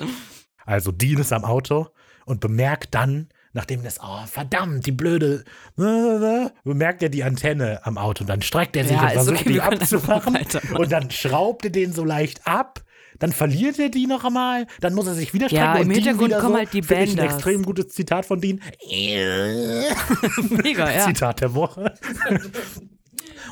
Also 0.65 0.93
Dean 0.93 1.19
ist 1.19 1.33
am 1.33 1.45
Auto 1.45 1.89
und 2.27 2.41
bemerkt 2.41 2.95
dann, 2.95 3.29
nachdem 3.53 3.83
das, 3.83 4.01
oh 4.03 4.27
verdammt, 4.27 4.87
die 4.87 4.93
blöde, 4.93 5.45
bemerkt 5.77 7.03
er 7.03 7.09
die 7.09 7.25
Antenne 7.25 7.81
am 7.85 7.99
Auto 7.99 8.23
und 8.23 8.29
dann 8.29 8.43
streckt 8.43 8.77
er 8.77 8.85
sich 8.85 8.97
Ja, 8.97 9.05
und 9.05 9.13
versucht 9.13 9.41
okay, 9.41 9.53
die 9.53 9.61
abzumachen 9.61 10.39
und 10.77 10.93
dann 10.93 11.11
schraubt 11.11 11.65
er 11.65 11.71
den 11.71 11.93
so 11.93 12.05
leicht 12.05 12.47
ab. 12.47 12.83
Dann 13.19 13.33
verliert 13.33 13.79
er 13.79 13.89
die 13.89 14.07
noch 14.07 14.25
einmal, 14.25 14.67
dann 14.81 14.95
muss 14.95 15.07
er 15.07 15.15
sich 15.15 15.33
wieder 15.33 15.47
strecken 15.49 15.65
Ja, 15.65 15.77
im 15.77 15.91
Hintergrund 15.91 16.33
kommen 16.39 16.55
so, 16.55 16.59
halt 16.59 16.73
die 16.73 16.83
finde 16.83 17.05
ich 17.05 17.21
ein 17.21 17.25
extrem 17.27 17.63
gutes 17.63 17.89
Zitat 17.89 18.27
von 18.27 18.41
Dean. 18.41 18.61
Mega, 20.51 20.91
ja. 20.91 21.05
Zitat 21.07 21.41
der 21.41 21.55
Woche. 21.55 21.95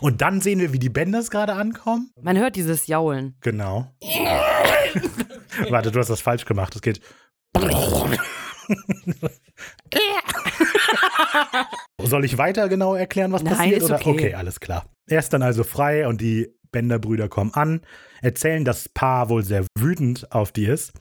Und 0.01 0.23
dann 0.23 0.41
sehen 0.41 0.61
wir, 0.61 0.73
wie 0.73 0.79
die 0.79 0.89
Benders 0.89 1.31
gerade 1.31 1.53
ankommen. 1.55 2.11
Man 2.21 2.39
hört 2.39 2.57
dieses 2.57 2.87
Jaulen. 2.87 3.37
Genau. 3.41 3.93
Warte, 5.69 5.91
du 5.91 5.99
hast 5.99 6.09
das 6.09 6.21
falsch 6.21 6.45
gemacht. 6.47 6.75
Es 6.75 6.83
geht. 6.83 7.01
Soll 12.03 12.25
ich 12.25 12.39
weiter 12.39 12.69
genau 12.69 12.95
erklären, 12.95 13.33
was 13.33 13.43
Nein, 13.43 13.57
passiert? 13.57 13.83
ist 13.83 13.91
okay. 13.91 14.11
okay, 14.11 14.35
alles 14.35 14.61
klar. 14.61 14.85
Er 15.09 15.19
ist 15.19 15.33
dann 15.33 15.43
also 15.43 15.65
frei 15.65 16.07
und 16.07 16.21
die 16.21 16.49
Bender-Brüder 16.73 17.29
kommen 17.29 17.53
an, 17.55 17.81
erzählen, 18.23 18.65
dass 18.65 18.89
Paar 18.89 19.29
wohl 19.29 19.43
sehr 19.45 19.65
wütend 19.77 20.31
auf 20.33 20.53
die 20.53 20.67
ist, 20.67 20.93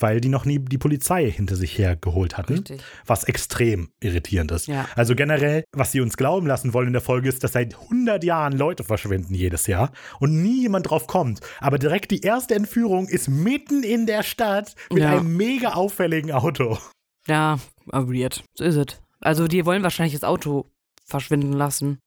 weil 0.00 0.20
die 0.20 0.28
noch 0.28 0.44
nie 0.44 0.58
die 0.60 0.78
Polizei 0.78 1.30
hinter 1.30 1.54
sich 1.56 1.76
hergeholt 1.76 2.38
hatten. 2.38 2.54
Richtig. 2.54 2.80
Was 3.04 3.24
extrem 3.24 3.90
irritierend 4.00 4.52
ist. 4.52 4.68
Ja. 4.68 4.86
Also 4.94 5.14
generell, 5.14 5.64
was 5.72 5.92
sie 5.92 6.00
uns 6.00 6.16
glauben 6.16 6.46
lassen 6.46 6.72
wollen 6.72 6.86
in 6.86 6.92
der 6.92 7.02
Folge, 7.02 7.28
ist, 7.28 7.42
dass 7.44 7.52
seit 7.52 7.74
100 7.78 8.22
Jahren 8.24 8.56
Leute 8.56 8.84
verschwinden 8.84 9.34
jedes 9.34 9.66
Jahr 9.66 9.92
und 10.20 10.40
nie 10.42 10.62
jemand 10.62 10.88
drauf 10.88 11.06
kommt. 11.08 11.40
Aber 11.60 11.78
direkt 11.78 12.10
die 12.10 12.20
erste 12.20 12.54
Entführung 12.54 13.08
ist 13.08 13.28
mitten 13.28 13.82
in 13.82 14.06
der 14.06 14.22
Stadt 14.22 14.74
mit 14.92 15.02
Ja. 15.02 15.10
einem 15.18 15.36
mega 15.36 15.70
auffälligen 15.74 16.30
Auto. 16.32 16.78
Ja, 17.28 17.58
aber 17.90 18.08
weird. 18.12 18.42
So 18.54 18.64
ist 18.64 18.76
es. 18.76 18.86
Also, 19.20 19.48
die 19.48 19.64
wollen 19.66 19.82
wahrscheinlich 19.82 20.14
das 20.14 20.24
Auto 20.24 20.70
verschwinden 21.04 21.52
lassen. 21.52 21.98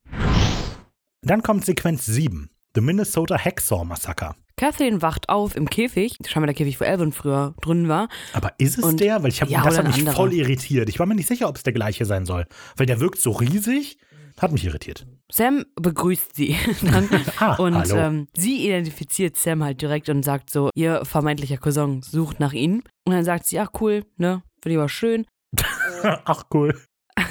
Dann 1.21 1.43
kommt 1.43 1.65
Sequenz 1.65 2.05
7. 2.05 2.49
The 2.75 2.81
Minnesota 2.81 3.37
Hacksaw 3.37 3.83
Massaker. 3.85 4.35
Kathleen 4.57 5.01
wacht 5.01 5.27
auf 5.29 5.55
im 5.55 5.69
Käfig. 5.69 6.17
Scheinbar 6.27 6.47
der 6.47 6.55
Käfig, 6.55 6.79
wo 6.79 6.83
Elvin 6.85 7.11
früher 7.11 7.53
drin 7.61 7.87
war. 7.89 8.09
Aber 8.33 8.53
ist 8.59 8.77
es 8.77 8.83
Und- 8.83 8.99
der? 8.99 9.21
Weil 9.23 9.29
ich 9.29 9.41
habe 9.41 9.51
ja, 9.51 9.63
das 9.63 9.77
hat 9.77 9.87
mich 9.87 9.97
anderer. 9.97 10.15
voll 10.15 10.33
irritiert. 10.33 10.87
Ich 10.89 10.99
war 10.99 11.05
mir 11.05 11.15
nicht 11.15 11.27
sicher, 11.27 11.49
ob 11.49 11.57
es 11.57 11.63
der 11.63 11.73
gleiche 11.73 12.05
sein 12.05 12.25
soll. 12.25 12.45
Weil 12.77 12.85
der 12.85 12.99
wirkt 12.99 13.19
so 13.19 13.31
riesig. 13.31 13.97
Hat 14.39 14.51
mich 14.53 14.63
irritiert. 14.63 15.05
Sam 15.31 15.65
begrüßt 15.75 16.35
sie 16.35 16.55
dann. 16.81 17.09
Ah, 17.37 17.55
und 17.55 17.91
ähm, 17.93 18.27
sie 18.35 18.65
identifiziert 18.65 19.35
Sam 19.35 19.63
halt 19.63 19.81
direkt 19.81 20.07
und 20.09 20.23
sagt 20.23 20.49
so, 20.49 20.69
ihr 20.73 21.03
vermeintlicher 21.05 21.57
Cousin 21.57 22.01
sucht 22.01 22.39
nach 22.39 22.53
ihnen. 22.53 22.81
Und 23.05 23.13
dann 23.13 23.25
sagt 23.25 23.45
sie, 23.45 23.59
ach 23.59 23.69
cool, 23.81 24.05
ne, 24.17 24.41
finde 24.61 24.73
ich 24.73 24.77
aber 24.77 24.89
schön. 24.89 25.25
Ach 26.25 26.43
cool. 26.53 26.79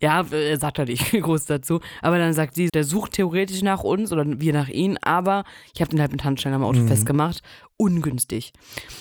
Ja, 0.00 0.24
er 0.30 0.58
sagt 0.58 0.78
halt 0.78 0.88
nicht 0.88 1.10
groß 1.10 1.46
dazu. 1.46 1.80
Aber 2.02 2.18
dann 2.18 2.32
sagt 2.32 2.54
sie, 2.54 2.68
der 2.68 2.84
sucht 2.84 3.12
theoretisch 3.12 3.62
nach 3.62 3.82
uns 3.82 4.12
oder 4.12 4.24
wir 4.26 4.52
nach 4.52 4.68
ihm, 4.68 4.96
aber 5.02 5.44
ich 5.74 5.80
habe 5.80 5.90
den 5.90 6.00
halt 6.00 6.12
mit 6.12 6.22
Handschellen 6.24 6.54
am 6.54 6.62
Auto 6.64 6.80
Mhm. 6.80 6.88
festgemacht. 6.88 7.42
Ungünstig. 7.78 8.52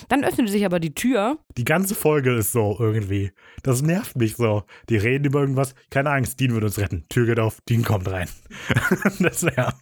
Dann 0.10 0.24
öffnete 0.24 0.52
sich 0.52 0.66
aber 0.66 0.80
die 0.80 0.94
Tür. 0.94 1.38
Die 1.58 1.64
ganze 1.64 1.96
Folge 1.96 2.36
ist 2.36 2.52
so 2.52 2.76
irgendwie. 2.80 3.32
Das 3.64 3.82
nervt 3.82 4.18
mich 4.18 4.36
so. 4.36 4.64
Die 4.90 4.98
reden 4.98 5.26
über 5.26 5.40
irgendwas. 5.40 5.76
Keine 5.90 6.10
Angst, 6.12 6.40
Dean 6.40 6.54
wird 6.54 6.64
uns 6.64 6.78
retten. 6.78 7.06
Tür 7.10 7.26
geht 7.26 7.40
auf, 7.40 7.60
Dean 7.70 7.84
kommt 7.84 8.10
rein. 8.10 8.28
das, 9.20 9.44
ja. 9.44 9.74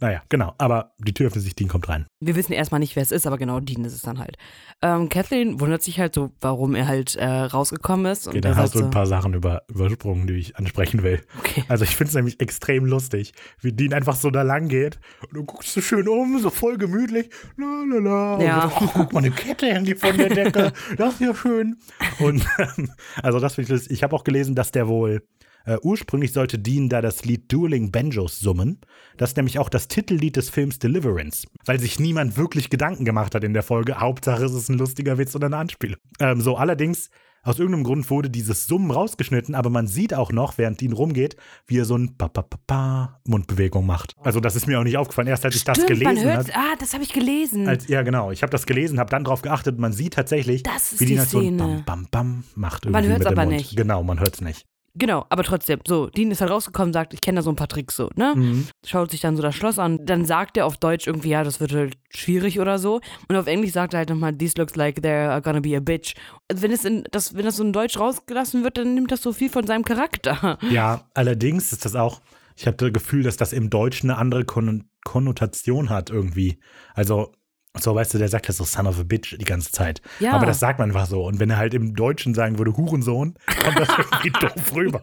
Naja, 0.00 0.22
genau. 0.28 0.54
Aber 0.58 0.92
die 0.98 1.14
Tür 1.14 1.28
öffnet 1.28 1.44
sich, 1.44 1.54
Dean 1.54 1.68
kommt 1.68 1.88
rein. 1.88 2.06
Wir 2.20 2.36
wissen 2.36 2.52
erstmal 2.52 2.80
nicht, 2.80 2.94
wer 2.94 3.02
es 3.02 3.10
ist, 3.10 3.26
aber 3.26 3.38
genau 3.38 3.60
Dean 3.60 3.84
ist 3.84 3.94
es 3.94 4.02
dann 4.02 4.18
halt. 4.18 4.36
Ähm, 4.82 5.08
Kathleen 5.08 5.60
wundert 5.60 5.82
sich 5.82 5.98
halt 5.98 6.14
so, 6.14 6.30
warum 6.40 6.74
er 6.74 6.86
halt 6.86 7.16
äh, 7.16 7.24
rausgekommen 7.24 8.06
ist. 8.06 8.26
Und 8.26 8.32
Okay, 8.32 8.42
dann 8.42 8.56
hast 8.56 8.74
du 8.74 8.84
ein 8.84 8.90
paar 8.90 9.06
Sachen 9.06 9.32
über, 9.34 9.62
übersprungen, 9.68 10.26
die 10.26 10.34
ich 10.34 10.56
ansprechen 10.56 11.02
will. 11.02 11.20
Okay. 11.38 11.64
Also 11.68 11.84
ich 11.84 11.96
finde 11.96 12.10
es 12.10 12.14
nämlich 12.14 12.40
extrem 12.40 12.84
lustig, 12.84 13.32
wie 13.60 13.72
Dean 13.72 13.94
einfach 13.94 14.16
so 14.16 14.30
da 14.30 14.42
lang 14.42 14.68
geht 14.68 15.00
und 15.22 15.34
du 15.34 15.44
guckst 15.44 15.72
so 15.72 15.80
schön 15.80 16.06
um, 16.06 16.38
so 16.38 16.50
voll 16.50 16.76
gemütlich. 16.76 17.30
La, 17.56 17.84
la, 17.88 17.98
la. 17.98 18.41
Ja. 18.44 18.64
Und 18.64 18.72
oh, 18.82 18.90
guck 18.94 19.12
mal, 19.12 19.20
eine 19.20 19.30
Kette 19.30 19.66
hängt 19.66 19.98
von 19.98 20.16
der 20.16 20.28
Decke. 20.28 20.72
Das 20.96 21.14
ist 21.14 21.20
ja 21.20 21.34
schön. 21.34 21.76
Und 22.18 22.46
ähm, 22.58 22.90
also 23.22 23.38
das 23.38 23.54
finde 23.54 23.66
ich 23.66 23.72
lustig. 23.72 23.92
Ich 23.92 24.02
habe 24.02 24.14
auch 24.14 24.24
gelesen, 24.24 24.54
dass 24.54 24.72
der 24.72 24.88
wohl 24.88 25.22
äh, 25.64 25.78
ursprünglich 25.82 26.32
sollte 26.32 26.58
Dean 26.58 26.88
da 26.88 27.00
das 27.00 27.24
Lied 27.24 27.52
Dueling 27.52 27.92
Banjos 27.92 28.40
summen. 28.40 28.80
Das 29.16 29.30
ist 29.30 29.36
nämlich 29.36 29.58
auch 29.58 29.68
das 29.68 29.88
Titellied 29.88 30.36
des 30.36 30.50
Films 30.50 30.78
Deliverance, 30.78 31.46
weil 31.64 31.78
sich 31.78 32.00
niemand 32.00 32.36
wirklich 32.36 32.70
Gedanken 32.70 33.04
gemacht 33.04 33.34
hat 33.34 33.44
in 33.44 33.54
der 33.54 33.62
Folge. 33.62 34.00
Hauptsache 34.00 34.44
es 34.44 34.52
ist 34.52 34.68
ein 34.68 34.78
lustiger 34.78 35.18
Witz 35.18 35.34
oder 35.36 35.46
eine 35.46 35.58
Anspielung. 35.58 35.98
Ähm, 36.18 36.40
so, 36.40 36.56
allerdings 36.56 37.10
aus 37.42 37.58
irgendeinem 37.58 37.84
Grund 37.84 38.08
wurde 38.10 38.30
dieses 38.30 38.66
Summen 38.66 38.90
rausgeschnitten, 38.90 39.54
aber 39.54 39.68
man 39.68 39.86
sieht 39.86 40.14
auch 40.14 40.30
noch, 40.32 40.58
während 40.58 40.80
Dean 40.80 40.92
rumgeht, 40.92 41.36
wie 41.66 41.78
er 41.78 41.84
so 41.84 41.96
ein 41.96 42.16
pa 42.16 42.28
pa 42.28 42.42
pa 42.42 42.58
pa 42.66 43.20
Mundbewegung 43.26 43.84
macht. 43.84 44.14
Also 44.22 44.40
das 44.40 44.54
ist 44.56 44.66
mir 44.66 44.78
auch 44.78 44.84
nicht 44.84 44.96
aufgefallen. 44.96 45.28
Erst 45.28 45.44
als 45.44 45.56
ich 45.56 45.64
das 45.64 45.76
Stimmt, 45.76 45.88
gelesen 45.88 46.24
man 46.24 46.36
hört, 46.36 46.54
habe. 46.54 46.72
ah, 46.72 46.76
das 46.78 46.94
habe 46.94 47.02
ich 47.02 47.12
gelesen. 47.12 47.68
Als, 47.68 47.88
ja, 47.88 48.02
genau. 48.02 48.30
Ich 48.30 48.42
habe 48.42 48.50
das 48.50 48.64
gelesen, 48.66 49.00
habe 49.00 49.10
dann 49.10 49.24
drauf 49.24 49.42
geachtet. 49.42 49.78
Man 49.78 49.92
sieht 49.92 50.14
tatsächlich, 50.14 50.62
wie 50.98 51.04
die 51.04 51.14
Dean 51.14 51.18
halt 51.18 51.30
so 51.30 51.40
ein. 51.40 51.56
Bam, 51.56 51.84
Bam, 51.84 52.06
Bam 52.10 52.44
macht. 52.54 52.88
Man 52.88 53.08
mit 53.08 53.20
dem 53.20 53.26
aber 53.26 53.44
Mund. 53.44 53.56
nicht. 53.56 53.76
Genau, 53.76 54.02
man 54.04 54.20
hört 54.20 54.34
es 54.34 54.40
nicht. 54.40 54.66
Genau, 54.94 55.24
aber 55.30 55.42
trotzdem, 55.42 55.80
so, 55.86 56.08
Dean 56.08 56.30
ist 56.30 56.42
halt 56.42 56.50
rausgekommen, 56.50 56.92
sagt, 56.92 57.14
ich 57.14 57.22
kenne 57.22 57.36
da 57.36 57.42
so 57.42 57.50
ein 57.50 57.56
paar 57.56 57.68
Tricks 57.68 57.96
so, 57.96 58.10
ne? 58.14 58.34
Mhm. 58.36 58.66
Schaut 58.84 59.10
sich 59.10 59.20
dann 59.20 59.36
so 59.36 59.42
das 59.42 59.54
Schloss 59.54 59.78
an. 59.78 60.04
Dann 60.04 60.26
sagt 60.26 60.56
er 60.58 60.66
auf 60.66 60.76
Deutsch 60.76 61.06
irgendwie, 61.06 61.30
ja, 61.30 61.44
das 61.44 61.60
wird 61.60 61.72
halt 61.72 61.96
schwierig 62.10 62.60
oder 62.60 62.78
so. 62.78 63.00
Und 63.28 63.36
auf 63.36 63.46
Englisch 63.46 63.72
sagt 63.72 63.94
er 63.94 63.98
halt 63.98 64.10
nochmal, 64.10 64.36
this 64.36 64.56
looks 64.56 64.76
like 64.76 64.98
they're 64.98 65.40
gonna 65.40 65.60
be 65.60 65.74
a 65.76 65.80
bitch. 65.80 66.14
Also 66.50 66.62
wenn 66.62 66.72
es 66.72 66.84
in 66.84 67.04
das, 67.10 67.34
wenn 67.34 67.44
das 67.44 67.56
so 67.56 67.64
in 67.64 67.72
Deutsch 67.72 67.98
rausgelassen 67.98 68.64
wird, 68.64 68.76
dann 68.76 68.94
nimmt 68.94 69.10
das 69.10 69.22
so 69.22 69.32
viel 69.32 69.48
von 69.48 69.66
seinem 69.66 69.84
Charakter. 69.84 70.58
Ja, 70.70 71.08
allerdings 71.14 71.72
ist 71.72 71.84
das 71.84 71.94
auch, 71.94 72.20
Ich 72.56 72.66
hatte 72.66 72.84
das 72.86 72.92
Gefühl, 72.92 73.22
dass 73.22 73.36
das 73.36 73.52
im 73.52 73.70
Deutschen 73.70 74.10
eine 74.10 74.18
andere 74.18 74.44
Kon 74.44 74.84
Konnotation 75.04 75.90
hat 75.90 76.10
irgendwie. 76.10 76.60
Also, 76.94 77.32
so 77.80 77.94
weißt 77.94 78.12
du, 78.12 78.18
der 78.18 78.28
sagt 78.28 78.48
ja 78.48 78.52
so 78.52 78.64
Son 78.64 78.86
of 78.86 78.98
a 78.98 79.02
Bitch 79.02 79.36
die 79.38 79.44
ganze 79.44 79.72
Zeit. 79.72 80.02
Ja. 80.20 80.32
Aber 80.32 80.44
das 80.44 80.60
sagt 80.60 80.78
man 80.78 80.90
einfach 80.90 81.06
so. 81.06 81.24
Und 81.24 81.40
wenn 81.40 81.48
er 81.50 81.56
halt 81.56 81.72
im 81.72 81.94
Deutschen 81.94 82.34
sagen 82.34 82.58
würde 82.58 82.76
Hurensohn, 82.76 83.34
kommt 83.62 83.78
das 83.78 83.88
irgendwie 83.98 84.30
doof 84.30 84.74
rüber. 84.74 85.00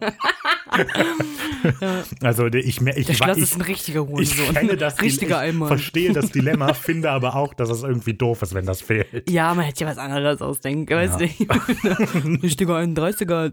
Also 2.22 2.46
ich, 2.46 2.80
ich, 2.80 2.80
Der 2.80 2.96
ich, 2.96 3.42
ist 3.42 3.56
ein 3.56 3.60
richtiger 3.62 4.02
ich 4.02 4.08
Hurensohn. 4.08 4.54
kenne 4.54 4.76
das, 4.76 5.00
Richtiger 5.02 5.46
ich 5.46 5.54
verstehe 5.54 6.12
das 6.12 6.30
Dilemma, 6.30 6.72
finde 6.74 7.10
aber 7.10 7.36
auch, 7.36 7.54
dass 7.54 7.70
es 7.70 7.82
irgendwie 7.82 8.14
doof 8.14 8.42
ist, 8.42 8.54
wenn 8.54 8.66
das 8.66 8.80
fehlt. 8.80 9.28
Ja, 9.28 9.52
man 9.54 9.64
hätte 9.64 9.84
ja 9.84 9.90
was 9.90 9.98
anderes 9.98 10.40
ausdenken, 10.40 10.94
weißt 10.94 11.20
du? 11.20 11.24
Richtiger 12.42 12.76
31er. 12.76 13.52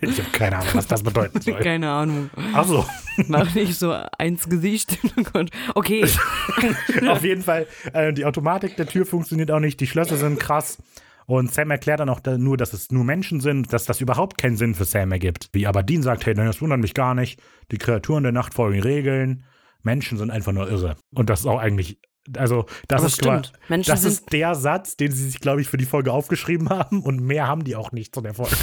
Ich 0.00 0.18
habe 0.18 0.30
keine 0.32 0.56
Ahnung, 0.58 0.70
was 0.74 0.86
das 0.86 1.02
bedeuten 1.02 1.40
soll. 1.40 1.58
Keine 1.60 1.90
Ahnung. 1.90 2.30
Ach 2.54 2.66
so, 2.66 2.84
Mach 3.26 3.52
nicht 3.54 3.74
so 3.76 3.94
eins 4.18 4.48
Gesicht. 4.48 4.98
Oh. 5.34 5.44
Okay. 5.74 6.06
auf 7.08 7.24
jeden 7.24 7.42
Fall, 7.42 7.66
äh, 7.92 8.12
die 8.12 8.24
Automatik 8.24 8.76
der 8.76 8.86
Tür 8.86 9.04
funktioniert 9.06 9.50
auch 9.50 9.60
nicht, 9.60 9.80
die 9.80 9.86
Schlösser 9.86 10.16
sind 10.16 10.38
krass. 10.38 10.78
Und 11.28 11.52
Sam 11.52 11.70
erklärt 11.70 12.00
dann 12.00 12.08
auch 12.08 12.22
nur, 12.38 12.56
dass 12.56 12.72
es 12.72 12.90
nur 12.90 13.04
Menschen 13.04 13.40
sind, 13.40 13.70
dass 13.74 13.84
das 13.84 14.00
überhaupt 14.00 14.38
keinen 14.38 14.56
Sinn 14.56 14.74
für 14.74 14.86
Sam 14.86 15.12
ergibt. 15.12 15.50
Wie 15.52 15.66
aber 15.66 15.82
Dean 15.82 16.02
sagt, 16.02 16.24
hey, 16.24 16.32
das 16.32 16.62
wundert 16.62 16.80
mich 16.80 16.94
gar 16.94 17.14
nicht. 17.14 17.38
Die 17.70 17.76
Kreaturen 17.76 18.22
der 18.22 18.32
Nacht 18.32 18.54
folgen 18.54 18.80
Regeln. 18.80 19.44
Menschen 19.82 20.16
sind 20.16 20.30
einfach 20.30 20.52
nur 20.52 20.70
irre. 20.70 20.96
Und 21.14 21.28
das 21.28 21.40
ist 21.40 21.46
auch 21.46 21.58
eigentlich, 21.58 22.00
also 22.34 22.64
das 22.88 23.04
ist 23.04 23.16
stimmt. 23.16 23.52
Menschen 23.68 23.90
das 23.90 24.04
ist 24.04 24.32
der 24.32 24.54
Satz, 24.54 24.96
den 24.96 25.12
sie 25.12 25.24
sich, 25.24 25.38
glaube 25.40 25.60
ich, 25.60 25.68
für 25.68 25.76
die 25.76 25.84
Folge 25.84 26.14
aufgeschrieben 26.14 26.68
haben. 26.70 27.02
Und 27.02 27.20
mehr 27.20 27.46
haben 27.46 27.62
die 27.62 27.76
auch 27.76 27.92
nicht 27.92 28.14
zu 28.14 28.22
der 28.22 28.32
Folge. 28.32 28.56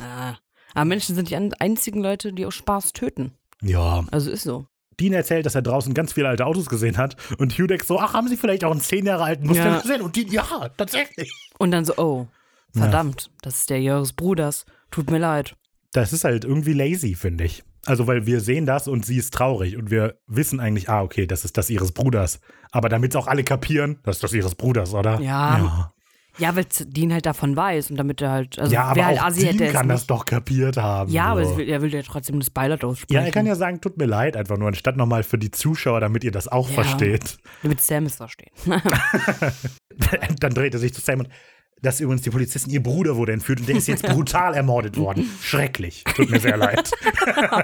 Ah. 0.00 0.36
Aber 0.74 0.84
Menschen 0.84 1.16
sind 1.16 1.28
die 1.28 1.36
einzigen 1.36 2.00
Leute, 2.00 2.32
die 2.32 2.46
aus 2.46 2.54
Spaß 2.54 2.92
töten. 2.92 3.32
ja. 3.62 4.04
Also 4.12 4.30
ist 4.30 4.44
so. 4.44 4.68
Dean 5.00 5.12
erzählt, 5.12 5.46
dass 5.46 5.54
er 5.54 5.62
draußen 5.62 5.94
ganz 5.94 6.12
viele 6.12 6.28
alte 6.28 6.44
Autos 6.46 6.66
gesehen 6.66 6.96
hat. 6.96 7.16
Und 7.38 7.56
denkt 7.56 7.86
so, 7.86 7.98
ach, 8.00 8.14
haben 8.14 8.28
sie 8.28 8.36
vielleicht 8.36 8.64
auch 8.64 8.72
einen 8.72 8.80
zehn 8.80 9.06
Jahre 9.06 9.24
alten 9.24 9.46
Mustang 9.46 9.74
Ja. 9.74 9.80
gesehen? 9.80 10.02
Und 10.02 10.16
Dean, 10.16 10.28
ja, 10.28 10.44
tatsächlich. 10.76 11.32
Und 11.58 11.70
dann 11.70 11.84
so, 11.84 11.94
oh, 11.96 12.26
verdammt, 12.72 13.30
das 13.42 13.60
ist 13.60 13.70
der 13.70 13.78
ihres 13.78 14.12
Bruders. 14.12 14.66
Tut 14.90 15.10
mir 15.10 15.18
leid. 15.18 15.54
Das 15.92 16.12
ist 16.12 16.24
halt 16.24 16.44
irgendwie 16.44 16.72
lazy, 16.74 17.14
finde 17.14 17.44
ich. 17.44 17.62
Also, 17.86 18.06
weil 18.06 18.26
wir 18.26 18.40
sehen 18.40 18.66
das 18.66 18.88
und 18.88 19.06
sie 19.06 19.16
ist 19.16 19.32
traurig 19.32 19.76
und 19.76 19.90
wir 19.90 20.18
wissen 20.26 20.60
eigentlich, 20.60 20.90
ah, 20.90 21.02
okay, 21.02 21.26
das 21.26 21.44
ist 21.44 21.56
das 21.56 21.70
ihres 21.70 21.92
Bruders. 21.92 22.40
Aber 22.70 22.88
damit 22.88 23.16
auch 23.16 23.26
alle 23.26 23.44
kapieren, 23.44 23.98
das 24.02 24.16
ist 24.16 24.24
das 24.24 24.32
ihres 24.34 24.54
Bruders, 24.54 24.92
oder? 24.92 25.20
Ja. 25.20 25.58
Ja, 25.58 25.92
Ja, 26.38 26.54
weil 26.56 26.66
Dean 26.86 27.12
halt 27.12 27.26
davon 27.26 27.56
weiß 27.56 27.90
und 27.90 27.96
damit 27.96 28.22
er 28.22 28.30
halt, 28.30 28.58
also 28.58 28.72
ja 28.72 28.84
aber 28.84 29.04
halt 29.06 29.18
auch 29.20 29.24
Asi 29.26 29.40
Dean 29.40 29.58
hätte 29.58 29.72
kann 29.72 29.88
das 29.88 30.02
nicht. 30.02 30.10
doch 30.10 30.24
kapiert 30.24 30.76
haben. 30.76 31.10
Ja, 31.10 31.24
aber 31.26 31.44
so. 31.44 31.56
will, 31.58 31.68
er 31.68 31.82
will 31.82 31.92
ja 31.92 32.02
trotzdem 32.02 32.38
das 32.38 32.50
Beileid 32.50 32.84
aussprechen. 32.84 33.12
ja, 33.20 33.22
er 33.26 33.32
kann 33.32 33.44
ja 33.46 33.54
sagen, 33.56 33.80
tut 33.80 33.96
mir 33.98 34.06
leid, 34.06 34.36
einfach 34.36 34.56
nur, 34.56 34.68
anstatt 34.68 34.96
nochmal 34.96 35.22
für 35.24 35.38
die 35.38 35.50
Zuschauer, 35.50 36.00
damit 36.00 36.22
ihr 36.24 36.30
das 36.30 36.46
auch 36.48 36.68
Ja. 36.68 36.74
versteht. 36.76 37.38
Damit 37.62 37.80
Sam 37.80 38.06
es 38.06 38.14
versteht. 38.16 38.52
Dann 40.40 40.54
dreht 40.54 40.74
er 40.74 40.80
sich 40.80 40.94
zu 40.94 41.00
Sam 41.00 41.20
und 41.20 41.28
das 41.82 41.96
ist 41.96 42.00
übrigens 42.00 42.22
die 42.22 42.30
Polizisten, 42.30 42.70
ihr 42.70 42.82
Bruder 42.82 43.16
wurde 43.16 43.32
entführt 43.32 43.60
und 43.60 43.68
der 43.68 43.76
ist 43.76 43.88
jetzt 43.88 44.02
brutal 44.02 44.54
ermordet 44.54 44.96
worden. 44.96 45.28
Schrecklich. 45.42 46.04
Tut 46.14 46.30
mir 46.30 46.40
sehr 46.40 46.56
leid. 46.56 46.90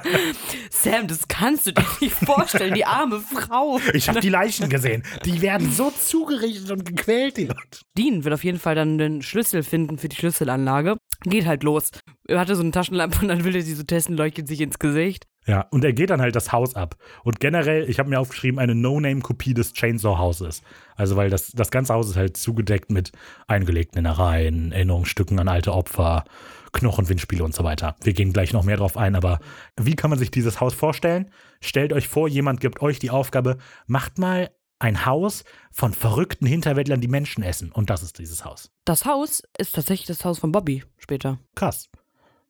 Sam, 0.71 1.07
das 1.07 1.27
kannst 1.29 1.67
du 1.67 1.73
dir 1.73 1.85
nicht 2.01 2.15
vorstellen, 2.15 2.75
die 2.75 2.85
arme 2.85 3.21
Frau. 3.21 3.81
Ich 3.93 4.09
habe 4.09 4.21
die 4.21 4.29
Leichen 4.29 4.69
gesehen. 4.69 5.03
Die 5.25 5.41
werden 5.41 5.73
so 5.73 5.91
zugerichtet 5.91 6.71
und 6.71 6.85
gequält, 6.85 7.37
die 7.37 7.47
Leute. 7.47 7.81
Dean 7.97 8.25
wird 8.25 8.35
auf 8.35 8.45
jeden 8.45 8.59
Fall 8.59 8.75
dann 8.75 8.99
den 8.99 9.23
Schlüssel 9.23 9.63
finden 9.63 9.99
für 9.99 10.09
die 10.09 10.17
Schlüsselanlage. 10.17 10.97
Geht 11.25 11.47
halt 11.47 11.63
los. 11.63 11.91
Er 12.29 12.39
hatte 12.39 12.57
so 12.57 12.63
eine 12.63 12.71
Taschenlampe 12.71 13.21
und 13.23 13.29
dann 13.29 13.45
will 13.45 13.57
er 13.57 13.63
sie 13.63 13.75
so 13.75 13.83
testen, 13.83 14.17
leuchtet 14.17 14.49
sich 14.49 14.61
ins 14.61 14.79
Gesicht. 14.79 15.27
Ja, 15.47 15.67
und 15.71 15.85
er 15.85 15.93
geht 15.93 16.11
dann 16.11 16.23
halt 16.23 16.37
das 16.37 16.53
Haus 16.53 16.75
ab. 16.75 16.97
Und 17.23 17.39
generell, 17.39 17.89
ich 17.89 17.99
habe 17.99 18.09
mir 18.09 18.19
aufgeschrieben, 18.19 18.59
eine 18.59 18.75
No-Name-Kopie 18.75 19.53
des 19.53 19.75
Chainsaw-Hauses. 19.75 20.63
Also, 20.97 21.17
weil 21.17 21.29
das, 21.29 21.53
das 21.53 21.71
ganze 21.71 21.93
Haus 21.95 22.09
ist 22.09 22.17
halt 22.17 22.37
zugedeckt 22.37 22.91
mit 22.91 23.13
eingelegten 23.47 23.99
Innereien, 23.99 24.73
Erinnerungsstücken 24.73 25.39
an 25.39 25.49
alte 25.49 25.73
Opfer, 25.73 26.25
Knochen, 26.73 27.09
Windspiele 27.09 27.45
und 27.45 27.55
so 27.55 27.63
weiter. 27.63 27.97
Wir 28.03 28.15
gehen 28.15 28.33
gleich 28.33 28.53
noch 28.53 28.65
mehr 28.65 28.77
drauf 28.77 28.97
ein, 28.97 29.15
aber 29.15 29.39
wie 29.79 29.97
kann 29.97 30.11
man 30.11 30.19
sich 30.19 30.31
dieses 30.31 30.61
Haus 30.61 30.75
vorstellen? 30.75 31.31
Stellt 31.61 31.93
euch 31.93 32.09
vor, 32.09 32.29
jemand 32.29 32.61
gibt 32.61 32.83
euch 32.83 32.99
die 32.99 33.11
Aufgabe, 33.11 33.59
macht 33.87 34.19
mal 34.19 34.51
ein 34.79 35.07
Haus 35.07 35.45
von 35.71 35.93
verrückten 35.93 36.47
Hinterwäldlern, 36.47 37.01
die 37.01 37.09
Menschen 37.09 37.43
essen. 37.43 37.71
Und 37.71 37.91
das 37.91 38.03
ist 38.03 38.19
dieses 38.19 38.45
Haus. 38.45 38.71
Das 38.85 39.05
Haus 39.05 39.43
ist 39.57 39.75
tatsächlich 39.75 40.07
das 40.07 40.25
Haus 40.25 40.39
von 40.39 40.53
Bobby 40.53 40.85
später. 40.99 41.39
Krass. 41.55 41.91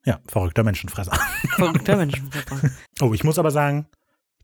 Ja, 0.05 0.21
verrückter 0.27 0.63
Menschenfresser. 0.65 1.13
Verrückter 1.57 1.97
Menschenfresser. 1.97 2.71
Oh, 3.01 3.15
ich 3.15 3.25
muss 3.25 3.39
aber 3.39 3.51
sagen, 3.51 3.87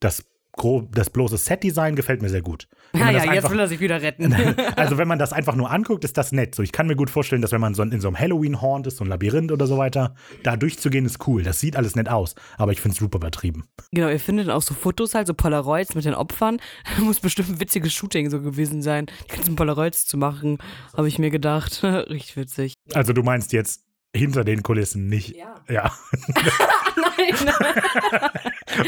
das, 0.00 0.24
grob, 0.52 0.94
das 0.94 1.10
bloße 1.10 1.36
Set-Design 1.36 1.94
gefällt 1.96 2.22
mir 2.22 2.28
sehr 2.30 2.40
gut. 2.42 2.66
Wenn 2.92 3.00
Ja, 3.00 3.06
man 3.06 3.14
ja, 3.14 3.18
das 3.20 3.26
jetzt 3.26 3.36
einfach- 3.36 3.50
will 3.52 3.60
er 3.60 3.68
sich 3.68 3.80
wieder 3.80 4.00
retten. 4.02 4.34
Also 4.76 4.96
wenn 4.96 5.06
man 5.06 5.18
das 5.18 5.32
einfach 5.34 5.54
nur 5.54 5.70
anguckt, 5.70 6.02
ist 6.04 6.16
das 6.16 6.32
nett. 6.32 6.54
So, 6.54 6.62
ich 6.62 6.72
kann 6.72 6.86
mir 6.86 6.96
gut 6.96 7.10
vorstellen, 7.10 7.42
dass 7.42 7.52
wenn 7.52 7.60
man 7.60 7.74
so 7.74 7.82
in 7.82 8.00
so 8.00 8.08
einem 8.08 8.18
Halloween-Horn 8.18 8.84
ist, 8.84 8.96
so 8.96 9.04
ein 9.04 9.08
Labyrinth 9.08 9.52
oder 9.52 9.66
so 9.66 9.76
weiter, 9.76 10.14
da 10.42 10.56
durchzugehen 10.56 11.04
ist 11.04 11.26
cool. 11.28 11.42
Das 11.42 11.60
sieht 11.60 11.76
alles 11.76 11.94
nett 11.94 12.08
aus. 12.08 12.34
Aber 12.56 12.72
ich 12.72 12.80
finde 12.80 12.94
es 12.94 12.98
super 12.98 13.18
übertrieben. 13.18 13.64
genau, 13.92 14.08
ihr 14.08 14.18
findet 14.20 14.48
auch 14.48 14.62
so 14.62 14.72
Fotos, 14.74 15.14
halt 15.14 15.26
so 15.26 15.34
Polaroids 15.34 15.94
mit 15.94 16.06
den 16.06 16.14
Opfern. 16.14 16.58
Muss 17.00 17.20
bestimmt 17.20 17.50
ein 17.50 17.60
witziges 17.60 17.92
Shooting 17.92 18.30
so 18.30 18.40
gewesen 18.40 18.80
sein, 18.80 19.06
die 19.30 19.36
ganzen 19.36 19.56
Polaroids 19.56 20.06
zu 20.06 20.16
machen, 20.16 20.56
habe 20.96 21.06
ich 21.08 21.18
mir 21.18 21.30
gedacht. 21.30 21.84
Richtig 21.84 22.36
witzig. 22.36 22.74
Also 22.94 23.12
du 23.12 23.22
meinst 23.22 23.52
jetzt 23.52 23.82
hinter 24.14 24.44
den 24.44 24.62
Kulissen 24.62 25.08
nicht. 25.08 25.36
Ja. 25.36 25.60
Ja. 25.68 25.92
Nein. 26.96 27.54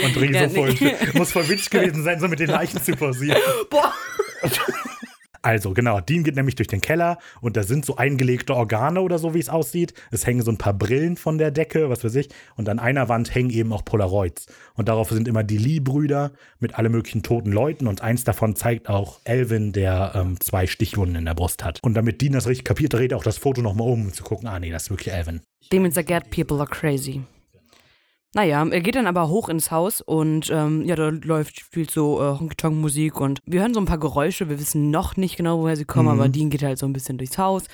Und 0.05 0.21
Rie 0.21 0.33
Ja, 0.33 0.49
so 0.49 0.55
voll, 0.55 0.75
nee. 0.81 0.97
muss 1.15 1.33
voll 1.33 1.49
witzig 1.49 1.71
gewesen 1.71 2.03
sein, 2.03 2.21
so 2.21 2.29
mit 2.29 2.41
den 2.41 2.49
Leichen 2.49 2.83
zu 2.83 2.93
pausieren. 2.97 3.41
Boah. 3.71 3.95
Also, 5.43 5.75
genau, 5.75 6.01
Dean 6.01 6.23
geht 6.23 6.37
nämlich 6.37 6.55
durch 6.55 6.69
den 6.69 6.81
Keller 6.81 7.19
und 7.41 7.57
da 7.57 7.65
sind 7.65 7.85
so 7.85 7.97
eingelegte 7.97 8.55
Organe 8.55 9.01
oder 9.01 9.19
so, 9.19 9.35
wie 9.35 9.41
es 9.41 9.49
aussieht. 9.49 9.93
Es 10.13 10.25
hängen 10.25 10.43
so 10.43 10.53
ein 10.53 10.59
paar 10.59 10.73
Brillen 10.73 11.17
von 11.17 11.37
der 11.37 11.51
Decke, 11.51 11.91
was 11.91 12.05
weiß 12.05 12.15
ich. 12.15 12.29
Und 12.57 12.69
an 12.69 12.79
einer 12.79 13.09
Wand 13.09 13.35
hängen 13.35 13.51
eben 13.51 13.73
auch 13.73 13.85
Polaroids. 13.85 14.47
Und 14.75 14.89
darauf 14.89 15.11
sind 15.11 15.27
immer 15.27 15.43
die 15.43 15.59
Lee-Brüder 15.59 16.31
mit 16.61 16.77
alle 16.77 16.89
möglichen 16.89 17.25
toten 17.25 17.51
Leuten. 17.51 17.89
Und 17.89 18.03
eins 18.03 18.23
davon 18.23 18.55
zeigt 18.55 18.89
auch 18.89 19.21
Elvin, 19.25 19.73
der 19.73 20.13
ähm, 20.15 20.41
zwei 20.41 20.69
Stichwunden 20.69 21.17
in 21.17 21.25
der 21.25 21.35
Brust 21.35 21.65
hat. 21.65 21.81
Und 21.83 21.95
damit 21.95 22.21
Dean 22.21 22.33
das 22.33 22.47
richtig 22.47 22.65
kapiert, 22.65 22.93
dreht 22.93 23.11
er 23.11 23.19
auch 23.19 23.25
das 23.25 23.39
Foto 23.39 23.63
nochmal 23.63 23.89
um, 23.89 24.07
um 24.07 24.13
zu 24.13 24.23
gucken, 24.23 24.47
ah 24.49 24.61
nee, 24.61 24.71
das 24.71 24.85
ist 24.85 24.91
wirklich 24.91 25.13
Elvin. 25.13 25.41
Demons 25.73 25.97
are 25.97 26.05
get 26.05 26.31
people 26.31 26.59
are 26.59 26.69
crazy. 26.71 27.23
Naja, 28.35 28.67
er 28.67 28.81
geht 28.81 28.95
dann 28.95 29.07
aber 29.07 29.29
hoch 29.29 29.51
ins 29.51 29.71
Haus 29.71 30.01
und 30.01 30.49
ähm, 30.51 30.85
ja, 30.87 30.97
da 30.97 31.11
läuft 31.11 31.61
viel 31.61 31.89
so 31.91 32.19
äh, 32.21 32.39
Honky-Tonk-Musik 32.39 33.21
und 33.21 33.41
wir 33.45 33.61
hören 33.61 33.75
so 33.75 33.81
ein 33.81 33.85
paar 33.87 33.99
Geräusche. 33.99 34.49
Wir 34.49 34.59
wissen 34.59 34.91
noch 34.91 35.19
nicht 35.19 35.37
genau, 35.37 35.61
woher 35.61 35.77
sie 35.77 35.85
kommen, 35.85 36.09
Mhm. 36.15 36.21
aber 36.21 36.29
Dean 36.31 36.49
geht 36.49 36.63
halt 36.63 36.79
so 36.79 36.87
ein 36.87 36.95
bisschen 36.95 37.19
durchs 37.19 37.37
Haus, 37.37 37.65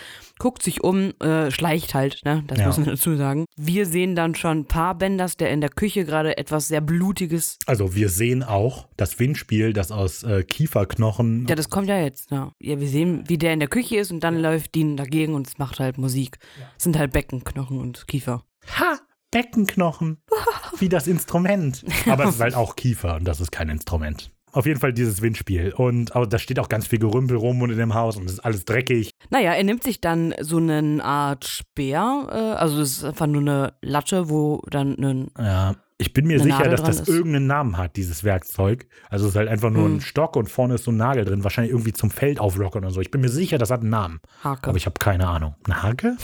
guckt 0.41 0.63
sich 0.65 0.83
um, 0.83 1.13
äh, 1.21 1.53
schleicht 1.53 1.95
halt, 1.95 2.23
ne? 2.25 2.43
Das 2.49 2.59
Ja. 2.59 2.67
müssen 2.67 2.87
wir 2.87 2.93
dazu 2.95 3.15
sagen. 3.17 3.45
Wir 3.57 3.87
sehen 3.87 4.17
dann 4.17 4.35
schon 4.35 4.65
Paar 4.65 4.97
Benders, 4.97 5.37
der 5.37 5.51
in 5.51 5.61
der 5.61 5.71
Küche 5.71 6.05
gerade 6.05 6.37
etwas 6.39 6.67
sehr 6.69 6.81
Blutiges. 6.81 7.59
Also 7.67 7.95
wir 7.95 8.09
sehen 8.09 8.43
auch 8.43 8.89
das 8.97 9.19
Windspiel, 9.21 9.73
das 9.73 9.93
aus 9.93 10.25
äh, 10.25 10.43
Kieferknochen 10.43 11.47
Ja, 11.49 11.55
das 11.55 11.71
kommt 11.71 11.89
ja 11.89 11.99
jetzt, 12.01 12.31
ja. 12.33 12.51
Ja, 12.61 12.81
wir 12.81 12.89
sehen, 12.89 13.23
wie 13.29 13.39
der 13.39 13.53
in 13.53 13.61
der 13.61 13.69
Küche 13.69 13.97
ist 13.97 14.11
und 14.11 14.25
dann 14.25 14.37
läuft 14.41 14.75
Dean 14.75 14.97
dagegen 14.97 15.35
und 15.35 15.47
es 15.47 15.59
macht 15.59 15.79
halt 15.79 15.99
Musik. 15.99 16.39
Es 16.77 16.83
sind 16.85 16.99
halt 16.99 17.13
Beckenknochen 17.13 17.79
und 17.79 18.09
Kiefer. 18.09 18.43
Ha! 18.81 18.99
Beckenknochen. 19.31 20.18
Wie 20.79 20.89
das 20.89 21.07
Instrument. 21.07 21.85
Aber 22.09 22.24
es 22.24 22.37
ist 22.37 22.41
halt 22.41 22.55
auch 22.55 22.76
Kiefer 22.76 23.16
und 23.16 23.24
das 23.24 23.41
ist 23.41 23.51
kein 23.53 23.68
Instrument. 23.68 24.31
Auf 24.53 24.64
jeden 24.64 24.81
Fall 24.81 24.93
dieses 24.95 25.20
Windspiel. 25.20 25.72
Und 25.76 26.16
auch, 26.16 26.26
da 26.26 26.39
steht 26.39 26.59
auch 26.59 26.68
ganz 26.70 26.87
viel 26.87 26.99
Gerümpel 26.99 27.37
rum 27.37 27.61
und 27.61 27.70
in 27.70 27.76
dem 27.79 27.95
Haus 27.95 28.16
und 28.16 28.24
es 28.24 28.33
ist 28.35 28.41
alles 28.41 28.64
dreckig. 28.64 29.11
Naja, 29.31 29.53
er 29.53 29.62
nimmt 29.62 29.83
sich 29.83 30.01
dann 30.01 30.35
so 30.41 30.57
eine 30.57 31.05
Art 31.05 31.45
Speer, 31.45 32.26
äh, 32.31 32.35
also 32.59 32.81
es 32.81 32.99
ist 32.99 33.05
einfach 33.05 33.26
nur 33.26 33.43
eine 33.43 33.72
Latte, 33.83 34.31
wo 34.31 34.62
dann 34.70 34.97
ein. 34.99 35.29
Ja. 35.39 35.74
Ich 36.01 36.12
bin 36.12 36.29
mir 36.29 36.35
Eine 36.35 36.45
sicher, 36.45 36.59
Nadel 36.59 36.70
dass 36.70 36.83
das 36.83 37.01
ist. 37.01 37.09
irgendeinen 37.09 37.49
Namen 37.49 37.76
hat, 37.76 37.97
dieses 37.97 38.22
Werkzeug. 38.22 38.87
Also 39.11 39.26
es 39.26 39.33
ist 39.33 39.37
halt 39.37 39.49
einfach 39.49 39.70
nur 39.70 39.85
Hm. 39.85 39.97
ein 39.97 40.01
Stock 40.01 40.37
und 40.37 40.49
vorne 40.49 40.76
ist 40.76 40.85
so 40.85 40.93
ein 40.93 40.97
Nagel 40.97 41.24
drin. 41.24 41.43
Wahrscheinlich 41.43 41.72
irgendwie 41.72 41.93
zum 41.93 42.12
Feld 42.12 42.39
auflockern 42.39 42.85
oder 42.85 42.95
so. 42.95 43.01
Ich 43.01 43.11
bin 43.11 43.20
mir 43.20 43.29
sicher, 43.29 43.59
das 43.59 43.72
hat 43.72 43.81
einen 43.81 43.91
Namen. 43.91 44.20
Hake. 44.45 44.68
Aber 44.68 44.76
ich 44.76 44.87
habe 44.87 44.95
keine 45.01 45.26
Ahnung. 45.26 45.57
Eine 45.64 45.83
Hake? 45.83 46.16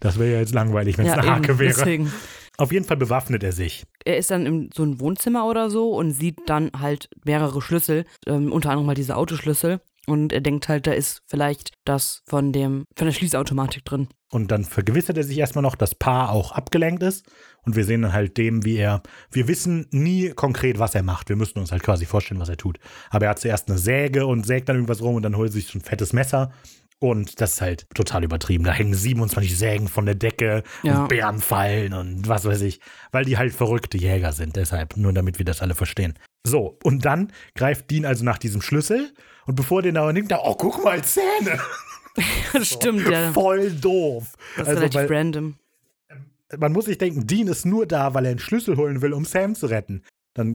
Das 0.00 0.18
wäre 0.18 0.32
ja 0.32 0.38
jetzt 0.38 0.54
langweilig, 0.54 0.96
wenn 0.96 1.04
es 1.06 1.12
ja, 1.14 1.18
eine 1.18 1.30
Hake 1.30 1.50
eben, 1.52 1.58
wäre. 1.58 1.74
Deswegen. 1.74 2.10
Auf 2.60 2.72
jeden 2.72 2.84
Fall 2.84 2.98
bewaffnet 2.98 3.42
er 3.42 3.52
sich. 3.52 3.86
Er 4.04 4.18
ist 4.18 4.30
dann 4.30 4.44
in 4.44 4.70
so 4.74 4.82
ein 4.82 5.00
Wohnzimmer 5.00 5.46
oder 5.46 5.70
so 5.70 5.94
und 5.94 6.12
sieht 6.12 6.40
dann 6.44 6.70
halt 6.78 7.08
mehrere 7.24 7.62
Schlüssel, 7.62 8.04
ähm, 8.26 8.52
unter 8.52 8.68
anderem 8.68 8.84
mal 8.84 8.94
diese 8.94 9.16
Autoschlüssel. 9.16 9.80
Und 10.06 10.30
er 10.30 10.42
denkt 10.42 10.68
halt, 10.68 10.86
da 10.86 10.92
ist 10.92 11.22
vielleicht 11.26 11.72
das 11.86 12.22
von 12.26 12.52
dem, 12.52 12.84
von 12.96 13.06
der 13.06 13.14
Schließautomatik 13.14 13.86
drin. 13.86 14.08
Und 14.30 14.50
dann 14.50 14.64
vergewissert 14.64 15.16
er 15.16 15.24
sich 15.24 15.38
erstmal 15.38 15.62
noch, 15.62 15.74
dass 15.74 15.94
Paar 15.94 16.32
auch 16.32 16.52
abgelenkt 16.52 17.02
ist. 17.02 17.24
Und 17.62 17.76
wir 17.76 17.84
sehen 17.84 18.02
dann 18.02 18.12
halt 18.12 18.36
dem, 18.36 18.62
wie 18.62 18.76
er. 18.76 19.02
Wir 19.30 19.48
wissen 19.48 19.86
nie 19.90 20.28
konkret, 20.28 20.78
was 20.78 20.94
er 20.94 21.02
macht. 21.02 21.30
Wir 21.30 21.36
müssen 21.36 21.60
uns 21.60 21.72
halt 21.72 21.82
quasi 21.82 22.04
vorstellen, 22.04 22.40
was 22.40 22.50
er 22.50 22.58
tut. 22.58 22.78
Aber 23.08 23.24
er 23.24 23.30
hat 23.30 23.38
zuerst 23.38 23.70
eine 23.70 23.78
Säge 23.78 24.26
und 24.26 24.44
sägt 24.44 24.68
dann 24.68 24.76
irgendwas 24.76 25.00
rum 25.00 25.14
und 25.14 25.22
dann 25.22 25.36
holt 25.36 25.48
er 25.48 25.54
sich 25.54 25.66
so 25.66 25.78
ein 25.78 25.82
fettes 25.82 26.12
Messer 26.12 26.52
Und 27.02 27.40
das 27.40 27.54
ist 27.54 27.60
halt 27.62 27.86
total 27.94 28.24
übertrieben. 28.24 28.62
Da 28.64 28.72
hängen 28.72 28.92
27 28.94 29.56
Sägen 29.56 29.88
von 29.88 30.04
der 30.04 30.14
Decke 30.14 30.62
Ja. 30.82 31.02
und 31.02 31.08
Bären 31.08 31.40
fallen 31.40 31.94
und 31.94 32.28
was 32.28 32.44
weiß 32.44 32.60
ich. 32.60 32.80
Weil 33.10 33.24
die 33.24 33.38
halt 33.38 33.54
verrückte 33.54 33.96
Jäger 33.96 34.32
sind. 34.32 34.54
Deshalb, 34.56 34.96
nur 34.98 35.12
damit 35.14 35.38
wir 35.38 35.46
das 35.46 35.62
alle 35.62 35.74
verstehen. 35.74 36.14
So, 36.46 36.78
und 36.84 37.04
dann 37.06 37.32
greift 37.54 37.90
Dean 37.90 38.04
also 38.04 38.22
nach 38.24 38.36
diesem 38.38 38.60
Schlüssel. 38.60 39.12
Und 39.46 39.54
bevor 39.54 39.80
den 39.82 39.96
aber 39.96 40.12
nimmt, 40.12 40.30
da, 40.30 40.40
oh, 40.42 40.54
guck 40.54 40.84
mal, 40.84 41.02
Zähne. 41.02 41.58
Stimmt, 42.62 43.08
ja. 43.08 43.32
Voll 43.32 43.70
doof. 43.72 44.34
Das 44.56 44.62
ist 44.64 44.68
Also, 44.68 44.80
relativ 44.80 45.00
weil, 45.00 45.06
random. 45.16 45.54
man 46.58 46.72
muss 46.72 46.84
sich 46.84 46.98
denken, 46.98 47.26
Dean 47.26 47.48
ist 47.48 47.64
nur 47.64 47.86
da, 47.86 48.12
weil 48.14 48.26
er 48.26 48.30
einen 48.32 48.40
Schlüssel 48.40 48.76
holen 48.76 49.00
will, 49.00 49.12
um 49.14 49.24
Sam 49.24 49.54
zu 49.54 49.66
retten. 49.66 50.02
Dann 50.34 50.52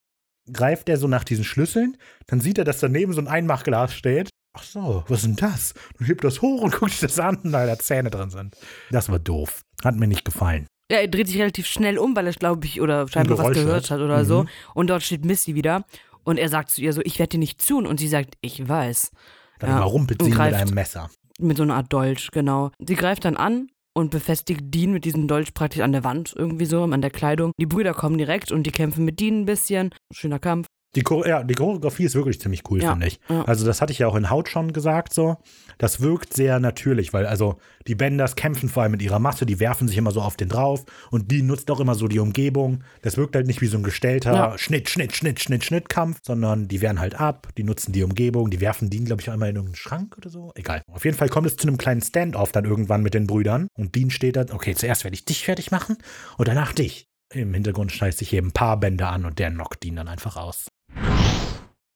greift 0.51 0.89
er 0.89 0.97
so 0.97 1.07
nach 1.07 1.23
diesen 1.23 1.43
Schlüsseln, 1.43 1.97
dann 2.27 2.39
sieht 2.39 2.57
er, 2.59 2.65
dass 2.65 2.79
daneben 2.79 3.13
so 3.13 3.21
ein 3.21 3.27
Einmachglas 3.27 3.93
steht. 3.95 4.29
Ach 4.57 4.63
so, 4.63 5.03
was 5.07 5.19
ist 5.19 5.25
denn 5.25 5.35
das? 5.35 5.73
Und 5.99 6.07
hebt 6.07 6.23
das 6.23 6.41
hoch 6.41 6.61
und 6.61 6.73
guckt 6.79 6.91
sich 6.91 7.01
das 7.01 7.19
an, 7.19 7.39
weil 7.43 7.67
da 7.67 7.77
Zähne 7.77 8.09
drin 8.09 8.29
sind. 8.29 8.55
Das 8.89 9.09
war 9.09 9.19
doof. 9.19 9.61
Hat 9.83 9.95
mir 9.95 10.07
nicht 10.07 10.23
gefallen. 10.25 10.67
Ja, 10.91 10.99
er 10.99 11.07
dreht 11.07 11.27
sich 11.27 11.37
relativ 11.39 11.65
schnell 11.65 11.97
um, 11.97 12.15
weil 12.15 12.27
er, 12.27 12.33
glaube 12.33 12.65
ich, 12.65 12.79
oder 12.79 13.07
scheinbar 13.07 13.37
was 13.39 13.47
gehört 13.53 13.67
hört. 13.67 13.91
hat 13.91 13.99
oder 14.01 14.19
Mhm. 14.23 14.25
so. 14.27 14.45
Und 14.73 14.87
dort 14.89 15.03
steht 15.03 15.25
Misty 15.25 15.55
wieder. 15.55 15.83
Und 16.23 16.37
er 16.37 16.49
sagt 16.49 16.71
zu 16.71 16.81
ihr 16.81 16.93
so, 16.93 17.01
ich 17.03 17.19
werde 17.19 17.31
dir 17.31 17.39
nicht 17.39 17.65
tun. 17.67 17.85
Und 17.85 17.99
sie 17.99 18.07
sagt, 18.07 18.35
ich 18.41 18.67
weiß. 18.67 19.11
Dann 19.59 19.69
Ja, 19.71 19.77
überrumpelt 19.77 20.21
und 20.21 20.25
sie 20.31 20.37
mit 20.37 20.53
einem 20.53 20.73
Messer. 20.73 21.09
Mit 21.39 21.57
so 21.57 21.63
einer 21.63 21.75
Art 21.75 21.91
Dolch, 21.91 22.29
genau. 22.31 22.71
Sie 22.79 22.95
greift 22.95 23.25
dann 23.25 23.35
an 23.35 23.67
und 23.93 24.09
befestigt 24.11 24.61
Dean 24.63 24.91
mit 24.91 25.05
diesem 25.05 25.27
Dolch 25.27 25.53
praktisch 25.53 25.81
an 25.81 25.91
der 25.91 26.03
Wand, 26.03 26.33
irgendwie 26.35 26.65
so, 26.65 26.83
an 26.83 27.01
der 27.01 27.11
Kleidung. 27.11 27.51
Die 27.59 27.65
Brüder 27.65 27.93
kommen 27.93 28.17
direkt 28.17 28.51
und 28.51 28.63
die 28.63 28.71
kämpfen 28.71 29.05
mit 29.05 29.19
Dean 29.19 29.41
ein 29.41 29.45
bisschen. 29.45 29.89
Schöner 30.13 30.39
Kampf. 30.39 30.67
Die, 30.95 31.03
Chore- 31.03 31.27
ja, 31.27 31.43
die 31.43 31.53
Choreografie 31.55 32.05
ist 32.05 32.15
wirklich 32.15 32.39
ziemlich 32.39 32.63
cool, 32.69 32.81
Ja, 32.81 32.91
finde 32.91 33.07
ich. 33.07 33.19
ja. 33.29 33.43
Also, 33.43 33.65
das 33.65 33.81
hatte 33.81 33.91
ich 33.91 33.99
ja 33.99 34.07
auch 34.07 34.15
in 34.15 34.29
Haut 34.29 34.49
schon 34.49 34.71
gesagt, 34.73 35.13
so. 35.13 35.37
Das 35.77 35.99
wirkt 35.99 36.33
sehr 36.33 36.59
natürlich, 36.61 37.11
weil 37.13 37.25
also 37.25 37.57
die 37.87 37.95
Benders 37.95 38.35
kämpfen 38.35 38.69
vor 38.69 38.83
allem 38.83 38.93
mit 38.93 39.01
ihrer 39.01 39.19
Masse, 39.19 39.45
die 39.45 39.59
werfen 39.59 39.89
sich 39.89 39.97
immer 39.97 40.11
so 40.11 40.21
auf 40.21 40.37
den 40.37 40.47
drauf 40.47 40.85
und 41.11 41.31
die 41.31 41.41
nutzt 41.41 41.69
auch 41.69 41.81
immer 41.81 41.95
so 41.95 42.07
die 42.07 42.19
Umgebung. 42.19 42.83
Das 43.01 43.17
wirkt 43.17 43.35
halt 43.35 43.45
nicht 43.45 43.61
wie 43.61 43.67
so 43.67 43.77
ein 43.77 43.83
gestellter 43.83 44.33
Ja. 44.33 44.57
Schnitt, 44.57 44.89
Schnitt, 44.89 45.13
Schnitt, 45.15 45.41
Schnitt, 45.41 45.65
Schnitt 45.65 45.89
Kampf, 45.89 46.19
sondern 46.23 46.69
die 46.69 46.79
wehren 46.81 46.99
halt 47.01 47.19
ab, 47.19 47.49
die 47.57 47.63
nutzen 47.63 47.91
die 47.91 48.03
Umgebung, 48.03 48.49
die 48.49 48.61
werfen 48.61 48.89
Dean, 48.89 49.03
glaube 49.03 49.21
ich, 49.21 49.29
einmal 49.29 49.49
in 49.49 49.55
irgendeinen 49.57 49.75
Schrank 49.75 50.15
oder 50.17 50.29
so. 50.29 50.51
Egal. 50.55 50.81
Auf 50.91 51.03
jeden 51.03 51.17
Fall 51.17 51.27
kommt 51.27 51.47
es 51.47 51.57
zu 51.57 51.67
einem 51.67 51.77
kleinen 51.77 52.01
Stand-off 52.01 52.53
dann 52.53 52.63
irgendwann 52.63 53.01
mit 53.03 53.13
den 53.13 53.27
Brüdern 53.27 53.67
und 53.77 53.95
Dean 53.95 54.11
steht 54.11 54.37
da, 54.37 54.45
okay, 54.53 54.75
zuerst 54.75 55.03
werde 55.03 55.15
ich 55.15 55.25
dich 55.25 55.43
fertig 55.43 55.71
machen 55.71 55.97
und 56.37 56.47
danach 56.47 56.71
dich. 56.71 57.07
Im 57.33 57.53
Hintergrund 57.53 57.91
scheißt 57.91 58.19
sich 58.19 58.31
eben 58.33 58.47
ein 58.49 58.53
paar 58.53 58.79
Bänder 58.79 59.09
an 59.11 59.25
und 59.25 59.39
der 59.39 59.49
knockt 59.51 59.83
Dean 59.83 59.95
dann 59.97 60.07
einfach 60.07 60.37
aus. 60.37 60.67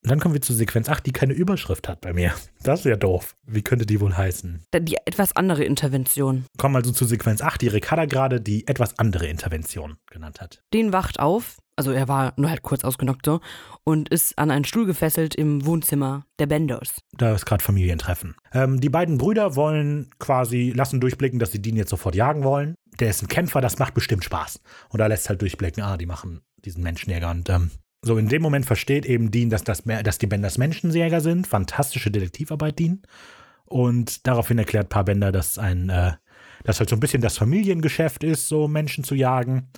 Und 0.03 0.11
dann 0.11 0.19
kommen 0.19 0.33
wir 0.33 0.41
zu 0.41 0.53
Sequenz 0.53 0.87
8, 0.87 1.05
die 1.05 1.11
keine 1.11 1.33
Überschrift 1.33 1.89
hat 1.89 1.99
bei 1.99 2.13
mir. 2.13 2.33
Das 2.63 2.79
ist 2.79 2.85
ja 2.85 2.95
doof. 2.95 3.35
Wie 3.45 3.61
könnte 3.61 3.85
die 3.85 3.99
wohl 3.99 4.15
heißen? 4.15 4.63
Die 4.73 4.95
etwas 5.05 5.35
andere 5.35 5.65
Intervention. 5.65 6.45
Kommen 6.57 6.77
also 6.77 6.91
zu 6.91 7.05
Sequenz 7.05 7.41
8, 7.41 7.61
die 7.61 7.67
Ricarda 7.67 8.05
gerade 8.05 8.39
die 8.39 8.65
etwas 8.67 8.97
andere 8.97 9.27
Intervention 9.27 9.97
genannt 10.09 10.39
hat. 10.39 10.63
Dean 10.73 10.93
wacht 10.93 11.19
auf, 11.19 11.57
also 11.75 11.91
er 11.91 12.07
war 12.07 12.33
nur 12.37 12.49
halt 12.49 12.61
kurz 12.61 12.85
ausgenockt 12.85 13.25
so, 13.25 13.41
und 13.83 14.07
ist 14.07 14.37
an 14.37 14.51
einen 14.51 14.63
Stuhl 14.63 14.85
gefesselt 14.85 15.35
im 15.35 15.65
Wohnzimmer 15.65 16.25
der 16.39 16.47
Benders. 16.47 17.01
Da 17.17 17.35
ist 17.35 17.45
gerade 17.45 17.63
Familientreffen. 17.63 18.35
Ähm, 18.53 18.79
die 18.79 18.89
beiden 18.89 19.17
Brüder 19.17 19.57
wollen 19.57 20.11
quasi, 20.17 20.71
lassen 20.73 21.01
durchblicken, 21.01 21.39
dass 21.39 21.51
sie 21.51 21.61
Dean 21.61 21.75
jetzt 21.75 21.89
sofort 21.89 22.15
jagen 22.15 22.43
wollen. 22.43 22.75
Der 23.01 23.09
ist 23.09 23.21
ein 23.21 23.27
Kämpfer, 23.27 23.59
das 23.59 23.79
macht 23.79 23.95
bestimmt 23.95 24.23
Spaß. 24.23 24.61
Und 24.89 24.99
da 24.99 25.07
lässt 25.07 25.27
halt 25.27 25.41
durchblicken, 25.41 25.83
ah, 25.83 25.97
die 25.97 26.05
machen 26.05 26.41
diesen 26.63 26.83
Menschenjäger. 26.83 27.29
Und 27.31 27.49
ähm, 27.49 27.71
so 28.01 28.17
in 28.17 28.29
dem 28.29 28.41
Moment 28.41 28.65
versteht 28.65 29.05
eben 29.05 29.31
Dean, 29.31 29.49
dass, 29.49 29.63
das, 29.63 29.83
dass 29.83 30.17
die 30.17 30.27
Benders 30.27 30.57
Menschenjäger 30.57 31.21
sind. 31.21 31.47
Fantastische 31.47 32.11
Detektivarbeit, 32.11 32.79
Dean. 32.79 33.01
Und 33.65 34.25
daraufhin 34.25 34.57
erklärt 34.57 34.89
Paar 34.89 35.03
Bender, 35.03 35.31
dass 35.31 35.57
ein, 35.57 35.89
äh, 35.89 36.13
dass 36.63 36.79
halt 36.79 36.89
so 36.89 36.95
ein 36.95 36.99
bisschen 36.99 37.21
das 37.21 37.37
Familiengeschäft 37.37 38.23
ist, 38.23 38.47
so 38.47 38.67
Menschen 38.67 39.03
zu 39.03 39.15
jagen. 39.15 39.69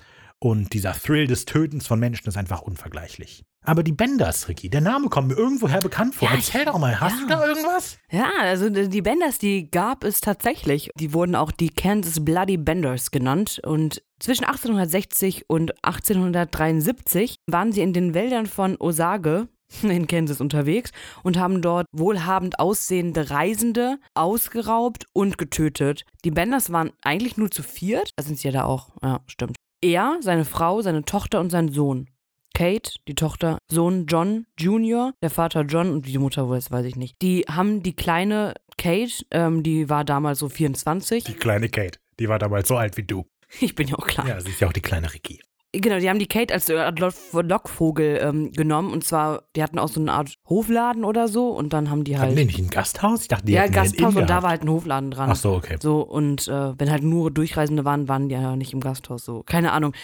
Und 0.42 0.72
dieser 0.72 0.92
Thrill 0.92 1.28
des 1.28 1.44
Tötens 1.44 1.86
von 1.86 2.00
Menschen 2.00 2.26
ist 2.26 2.36
einfach 2.36 2.62
unvergleichlich. 2.62 3.44
Aber 3.64 3.84
die 3.84 3.92
Benders, 3.92 4.48
Ricky, 4.48 4.68
der 4.68 4.80
Name 4.80 5.08
kommt 5.08 5.28
mir 5.28 5.36
irgendwoher 5.36 5.78
bekannt 5.78 6.16
vor. 6.16 6.28
Ja, 6.28 6.34
Erzähl 6.34 6.64
doch 6.64 6.80
mal, 6.80 6.98
hast 6.98 7.12
ja. 7.12 7.20
du 7.20 7.26
da 7.28 7.46
irgendwas? 7.46 7.98
Ja, 8.10 8.28
also 8.40 8.68
die 8.68 9.02
Benders, 9.02 9.38
die 9.38 9.70
gab 9.70 10.02
es 10.02 10.20
tatsächlich. 10.20 10.90
Die 10.98 11.14
wurden 11.14 11.36
auch 11.36 11.52
die 11.52 11.68
Kansas 11.68 12.24
Bloody 12.24 12.56
Benders 12.56 13.12
genannt. 13.12 13.60
Und 13.64 14.02
zwischen 14.18 14.42
1860 14.42 15.44
und 15.48 15.76
1873 15.84 17.36
waren 17.46 17.70
sie 17.70 17.82
in 17.82 17.92
den 17.92 18.12
Wäldern 18.12 18.46
von 18.46 18.76
Osage 18.80 19.46
in 19.84 20.08
Kansas 20.08 20.40
unterwegs 20.40 20.90
und 21.22 21.38
haben 21.38 21.62
dort 21.62 21.86
wohlhabend 21.92 22.58
aussehende 22.58 23.30
Reisende 23.30 24.00
ausgeraubt 24.14 25.06
und 25.12 25.38
getötet. 25.38 26.04
Die 26.24 26.32
Benders 26.32 26.72
waren 26.72 26.90
eigentlich 27.00 27.36
nur 27.36 27.52
zu 27.52 27.62
viert. 27.62 28.10
Da 28.16 28.24
sind 28.24 28.40
sie 28.40 28.48
ja 28.48 28.52
da 28.52 28.64
auch. 28.64 28.88
Ja, 29.04 29.20
stimmt. 29.28 29.54
Er, 29.82 30.18
seine 30.20 30.44
Frau, 30.44 30.80
seine 30.82 31.04
Tochter 31.04 31.40
und 31.40 31.50
sein 31.50 31.68
Sohn. 31.68 32.08
Kate, 32.54 32.92
die 33.08 33.14
Tochter, 33.14 33.58
Sohn 33.70 34.06
John 34.06 34.46
Jr., 34.58 35.12
der 35.22 35.30
Vater 35.30 35.62
John 35.62 35.90
und 35.90 36.06
die 36.06 36.18
Mutter, 36.18 36.48
wo 36.48 36.54
ist, 36.54 36.70
weiß 36.70 36.84
ich 36.86 36.96
nicht. 36.96 37.16
Die 37.22 37.40
haben 37.48 37.82
die 37.82 37.96
kleine 37.96 38.54
Kate, 38.76 39.24
ähm, 39.30 39.62
die 39.62 39.88
war 39.88 40.04
damals 40.04 40.38
so 40.38 40.48
24. 40.48 41.24
Die 41.24 41.32
kleine 41.34 41.68
Kate. 41.68 41.98
Die 42.20 42.28
war 42.28 42.38
damals 42.38 42.68
so 42.68 42.76
alt 42.76 42.96
wie 42.96 43.02
du. 43.04 43.24
Ich 43.60 43.74
bin 43.74 43.86
ja 43.88 43.96
auch 43.96 44.06
klar. 44.06 44.26
Ja, 44.26 44.40
sie 44.40 44.48
ist 44.50 44.60
ja 44.60 44.68
auch 44.68 44.72
die 44.72 44.80
kleine 44.80 45.12
Ricky. 45.12 45.40
Genau, 45.72 45.98
die 45.98 46.08
haben 46.10 46.18
die 46.18 46.26
Kate 46.26 46.52
als 46.52 46.68
Lock- 46.68 47.42
Lockvogel 47.42 48.18
ähm, 48.22 48.52
genommen 48.52 48.92
und 48.92 49.04
zwar, 49.04 49.44
die 49.56 49.62
hatten 49.62 49.78
auch 49.78 49.88
so 49.88 50.00
eine 50.00 50.12
Art 50.12 50.34
Hofladen 50.52 51.04
oder 51.04 51.28
so 51.28 51.48
und 51.48 51.72
dann 51.72 51.90
haben 51.90 52.04
die 52.04 52.16
Hatten 52.16 52.28
halt. 52.28 52.38
die 52.38 52.44
nicht 52.44 52.58
ein 52.58 52.68
Gasthaus? 52.68 53.22
Ich 53.22 53.28
dachte, 53.28 53.46
die 53.46 53.52
ja, 53.52 53.66
Gasthaus 53.66 54.14
und 54.14 54.28
da 54.28 54.42
war 54.42 54.50
halt 54.50 54.62
ein 54.62 54.68
Hofladen 54.68 55.10
dran. 55.10 55.30
Ach 55.30 55.36
so, 55.36 55.54
okay. 55.54 55.76
So, 55.80 56.02
und 56.02 56.46
äh, 56.48 56.78
wenn 56.78 56.90
halt 56.90 57.02
nur 57.02 57.30
Durchreisende 57.30 57.84
waren, 57.84 58.08
waren 58.08 58.28
die 58.28 58.34
ja 58.34 58.54
nicht 58.56 58.72
im 58.72 58.80
Gasthaus, 58.80 59.24
so. 59.24 59.42
Keine 59.44 59.72
Ahnung. 59.72 59.94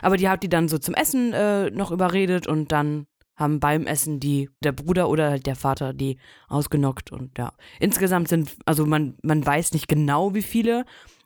Aber 0.00 0.16
die 0.16 0.28
hat 0.28 0.42
die 0.42 0.48
dann 0.48 0.68
so 0.68 0.78
zum 0.78 0.94
Essen 0.94 1.32
äh, 1.32 1.70
noch 1.70 1.90
überredet 1.90 2.46
und 2.46 2.72
dann 2.72 3.06
haben 3.36 3.60
beim 3.60 3.86
Essen 3.86 4.18
die, 4.18 4.50
der 4.64 4.72
Bruder 4.72 5.08
oder 5.08 5.30
halt 5.30 5.46
der 5.46 5.56
Vater 5.56 5.92
die 5.92 6.18
ausgenockt 6.48 7.12
und 7.12 7.38
ja. 7.38 7.52
Insgesamt 7.78 8.28
sind, 8.28 8.56
also 8.66 8.84
man, 8.84 9.16
man 9.22 9.44
weiß 9.44 9.72
nicht 9.72 9.88
genau 9.88 10.34
wie 10.34 10.42
viele, 10.42 10.84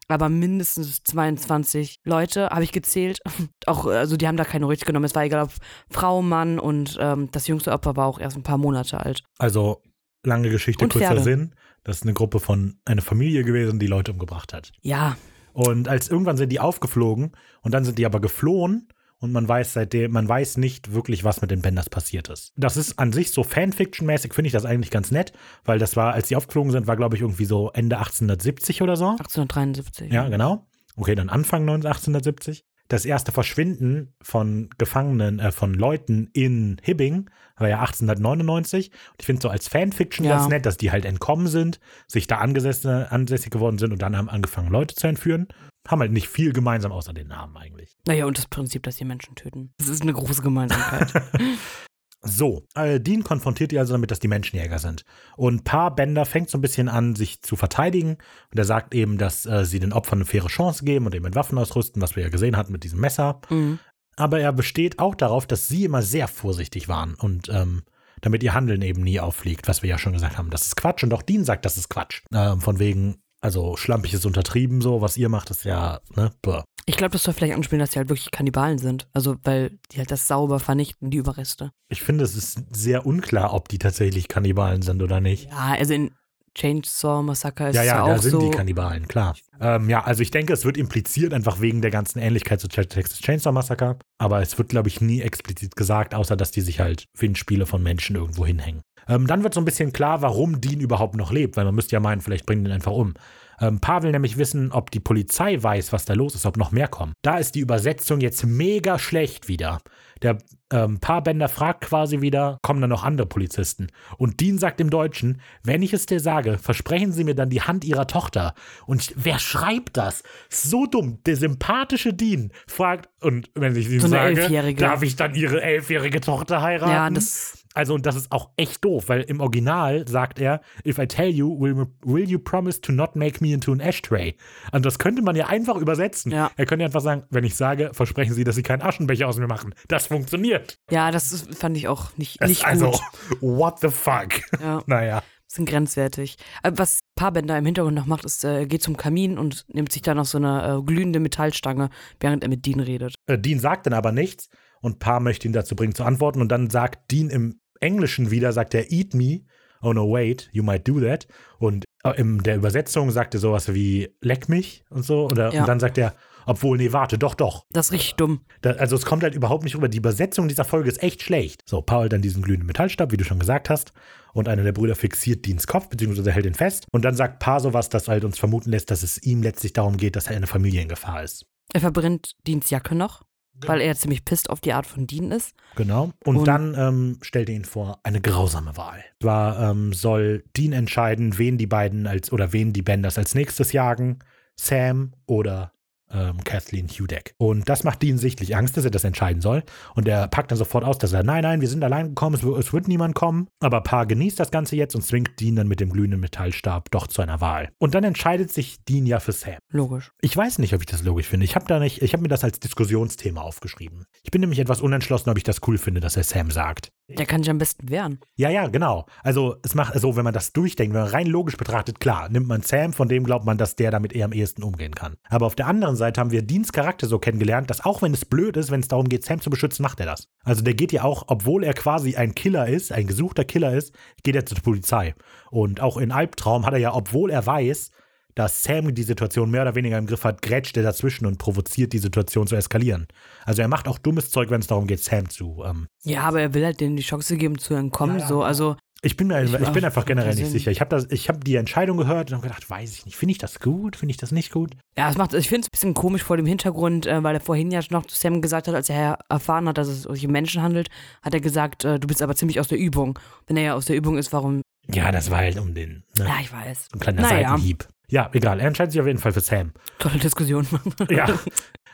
aber 0.09 0.29
mindestens 0.29 1.03
22 1.05 1.97
Leute 2.05 2.49
habe 2.51 2.65
ich 2.65 2.73
gezählt. 2.73 3.21
Auch, 3.67 3.87
also 3.87 4.17
die 4.17 4.27
haben 4.27 4.37
da 4.37 4.45
keine 4.45 4.67
Rücksicht 4.67 4.87
genommen. 4.87 5.05
Es 5.05 5.15
war 5.15 5.25
egal 5.25 5.45
ob 5.45 5.53
Frau, 5.91 6.23
Mann 6.23 6.59
und 6.59 6.99
ähm, 7.01 7.31
das 7.33 7.47
jüngste 7.47 7.73
Opfer 7.73 7.97
war 7.97 8.07
auch 8.07 8.19
erst 8.19 8.37
ein 8.37 8.43
paar 8.43 8.59
Monate 8.59 9.01
alt. 9.01 9.23
Also, 9.39 9.81
lange 10.25 10.51
Geschichte, 10.51 10.85
Und 10.85 10.93
kurzer 10.93 11.09
Pferde. 11.09 11.23
Sinn. 11.23 11.55
Das 11.85 11.97
ist 11.97 12.03
eine 12.03 12.13
Gruppe 12.13 12.39
von, 12.39 12.79
eine 12.85 13.03
Familie 13.03 13.45
gewesen, 13.45 13.79
die 13.79 13.87
Leute 13.87 14.13
umgebracht 14.13 14.53
hat. 14.53 14.73
Ja, 14.83 15.17
Und 15.53 15.89
als 15.89 16.09
irgendwann 16.09 16.37
sind 16.37 16.51
die 16.51 16.61
aufgeflogen 16.61 17.33
und 17.63 17.73
dann 17.73 17.85
sind 17.85 17.99
die 17.99 18.07
aber 18.07 18.21
geflohen 18.21 18.89
und 19.23 19.33
man 19.33 19.49
weiß 19.49 19.73
seitdem, 19.73 20.11
man 20.11 20.29
weiß 20.29 20.57
nicht 20.57 20.93
wirklich, 20.93 21.23
was 21.23 21.41
mit 21.41 21.53
den 21.53 21.63
Benders 21.63 21.89
passiert 21.89 22.29
ist. 22.29 22.53
Das 22.57 22.77
ist 22.77 22.99
an 22.99 23.13
sich 23.13 23.31
so 23.31 23.43
Fanfiction-mäßig, 23.43 24.35
finde 24.35 24.49
ich 24.49 24.53
das 24.53 24.65
eigentlich 24.65 24.91
ganz 24.91 25.13
nett, 25.13 25.33
weil 25.65 25.79
das 25.79 25.97
war, 25.97 26.13
als 26.13 26.29
die 26.29 26.37
aufgeflogen 26.37 26.73
sind, 26.73 26.89
war 26.89 26.97
glaube 26.97 27.15
ich 27.15 27.23
irgendwie 27.23 27.45
so 27.45 27.71
Ende 27.73 27.99
1870 27.99 28.83
oder 28.83 28.97
so. 28.97 29.11
1873. 29.11 30.13
Ja, 30.13 30.29
genau. 30.29 30.67
Okay, 30.97 31.15
dann 31.15 31.29
Anfang 31.29 31.63
1870. 31.63 32.65
Das 32.89 33.05
erste 33.05 33.33
Verschwinden 33.33 34.13
von 34.21 34.69
Gefangenen, 34.77 35.39
äh, 35.39 35.53
von 35.53 35.73
Leuten 35.75 36.29
in 36.33 36.77
Hibbing 36.83 37.31
war 37.57 37.69
ja 37.69 37.79
1899. 37.81 38.91
Und 38.91 39.17
ich 39.21 39.27
finde 39.27 39.43
so 39.43 39.49
als 39.49 39.69
Fanfiction 39.69 40.27
Ja. 40.27 40.37
ganz 40.37 40.49
nett, 40.49 40.67
dass 40.67 40.77
die 40.77 40.91
halt 40.91 41.05
entkommen 41.05 41.47
sind, 41.47 41.81
sich 42.07 42.27
da 42.27 42.39
ansässig 42.39 43.51
geworden 43.51 43.79
sind 43.79 43.93
und 43.93 44.03
dann 44.03 44.17
haben 44.17 44.29
angefangen, 44.29 44.71
Leute 44.71 44.95
zu 44.95 45.07
entführen. 45.07 45.49
Haben 45.89 46.01
halt 46.01 46.13
nicht 46.13 46.29
viel 46.29 46.53
gemeinsam 46.53 46.93
außer 46.93 47.13
den 47.13 47.29
Namen 47.29 47.57
eigentlich. 47.57 47.97
Naja, 48.07 48.27
und 48.27 48.39
das 48.39 48.47
Prinzip, 48.47 48.83
dass 48.85 48.97
die 48.97 49.05
Menschen 49.05 49.35
töten. 49.35 49.73
Das 49.79 49.89
ist 49.89 50.03
eine 50.03 50.13
große 50.13 50.43
Gemeinsamkeit. 50.43 51.13
So, 52.25 52.67
äh, 52.75 53.01
Dean 53.01 53.25
konfrontiert 53.25 53.73
die 53.73 53.79
also 53.79 53.95
damit, 53.95 54.11
dass 54.11 54.21
die 54.21 54.29
Menschenjäger 54.29 54.79
sind. 54.79 55.05
Und 55.37 55.65
Paar 55.65 55.95
Bender 55.95 56.25
fängt 56.25 56.51
so 56.51 56.59
ein 56.59 56.61
bisschen 56.61 56.89
an, 56.89 57.17
sich 57.17 57.43
zu 57.43 57.57
verteidigen. 57.57 58.19
Und 58.51 58.59
er 58.59 58.65
sagt 58.65 58.95
eben, 58.95 59.19
dass 59.19 59.45
äh, 59.45 59.65
sie 59.65 59.81
den 59.81 59.93
Opfern 59.93 60.19
eine 60.19 60.27
faire 60.27 60.47
Chance 60.47 60.85
geben 60.85 61.07
und 61.07 61.15
eben 61.15 61.25
mit 61.25 61.35
Waffen 61.35 61.59
ausrüsten, 61.59 62.01
was 62.01 62.15
wir 62.15 62.23
ja 62.23 62.29
gesehen 62.29 62.57
hatten 62.57 62.73
mit 62.73 62.85
diesem 62.85 63.01
Messer. 63.01 63.41
mhm. 63.51 63.79
Aber 64.15 64.41
er 64.41 64.53
besteht 64.53 64.99
auch 64.99 65.15
darauf, 65.15 65.47
dass 65.47 65.69
sie 65.69 65.85
immer 65.85 66.03
sehr 66.03 66.29
vorsichtig 66.29 66.87
waren 66.87 67.15
und 67.15 67.49
ähm, 67.49 67.83
damit 68.21 68.43
ihr 68.43 68.53
Handeln 68.53 68.83
eben 68.83 69.03
nie 69.03 69.21
auffliegt, 69.21 69.69
was 69.69 69.83
wir 69.83 69.89
ja 69.89 69.99
schon 69.99 70.13
gesagt 70.13 70.37
haben. 70.37 70.51
Das 70.51 70.67
ist 70.67 70.77
Quatsch 70.77 71.03
und 71.03 71.15
auch 71.15 71.23
Dean 71.23 71.45
sagt, 71.45 71.65
das 71.65 71.79
ist 71.79 71.89
Quatsch. 71.89 72.23
Ähm, 72.33 72.61
von 72.61 72.79
wegen, 72.79 73.22
also 73.43 73.77
schlampig 73.77 74.15
ist 74.15 74.25
untertrieben, 74.25 74.81
so, 74.81 75.01
was 75.03 75.17
ihr 75.17 75.29
macht, 75.29 75.51
ist 75.51 75.65
ja, 75.65 76.01
ne, 76.15 76.31
bäh. 76.43 76.63
Ich 76.87 76.97
glaube, 76.97 77.13
das 77.13 77.23
soll 77.23 77.35
vielleicht 77.35 77.55
anspielen, 77.55 77.81
dass 77.81 77.93
sie 77.93 77.99
halt 77.99 78.09
wirklich 78.09 78.31
Kannibalen 78.31 78.79
sind. 78.79 79.09
Also, 79.13 79.37
weil 79.45 79.79
die 79.93 79.99
halt 79.99 80.11
das 80.11 80.27
sauber 80.27 80.59
vernichten, 80.59 81.11
die 81.11 81.19
Überreste. 81.19 81.71
Ich 81.89 82.03
finde, 82.03 82.25
es 82.25 82.35
ist 82.35 82.61
sehr 82.75 83.07
unklar, 83.07 83.53
ob 83.53 83.69
die 83.69 83.79
tatsächlich 83.79 84.27
Kannibalen 84.27 84.83
sind 84.83 85.03
oder 85.03 85.21
nicht. 85.21 85.51
Ja, 85.51 85.77
also 85.79 85.95
in 85.95 86.11
Chainsaw 86.55 87.23
Massacre 87.23 87.71
ist 87.71 87.77
Ja, 87.77 87.83
ja, 87.83 87.97
ja 87.97 88.07
da 88.07 88.17
auch 88.17 88.23
sind 88.23 88.33
so. 88.33 88.41
die 88.41 88.51
Kannibalen, 88.51 89.09
klar. 89.09 89.37
Ähm, 89.61 89.89
ja, 89.89 90.03
also 90.05 90.23
ich 90.23 90.31
denke, 90.31 90.53
es 90.53 90.65
wird 90.65 90.77
impliziert, 90.77 91.33
einfach 91.33 91.61
wegen 91.61 91.83
der 91.83 91.91
ganzen 91.91 92.19
Ähnlichkeit 92.19 92.61
zu 92.61 92.69
Texas 92.69 93.21
Chainsaw 93.21 93.53
Massacre. 93.53 93.99
Aber 94.19 94.43
es 94.43 94.59
wird, 94.59 94.69
glaube 94.69 94.89
ich, 94.89 95.01
nie 95.01 95.21
explizit 95.21 95.77
gesagt, 95.77 96.15
außer 96.15 96.37
dass 96.37 96.51
die 96.51 96.61
sich 96.61 96.81
halt 96.81 97.07
Windspiele 97.17 97.65
von 97.65 97.83
Menschen 97.83 98.17
irgendwo 98.17 98.45
hinhängen. 98.45 98.83
Ähm, 99.09 99.27
dann 99.27 99.43
wird 99.43 99.55
so 99.55 99.61
ein 99.61 99.65
bisschen 99.65 99.93
klar, 99.93 100.23
warum 100.23 100.61
Dean 100.61 100.81
überhaupt 100.81 101.17
noch 101.17 101.33
lebt, 101.33 101.57
weil 101.57 101.65
man 101.65 101.75
müsste 101.75 101.97
ja 101.97 102.01
meinen, 102.01 102.21
vielleicht 102.21 102.47
bringen 102.47 102.65
den 102.65 102.73
einfach 102.73 102.93
um. 102.93 103.15
Ähm, 103.61 103.81
Paar 103.81 104.03
will 104.03 104.11
nämlich 104.11 104.39
wissen, 104.39 104.73
ob 104.73 104.91
die 104.91 105.01
Polizei 105.01 105.63
weiß, 105.63 105.93
was 105.93 106.05
da 106.05 106.15
los 106.15 106.35
ist, 106.35 106.47
ob 106.47 106.57
noch 106.57 106.73
mehr 106.73 106.89
kommen. 106.89 107.13
Da 107.23 107.39
ist 107.39 107.55
die 107.55 107.61
Übersetzung 107.61 108.21
jetzt 108.21 108.45
mega 108.45 108.99
schlecht 108.99 109.49
wieder. 109.49 109.79
Der 110.23 110.39
ähm, 110.73 111.01
Paarbänder 111.01 111.49
fragt 111.49 111.83
quasi 111.83 112.21
wieder, 112.21 112.59
kommen 112.63 112.81
da 112.81 112.87
noch 112.87 113.05
andere 113.05 113.27
Polizisten? 113.27 113.89
Und 114.19 114.41
Dean 114.41 114.59
sagt 114.59 114.81
im 114.81 114.89
Deutschen, 114.89 115.41
wenn 115.63 115.83
ich 115.83 115.93
es 115.93 116.07
dir 116.07 116.21
sage, 116.21 116.59
versprechen 116.59 117.13
Sie 117.13 117.25
mir 117.25 117.35
dann 117.35 117.51
die 117.51 117.63
Hand 117.63 117.85
Ihrer 117.85 118.07
Tochter. 118.07 118.55
Und 118.87 119.03
ich, 119.03 119.15
wer 119.17 119.39
schreibt 119.39 119.97
das? 119.97 120.23
So 120.49 120.87
dumm. 120.87 121.19
Der 121.27 121.37
sympathische 121.37 122.15
Dean 122.15 122.53
fragt, 122.67 123.09
und 123.21 123.51
wenn 123.55 123.77
ich 123.77 123.89
ihm 123.89 124.01
So 124.01 124.09
sage, 124.09 124.75
darf 124.75 125.03
ich 125.03 125.17
dann 125.17 125.35
Ihre 125.35 125.61
elfjährige 125.61 126.21
Tochter 126.21 126.63
heiraten? 126.63 126.93
Ja, 126.93 127.11
das. 127.11 127.62
Also, 127.75 127.95
und 127.95 128.07
das 128.07 128.17
ist 128.17 128.31
auch 128.33 128.51
echt 128.57 128.85
doof, 128.85 129.09
weil 129.09 129.23
im 129.23 129.41
Original 129.41 130.07
sagt 130.07 130.39
er, 130.39 130.61
if 130.87 130.99
I 130.99 131.07
tell 131.07 131.29
you, 131.29 131.59
will, 131.59 131.87
will 132.05 132.29
you 132.29 132.39
promise 132.39 132.81
to 132.81 132.93
not 132.93 133.17
make 133.17 133.43
me 133.43 133.53
into 133.53 133.73
an 133.73 133.81
ashtray? 133.81 134.37
Und 134.73 134.85
das 134.85 134.99
könnte 134.99 135.23
man 135.23 135.37
ja 135.37 135.47
einfach 135.47 135.77
übersetzen. 135.77 136.33
Ja. 136.33 136.51
Er 136.57 136.67
könnte 136.67 136.85
einfach 136.85 137.01
sagen, 137.01 137.25
wenn 137.31 137.45
ich 137.45 137.55
sage, 137.57 137.91
versprechen 137.93 138.35
Sie, 138.35 138.45
dass 138.45 138.57
Sie 138.57 138.63
keinen 138.63 138.83
Aschenbecher 138.83 139.29
aus 139.29 139.39
mir 139.39 139.47
machen. 139.47 139.75
Das 139.89 140.07
funktioniert. 140.07 140.79
Ja, 140.91 141.11
das 141.11 141.33
ist, 141.33 141.55
fand 141.55 141.77
ich 141.77 141.89
auch 141.89 142.17
nicht, 142.17 142.41
Das 142.41 142.49
nicht 142.49 142.65
also, 142.65 142.91
gut. 142.91 143.01
what 143.41 143.81
the 143.81 143.89
fuck? 143.89 144.29
Ja, 144.61 144.83
naja. 144.87 145.23
sind 145.47 145.69
grenzwertig. 145.69 146.37
Aber 146.63 146.79
was 146.79 147.01
Paarbänder 147.15 147.57
im 147.59 147.65
Hintergrund 147.65 147.95
noch 147.95 148.07
macht, 148.07 148.25
ist, 148.25 148.45
äh, 148.45 148.61
er 148.61 148.67
geht 148.67 148.83
zum 148.83 148.97
Kamin 148.97 149.39
und 149.39 149.65
nimmt 149.69 149.93
sich 149.93 150.03
dann 150.03 150.17
noch 150.17 150.25
so 150.27 150.39
eine 150.39 150.79
äh, 150.79 150.83
glühende 150.83 151.21
Metallstange, 151.21 151.91
während 152.21 152.43
er 152.43 152.49
mit 152.49 152.67
Dean 152.67 152.81
redet. 152.81 153.15
Äh, 153.27 153.39
Dean 153.39 153.59
sagt 153.59 153.87
dann 153.87 153.93
aber 153.95 154.13
nichts 154.13 154.49
und 154.81 154.99
Pa 154.99 155.21
möchte 155.21 155.47
ihn 155.47 155.53
dazu 155.53 155.77
bringen 155.77 155.95
zu 155.95 156.05
antworten 156.05 156.41
und 156.41 156.49
dann 156.51 156.69
sagt 156.69 157.11
Dean 157.11 157.31
im 157.31 157.61
Englischen 157.83 158.31
wieder, 158.31 158.53
sagt 158.53 158.75
er, 158.75 158.91
eat 158.91 159.15
me. 159.15 159.41
Oh 159.83 159.93
no, 159.93 160.11
wait, 160.11 160.49
you 160.53 160.63
might 160.63 160.87
do 160.87 161.01
that. 161.01 161.27
Und 161.59 161.85
äh, 162.05 162.13
in 162.21 162.39
der 162.39 162.57
Übersetzung 162.57 163.11
sagt 163.11 163.35
er 163.35 163.41
sowas 163.41 163.75
wie, 163.75 164.15
leck 164.21 164.49
mich 164.49 164.85
und 164.91 165.05
so. 165.05 165.27
Oder, 165.27 165.53
Ja. 165.53 165.61
Und 165.61 165.69
dann 165.69 165.81
sagt 165.81 165.99
er, 165.99 166.15
obwohl, 166.47 166.77
nee, 166.79 166.93
warte, 166.93 167.19
doch, 167.19 167.35
doch. 167.35 167.65
Das 167.71 167.87
ist 167.87 167.93
richtig 167.93 168.15
dumm. 168.15 168.41
Da, 168.63 168.71
also 168.73 168.97
es 168.97 169.05
kommt 169.05 169.23
halt 169.23 169.35
überhaupt 169.35 169.65
nicht 169.65 169.77
rüber. 169.77 169.89
Die 169.89 169.99
Übersetzung 169.99 170.49
dieser 170.49 170.65
Folge 170.65 170.89
ist 170.89 171.03
echt 171.03 171.23
schlecht. 171.23 171.63
So, 171.69 171.83
Paul 171.83 172.09
dann 172.09 172.23
diesen 172.23 172.43
glühenden 172.43 172.67
Metallstab, 172.67 173.13
wie 173.13 173.17
du 173.17 173.25
schon 173.25 173.39
gesagt 173.39 173.71
hast. 173.71 173.93
Und 174.33 174.49
einer 174.49 174.63
der 174.63 174.73
Brüder 174.73 174.95
fixiert 174.97 175.45
Deans 175.47 175.67
Kopf, 175.67 175.89
beziehungsweise 175.89 176.33
hält 176.33 176.47
ihn 176.47 176.55
fest. 176.55 176.87
Und 176.91 177.05
dann 177.05 177.15
sagt 177.15 177.39
Pa 177.39 177.61
sowas, 177.61 177.89
das 177.89 178.09
halt 178.09 178.25
uns 178.25 178.39
vermuten 178.39 178.71
lässt, 178.71 178.91
dass 178.91 179.03
es 179.03 179.23
ihm 179.23 179.43
letztlich 179.43 179.73
darum 179.73 179.97
geht, 179.97 180.17
dass 180.17 180.27
er 180.29 180.37
eine 180.37 180.47
Familie 180.47 180.81
in 180.83 180.89
Gefahr 180.89 181.23
ist. 181.23 181.47
Er 181.73 181.81
verbrennt 181.81 182.33
Deans 182.47 182.71
Jacke 182.71 182.95
noch, 182.95 183.23
weil 183.55 183.81
er 183.81 183.95
ziemlich 183.95 184.25
pisst 184.25 184.51
auf 184.51 184.61
die 184.61 184.73
Art 184.73 184.87
von 184.87 185.07
Dean 185.07 185.31
ist. 185.31 185.55
Genau. 185.77 186.11
Und, 186.25 186.37
Und- 186.39 186.49
dann 186.49 186.75
ähm, 186.77 187.19
stellt 187.23 187.49
er 187.49 187.55
ihn 187.55 187.65
vor 187.65 188.01
eine 188.03 188.21
grausame 188.21 188.77
Wahl. 188.77 189.05
Zwar 189.21 189.71
ähm, 189.71 189.93
soll 189.93 190.45
Dean 190.57 190.73
entscheiden, 190.73 191.39
wen 191.39 191.59
die 191.59 191.67
beiden 191.67 192.07
als 192.07 192.33
oder 192.33 192.53
wen 192.53 192.73
die 192.73 192.83
Benders 192.83 193.19
als 193.19 193.35
nächstes 193.35 193.73
jagen. 193.73 194.19
Sam 194.57 195.13
oder 195.27 195.73
ähm, 196.13 196.43
Kathleen 196.45 196.89
Hudak. 196.89 197.35
Und 197.39 197.69
das 197.69 197.85
macht 197.85 198.03
Dean 198.03 198.19
sichtlich 198.19 198.57
Angst, 198.57 198.77
dass 198.77 198.85
er 198.85 198.91
das 198.91 199.05
entscheiden 199.05 199.41
soll. 199.41 199.63
Und 199.95 200.09
er 200.09 200.29
packt 200.29 200.51
dann 200.51 200.59
sofort 200.59 200.85
aus, 200.85 200.99
dass 200.99 201.13
er, 201.13 201.23
nein, 201.23 201.43
nein, 201.43 201.61
wir 201.61 201.69
sind 201.69 201.83
allein 201.85 202.09
gekommen, 202.09 202.35
es, 202.37 202.43
es 202.43 202.73
wird 202.73 202.89
niemand 202.89 203.15
kommen. 203.15 203.49
Aber 203.61 203.81
Pa 203.81 204.05
genießt 204.05 204.39
das 204.39 204.51
Ganze 204.51 204.77
jetzt 204.77 204.95
und 204.95 205.03
zwingt 205.03 205.41
Dean 205.41 205.57
dann 205.57 205.69
mit 205.69 205.81
dem 205.81 205.91
glühenden 205.91 206.21
Metallstab 206.21 206.91
doch 206.91 207.07
zu 207.07 207.23
einer 207.23 207.41
Wahl. 207.41 207.71
Und 207.79 207.95
dann 207.95 208.05
entscheidet 208.05 208.53
sich 208.53 208.85
Dean 208.85 209.07
ja 209.07 209.21
für 209.21 209.33
Sam. 209.33 209.59
Logisch. 209.71 210.13
Ich 210.21 210.37
weiß 210.37 210.59
nicht, 210.59 210.75
ob 210.75 210.81
ich 210.81 210.87
das 210.87 211.03
logisch 211.03 211.29
finde. 211.29 211.45
Ich 211.45 211.55
habe 211.55 211.67
da 211.67 211.79
nicht, 211.79 212.03
ich 212.03 212.13
habe 212.13 212.23
mir 212.23 212.29
das 212.29 212.45
als 212.45 212.61
Diskussionsthema 212.61 213.41
aufgeschrieben. 213.41 214.05
Ich 214.23 214.31
bin 214.31 214.41
nämlich 214.41 214.59
etwas 214.59 214.81
unentschlossen, 214.81 215.31
ob 215.31 215.37
ich 215.37 215.45
das 215.45 215.61
cool 215.67 215.79
finde, 215.79 216.01
dass 216.01 216.17
er 216.17 216.25
Sam 216.25 216.51
sagt. 216.51 216.91
Der 217.19 217.27
kann 217.27 217.43
sich 217.43 217.51
am 217.51 217.59
besten 217.59 217.89
wehren. 217.89 218.21
Ja, 218.37 218.51
ja, 218.51 218.69
genau. 218.69 219.07
Also 219.23 219.57
es 219.63 219.75
macht, 219.75 219.95
also 219.95 220.17
wenn 220.17 220.25
man 220.25 220.35
das 220.35 220.53
durchdenkt, 220.53 220.95
wenn 220.95 221.03
man 221.03 221.11
rein 221.11 221.27
logisch 221.27 221.57
betrachtet, 221.57 222.01
klar, 222.01 222.29
nimmt 222.29 222.49
man 222.49 222.63
Sam, 222.63 222.93
von 222.93 223.09
dem 223.09 223.25
glaubt 223.25 223.45
man, 223.45 223.59
dass 223.59 223.77
der 223.77 223.91
damit 223.91 224.13
eher 224.13 224.25
am 224.25 224.33
ehesten 224.33 224.63
umgehen 224.63 224.95
kann. 224.95 225.17
Aber 225.29 225.47
auf 225.47 225.55
der 225.55 225.67
anderen 225.67 225.97
Seite 225.97 226.21
haben 226.21 226.31
wir 226.31 226.43
Deans 226.43 226.73
Charakter 226.73 227.07
so 227.07 227.19
kennengelernt, 227.19 227.71
dass 227.71 227.85
auch 227.85 228.03
wenn 228.03 228.13
es 228.13 228.25
blöd 228.25 228.57
ist, 228.57 228.71
wenn 228.71 228.81
es 228.81 228.89
darum 228.89 229.09
geht, 229.09 229.25
Sam 229.25 229.41
zu 229.41 229.51
beschützen, 229.51 229.83
macht 229.83 230.01
er 230.01 230.07
das. 230.07 230.29
Also 230.45 230.63
der 230.63 230.75
geht 230.75 230.93
ja 230.93 231.05
auch, 231.05 231.25
obwohl 231.27 231.65
er 231.65 231.75
quasi 231.75 232.17
ein 232.17 232.35
Killer 232.35 232.69
ist, 232.69 232.93
ein 232.93 233.07
gesuchter 233.07 233.45
Killer 233.45 233.75
ist, 233.75 233.95
geht 234.23 234.37
er 234.37 234.47
zur 234.47 234.59
Polizei. 234.59 235.15
Und 235.51 235.81
auch 235.81 235.97
in 235.97 236.13
Albtraum 236.13 236.67
hat 236.67 236.73
er 236.73 236.81
ja, 236.81 236.95
obwohl 236.95 237.31
er 237.31 237.47
weiß, 237.47 237.91
dass 238.35 238.63
Sam 238.63 238.95
die 238.95 239.03
Situation 239.03 239.51
mehr 239.51 239.63
oder 239.63 239.75
weniger 239.75 239.99
im 239.99 240.07
Griff 240.07 240.25
hat, 240.25 240.43
grätscht 240.43 240.77
er 240.77 240.83
dazwischen 240.83 241.27
und 241.27 241.39
provoziert 241.39 241.93
die 241.93 241.99
Situation 241.99 242.47
zu 242.47 242.57
eskalieren. 242.57 243.07
Also 243.45 243.63
er 243.63 243.69
macht 243.69 243.89
auch 243.89 243.99
dummes 243.99 244.31
Zeug, 244.31 244.51
wenn 244.51 244.61
es 244.61 244.67
darum 244.67 244.87
geht, 244.87 245.03
Sam 245.03 245.29
zu 245.29 245.63
ähm, 245.65 245.87
Ja, 246.05 246.23
aber 246.23 246.41
er 246.41 246.55
will 246.55 246.65
halt 246.65 246.81
denen 246.81 246.97
die 246.97 247.03
Chance 247.03 247.37
geben 247.37 247.59
zu 247.59 247.75
entkommen. 247.75 248.17
Ja, 248.17 248.23
ja. 248.23 248.29
So, 248.29 248.43
also 248.43 248.77
Ich 249.05 249.17
bin, 249.17 249.27
mir, 249.27 249.43
Ich- 249.43 249.53
ich, 249.53 249.59
bin 249.59 249.83
ach, 249.83 249.87
einfach 249.89 250.05
generell 250.05 250.35
nicht 250.35 250.47
sicher. 250.51 250.71
Ich 250.71 250.81
habe 250.81 250.97
hab 250.97 251.45
die 251.45 251.57
Entscheidung 251.57 251.97
gehört 251.97 252.31
und 252.31 252.37
habe 252.37 252.47
gedacht, 252.47 252.71
weiß 252.71 252.93
ich 252.95 253.05
nicht, 253.05 253.17
finde 253.17 253.33
ich 253.33 253.39
das 253.39 253.59
gut, 253.59 253.97
finde 253.97 254.13
ich 254.13 254.17
das 254.17 254.31
nicht 254.31 254.53
gut? 254.53 254.77
Ja, 254.97 255.11
es 255.11 255.17
macht, 255.19 255.35
ich 255.35 255.49
finde 255.49 255.63
es 255.63 255.67
ein 255.67 255.73
bisschen 255.73 255.95
komisch 255.95 256.23
vor 256.23 256.37
dem 256.37 256.47
Hintergrund, 256.47 257.07
äh, 257.07 257.21
weil 257.23 257.35
er 257.35 257.41
vorhin 257.41 257.71
ja 257.73 257.81
noch 257.91 258.07
zu 258.07 258.15
Sam 258.15 258.41
gesagt 258.41 258.69
hat, 258.69 258.75
als 258.77 258.89
er 258.89 259.19
erfahren 259.29 259.67
hat, 259.69 259.77
dass 259.77 259.89
es 259.89 260.03
sich 260.05 260.25
um 260.27 260.31
Menschen 260.33 260.63
handelt, 260.63 260.89
hat 261.23 261.35
er 261.35 261.41
gesagt, 261.41 261.85
äh, 261.85 261.99
du 261.99 262.07
bist 262.07 262.23
aber 262.23 262.37
ziemlich 262.37 262.61
aus 262.61 262.69
der 262.69 262.79
Übung. 262.79 263.19
Wenn 263.49 263.57
er 263.57 263.63
ja 263.65 263.75
aus 263.75 263.87
der 263.87 263.97
Übung 263.97 264.17
ist, 264.19 264.33
warum? 264.33 264.63
Ja, 264.93 265.11
das 265.13 265.31
war 265.31 265.39
halt 265.39 265.59
um 265.59 265.75
den, 265.75 266.05
ne, 266.17 266.27
Ja, 266.27 266.37
ich 266.41 266.53
weiß. 266.53 266.89
ein 266.95 267.01
kleiner 267.01 267.23
Naja. 267.23 267.51
Seitenhieb. 267.51 267.87
Ja, 268.13 268.29
egal, 268.35 268.61
er 268.61 268.67
entscheidet 268.67 268.93
sich 268.93 269.01
auf 269.01 269.07
jeden 269.07 269.19
Fall 269.19 269.33
für 269.33 269.41
Sam. 269.41 269.73
Tolle 269.99 270.19
Diskussion. 270.19 270.67
Ja, 271.09 271.27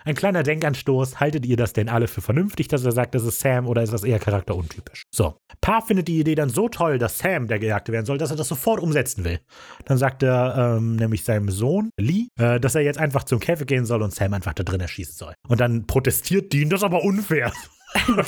ein 0.04 0.16
kleiner 0.16 0.42
Denkanstoß. 0.42 1.20
Haltet 1.20 1.46
ihr 1.46 1.56
das 1.56 1.74
denn 1.74 1.88
alle 1.88 2.08
für 2.08 2.20
vernünftig, 2.20 2.66
dass 2.66 2.84
er 2.84 2.90
sagt, 2.90 3.14
das 3.14 3.22
ist 3.22 3.38
Sam 3.38 3.68
oder 3.68 3.82
ist 3.82 3.92
das 3.92 4.02
eher 4.02 4.18
charakteruntypisch? 4.18 5.04
So, 5.14 5.36
Pa 5.60 5.80
findet 5.80 6.08
die 6.08 6.18
Idee 6.18 6.34
dann 6.34 6.48
so 6.48 6.68
toll, 6.68 6.98
dass 6.98 7.18
Sam 7.18 7.46
der 7.46 7.60
Gejagte 7.60 7.92
werden 7.92 8.04
soll, 8.04 8.18
dass 8.18 8.30
er 8.32 8.36
das 8.36 8.48
sofort 8.48 8.80
umsetzen 8.80 9.24
will. 9.24 9.38
Dann 9.84 9.96
sagt 9.96 10.24
er 10.24 10.76
ähm, 10.76 10.96
nämlich 10.96 11.22
seinem 11.22 11.50
Sohn, 11.50 11.90
Lee, 12.00 12.26
äh, 12.36 12.58
dass 12.58 12.74
er 12.74 12.80
jetzt 12.80 12.98
einfach 12.98 13.22
zum 13.22 13.38
Käfig 13.38 13.68
gehen 13.68 13.86
soll 13.86 14.02
und 14.02 14.12
Sam 14.12 14.34
einfach 14.34 14.54
da 14.54 14.64
drin 14.64 14.80
erschießen 14.80 15.14
soll. 15.14 15.34
Und 15.46 15.60
dann 15.60 15.86
protestiert 15.86 16.52
Dean, 16.52 16.68
das 16.68 16.80
ist 16.80 16.84
aber 16.84 17.04
unfair. 17.04 17.52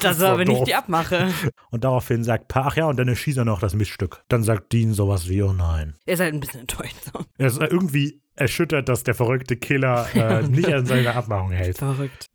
Das 0.01 0.17
ist 0.17 0.23
war 0.23 0.33
aber 0.33 0.45
nicht 0.45 0.67
die 0.67 0.75
Abmache. 0.75 1.29
Und 1.71 1.85
daraufhin 1.85 2.25
sagt 2.25 2.49
Pa, 2.49 2.67
ach 2.69 2.77
ja, 2.77 2.87
und 2.87 2.99
dann 2.99 3.09
erschießt 3.09 3.39
er 3.39 3.45
noch 3.45 3.61
das 3.61 3.75
Miststück. 3.75 4.23
Dann 4.29 4.43
sagt 4.43 4.73
Dean 4.73 4.93
sowas 4.93 5.29
wie, 5.29 5.43
oh 5.43 5.53
nein. 5.53 5.97
Er 6.07 6.15
ist 6.15 6.21
halt 6.21 6.35
ein 6.35 6.41
bisschen 6.41 6.61
enttäuscht. 6.61 6.97
Er 7.39 7.47
ist 7.47 7.61
irgendwie 7.61 8.21
erschüttert, 8.37 8.89
dass 8.89 9.05
der 9.05 9.15
verrückte 9.15 9.57
Killer 9.57 10.07
äh, 10.15 10.43
nicht 10.49 10.73
an 10.73 10.87
seine 10.87 11.15
Abmachung 11.15 11.51
hält. 11.51 11.79
Verrückt. 11.79 12.27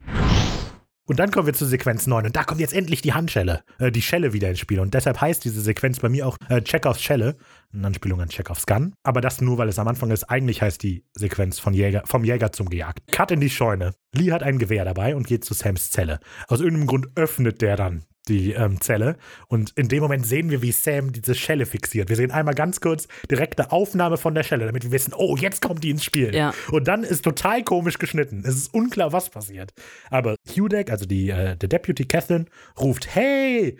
Und 1.08 1.20
dann 1.20 1.30
kommen 1.30 1.46
wir 1.46 1.54
zu 1.54 1.66
Sequenz 1.66 2.08
9 2.08 2.26
und 2.26 2.36
da 2.36 2.44
kommt 2.44 2.60
jetzt 2.60 2.74
endlich 2.74 3.02
die 3.02 3.14
Handschelle, 3.14 3.64
äh, 3.78 3.92
die 3.92 4.02
Schelle 4.02 4.34
wieder 4.34 4.50
ins 4.50 4.60
Spiel. 4.60 4.80
Und 4.80 4.94
deshalb 4.96 5.22
heißt 5.22 5.46
diese 5.46 5.62
Sequenz 5.62 6.00
bei 6.00 6.10
mir 6.10 6.28
auch 6.28 6.38
äh, 6.50 6.62
Chekhovs 6.62 7.02
Schelle, 7.02 7.38
eine 7.76 7.88
Anspielung 7.88 8.22
an 8.22 8.30
Chekhovs 8.30 8.66
Gun. 8.66 8.94
Aber 9.04 9.22
das 9.22 9.42
nur, 9.42 9.58
weil 9.58 9.70
es 9.70 9.80
am 9.80 9.88
Anfang 9.88 10.12
ist. 10.12 10.24
Eigentlich 10.26 10.62
heißt 10.62 10.82
die 10.82 11.04
Sequenz 11.14 11.60
von 11.60 11.74
Jäger, 11.74 12.04
vom 12.06 12.24
Jäger 12.24 12.52
zum 12.52 12.70
Gejagt. 12.70 13.12
Cut 13.12 13.32
in 13.32 13.40
die 13.40 13.50
Scheune. 13.50 13.94
Lee 14.14 14.32
hat 14.32 14.44
ein 14.44 14.60
Gewehr 14.60 14.86
dabei 14.86 15.16
und 15.16 15.28
geht 15.28 15.46
zu 15.46 15.54
Sams 15.54 15.92
Zelle. 15.92 16.20
Aus 16.48 16.60
irgendeinem 16.60 16.88
Grund 16.88 17.08
öffnet 17.16 17.62
der 17.62 17.76
dann 17.76 18.06
die 18.28 18.54
ähm, 18.54 18.82
Zelle. 18.82 19.18
Und 19.48 19.72
in 19.76 19.88
dem 19.88 20.02
Moment 20.02 20.26
sehen 20.26 20.50
wir, 20.50 20.62
wie 20.62 20.72
Sam 20.72 21.12
diese 21.12 21.36
Schelle 21.36 21.66
fixiert. 21.66 22.10
Wir 22.10 22.16
sehen 22.16 22.32
einmal 22.32 22.56
ganz 22.56 22.82
kurz 22.82 23.08
direkte 23.30 23.72
Aufnahme 23.72 24.18
von 24.18 24.34
der 24.34 24.44
Schelle, 24.44 24.66
damit 24.66 24.84
wir 24.84 24.92
wissen, 24.92 25.14
oh, 25.16 25.36
jetzt 25.38 25.62
kommt 25.62 25.84
die 25.84 25.92
ins 25.92 26.04
Spiel. 26.04 26.34
Ja. 26.34 26.54
Und 26.72 26.88
dann 26.88 27.04
ist 27.04 27.24
total 27.24 27.64
komisch 27.64 27.98
geschnitten. 28.00 28.44
Es 28.46 28.56
ist 28.56 28.74
unklar, 28.74 29.14
was 29.14 29.30
passiert. 29.30 29.74
Aber 30.10 30.36
Hudek, 30.50 30.92
also 30.92 31.06
die, 31.06 31.30
äh, 31.30 31.56
der 31.56 31.70
Deputy 31.70 32.06
Catherine, 32.06 32.46
ruft, 32.80 33.14
hey, 33.14 33.78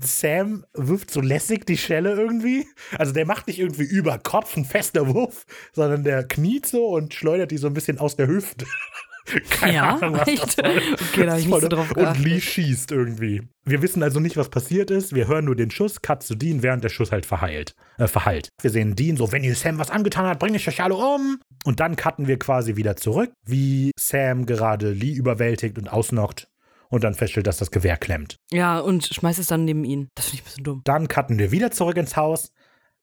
Sam 0.00 0.64
wirft 0.74 1.10
so 1.10 1.20
lässig 1.20 1.66
die 1.66 1.76
Schelle 1.78 2.12
irgendwie. 2.14 2.66
Also 2.98 3.12
der 3.12 3.26
macht 3.26 3.46
nicht 3.46 3.58
irgendwie 3.58 3.84
über 3.84 4.18
Kopf 4.18 4.56
ein 4.56 4.64
fester 4.64 5.12
Wurf, 5.14 5.44
sondern 5.72 6.04
der 6.04 6.24
kniet 6.24 6.66
so 6.66 6.86
und 6.86 7.14
schleudert 7.14 7.50
die 7.50 7.58
so 7.58 7.66
ein 7.66 7.74
bisschen 7.74 7.98
aus 7.98 8.16
der 8.16 8.26
Hüfte. 8.28 8.66
Keine 9.50 9.74
Ja, 9.74 9.96
Ahnung, 9.96 10.12
was 10.14 10.20
das 10.26 10.28
echt? 10.28 10.52
soll. 10.52 10.66
Okay, 10.92 11.26
da 11.26 11.32
hab 11.32 11.38
ich 11.40 11.46
nicht 11.48 11.60
so 11.60 11.68
drauf 11.68 11.90
Und 11.90 11.96
geachtet. 11.96 12.24
Lee 12.24 12.40
schießt 12.40 12.92
irgendwie. 12.92 13.42
Wir 13.64 13.82
wissen 13.82 14.04
also 14.04 14.20
nicht, 14.20 14.36
was 14.36 14.50
passiert 14.50 14.92
ist. 14.92 15.16
Wir 15.16 15.26
hören 15.26 15.46
nur 15.46 15.56
den 15.56 15.72
Schuss, 15.72 16.00
Cut 16.00 16.22
zu 16.22 16.36
Dean, 16.36 16.62
während 16.62 16.84
der 16.84 16.90
Schuss 16.90 17.10
halt 17.10 17.26
verheilt, 17.26 17.74
äh, 17.98 18.06
verheilt. 18.06 18.50
Wir 18.62 18.70
sehen 18.70 18.94
Dean 18.94 19.16
so, 19.16 19.32
wenn 19.32 19.42
ihr 19.42 19.56
Sam 19.56 19.78
was 19.80 19.90
angetan 19.90 20.26
hat, 20.26 20.38
bringe 20.38 20.56
ich 20.58 20.68
euch 20.68 20.80
alle 20.80 20.94
um. 20.94 21.40
Und 21.64 21.80
dann 21.80 21.96
cutten 21.96 22.28
wir 22.28 22.38
quasi 22.38 22.76
wieder 22.76 22.94
zurück, 22.94 23.32
wie 23.44 23.90
Sam 23.98 24.46
gerade 24.46 24.90
Lee 24.92 25.14
überwältigt 25.14 25.76
und 25.78 25.88
ausnockt 25.88 26.46
und 26.88 27.04
dann 27.04 27.14
feststellt, 27.14 27.46
dass 27.46 27.58
das 27.58 27.70
Gewehr 27.70 27.96
klemmt. 27.96 28.38
Ja, 28.50 28.78
und 28.78 29.06
schmeißt 29.06 29.38
es 29.38 29.46
dann 29.48 29.64
neben 29.64 29.84
ihn. 29.84 30.08
Das 30.14 30.26
finde 30.26 30.36
ich 30.36 30.42
ein 30.42 30.44
bisschen 30.44 30.64
dumm. 30.64 30.80
Dann 30.84 31.08
cutten 31.08 31.38
wir 31.38 31.50
wieder 31.52 31.70
zurück 31.70 31.96
ins 31.96 32.16
Haus, 32.16 32.52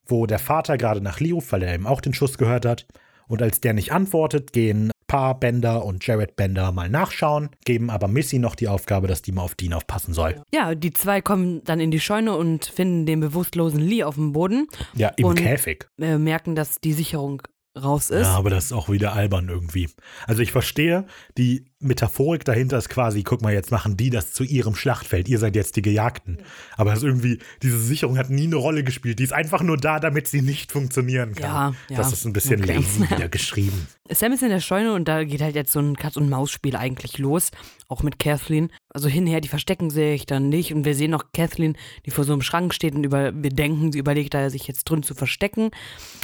wo 0.05 0.25
der 0.25 0.39
Vater 0.39 0.77
gerade 0.77 1.01
nach 1.01 1.19
Lee 1.19 1.31
ruft, 1.31 1.51
weil 1.51 1.63
er 1.63 1.73
eben 1.73 1.87
auch 1.87 2.01
den 2.01 2.13
Schuss 2.13 2.37
gehört 2.37 2.65
hat. 2.65 2.85
Und 3.27 3.41
als 3.41 3.61
der 3.61 3.73
nicht 3.73 3.91
antwortet, 3.93 4.51
gehen 4.53 4.91
Pa 5.07 5.33
Bender 5.33 5.85
und 5.85 6.05
Jared 6.05 6.35
Bender 6.35 6.71
mal 6.71 6.89
nachschauen, 6.89 7.49
geben 7.65 7.89
aber 7.89 8.07
Missy 8.07 8.39
noch 8.39 8.55
die 8.55 8.67
Aufgabe, 8.67 9.07
dass 9.07 9.21
die 9.21 9.31
mal 9.31 9.43
auf 9.43 9.55
Dean 9.55 9.73
aufpassen 9.73 10.13
soll. 10.13 10.41
Ja, 10.53 10.75
die 10.75 10.91
zwei 10.91 11.21
kommen 11.21 11.63
dann 11.63 11.79
in 11.79 11.91
die 11.91 11.99
Scheune 11.99 12.35
und 12.35 12.65
finden 12.65 13.05
den 13.05 13.19
bewusstlosen 13.19 13.79
Lee 13.79 14.03
auf 14.03 14.15
dem 14.15 14.33
Boden. 14.33 14.67
Ja, 14.95 15.09
im 15.17 15.25
Und- 15.25 15.35
Käfig. 15.35 15.87
Äh, 16.01 16.17
merken, 16.17 16.55
dass 16.55 16.79
die 16.81 16.93
Sicherung 16.93 17.43
raus 17.81 18.09
ist. 18.09 18.25
Ja, 18.27 18.33
aber 18.35 18.49
das 18.49 18.65
ist 18.65 18.71
auch 18.73 18.89
wieder 18.89 19.13
albern 19.13 19.49
irgendwie. 19.49 19.89
Also 20.27 20.41
ich 20.41 20.51
verstehe, 20.51 21.05
die 21.37 21.65
Metaphorik 21.83 22.45
dahinter 22.45 22.77
ist 22.77 22.89
quasi, 22.89 23.23
guck 23.23 23.41
mal, 23.41 23.53
jetzt 23.53 23.71
machen 23.71 23.97
die 23.97 24.09
das 24.09 24.33
zu 24.33 24.43
ihrem 24.43 24.75
Schlachtfeld. 24.75 25.27
Ihr 25.27 25.39
seid 25.39 25.55
jetzt 25.55 25.75
die 25.75 25.81
Gejagten. 25.81 26.37
Aber 26.77 26.91
das 26.91 26.99
ist 26.99 27.05
irgendwie, 27.05 27.39
diese 27.61 27.79
Sicherung 27.79 28.17
hat 28.17 28.29
nie 28.29 28.43
eine 28.45 28.55
Rolle 28.55 28.83
gespielt. 28.83 29.19
Die 29.19 29.23
ist 29.23 29.33
einfach 29.33 29.61
nur 29.61 29.77
da, 29.77 29.99
damit 29.99 30.27
sie 30.27 30.41
nicht 30.41 30.71
funktionieren 30.71 31.35
kann. 31.35 31.43
Ja, 31.43 31.73
ja. 31.89 31.97
Das 31.97 32.13
ist 32.13 32.25
ein 32.25 32.33
bisschen 32.33 32.61
Okay. 32.63 32.75
lazy 32.75 33.09
wieder 33.09 33.29
geschrieben. 33.29 33.87
Sam 34.09 34.33
ist 34.33 34.43
in 34.43 34.49
der 34.49 34.59
Scheune 34.59 34.93
und 34.93 35.07
da 35.07 35.23
geht 35.23 35.41
halt 35.41 35.55
jetzt 35.55 35.71
so 35.71 35.79
ein 35.79 35.95
Katz-und-Maus-Spiel 35.95 36.75
eigentlich 36.75 37.17
los. 37.17 37.51
Auch 37.87 38.03
mit 38.03 38.19
Kathleen. 38.19 38.69
Also 38.89 39.07
hinher, 39.07 39.39
die 39.41 39.47
verstecken 39.47 39.89
sich 39.89 40.25
dann 40.25 40.49
nicht. 40.49 40.73
Und 40.73 40.85
wir 40.85 40.93
sehen 40.95 41.11
noch 41.11 41.31
Kathleen, 41.33 41.77
die 42.05 42.11
vor 42.11 42.23
so 42.23 42.33
einem 42.33 42.41
Schrank 42.41 42.73
steht 42.73 42.95
und 42.95 43.03
über, 43.05 43.33
wir 43.33 43.49
denken, 43.49 43.91
sie 43.91 43.99
überlegt 43.99 44.33
da, 44.33 44.49
sich 44.49 44.67
jetzt 44.67 44.83
drin 44.85 45.03
zu 45.03 45.15
verstecken. 45.15 45.71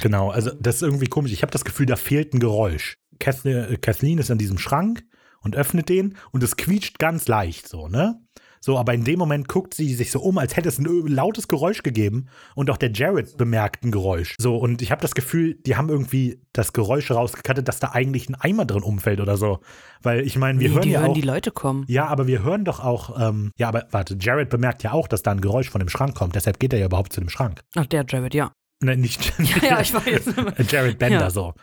Genau, 0.02 0.30
also 0.30 0.50
das 0.60 0.76
ist 0.76 0.82
irgendwie 0.82 1.06
komisch. 1.06 1.32
Ich 1.32 1.42
habe 1.42 1.52
das 1.52 1.64
Gefühl, 1.64 1.86
da 1.86 1.96
fehlt 1.96 2.34
ein 2.34 2.40
Geräusch. 2.40 2.98
Kathleen, 3.18 3.56
äh, 3.74 3.76
Kathleen 3.76 4.18
ist 4.18 4.30
an 4.30 4.38
diesem 4.38 4.58
Schrank 4.58 5.02
und 5.42 5.56
öffnet 5.56 5.88
den 5.88 6.16
und 6.32 6.42
es 6.42 6.56
quietscht 6.56 6.98
ganz 6.98 7.28
leicht 7.28 7.68
so, 7.68 7.88
ne? 7.88 8.20
So, 8.62 8.76
aber 8.78 8.92
in 8.92 9.04
dem 9.04 9.18
Moment 9.18 9.48
guckt 9.48 9.72
sie 9.72 9.94
sich 9.94 10.10
so 10.10 10.20
um, 10.20 10.36
als 10.36 10.54
hätte 10.54 10.68
es 10.68 10.78
ein 10.78 10.84
lautes 11.06 11.48
Geräusch 11.48 11.82
gegeben 11.82 12.26
und 12.54 12.68
auch 12.68 12.76
der 12.76 12.92
Jared 12.92 13.38
bemerkt 13.38 13.82
ein 13.84 13.90
Geräusch. 13.90 14.34
So, 14.38 14.58
und 14.58 14.82
ich 14.82 14.90
habe 14.90 15.00
das 15.00 15.14
Gefühl, 15.14 15.54
die 15.64 15.76
haben 15.76 15.88
irgendwie 15.88 16.42
das 16.52 16.74
Geräusch 16.74 17.10
rausgekattet, 17.10 17.66
dass 17.68 17.78
da 17.80 17.92
eigentlich 17.92 18.28
ein 18.28 18.34
Eimer 18.34 18.66
drin 18.66 18.82
umfällt 18.82 19.18
oder 19.22 19.38
so. 19.38 19.60
Weil 20.02 20.26
ich 20.26 20.36
meine, 20.36 20.60
wir 20.60 20.68
Nee, 20.68 20.74
hören 20.74 20.82
die 20.82 20.90
ja 20.90 21.00
hören 21.00 21.10
auch. 21.12 21.14
die 21.14 21.20
Leute 21.22 21.52
kommen. 21.52 21.86
ja, 21.88 22.06
aber 22.06 22.26
wir 22.26 22.42
hören 22.42 22.66
doch 22.66 22.80
auch, 22.84 23.18
ähm, 23.18 23.50
ja, 23.56 23.66
aber 23.68 23.86
warte, 23.92 24.18
Jared 24.20 24.50
bemerkt 24.50 24.82
ja 24.82 24.92
auch, 24.92 25.08
dass 25.08 25.22
da 25.22 25.30
ein 25.30 25.40
Geräusch 25.40 25.70
von 25.70 25.78
dem 25.78 25.88
Schrank 25.88 26.14
kommt. 26.14 26.34
Deshalb 26.34 26.60
geht 26.60 26.74
er 26.74 26.80
ja 26.80 26.84
überhaupt 26.86 27.14
zu 27.14 27.20
dem 27.22 27.30
Schrank. 27.30 27.62
Ach, 27.76 27.86
der 27.86 28.04
Jared, 28.06 28.34
ja. 28.34 28.52
Ne, 28.82 28.94
nicht, 28.94 29.32
Ja, 29.62 29.80
ich 29.80 29.94
weiß. 29.94 30.34
Jared 30.70 30.98
Bender 30.98 31.18
Ja. 31.20 31.30
so. 31.30 31.54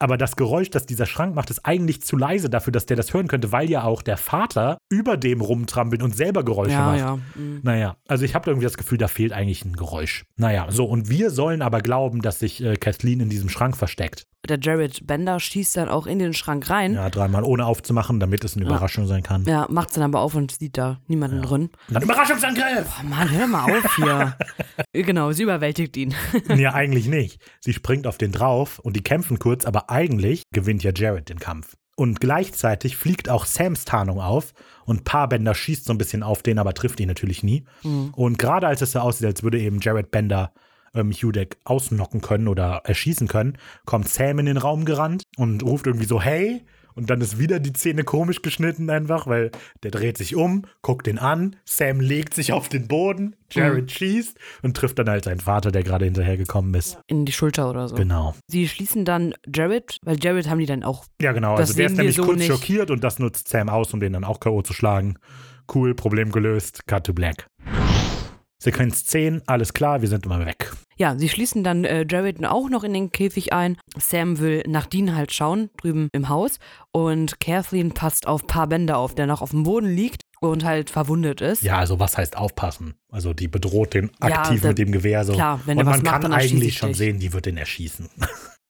Aber 0.00 0.16
das 0.18 0.36
Geräusch, 0.36 0.70
das 0.70 0.86
dieser 0.86 1.06
Schrank 1.06 1.34
macht, 1.34 1.50
ist 1.50 1.64
eigentlich 1.64 2.02
zu 2.02 2.16
leise 2.16 2.50
dafür, 2.50 2.72
dass 2.72 2.84
der 2.86 2.96
das 2.96 3.14
hören 3.14 3.28
könnte, 3.28 3.52
weil 3.52 3.70
ja 3.70 3.84
auch 3.84 4.02
der 4.02 4.16
Vater 4.16 4.78
über 4.90 5.16
dem 5.16 5.40
rumtrampelt 5.40 6.02
und 6.02 6.16
selber 6.16 6.44
Geräusche 6.44 6.72
Ja, 6.72 6.86
macht. 6.86 6.98
ja. 6.98 7.18
mhm. 7.36 7.60
Naja, 7.62 7.96
also 8.08 8.24
ich 8.24 8.34
habe 8.34 8.50
irgendwie 8.50 8.64
das 8.66 8.76
Gefühl, 8.76 8.98
da 8.98 9.08
fehlt 9.08 9.32
eigentlich 9.32 9.64
ein 9.64 9.74
Geräusch. 9.74 10.24
Naja, 10.36 10.66
so, 10.70 10.84
und 10.84 11.08
wir 11.08 11.30
sollen 11.30 11.62
aber 11.62 11.80
glauben, 11.80 12.22
dass 12.22 12.40
sich 12.40 12.62
äh, 12.62 12.74
Kathleen 12.76 13.20
in 13.20 13.28
diesem 13.30 13.48
Schrank 13.48 13.76
versteckt. 13.76 14.26
Der 14.46 14.58
Jared 14.60 15.06
Bender 15.06 15.40
schießt 15.40 15.78
dann 15.78 15.88
auch 15.88 16.06
in 16.06 16.18
den 16.18 16.34
Schrank 16.34 16.68
rein. 16.68 16.94
Ja, 16.94 17.08
dreimal 17.08 17.44
ohne 17.44 17.64
aufzumachen, 17.64 18.20
damit 18.20 18.44
es 18.44 18.56
eine 18.56 18.66
Ja. 18.66 18.72
Überraschung 18.72 19.06
sein 19.06 19.22
kann. 19.22 19.44
Ja, 19.46 19.66
macht's 19.70 19.94
dann 19.94 20.02
aber 20.04 20.20
auf 20.20 20.34
und 20.34 20.50
sieht 20.52 20.76
da 20.76 21.00
niemanden 21.06 21.40
drin. 21.40 21.70
Und 21.88 21.94
dann 21.94 22.02
Überraschungsangriff! 22.02 22.86
Oh 23.00 23.06
Mann, 23.06 23.30
hör 23.30 23.46
mal 23.46 23.64
auf 23.78 23.96
hier. 23.96 24.36
genau, 24.92 25.32
sie 25.32 25.44
überwältigt 25.44 25.96
ihn. 25.96 26.14
ja, 26.54 26.74
eigentlich 26.74 27.06
nicht. 27.08 27.40
Sie 27.60 27.72
springt 27.72 28.06
auf 28.06 28.18
den 28.18 28.32
drauf 28.32 28.80
und 28.80 28.96
die 28.96 29.02
kämpfen 29.02 29.38
kurz, 29.38 29.64
aber 29.64 29.83
eigentlich 29.88 30.42
gewinnt 30.52 30.82
ja 30.82 30.92
Jared 30.94 31.28
den 31.28 31.38
Kampf. 31.38 31.76
Und 31.96 32.20
gleichzeitig 32.20 32.96
fliegt 32.96 33.28
auch 33.28 33.46
Sams 33.46 33.84
Tarnung 33.84 34.20
auf 34.20 34.52
und 34.84 35.04
Paar 35.04 35.28
Bender 35.28 35.54
schießt 35.54 35.84
so 35.84 35.92
ein 35.92 35.98
bisschen 35.98 36.24
auf 36.24 36.42
den, 36.42 36.58
aber 36.58 36.74
trifft 36.74 36.98
ihn 36.98 37.08
natürlich 37.08 37.42
nie. 37.44 37.64
Und 38.16 38.38
gerade 38.38 38.66
als 38.66 38.82
es 38.82 38.92
so 38.92 38.98
aussieht, 38.98 39.26
als 39.26 39.42
würde 39.44 39.60
eben 39.60 39.78
Jared 39.80 40.10
Bender 40.10 40.52
ähm, 40.94 41.12
Hudek 41.12 41.58
ausnocken 41.64 42.20
können 42.20 42.48
oder 42.48 42.82
erschießen 42.84 43.28
können, 43.28 43.58
kommt 43.84 44.08
Sam 44.08 44.40
in 44.40 44.46
den 44.46 44.56
Raum 44.56 44.84
gerannt 44.84 45.22
und 45.36 45.62
ruft 45.62 45.86
irgendwie 45.86 46.06
so, 46.06 46.20
hey. 46.20 46.64
Und 46.94 47.10
dann 47.10 47.20
ist 47.20 47.38
wieder 47.38 47.58
die 47.58 47.72
Szene 47.72 48.04
komisch 48.04 48.42
geschnitten 48.42 48.90
einfach, 48.90 49.26
weil 49.26 49.50
der 49.82 49.90
dreht 49.90 50.16
sich 50.18 50.36
um, 50.36 50.62
guckt 50.82 51.06
ihn 51.06 51.18
an, 51.18 51.56
Sam 51.64 52.00
legt 52.00 52.34
sich 52.34 52.52
auf 52.52 52.68
den 52.68 52.86
Boden, 52.86 53.36
Jared 53.50 53.90
schießt 53.90 54.38
und 54.62 54.76
trifft 54.76 54.98
dann 54.98 55.08
halt 55.08 55.24
seinen 55.24 55.40
Vater, 55.40 55.70
der 55.70 55.82
gerade 55.82 56.04
hinterhergekommen 56.04 56.74
ist. 56.74 56.98
In 57.06 57.24
die 57.24 57.32
Schulter 57.32 57.68
oder 57.68 57.88
so. 57.88 57.96
Genau. 57.96 58.34
Sie 58.48 58.68
schließen 58.68 59.04
dann 59.04 59.34
Jared, 59.52 59.98
weil 60.02 60.22
Jared 60.22 60.48
haben 60.48 60.58
die 60.58 60.66
dann 60.66 60.82
auch. 60.82 61.04
Ja, 61.20 61.32
genau. 61.32 61.56
Das 61.56 61.70
also 61.70 61.76
der 61.76 61.86
ist 61.86 61.96
nämlich 61.96 62.16
so 62.16 62.24
kurz 62.24 62.38
nicht. 62.38 62.48
schockiert 62.48 62.90
und 62.90 63.02
das 63.02 63.18
nutzt 63.18 63.48
Sam 63.48 63.68
aus, 63.68 63.92
um 63.92 64.00
den 64.00 64.12
dann 64.12 64.24
auch 64.24 64.40
K.O. 64.40 64.62
zu 64.62 64.72
schlagen. 64.72 65.18
Cool, 65.72 65.94
Problem 65.94 66.30
gelöst, 66.30 66.86
cut 66.86 67.04
to 67.04 67.12
black. 67.14 67.46
Sequenz 68.64 69.04
10, 69.06 69.42
alles 69.46 69.72
klar, 69.74 70.00
wir 70.00 70.08
sind 70.08 70.26
immer 70.26 70.44
weg. 70.44 70.72
Ja, 70.96 71.18
sie 71.18 71.28
schließen 71.28 71.64
dann 71.64 71.84
äh, 71.84 72.06
Jared 72.08 72.44
auch 72.44 72.68
noch 72.70 72.84
in 72.84 72.92
den 72.94 73.10
Käfig 73.12 73.52
ein. 73.52 73.76
Sam 73.98 74.38
will 74.38 74.62
nach 74.66 74.86
Dean 74.86 75.14
halt 75.14 75.32
schauen, 75.32 75.70
drüben 75.80 76.08
im 76.12 76.28
Haus. 76.28 76.58
Und 76.92 77.40
Kathleen 77.40 77.92
passt 77.92 78.26
auf 78.26 78.46
Paar 78.46 78.68
Bender 78.68 78.96
auf, 78.98 79.14
der 79.14 79.26
noch 79.26 79.42
auf 79.42 79.50
dem 79.50 79.64
Boden 79.64 79.88
liegt 79.94 80.22
und 80.40 80.64
halt 80.64 80.90
verwundet 80.90 81.40
ist. 81.40 81.62
Ja, 81.62 81.78
also 81.78 81.98
was 82.00 82.16
heißt 82.16 82.36
aufpassen? 82.36 82.94
Also 83.10 83.32
die 83.34 83.48
bedroht 83.48 83.94
den 83.94 84.10
Ja, 84.22 84.28
aktiv 84.42 84.62
da- 84.62 84.68
mit 84.68 84.78
dem 84.78 84.92
Gewehr 84.92 85.24
so. 85.24 85.32
klar, 85.32 85.60
wenn 85.66 85.78
und 85.78 85.86
was 85.86 85.96
man 86.02 86.04
macht, 86.12 86.22
kann 86.22 86.32
eigentlich 86.32 86.68
ich 86.68 86.78
schon 86.78 86.90
dich. 86.90 86.98
sehen, 86.98 87.18
die 87.18 87.32
wird 87.32 87.46
den 87.46 87.56
erschießen. 87.56 88.08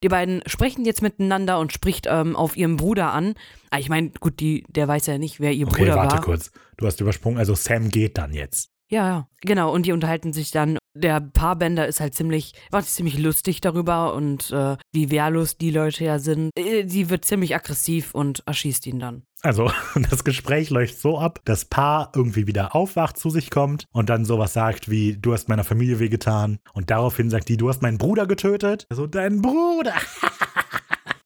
Die 0.03 0.09
beiden 0.11 0.43
sprechen 0.45 0.85
jetzt 0.85 1.01
miteinander 1.01 1.59
und 1.59 1.73
spricht 1.73 2.07
ähm, 2.11 2.37
auf 2.37 2.59
ihren 2.59 2.77
Bruder 2.77 3.13
an. 3.15 3.33
Ah, 3.71 3.79
ich 3.79 3.89
meine, 3.89 4.11
gut, 4.21 4.39
die, 4.39 4.63
der 4.69 4.87
weiß 4.87 5.07
ja 5.07 5.17
nicht, 5.17 5.41
wer 5.41 5.53
ihr 5.53 5.67
Okay, 5.67 5.79
Bruder 5.85 5.97
warte 5.97 6.17
war. 6.17 6.21
kurz. 6.21 6.51
Du 6.77 6.87
hast 6.87 7.01
übersprungen, 7.01 7.39
also 7.39 7.55
Sam 7.55 7.89
geht 7.89 8.19
dann 8.19 8.35
jetzt. 8.35 8.69
Ja, 8.89 9.07
ja, 9.09 9.29
genau. 9.41 9.73
Und 9.73 9.87
die 9.87 9.93
unterhalten 9.93 10.33
sich 10.33 10.51
dann. 10.51 10.79
Der 10.97 11.21
Paarbänder 11.21 11.89
ist 11.89 12.01
halt 12.01 12.15
ziemlich, 12.15 12.53
war 12.71 12.83
ziemlich 12.83 13.19
lustig 13.19 13.61
darüber 13.61 14.15
und 14.15 14.53
äh, 14.53 14.77
wie 14.93 15.11
wehrlos 15.11 15.57
die 15.59 15.71
Leute 15.71 16.05
ja 16.05 16.19
sind. 16.19 16.51
Äh, 16.57 16.85
wird 17.09 17.25
ziemlich 17.25 17.55
aggressiv 17.55 18.15
und 18.15 18.45
erschießt 18.47 18.87
ihn 18.87 19.01
dann. 19.01 19.23
Also, 19.43 19.71
das 20.11 20.25
Gespräch 20.25 20.71
läuft 20.71 20.99
so 20.99 21.19
ab, 21.19 21.41
das 21.45 21.65
Paar 21.65 22.13
irgendwie 22.15 22.47
wieder 22.47 22.77
aufwacht, 22.77 23.19
zu 23.19 23.31
sich 23.31 23.51
kommt 23.51 23.87
und 23.93 24.09
dann 24.09 24.25
sowas 24.25 24.53
sagt 24.53 24.89
wie, 24.89 25.17
du 25.17 25.33
hast 25.33 25.49
meiner 25.49 25.65
Familie 25.65 25.99
wehgetan. 25.99 26.59
Und 26.73 26.91
daraufhin 26.91 27.31
sagt 27.31 27.49
die, 27.49 27.57
du 27.57 27.69
hast 27.69 27.83
meinen 27.83 27.99
Bruder 27.99 28.27
getötet. 28.27 28.87
Also, 28.89 29.07
dein 29.07 29.43
Bruder. 29.43 29.95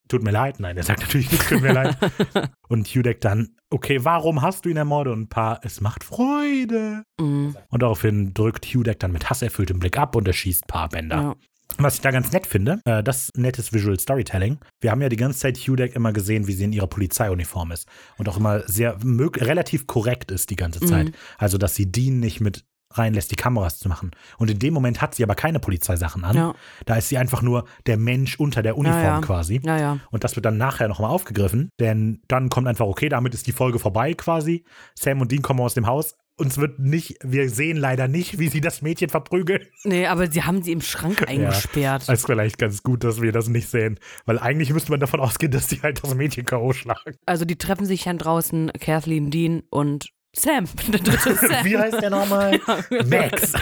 Tut 0.08 0.22
mir 0.22 0.30
leid. 0.30 0.58
Nein, 0.58 0.76
er 0.76 0.82
sagt 0.82 1.00
natürlich 1.00 1.30
nicht, 1.30 1.48
tut 1.48 1.60
mir 1.60 1.72
leid. 1.72 1.96
Und 2.68 2.86
Hudek 2.88 3.20
dann, 3.20 3.56
okay, 3.70 4.04
warum 4.04 4.42
hast 4.42 4.64
du 4.64 4.70
ihn 4.70 4.76
ermordet? 4.76 5.12
Und 5.12 5.28
Paar, 5.28 5.60
es 5.62 5.80
macht 5.80 6.02
Freude. 6.02 7.04
Mhm. 7.20 7.56
Und 7.68 7.82
daraufhin 7.82 8.32
drückt 8.32 8.64
Hudek 8.66 8.98
dann 8.98 9.12
mit 9.12 9.28
hasserfülltem 9.28 9.78
Blick 9.78 9.98
ab 9.98 10.16
und 10.16 10.26
erschießt 10.26 10.66
Paarbänder. 10.66 11.16
Ja. 11.16 11.36
Was 11.76 11.96
ich 11.96 12.00
da 12.00 12.10
ganz 12.10 12.32
nett 12.32 12.46
finde, 12.46 12.80
äh, 12.86 13.02
das 13.02 13.30
nettes 13.36 13.72
Visual 13.74 14.00
Storytelling. 14.00 14.58
Wir 14.80 14.90
haben 14.90 15.02
ja 15.02 15.10
die 15.10 15.16
ganze 15.16 15.38
Zeit 15.38 15.58
Hudek 15.58 15.94
immer 15.94 16.12
gesehen, 16.14 16.46
wie 16.46 16.54
sie 16.54 16.64
in 16.64 16.72
ihrer 16.72 16.86
Polizeiuniform 16.86 17.72
ist. 17.72 17.86
Und 18.16 18.28
auch 18.28 18.38
immer 18.38 18.66
sehr 18.66 18.96
relativ 19.04 19.86
korrekt 19.86 20.30
ist 20.30 20.48
die 20.48 20.56
ganze 20.56 20.80
Zeit. 20.80 21.12
Also, 21.36 21.58
dass 21.58 21.74
sie 21.74 21.92
Dean 21.92 22.18
nicht 22.20 22.40
mit 22.40 22.64
reinlässt, 22.90 23.30
die 23.30 23.36
Kameras 23.36 23.78
zu 23.78 23.88
machen. 23.88 24.10
Und 24.38 24.50
in 24.50 24.58
dem 24.58 24.74
Moment 24.74 25.00
hat 25.02 25.14
sie 25.14 25.22
aber 25.22 25.34
keine 25.34 25.60
Polizeisachen 25.60 26.24
an. 26.24 26.36
Ja. 26.36 26.54
Da 26.86 26.96
ist 26.96 27.08
sie 27.08 27.18
einfach 27.18 27.42
nur 27.42 27.64
der 27.86 27.96
Mensch 27.96 28.38
unter 28.38 28.62
der 28.62 28.76
Uniform 28.76 29.02
ja. 29.02 29.20
quasi. 29.20 29.60
Ja, 29.62 29.78
ja. 29.78 29.98
Und 30.10 30.24
das 30.24 30.36
wird 30.36 30.46
dann 30.46 30.56
nachher 30.56 30.88
nochmal 30.88 31.10
aufgegriffen, 31.10 31.70
denn 31.80 32.22
dann 32.28 32.48
kommt 32.48 32.66
einfach, 32.66 32.86
okay, 32.86 33.08
damit 33.08 33.34
ist 33.34 33.46
die 33.46 33.52
Folge 33.52 33.78
vorbei 33.78 34.14
quasi. 34.14 34.64
Sam 34.94 35.20
und 35.20 35.32
Dean 35.32 35.42
kommen 35.42 35.60
aus 35.60 35.74
dem 35.74 35.86
Haus. 35.86 36.14
Uns 36.40 36.56
wird 36.56 36.78
nicht, 36.78 37.16
wir 37.24 37.50
sehen 37.50 37.76
leider 37.76 38.06
nicht, 38.06 38.38
wie 38.38 38.48
sie 38.48 38.60
das 38.60 38.80
Mädchen 38.80 39.08
verprügeln. 39.08 39.66
Nee, 39.82 40.06
aber 40.06 40.30
sie 40.30 40.44
haben 40.44 40.62
sie 40.62 40.70
im 40.70 40.80
Schrank 40.80 41.22
eingesperrt. 41.28 42.02
Das 42.08 42.20
ist 42.20 42.26
vielleicht 42.26 42.58
ganz 42.58 42.84
gut, 42.84 43.02
dass 43.02 43.20
wir 43.20 43.32
das 43.32 43.48
nicht 43.48 43.68
sehen. 43.68 43.98
Weil 44.24 44.38
eigentlich 44.38 44.72
müsste 44.72 44.92
man 44.92 45.00
davon 45.00 45.18
ausgehen, 45.18 45.50
dass 45.50 45.66
die 45.66 45.82
halt 45.82 46.04
das 46.04 46.14
Mädchen 46.14 46.44
K.O. 46.44 46.72
schlagen. 46.72 47.16
Also 47.26 47.44
die 47.44 47.56
treffen 47.56 47.86
sich 47.86 48.04
dann 48.04 48.18
draußen, 48.18 48.70
Kathleen, 48.80 49.32
Dean 49.32 49.64
und 49.70 50.10
Sam. 50.34 50.66
Sam. 50.92 51.64
Wie 51.64 51.76
heißt 51.76 52.00
der 52.00 52.10
nochmal? 52.10 52.60
Max. 53.06 53.52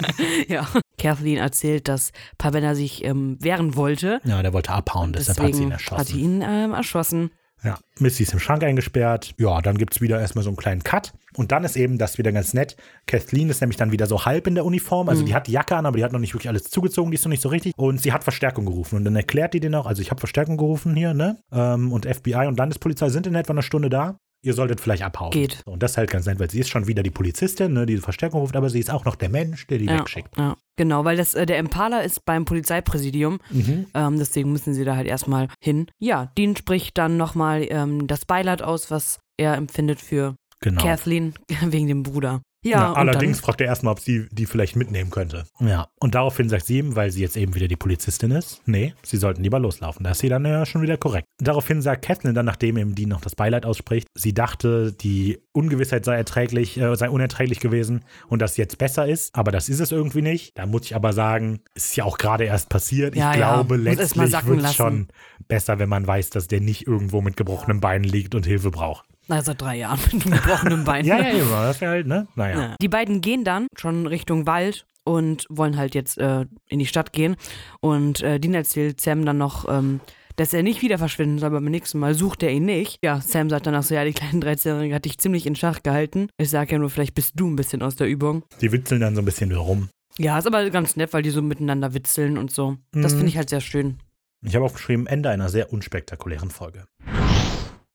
ja. 0.48 0.66
Kathleen 0.98 1.38
erzählt, 1.38 1.88
dass 1.88 2.12
Pavena 2.38 2.74
sich 2.74 3.04
ähm, 3.04 3.36
wehren 3.40 3.76
wollte. 3.76 4.20
Ja, 4.24 4.42
der 4.42 4.52
wollte 4.52 4.72
abhauen, 4.72 5.12
deshalb 5.12 5.38
hat 5.38 5.54
sie 5.54 5.62
ihn 5.62 5.70
Deswegen 5.70 5.72
hat 5.72 5.98
erschossen. 5.98 6.18
ihn 6.18 6.42
ähm, 6.42 6.72
erschossen. 6.72 7.30
Ja, 7.62 7.78
Missy 7.98 8.22
ist 8.22 8.32
im 8.32 8.38
Schrank 8.38 8.62
eingesperrt. 8.62 9.34
Ja, 9.38 9.60
dann 9.62 9.78
gibt 9.78 9.94
es 9.94 10.00
wieder 10.00 10.20
erstmal 10.20 10.44
so 10.44 10.50
einen 10.50 10.56
kleinen 10.58 10.84
Cut. 10.84 11.12
Und 11.36 11.52
dann 11.52 11.64
ist 11.64 11.76
eben 11.76 11.98
das 11.98 12.18
wieder 12.18 12.30
ganz 12.30 12.54
nett. 12.54 12.76
Kathleen 13.06 13.48
ist 13.48 13.60
nämlich 13.60 13.76
dann 13.76 13.92
wieder 13.92 14.06
so 14.06 14.24
halb 14.24 14.46
in 14.46 14.54
der 14.54 14.64
Uniform. 14.64 15.08
Also 15.08 15.22
die 15.24 15.34
hat 15.34 15.46
die 15.46 15.52
Jacke 15.52 15.74
an, 15.74 15.86
aber 15.86 15.96
die 15.96 16.04
hat 16.04 16.12
noch 16.12 16.20
nicht 16.20 16.34
wirklich 16.34 16.48
alles 16.48 16.64
zugezogen. 16.64 17.10
Die 17.10 17.16
ist 17.16 17.24
noch 17.24 17.30
nicht 17.30 17.42
so 17.42 17.48
richtig. 17.48 17.72
Und 17.76 18.00
sie 18.00 18.12
hat 18.12 18.24
Verstärkung 18.24 18.66
gerufen. 18.66 18.96
Und 18.96 19.04
dann 19.04 19.16
erklärt 19.16 19.54
die 19.54 19.60
den 19.60 19.74
auch. 19.74 19.86
Also 19.86 20.02
ich 20.02 20.10
habe 20.10 20.20
Verstärkung 20.20 20.58
gerufen 20.58 20.94
hier, 20.94 21.14
ne? 21.14 21.38
Ähm, 21.50 21.92
und 21.92 22.06
FBI 22.06 22.46
und 22.46 22.58
Landespolizei 22.58 23.08
sind 23.08 23.26
in 23.26 23.34
etwa 23.34 23.52
eine 23.52 23.62
Stunde 23.62 23.88
da. 23.88 24.18
Ihr 24.46 24.52
solltet 24.54 24.80
vielleicht 24.80 25.02
abhauen. 25.02 25.32
Geht. 25.32 25.60
Und 25.66 25.82
das 25.82 25.90
ist 25.92 25.96
halt 25.96 26.08
ganz 26.10 26.24
nett, 26.26 26.38
weil 26.38 26.48
sie 26.50 26.60
ist 26.60 26.68
schon 26.68 26.86
wieder 26.86 27.02
die 27.02 27.10
Polizistin, 27.10 27.72
ne, 27.72 27.84
die 27.84 27.96
Verstärkung 27.96 28.40
ruft, 28.40 28.54
aber 28.54 28.70
sie 28.70 28.78
ist 28.78 28.92
auch 28.92 29.04
noch 29.04 29.16
der 29.16 29.28
Mensch, 29.28 29.66
der 29.66 29.78
die 29.78 29.86
Ja, 29.86 29.98
wegschickt. 29.98 30.38
ja. 30.38 30.56
Genau, 30.76 31.04
weil 31.04 31.16
das, 31.16 31.34
äh, 31.34 31.46
der 31.46 31.58
Impala 31.58 32.00
ist 32.00 32.24
beim 32.24 32.44
Polizeipräsidium. 32.44 33.38
Mhm. 33.50 33.86
Ähm, 33.94 34.18
deswegen 34.18 34.52
müssen 34.52 34.72
sie 34.72 34.84
da 34.84 34.94
halt 34.94 35.08
erstmal 35.08 35.48
hin. 35.60 35.86
Ja, 35.98 36.30
Dean 36.38 36.54
spricht 36.54 36.96
dann 36.96 37.16
nochmal 37.16 37.66
ähm, 37.70 38.06
das 38.06 38.24
Beileid 38.24 38.62
aus, 38.62 38.90
was 38.90 39.18
er 39.36 39.54
empfindet 39.56 40.00
für 40.00 40.36
Genau. 40.60 40.80
Kathleen 40.82 41.34
wegen 41.62 41.86
dem 41.88 42.02
Bruder. 42.02 42.40
Ja, 42.64 42.70
Ja, 42.70 42.90
und 42.90 42.96
allerdings 42.96 43.38
dann, 43.38 43.44
fragt 43.44 43.60
er 43.60 43.68
erstmal, 43.68 43.92
ob 43.92 44.00
sie 44.00 44.26
die 44.32 44.46
vielleicht 44.46 44.76
mitnehmen 44.76 45.10
könnte. 45.10 45.44
Ja. 45.60 45.88
Und 46.00 46.14
daraufhin 46.14 46.48
sagt 46.48 46.66
sie 46.66 46.78
ihm, 46.78 46.96
weil 46.96 47.10
sie 47.10 47.20
jetzt 47.20 47.36
eben 47.36 47.54
wieder 47.54 47.68
die 47.68 47.76
Polizistin 47.76 48.30
ist, 48.32 48.62
nee, 48.66 48.94
sie 49.02 49.16
sollten 49.16 49.42
lieber 49.42 49.58
loslaufen. 49.58 50.04
Da 50.04 50.10
ist 50.10 50.18
sie 50.18 50.28
dann 50.28 50.44
ja 50.44 50.66
schon 50.66 50.82
wieder 50.82 50.96
korrekt. 50.96 51.26
Daraufhin 51.38 51.80
sagt 51.82 52.04
Kathleen 52.04 52.34
dann, 52.34 52.46
nachdem 52.46 52.76
eben 52.76 52.94
die 52.94 53.06
noch 53.06 53.20
das 53.20 53.34
Beileid 53.36 53.66
ausspricht, 53.66 54.08
sie 54.14 54.34
dachte, 54.34 54.92
die 54.92 55.38
Ungewissheit 55.52 56.04
sei 56.04 56.16
erträglich, 56.16 56.78
äh, 56.78 56.96
sei 56.96 57.08
unerträglich 57.08 57.60
gewesen 57.60 58.04
und 58.28 58.42
das 58.42 58.56
jetzt 58.56 58.78
besser 58.78 59.06
ist, 59.06 59.34
aber 59.34 59.52
das 59.52 59.68
ist 59.68 59.80
es 59.80 59.92
irgendwie 59.92 60.22
nicht. 60.22 60.56
Da 60.58 60.66
muss 60.66 60.82
ich 60.86 60.96
aber 60.96 61.12
sagen, 61.12 61.60
es 61.74 61.86
ist 61.86 61.96
ja 61.96 62.04
auch 62.04 62.18
gerade 62.18 62.44
erst 62.44 62.68
passiert. 62.68 63.14
Ich 63.14 63.20
Ja, 63.20 63.30
ja, 63.32 63.36
glaube, 63.36 63.76
letztlich 63.76 64.32
wird 64.46 64.64
es 64.64 64.74
schon 64.74 65.08
besser, 65.48 65.78
wenn 65.78 65.88
man 65.88 66.06
weiß, 66.06 66.30
dass 66.30 66.48
der 66.48 66.60
nicht 66.60 66.86
irgendwo 66.86 67.20
mit 67.20 67.36
gebrochenen 67.36 67.80
Beinen 67.80 68.04
liegt 68.04 68.34
und 68.34 68.46
Hilfe 68.46 68.70
braucht. 68.70 69.06
Na, 69.28 69.42
seit 69.42 69.60
drei 69.60 69.76
Jahren 69.76 69.98
mit 70.12 70.24
einem 70.26 70.34
gebrochenen 70.34 70.84
Bein. 70.84 71.04
Ja, 71.04 71.18
ja, 71.18 71.34
ja, 71.34 71.66
das 71.66 71.80
wäre 71.80 71.92
halt, 71.92 72.06
ne? 72.06 72.26
Naja. 72.34 72.60
Ja. 72.60 72.74
Die 72.80 72.88
beiden 72.88 73.20
gehen 73.20 73.44
dann 73.44 73.66
schon 73.76 74.06
Richtung 74.06 74.46
Wald 74.46 74.86
und 75.04 75.46
wollen 75.48 75.76
halt 75.76 75.94
jetzt 75.94 76.18
äh, 76.18 76.46
in 76.68 76.78
die 76.78 76.86
Stadt 76.86 77.12
gehen. 77.12 77.36
Und 77.80 78.22
äh, 78.22 78.38
Dean 78.40 78.54
erzählt 78.54 79.00
Sam 79.00 79.24
dann 79.24 79.38
noch, 79.38 79.68
ähm, 79.68 80.00
dass 80.36 80.52
er 80.52 80.62
nicht 80.62 80.82
wieder 80.82 80.98
verschwinden 80.98 81.38
soll, 81.38 81.46
aber 81.46 81.60
beim 81.60 81.70
nächsten 81.70 81.98
Mal 81.98 82.14
sucht 82.14 82.42
er 82.42 82.50
ihn 82.50 82.66
nicht. 82.66 82.98
Ja, 83.02 83.20
Sam 83.20 83.48
sagt 83.48 83.66
danach 83.66 83.82
so, 83.84 83.94
ja, 83.94 84.04
die 84.04 84.12
kleine 84.12 84.40
13-Jährige 84.40 84.94
hat 84.94 85.04
dich 85.06 85.16
ziemlich 85.18 85.46
in 85.46 85.56
Schach 85.56 85.82
gehalten. 85.82 86.28
Ich 86.38 86.50
sag 86.50 86.70
ja 86.72 86.78
nur, 86.78 86.90
vielleicht 86.90 87.14
bist 87.14 87.32
du 87.36 87.46
ein 87.48 87.56
bisschen 87.56 87.82
aus 87.82 87.96
der 87.96 88.06
Übung. 88.08 88.42
Die 88.60 88.70
witzeln 88.72 89.00
dann 89.00 89.14
so 89.14 89.22
ein 89.22 89.24
bisschen 89.24 89.50
rum. 89.52 89.88
Ja, 90.18 90.38
ist 90.38 90.46
aber 90.46 90.68
ganz 90.70 90.96
nett, 90.96 91.12
weil 91.12 91.22
die 91.22 91.30
so 91.30 91.40
miteinander 91.40 91.94
witzeln 91.94 92.36
und 92.36 92.50
so. 92.50 92.76
Das 92.92 93.12
Mhm. 93.14 93.16
finde 93.18 93.28
ich 93.30 93.36
halt 93.38 93.48
sehr 93.48 93.60
schön. 93.60 93.98
Ich 94.42 94.54
habe 94.54 94.64
aufgeschrieben, 94.64 95.06
Ende 95.06 95.30
einer 95.30 95.48
sehr 95.48 95.72
unspektakulären 95.72 96.50
Folge. 96.50 96.84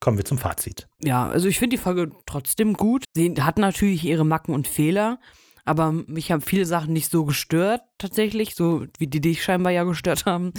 Kommen 0.01 0.17
wir 0.17 0.25
zum 0.25 0.39
Fazit. 0.39 0.89
Ja, 1.01 1.29
also 1.29 1.47
ich 1.47 1.59
finde 1.59 1.77
die 1.77 1.81
Folge 1.81 2.11
trotzdem 2.25 2.73
gut. 2.73 3.05
Sie 3.13 3.33
hat 3.39 3.57
natürlich 3.59 4.03
ihre 4.03 4.25
Macken 4.25 4.53
und 4.53 4.67
Fehler, 4.67 5.19
aber 5.63 5.91
mich 5.91 6.31
haben 6.31 6.41
viele 6.41 6.65
Sachen 6.65 6.91
nicht 6.91 7.09
so 7.09 7.23
gestört, 7.23 7.81
tatsächlich, 7.99 8.55
so 8.55 8.85
wie 8.97 9.07
die 9.07 9.21
dich 9.21 9.43
scheinbar 9.43 9.71
ja 9.71 9.83
gestört 9.83 10.25
haben. 10.25 10.53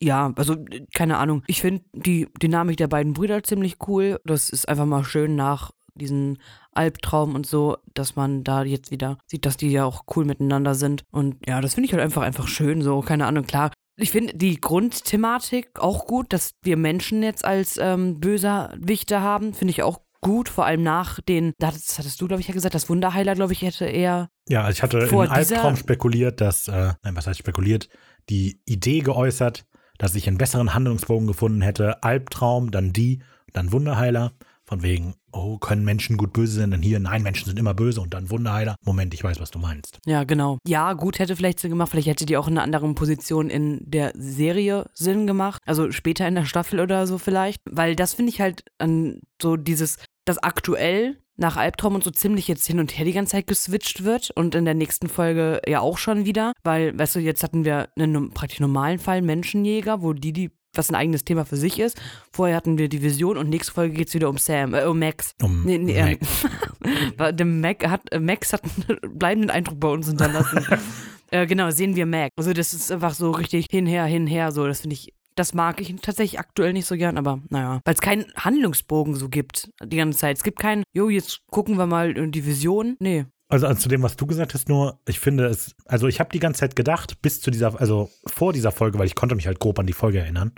Ja, 0.00 0.32
also 0.36 0.56
keine 0.94 1.18
Ahnung. 1.18 1.42
Ich 1.48 1.60
finde 1.60 1.82
die 1.92 2.28
Dynamik 2.40 2.76
der 2.76 2.86
beiden 2.86 3.14
Brüder 3.14 3.42
ziemlich 3.42 3.76
cool. 3.88 4.20
Das 4.24 4.48
ist 4.48 4.68
einfach 4.68 4.86
mal 4.86 5.04
schön 5.04 5.34
nach 5.34 5.72
diesen 5.96 6.38
Albtraum 6.72 7.34
und 7.34 7.46
so, 7.46 7.78
dass 7.94 8.14
man 8.14 8.44
da 8.44 8.62
jetzt 8.62 8.92
wieder 8.92 9.18
sieht, 9.26 9.44
dass 9.44 9.56
die 9.56 9.70
ja 9.70 9.84
auch 9.84 10.04
cool 10.14 10.24
miteinander 10.24 10.76
sind. 10.76 11.04
Und 11.10 11.36
ja, 11.46 11.60
das 11.60 11.74
finde 11.74 11.86
ich 11.86 11.92
halt 11.92 12.02
einfach 12.02 12.22
einfach 12.22 12.46
schön 12.46 12.80
so. 12.80 13.00
Keine 13.00 13.26
Ahnung, 13.26 13.44
klar. 13.44 13.72
Ich 14.00 14.12
finde 14.12 14.34
die 14.34 14.60
Grundthematik 14.60 15.80
auch 15.80 16.06
gut, 16.06 16.32
dass 16.32 16.54
wir 16.62 16.76
Menschen 16.76 17.22
jetzt 17.22 17.44
als 17.44 17.76
ähm, 17.78 18.20
Bösewichte 18.20 19.20
haben, 19.20 19.54
finde 19.54 19.72
ich 19.72 19.82
auch 19.82 20.00
gut, 20.20 20.48
vor 20.48 20.66
allem 20.66 20.82
nach 20.82 21.20
den, 21.20 21.52
das 21.58 21.98
hattest 21.98 22.20
du, 22.20 22.28
glaube 22.28 22.40
ich, 22.40 22.48
ja 22.48 22.54
gesagt, 22.54 22.74
das 22.74 22.88
Wunderheiler, 22.88 23.34
glaube 23.34 23.52
ich, 23.52 23.62
hätte 23.62 23.86
eher, 23.86 24.30
Ja, 24.48 24.62
also 24.62 24.76
ich 24.76 24.82
hatte 24.82 25.06
Vor 25.08 25.24
im 25.24 25.30
Albtraum 25.30 25.76
spekuliert, 25.76 26.40
dass, 26.40 26.68
äh, 26.68 26.92
nein, 27.02 27.16
was 27.16 27.26
heißt 27.26 27.38
spekuliert, 27.38 27.88
die 28.28 28.60
Idee 28.66 29.00
geäußert, 29.00 29.66
dass 29.98 30.14
ich 30.14 30.28
einen 30.28 30.38
besseren 30.38 30.74
Handlungsbogen 30.74 31.26
gefunden 31.26 31.60
hätte. 31.60 32.02
Albtraum, 32.02 32.70
dann 32.70 32.92
die, 32.92 33.22
dann 33.52 33.72
Wunderheiler. 33.72 34.32
Von 34.68 34.82
wegen, 34.82 35.14
oh, 35.32 35.56
können 35.56 35.82
Menschen 35.82 36.18
gut 36.18 36.34
böse 36.34 36.60
sein? 36.60 36.70
Dann 36.70 36.82
hier, 36.82 37.00
nein, 37.00 37.22
Menschen 37.22 37.46
sind 37.46 37.58
immer 37.58 37.72
böse 37.72 38.02
und 38.02 38.12
dann 38.12 38.28
Wunderheiler. 38.28 38.76
Moment, 38.84 39.14
ich 39.14 39.24
weiß, 39.24 39.40
was 39.40 39.50
du 39.50 39.58
meinst. 39.58 39.98
ja, 40.04 40.24
genau. 40.24 40.58
Ja, 40.66 40.92
gut 40.92 41.18
hätte 41.18 41.36
vielleicht 41.36 41.58
Sinn 41.58 41.70
gemacht, 41.70 41.90
vielleicht 41.90 42.08
hätte 42.08 42.26
die 42.26 42.36
auch 42.36 42.48
in 42.48 42.52
einer 42.52 42.64
anderen 42.64 42.94
Position 42.94 43.48
in 43.48 43.80
der 43.82 44.12
Serie 44.14 44.84
Sinn 44.92 45.26
gemacht, 45.26 45.62
also 45.64 45.90
später 45.90 46.28
in 46.28 46.34
der 46.34 46.44
Staffel 46.44 46.80
oder 46.80 47.06
so 47.06 47.16
vielleicht, 47.16 47.62
weil 47.64 47.96
das 47.96 48.12
finde 48.12 48.30
ich 48.30 48.42
halt 48.42 48.62
an 48.76 49.20
so 49.40 49.56
dieses, 49.56 49.96
das 50.26 50.36
aktuell 50.36 51.16
nach 51.38 51.56
Albtraum 51.56 51.94
und 51.94 52.04
so 52.04 52.10
ziemlich 52.10 52.46
jetzt 52.48 52.66
hin 52.66 52.80
und 52.80 52.98
her 52.98 53.06
die 53.06 53.12
ganze 53.12 53.32
Zeit 53.32 53.46
geswitcht 53.46 54.04
wird 54.04 54.30
und 54.32 54.54
in 54.54 54.66
der 54.66 54.74
nächsten 54.74 55.08
Folge 55.08 55.62
ja 55.66 55.80
auch 55.80 55.96
schon 55.96 56.26
wieder, 56.26 56.52
weil, 56.62 56.98
weißt 56.98 57.16
du, 57.16 57.20
jetzt 57.20 57.42
hatten 57.42 57.64
wir 57.64 57.88
einen 57.98 58.30
praktisch 58.30 58.60
normalen 58.60 58.98
Fall 58.98 59.22
Menschenjäger, 59.22 60.02
wo 60.02 60.12
die, 60.12 60.32
die 60.32 60.50
was 60.74 60.90
ein 60.90 60.94
eigenes 60.94 61.24
Thema 61.24 61.44
für 61.44 61.56
sich 61.56 61.78
ist. 61.78 62.00
Vorher 62.32 62.56
hatten 62.56 62.78
wir 62.78 62.88
die 62.88 63.02
Vision 63.02 63.36
und 63.36 63.48
nächste 63.48 63.72
Folge 63.72 63.94
geht 63.94 64.08
es 64.08 64.14
wieder 64.14 64.28
um 64.28 64.38
Sam, 64.38 64.74
äh, 64.74 64.84
um 64.84 64.98
Max. 64.98 65.32
Um 65.42 65.64
Nee, 65.64 65.78
nee, 65.78 65.96
ähm, 65.98 66.18
der 67.36 67.46
Mac 67.46 67.88
hat, 67.88 68.12
äh, 68.12 68.20
Max 68.20 68.52
hat 68.52 68.62
einen 68.88 69.18
bleibenden 69.18 69.50
Eindruck 69.50 69.80
bei 69.80 69.88
uns 69.88 70.06
hinterlassen. 70.06 70.64
äh, 71.30 71.46
genau, 71.46 71.70
sehen 71.70 71.96
wir 71.96 72.06
Mac. 72.06 72.30
Also 72.36 72.52
das 72.52 72.74
ist 72.74 72.92
einfach 72.92 73.14
so 73.14 73.30
richtig 73.30 73.66
hinher, 73.70 74.04
hinher, 74.04 74.52
so. 74.52 74.66
Das 74.66 74.80
finde 74.80 74.94
ich, 74.94 75.14
das 75.34 75.54
mag 75.54 75.80
ich 75.80 75.94
tatsächlich 76.00 76.38
aktuell 76.38 76.72
nicht 76.72 76.86
so 76.86 76.96
gern, 76.96 77.16
aber 77.18 77.40
naja. 77.48 77.80
Weil 77.84 77.94
es 77.94 78.00
keinen 78.00 78.26
Handlungsbogen 78.36 79.14
so 79.14 79.28
gibt 79.28 79.70
die 79.82 79.96
ganze 79.96 80.18
Zeit. 80.18 80.36
Es 80.36 80.42
gibt 80.42 80.58
keinen, 80.58 80.84
jo, 80.94 81.08
jetzt 81.08 81.40
gucken 81.50 81.76
wir 81.76 81.86
mal 81.86 82.16
in 82.16 82.32
die 82.32 82.46
Vision. 82.46 82.96
Nee. 83.00 83.26
Also, 83.48 83.66
also 83.66 83.80
zu 83.80 83.88
dem, 83.88 84.02
was 84.02 84.16
du 84.16 84.26
gesagt 84.26 84.52
hast, 84.52 84.68
nur, 84.68 85.00
ich 85.08 85.20
finde 85.20 85.46
es, 85.46 85.74
also 85.86 86.06
ich 86.06 86.20
habe 86.20 86.30
die 86.30 86.38
ganze 86.38 86.60
Zeit 86.60 86.76
gedacht, 86.76 87.22
bis 87.22 87.40
zu 87.40 87.50
dieser, 87.50 87.80
also 87.80 88.10
vor 88.26 88.52
dieser 88.52 88.72
Folge, 88.72 88.98
weil 88.98 89.06
ich 89.06 89.14
konnte 89.14 89.34
mich 89.34 89.46
halt 89.46 89.58
grob 89.58 89.78
an 89.78 89.86
die 89.86 89.94
Folge 89.94 90.18
erinnern, 90.18 90.52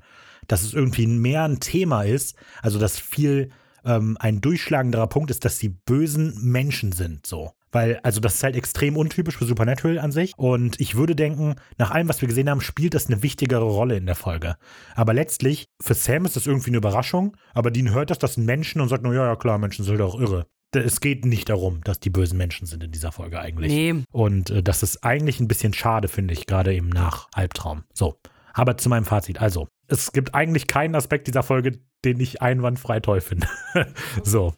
dass 0.48 0.62
es 0.62 0.74
irgendwie 0.74 1.06
mehr 1.06 1.44
ein 1.44 1.60
Thema 1.60 2.02
ist, 2.02 2.36
also 2.62 2.80
dass 2.80 2.98
viel 2.98 3.50
ähm, 3.84 4.16
ein 4.18 4.40
durchschlagenderer 4.40 5.06
Punkt 5.06 5.30
ist, 5.30 5.44
dass 5.44 5.58
die 5.58 5.68
bösen 5.68 6.34
Menschen 6.42 6.90
sind, 6.92 7.26
so. 7.26 7.52
Weil, 7.72 8.00
also 8.02 8.20
das 8.20 8.34
ist 8.34 8.42
halt 8.42 8.56
extrem 8.56 8.96
untypisch 8.96 9.36
für 9.36 9.44
Supernatural 9.44 10.00
an 10.00 10.10
sich. 10.10 10.32
Und 10.36 10.80
ich 10.80 10.96
würde 10.96 11.14
denken, 11.14 11.54
nach 11.78 11.92
allem, 11.92 12.08
was 12.08 12.20
wir 12.20 12.26
gesehen 12.26 12.50
haben, 12.50 12.60
spielt 12.60 12.94
das 12.94 13.06
eine 13.06 13.22
wichtigere 13.22 13.62
Rolle 13.62 13.96
in 13.96 14.06
der 14.06 14.16
Folge. 14.16 14.56
Aber 14.96 15.14
letztlich, 15.14 15.68
für 15.80 15.94
Sam 15.94 16.24
ist 16.24 16.34
das 16.34 16.48
irgendwie 16.48 16.70
eine 16.70 16.78
Überraschung, 16.78 17.36
aber 17.54 17.70
Dean 17.70 17.92
hört 17.92 18.10
das, 18.10 18.18
das 18.18 18.34
sind 18.34 18.44
Menschen 18.44 18.80
und 18.80 18.88
sagt 18.88 19.04
nur, 19.04 19.14
ja, 19.14 19.24
ja, 19.24 19.36
klar, 19.36 19.58
Menschen 19.58 19.84
sind 19.84 19.98
doch 19.98 20.18
irre. 20.18 20.46
Es 20.72 21.01
geht 21.01 21.24
nicht 21.24 21.48
darum, 21.48 21.82
dass 21.82 22.01
die 22.01 22.10
bösen 22.10 22.38
Menschen 22.38 22.66
sind 22.66 22.84
in 22.84 22.92
dieser 22.92 23.12
Folge 23.12 23.40
eigentlich. 23.40 23.72
Nee. 23.72 24.05
Und 24.12 24.51
äh, 24.51 24.62
das 24.62 24.82
ist 24.82 25.02
eigentlich 25.05 25.40
ein 25.40 25.48
bisschen 25.48 25.72
schade, 25.72 26.09
finde 26.09 26.32
ich, 26.34 26.47
gerade 26.47 26.74
eben 26.74 26.88
nach 26.88 27.28
Albtraum. 27.32 27.84
So, 27.92 28.20
aber 28.52 28.76
zu 28.76 28.88
meinem 28.88 29.05
Fazit. 29.05 29.40
Also, 29.40 29.68
es 29.88 30.12
gibt 30.12 30.34
eigentlich 30.34 30.68
keinen 30.68 30.94
Aspekt 30.94 31.26
dieser 31.26 31.42
Folge, 31.42 31.80
den 32.05 32.20
ich 32.20 32.40
einwandfrei 32.40 33.01
toll 33.01 33.20
finde. 33.20 33.48
so. 34.22 34.55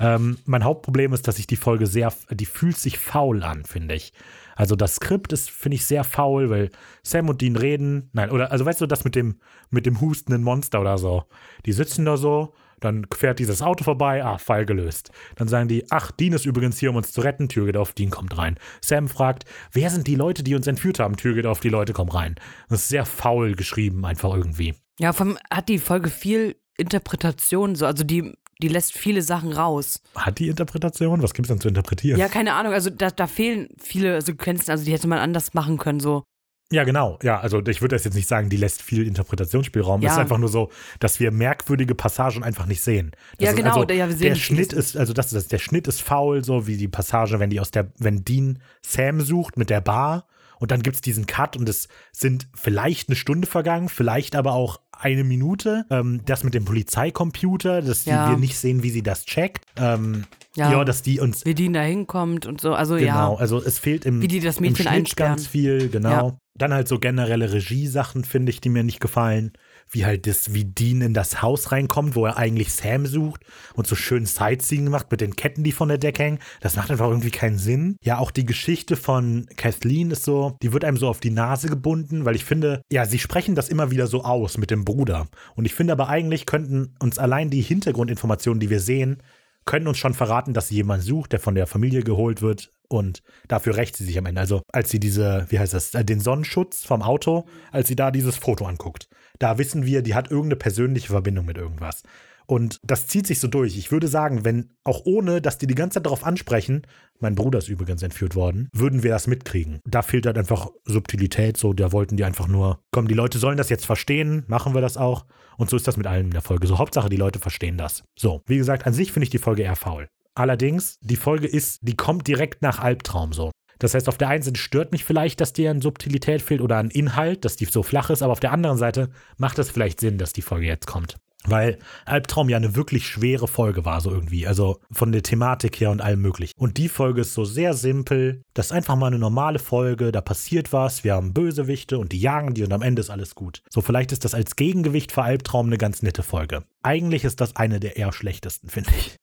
Ähm, 0.00 0.38
mein 0.44 0.64
Hauptproblem 0.64 1.12
ist, 1.12 1.28
dass 1.28 1.38
ich 1.38 1.46
die 1.46 1.56
Folge 1.56 1.86
sehr, 1.86 2.12
die 2.30 2.46
fühlt 2.46 2.76
sich 2.76 2.98
faul 2.98 3.42
an, 3.42 3.64
finde 3.64 3.94
ich. 3.94 4.12
Also 4.54 4.76
das 4.76 4.96
Skript 4.96 5.32
ist, 5.32 5.50
finde 5.50 5.76
ich, 5.76 5.86
sehr 5.86 6.04
faul, 6.04 6.50
weil 6.50 6.70
Sam 7.02 7.28
und 7.28 7.40
Dean 7.40 7.56
reden. 7.56 8.10
Nein, 8.12 8.30
oder, 8.30 8.52
also 8.52 8.66
weißt 8.66 8.80
du, 8.80 8.86
das 8.86 9.04
mit 9.04 9.14
dem, 9.14 9.40
mit 9.70 9.86
dem 9.86 10.00
hustenden 10.00 10.42
Monster 10.42 10.80
oder 10.80 10.98
so. 10.98 11.24
Die 11.64 11.72
sitzen 11.72 12.04
da 12.04 12.16
so, 12.16 12.52
dann 12.84 13.06
fährt 13.14 13.38
dieses 13.38 13.62
Auto 13.62 13.84
vorbei, 13.84 14.24
ah, 14.24 14.38
Fall 14.38 14.66
gelöst. 14.66 15.10
Dann 15.36 15.48
sagen 15.48 15.68
die, 15.68 15.84
ach, 15.90 16.10
Dean 16.10 16.32
ist 16.32 16.46
übrigens 16.46 16.78
hier, 16.78 16.90
um 16.90 16.96
uns 16.96 17.12
zu 17.12 17.20
retten, 17.20 17.48
Tür 17.48 17.66
geht 17.66 17.76
auf, 17.76 17.92
Dean 17.92 18.10
kommt 18.10 18.36
rein. 18.36 18.58
Sam 18.80 19.08
fragt, 19.08 19.44
wer 19.72 19.90
sind 19.90 20.06
die 20.06 20.14
Leute, 20.14 20.42
die 20.42 20.54
uns 20.54 20.66
entführt 20.66 20.98
haben? 20.98 21.16
Tür 21.16 21.34
geht 21.34 21.46
auf, 21.46 21.60
die 21.60 21.68
Leute 21.68 21.92
kommen 21.92 22.10
rein. 22.10 22.34
Das 22.68 22.80
ist 22.80 22.88
sehr 22.88 23.06
faul 23.06 23.54
geschrieben, 23.54 24.04
einfach 24.04 24.34
irgendwie. 24.34 24.74
Ja, 24.98 25.12
vom, 25.12 25.38
hat 25.50 25.68
die 25.68 25.78
Folge 25.78 26.10
viel 26.10 26.56
Interpretation, 26.76 27.74
so, 27.74 27.86
also 27.86 28.04
die, 28.04 28.32
die 28.60 28.68
lässt 28.68 28.92
viele 28.92 29.22
Sachen 29.22 29.52
raus. 29.52 30.00
Hat 30.16 30.38
die 30.38 30.48
Interpretation? 30.48 31.22
Was 31.22 31.34
gibt 31.34 31.46
es 31.46 31.48
denn 31.48 31.60
zu 31.60 31.68
interpretieren? 31.68 32.18
Ja, 32.18 32.28
keine 32.28 32.54
Ahnung, 32.54 32.72
also 32.72 32.90
da, 32.90 33.10
da 33.10 33.26
fehlen 33.26 33.68
viele 33.78 34.22
Sequenzen, 34.22 34.70
also 34.70 34.84
die 34.84 34.92
hätte 34.92 35.08
man 35.08 35.18
anders 35.18 35.54
machen 35.54 35.78
können, 35.78 36.00
so. 36.00 36.24
Ja, 36.72 36.84
genau. 36.84 37.18
Ja, 37.22 37.38
also 37.38 37.64
ich 37.66 37.80
würde 37.82 37.94
das 37.94 38.04
jetzt 38.04 38.14
nicht 38.14 38.28
sagen, 38.28 38.48
die 38.48 38.56
lässt 38.56 38.82
viel 38.82 39.06
Interpretationsspielraum. 39.06 40.00
Es 40.00 40.06
Ja. 40.06 40.12
ist 40.12 40.18
einfach 40.18 40.38
nur 40.38 40.48
so, 40.48 40.70
dass 41.00 41.20
wir 41.20 41.30
merkwürdige 41.30 41.94
Passagen 41.94 42.42
einfach 42.42 42.66
nicht 42.66 42.82
sehen. 42.82 43.12
Das 43.38 43.50
Ja, 43.50 43.52
genau, 43.54 43.82
Also, 43.82 43.94
ja, 43.94 44.08
wir 44.08 44.16
sehen 44.16 44.28
der 44.30 44.34
Schnitt 44.36 44.72
ist, 44.72 44.96
also 44.96 45.12
das 45.12 45.26
ist 45.26 45.34
das, 45.34 45.48
der 45.48 45.58
Schnitt 45.58 45.86
ist 45.86 46.00
faul, 46.02 46.42
so 46.44 46.66
wie 46.66 46.76
die 46.76 46.88
Passage, 46.88 47.38
wenn 47.38 47.50
die 47.50 47.60
aus 47.60 47.70
der, 47.70 47.88
wenn 47.98 48.24
Dean 48.24 48.58
Sam 48.80 49.20
sucht 49.20 49.56
mit 49.56 49.70
der 49.70 49.80
Bar 49.80 50.26
und 50.62 50.70
dann 50.70 50.82
gibt 50.82 50.94
es 50.94 51.02
diesen 51.02 51.26
Cut 51.26 51.56
und 51.56 51.68
es 51.68 51.88
sind 52.12 52.46
vielleicht 52.54 53.08
eine 53.08 53.16
Stunde 53.16 53.48
vergangen, 53.48 53.88
vielleicht 53.88 54.36
aber 54.36 54.52
auch 54.52 54.80
eine 54.92 55.24
Minute. 55.24 55.84
Ähm, 55.90 56.20
das 56.24 56.44
mit 56.44 56.54
dem 56.54 56.64
Polizeicomputer, 56.64 57.82
dass 57.82 58.04
die 58.04 58.10
Ja. 58.10 58.30
wir 58.30 58.36
nicht 58.38 58.56
sehen, 58.56 58.84
wie 58.84 58.90
sie 58.90 59.02
das 59.02 59.24
checkt. 59.24 59.64
Ähm, 59.76 60.24
ja. 60.54 60.70
Ja. 60.70 60.84
dass 60.84 61.02
die 61.02 61.18
uns 61.18 61.44
Wie 61.44 61.54
die 61.54 61.72
da 61.72 61.80
hinkommt 61.82 62.46
und 62.46 62.60
so, 62.60 62.74
also 62.74 62.94
Genau, 62.94 63.34
ja. 63.34 63.34
also 63.34 63.60
es 63.60 63.78
fehlt 63.80 64.04
im, 64.04 64.22
Wie 64.22 64.28
die 64.28 64.38
das 64.38 64.58
im 64.58 64.62
Mädchen 64.62 64.84
Schnitt 64.86 64.88
einsperren. 64.98 65.32
ganz 65.36 65.46
viel, 65.48 65.88
genau. 65.88 66.10
Ja. 66.10 66.36
Dann 66.54 66.72
halt 66.74 66.86
so 66.86 66.98
generelle 67.00 67.52
Regiesachen, 67.52 68.22
finde 68.24 68.50
ich, 68.50 68.60
die 68.60 68.68
mir 68.68 68.84
nicht 68.84 69.00
gefallen. 69.00 69.52
Wie 69.92 70.04
halt 70.04 70.26
das, 70.26 70.54
wie 70.54 70.64
Dean 70.64 71.02
in 71.02 71.14
das 71.14 71.42
Haus 71.42 71.70
reinkommt, 71.70 72.16
wo 72.16 72.26
er 72.26 72.38
eigentlich 72.38 72.72
Sam 72.72 73.06
sucht 73.06 73.44
und 73.74 73.86
so 73.86 73.94
schön 73.94 74.26
Sightseeing 74.26 74.88
macht 74.88 75.10
mit 75.10 75.20
den 75.20 75.36
Ketten, 75.36 75.62
die 75.62 75.72
von 75.72 75.88
der 75.88 75.98
Decke 75.98 76.22
hängen. 76.22 76.38
Das 76.60 76.76
macht 76.76 76.90
einfach 76.90 77.08
irgendwie 77.08 77.30
keinen 77.30 77.58
Sinn. 77.58 77.96
Ja, 78.02 78.18
auch 78.18 78.30
die 78.30 78.46
Geschichte 78.46 78.96
von 78.96 79.46
Kathleen 79.56 80.10
ist 80.10 80.24
so, 80.24 80.56
die 80.62 80.72
wird 80.72 80.84
einem 80.84 80.96
so 80.96 81.08
auf 81.08 81.20
die 81.20 81.30
Nase 81.30 81.68
gebunden, 81.68 82.24
weil 82.24 82.36
ich 82.36 82.44
finde, 82.44 82.82
ja, 82.90 83.04
sie 83.06 83.18
sprechen 83.18 83.54
das 83.54 83.68
immer 83.68 83.90
wieder 83.90 84.06
so 84.06 84.24
aus 84.24 84.58
mit 84.58 84.70
dem 84.70 84.84
Bruder. 84.84 85.28
Und 85.54 85.66
ich 85.66 85.74
finde 85.74 85.92
aber 85.92 86.08
eigentlich 86.08 86.46
könnten 86.46 86.94
uns 86.98 87.18
allein 87.18 87.50
die 87.50 87.62
Hintergrundinformationen, 87.62 88.60
die 88.60 88.70
wir 88.70 88.80
sehen, 88.80 89.22
können 89.64 89.86
uns 89.86 89.98
schon 89.98 90.14
verraten, 90.14 90.54
dass 90.54 90.68
sie 90.68 90.76
jemanden 90.76 91.06
sucht, 91.06 91.32
der 91.32 91.40
von 91.40 91.54
der 91.54 91.66
Familie 91.66 92.02
geholt 92.02 92.42
wird 92.42 92.72
und 92.88 93.22
dafür 93.48 93.76
rächt 93.76 93.96
sie 93.96 94.04
sich 94.04 94.18
am 94.18 94.26
Ende. 94.26 94.40
Also 94.40 94.62
als 94.72 94.90
sie 94.90 95.00
diese, 95.00 95.46
wie 95.48 95.58
heißt 95.58 95.74
das, 95.74 95.94
äh, 95.94 96.04
den 96.04 96.20
Sonnenschutz 96.20 96.84
vom 96.84 97.02
Auto, 97.02 97.46
als 97.70 97.88
sie 97.88 97.96
da 97.96 98.10
dieses 98.10 98.36
Foto 98.36 98.66
anguckt, 98.66 99.08
da 99.42 99.58
wissen 99.58 99.84
wir, 99.84 100.02
die 100.02 100.14
hat 100.14 100.30
irgendeine 100.30 100.56
persönliche 100.56 101.08
Verbindung 101.08 101.46
mit 101.46 101.56
irgendwas. 101.56 102.02
Und 102.46 102.80
das 102.82 103.06
zieht 103.06 103.26
sich 103.26 103.40
so 103.40 103.48
durch. 103.48 103.76
Ich 103.76 103.90
würde 103.92 104.08
sagen, 104.08 104.44
wenn 104.44 104.70
auch 104.84 105.02
ohne, 105.04 105.40
dass 105.40 105.58
die 105.58 105.66
die 105.66 105.74
ganze 105.74 105.94
Zeit 105.94 106.06
darauf 106.06 106.24
ansprechen, 106.24 106.82
mein 107.18 107.34
Bruder 107.34 107.58
ist 107.58 107.68
übrigens 107.68 108.02
entführt 108.02 108.34
worden, 108.34 108.68
würden 108.72 109.02
wir 109.02 109.10
das 109.10 109.26
mitkriegen. 109.26 109.80
Da 109.84 110.02
fehlt 110.02 110.26
halt 110.26 110.38
einfach 110.38 110.68
Subtilität, 110.84 111.56
so, 111.56 111.72
da 111.72 111.92
wollten 111.92 112.16
die 112.16 112.24
einfach 112.24 112.48
nur, 112.48 112.80
komm, 112.90 113.08
die 113.08 113.14
Leute 113.14 113.38
sollen 113.38 113.56
das 113.56 113.68
jetzt 113.68 113.86
verstehen, 113.86 114.44
machen 114.48 114.74
wir 114.74 114.80
das 114.80 114.96
auch. 114.96 115.24
Und 115.56 115.70
so 115.70 115.76
ist 115.76 115.86
das 115.86 115.96
mit 115.96 116.06
allem 116.06 116.26
in 116.26 116.32
der 116.32 116.42
Folge. 116.42 116.66
So, 116.66 116.78
Hauptsache, 116.78 117.08
die 117.08 117.16
Leute 117.16 117.38
verstehen 117.38 117.78
das. 117.78 118.02
So, 118.18 118.42
wie 118.46 118.58
gesagt, 118.58 118.86
an 118.86 118.92
sich 118.92 119.12
finde 119.12 119.24
ich 119.24 119.30
die 119.30 119.38
Folge 119.38 119.62
eher 119.62 119.76
faul. 119.76 120.08
Allerdings, 120.34 120.98
die 121.00 121.16
Folge 121.16 121.46
ist, 121.46 121.80
die 121.82 121.94
kommt 121.94 122.26
direkt 122.26 122.62
nach 122.62 122.78
Albtraum 122.78 123.32
so. 123.32 123.50
Das 123.78 123.94
heißt, 123.94 124.08
auf 124.08 124.18
der 124.18 124.28
einen 124.28 124.42
Seite 124.42 124.60
stört 124.60 124.92
mich 124.92 125.04
vielleicht, 125.04 125.40
dass 125.40 125.52
dir 125.52 125.70
an 125.70 125.80
Subtilität 125.80 126.42
fehlt 126.42 126.60
oder 126.60 126.76
an 126.76 126.90
Inhalt, 126.90 127.44
dass 127.44 127.56
die 127.56 127.64
so 127.64 127.82
flach 127.82 128.10
ist, 128.10 128.22
aber 128.22 128.32
auf 128.32 128.40
der 128.40 128.52
anderen 128.52 128.78
Seite 128.78 129.10
macht 129.38 129.58
es 129.58 129.70
vielleicht 129.70 130.00
Sinn, 130.00 130.18
dass 130.18 130.32
die 130.32 130.42
Folge 130.42 130.66
jetzt 130.66 130.86
kommt. 130.86 131.16
Weil 131.44 131.78
Albtraum 132.04 132.48
ja 132.48 132.56
eine 132.56 132.76
wirklich 132.76 133.06
schwere 133.06 133.48
Folge 133.48 133.84
war, 133.84 134.00
so 134.00 134.10
irgendwie. 134.10 134.46
Also 134.46 134.78
von 134.92 135.10
der 135.10 135.22
Thematik 135.22 135.80
her 135.80 135.90
und 135.90 136.00
allem 136.00 136.22
möglich. 136.22 136.52
Und 136.56 136.76
die 136.76 136.88
Folge 136.88 137.22
ist 137.22 137.34
so 137.34 137.44
sehr 137.44 137.74
simpel. 137.74 138.42
Das 138.54 138.66
ist 138.66 138.72
einfach 138.72 138.96
mal 138.96 139.08
eine 139.08 139.18
normale 139.18 139.58
Folge. 139.58 140.12
Da 140.12 140.20
passiert 140.20 140.72
was. 140.72 141.02
Wir 141.02 141.14
haben 141.14 141.34
Bösewichte 141.34 141.98
und 141.98 142.12
die 142.12 142.20
jagen 142.20 142.54
die 142.54 142.62
und 142.62 142.72
am 142.72 142.82
Ende 142.82 143.00
ist 143.00 143.10
alles 143.10 143.34
gut. 143.34 143.62
So, 143.70 143.80
vielleicht 143.80 144.12
ist 144.12 144.24
das 144.24 144.34
als 144.34 144.56
Gegengewicht 144.56 145.10
für 145.10 145.22
Albtraum 145.22 145.66
eine 145.66 145.78
ganz 145.78 146.02
nette 146.02 146.22
Folge. 146.22 146.62
Eigentlich 146.82 147.24
ist 147.24 147.40
das 147.40 147.56
eine 147.56 147.80
der 147.80 147.96
eher 147.96 148.12
schlechtesten, 148.12 148.68
finde 148.68 148.90
ich. 148.96 149.16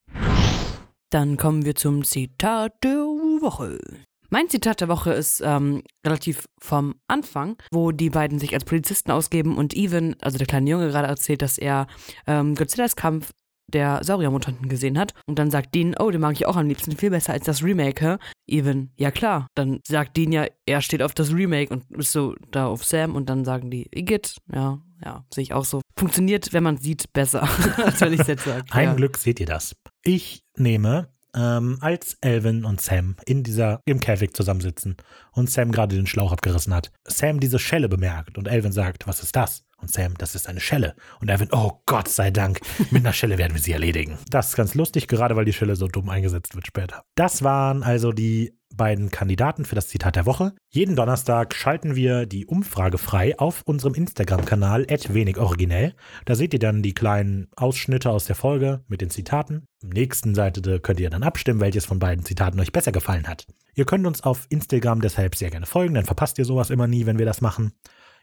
Dann 1.10 1.38
kommen 1.38 1.66
wir 1.66 1.76
zum 1.76 2.04
Zitat 2.04 2.74
der 2.84 2.92
Woche. 3.42 3.80
Mein 4.30 4.50
Zitat 4.50 4.82
der 4.82 4.88
Woche 4.90 5.12
ist 5.12 5.42
ähm, 5.44 5.82
relativ 6.06 6.46
vom 6.60 6.96
Anfang, 7.08 7.58
wo 7.72 7.92
die 7.92 8.10
beiden 8.10 8.38
sich 8.38 8.54
als 8.54 8.66
Polizisten 8.66 9.12
ausgeben 9.12 9.58
und 9.58 9.76
Even, 9.76 10.16
also 10.22 10.38
der 10.38 10.48
kleine 10.48 10.70
Junge, 10.70 10.90
gerade 10.90 11.08
erzählt, 11.08 11.42
dass 11.42 11.58
er 11.58 11.88
ähm, 12.28 12.56
Godzillas 12.56 12.96
Kampf 12.96 13.32
der 13.74 14.04
Sauriermutanten 14.04 14.68
gesehen 14.68 14.98
hat. 14.98 15.14
Und 15.26 15.40
dann 15.40 15.52
sagt 15.52 15.74
Dean, 15.76 15.96
oh, 16.00 16.10
den 16.12 16.22
mag 16.22 16.34
ich 16.34 16.46
auch 16.46 16.56
am 16.56 16.68
liebsten, 16.68 16.98
viel 16.98 17.10
besser 17.10 17.34
als 17.34 17.46
das 17.46 17.64
Remake. 17.64 18.18
Even, 18.48 18.92
ja 18.98 19.12
klar. 19.12 19.48
Dann 19.56 19.80
sagt 19.88 20.18
Dean 20.18 20.32
ja, 20.32 20.46
er 20.66 20.82
steht 20.82 21.02
auf 21.02 21.14
das 21.14 21.34
Remake 21.34 21.74
und 21.74 21.90
ist 21.98 22.12
so 22.12 22.36
da 22.52 22.68
auf 22.68 22.84
Sam 22.84 23.16
und 23.16 23.30
dann 23.30 23.46
sagen 23.46 23.70
die, 23.70 23.88
Igitt, 23.94 24.38
ja, 24.52 24.80
ja, 25.04 25.26
sehe 25.34 25.44
ich 25.44 25.54
auch 25.54 25.66
so. 25.66 25.82
Funktioniert, 25.96 26.54
wenn 26.54 26.64
man 26.64 26.78
sieht, 26.78 27.12
besser, 27.14 27.44
als 27.78 28.02
wenn 28.02 28.14
ich 28.14 28.22
es 28.22 28.28
jetzt 28.28 28.46
sage. 28.46 28.66
Ein 28.72 28.86
ja. 28.86 28.94
Glück 28.94 29.18
seht 29.18 29.40
ihr 29.40 29.46
das. 29.46 29.76
Ich 30.04 30.44
nehme, 30.58 31.10
ähm, 31.36 31.78
als 31.82 32.18
Elvin 32.22 32.66
und 32.66 32.82
Sam 32.82 33.16
in 33.26 33.44
dieser, 33.44 33.82
im 33.86 34.00
Käfig 34.00 34.36
zusammensitzen 34.36 34.98
und 35.32 35.50
Sam 35.50 35.72
gerade 35.72 35.96
den 35.96 36.08
Schlauch 36.08 36.32
abgerissen 36.32 36.74
hat, 36.74 36.92
Sam 37.06 37.40
diese 37.40 37.60
Schelle 37.60 37.90
bemerkt 37.90 38.38
und 38.38 38.48
Elvin 38.48 38.72
sagt, 38.72 39.08
was 39.08 39.22
ist 39.22 39.36
das? 39.36 39.64
Und 39.82 39.92
Sam, 39.92 40.16
das 40.18 40.36
ist 40.36 40.50
eine 40.50 40.60
Schelle. 40.60 40.94
Und 41.22 41.30
Elvin, 41.30 41.50
oh 41.52 41.82
Gott 41.86 42.10
sei 42.10 42.32
Dank, 42.32 42.60
mit 42.92 43.06
einer 43.06 43.14
Schelle 43.14 43.38
werden 43.38 43.54
wir 43.54 43.62
sie 43.62 43.72
erledigen. 43.72 44.18
Das 44.30 44.50
ist 44.50 44.56
ganz 44.56 44.76
lustig, 44.76 45.08
gerade 45.08 45.36
weil 45.36 45.46
die 45.46 45.54
Schelle 45.54 45.76
so 45.76 45.88
dumm 45.88 46.10
eingesetzt 46.10 46.54
wird 46.56 46.68
später. 46.68 47.04
Das 47.16 47.44
waren 47.44 47.84
also 47.84 48.12
die 48.12 48.59
beiden 48.80 49.12
Kandidaten 49.12 49.66
für 49.66 49.76
das 49.76 49.90
Zitat 49.90 50.16
der 50.16 50.26
Woche. 50.26 50.54
Jeden 50.70 50.96
Donnerstag 50.96 51.54
schalten 51.54 51.96
wir 51.96 52.26
die 52.26 52.48
Umfrage 52.48 52.98
frei 52.98 53.38
auf 53.38 53.62
unserem 53.66 53.94
Instagram-Kanal 53.94 54.88
wenigoriginell. 55.10 55.94
Da 56.26 56.34
seht 56.34 56.54
ihr 56.54 56.60
dann 56.60 56.82
die 56.82 56.96
kleinen 56.96 57.50
Ausschnitte 57.56 58.10
aus 58.10 58.26
der 58.26 58.36
Folge 58.36 58.84
mit 58.88 59.02
den 59.02 59.10
Zitaten. 59.10 59.66
Im 59.84 59.90
nächsten 59.90 60.34
Seite 60.34 60.80
könnt 60.80 61.00
ihr 61.00 61.10
dann 61.10 61.24
abstimmen, 61.24 61.60
welches 61.60 61.86
von 61.86 62.00
beiden 62.00 62.24
Zitaten 62.26 62.60
euch 62.60 62.72
besser 62.72 62.92
gefallen 62.92 63.28
hat. 63.28 63.46
Ihr 63.76 63.86
könnt 63.86 64.08
uns 64.08 64.24
auf 64.24 64.48
Instagram 64.50 65.02
deshalb 65.02 65.36
sehr 65.36 65.52
gerne 65.52 65.66
folgen, 65.66 65.94
dann 65.94 66.06
verpasst 66.06 66.40
ihr 66.40 66.46
sowas 66.46 66.70
immer 66.70 66.88
nie, 66.88 67.06
wenn 67.06 67.20
wir 67.20 67.26
das 67.26 67.42
machen. 67.42 67.74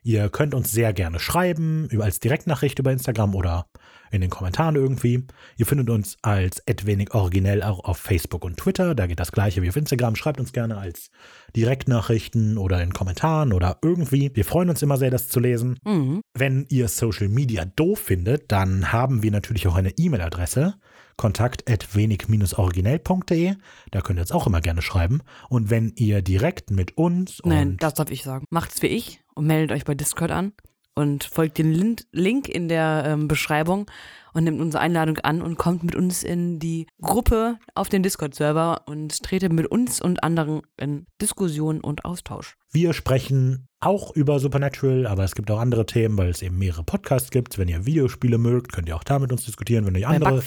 Ihr 0.02 0.28
könnt 0.30 0.54
uns 0.54 0.72
sehr 0.72 0.92
gerne 0.92 1.18
schreiben, 1.18 1.88
als 2.00 2.18
Direktnachricht 2.20 2.78
über 2.78 2.92
Instagram 2.92 3.34
oder 3.34 3.66
in 4.10 4.20
den 4.20 4.30
Kommentaren 4.30 4.76
irgendwie. 4.76 5.24
Ihr 5.56 5.66
findet 5.66 5.90
uns 5.90 6.16
als 6.22 6.62
wenig 6.84 7.14
originell 7.14 7.62
auch 7.62 7.84
auf 7.84 7.98
Facebook 7.98 8.44
und 8.44 8.56
Twitter. 8.56 8.94
Da 8.94 9.06
geht 9.06 9.20
das 9.20 9.32
gleiche 9.32 9.62
wie 9.62 9.68
auf 9.68 9.76
Instagram. 9.76 10.16
Schreibt 10.16 10.40
uns 10.40 10.52
gerne 10.52 10.78
als 10.78 11.10
Direktnachrichten 11.54 12.58
oder 12.58 12.82
in 12.82 12.92
Kommentaren 12.92 13.52
oder 13.52 13.78
irgendwie. 13.82 14.30
Wir 14.34 14.44
freuen 14.44 14.70
uns 14.70 14.82
immer 14.82 14.96
sehr, 14.96 15.10
das 15.10 15.28
zu 15.28 15.40
lesen. 15.40 15.78
Mhm. 15.84 16.20
Wenn 16.34 16.66
ihr 16.68 16.88
Social 16.88 17.28
Media 17.28 17.64
doof 17.64 17.98
findet, 17.98 18.52
dann 18.52 18.92
haben 18.92 19.22
wir 19.22 19.30
natürlich 19.30 19.66
auch 19.66 19.76
eine 19.76 19.90
E-Mail-Adresse. 19.96 20.74
Kontakt 21.16 21.70
at 21.70 21.94
wenig-originell.de. 21.94 23.54
Da 23.90 24.00
könnt 24.02 24.18
ihr 24.18 24.22
jetzt 24.22 24.34
auch 24.34 24.46
immer 24.46 24.60
gerne 24.60 24.82
schreiben. 24.82 25.22
Und 25.48 25.70
wenn 25.70 25.92
ihr 25.96 26.20
direkt 26.20 26.70
mit 26.70 26.98
uns 26.98 27.40
Nein, 27.44 27.78
das 27.78 27.94
darf 27.94 28.10
ich 28.10 28.22
sagen. 28.22 28.44
Macht's 28.50 28.82
wie 28.82 28.88
ich 28.88 29.20
und 29.34 29.46
meldet 29.46 29.74
euch 29.74 29.84
bei 29.84 29.94
Discord 29.94 30.30
an 30.30 30.52
und 30.96 31.24
folgt 31.24 31.58
den 31.58 31.72
Lin- 31.72 31.96
Link 32.10 32.48
in 32.48 32.68
der 32.68 33.04
ähm, 33.06 33.28
Beschreibung 33.28 33.88
und 34.32 34.44
nimmt 34.44 34.60
unsere 34.60 34.82
Einladung 34.82 35.18
an 35.18 35.40
und 35.40 35.56
kommt 35.56 35.82
mit 35.84 35.94
uns 35.94 36.22
in 36.22 36.58
die 36.58 36.86
Gruppe 37.00 37.58
auf 37.74 37.88
den 37.88 38.02
Discord-Server 38.02 38.82
und 38.86 39.22
tretet 39.22 39.52
mit 39.52 39.66
uns 39.66 40.00
und 40.00 40.22
anderen 40.24 40.62
in 40.76 41.06
Diskussion 41.22 41.80
und 41.80 42.04
Austausch. 42.04 42.56
Wir 42.72 42.92
sprechen 42.92 43.68
auch 43.80 44.14
über 44.14 44.38
Supernatural, 44.38 45.06
aber 45.06 45.24
es 45.24 45.34
gibt 45.34 45.50
auch 45.50 45.58
andere 45.60 45.86
Themen, 45.86 46.18
weil 46.18 46.28
es 46.30 46.42
eben 46.42 46.58
mehrere 46.58 46.82
Podcasts 46.82 47.30
gibt. 47.30 47.56
Wenn 47.58 47.68
ihr 47.68 47.86
Videospiele 47.86 48.36
mögt, 48.36 48.72
könnt 48.72 48.88
ihr 48.88 48.96
auch 48.96 49.04
da 49.04 49.18
mit 49.18 49.32
uns 49.32 49.44
diskutieren. 49.44 49.86
Wenn 49.86 49.94
ihr 49.94 50.08
andere, 50.08 50.42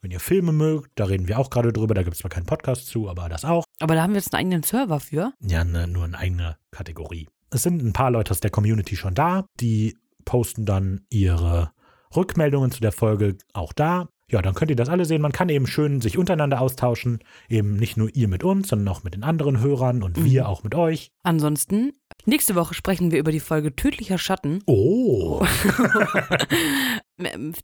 wenn 0.00 0.10
ihr 0.10 0.20
Filme 0.20 0.52
mögt, 0.52 0.90
da 0.96 1.04
reden 1.06 1.26
wir 1.26 1.38
auch 1.38 1.50
gerade 1.50 1.72
drüber. 1.72 1.94
Da 1.94 2.02
gibt 2.02 2.14
es 2.14 2.20
zwar 2.20 2.30
keinen 2.30 2.46
Podcast 2.46 2.86
zu, 2.86 3.08
aber 3.08 3.28
das 3.28 3.44
auch. 3.44 3.64
Aber 3.80 3.94
da 3.94 4.02
haben 4.02 4.12
wir 4.12 4.20
jetzt 4.20 4.32
einen 4.34 4.40
eigenen 4.40 4.62
Server 4.62 5.00
für. 5.00 5.32
Ja, 5.40 5.64
ne, 5.64 5.86
nur 5.88 6.04
eine 6.04 6.18
eigene 6.18 6.56
Kategorie. 6.70 7.28
Es 7.52 7.62
sind 7.62 7.82
ein 7.82 7.92
paar 7.92 8.10
Leute 8.10 8.30
aus 8.30 8.40
der 8.40 8.50
Community 8.50 8.96
schon 8.96 9.14
da, 9.14 9.44
die 9.60 9.96
posten 10.24 10.64
dann 10.64 11.02
ihre 11.10 11.70
Rückmeldungen 12.16 12.70
zu 12.70 12.80
der 12.80 12.92
Folge 12.92 13.36
auch 13.52 13.72
da. 13.72 14.08
Ja, 14.30 14.40
dann 14.40 14.54
könnt 14.54 14.70
ihr 14.70 14.76
das 14.76 14.88
alle 14.88 15.04
sehen. 15.04 15.20
Man 15.20 15.32
kann 15.32 15.50
eben 15.50 15.66
schön 15.66 16.00
sich 16.00 16.16
untereinander 16.16 16.62
austauschen. 16.62 17.18
Eben 17.50 17.76
nicht 17.76 17.98
nur 17.98 18.08
ihr 18.14 18.28
mit 18.28 18.42
uns, 18.44 18.68
sondern 18.68 18.88
auch 18.88 19.04
mit 19.04 19.12
den 19.14 19.24
anderen 19.24 19.60
Hörern 19.60 20.02
und 20.02 20.16
Mhm. 20.16 20.24
wir 20.24 20.48
auch 20.48 20.64
mit 20.64 20.74
euch. 20.74 21.10
Ansonsten, 21.22 21.92
nächste 22.24 22.54
Woche 22.54 22.72
sprechen 22.72 23.10
wir 23.10 23.18
über 23.18 23.32
die 23.32 23.40
Folge 23.40 23.76
Tödlicher 23.76 24.16
Schatten. 24.16 24.60
Oh, 24.66 25.44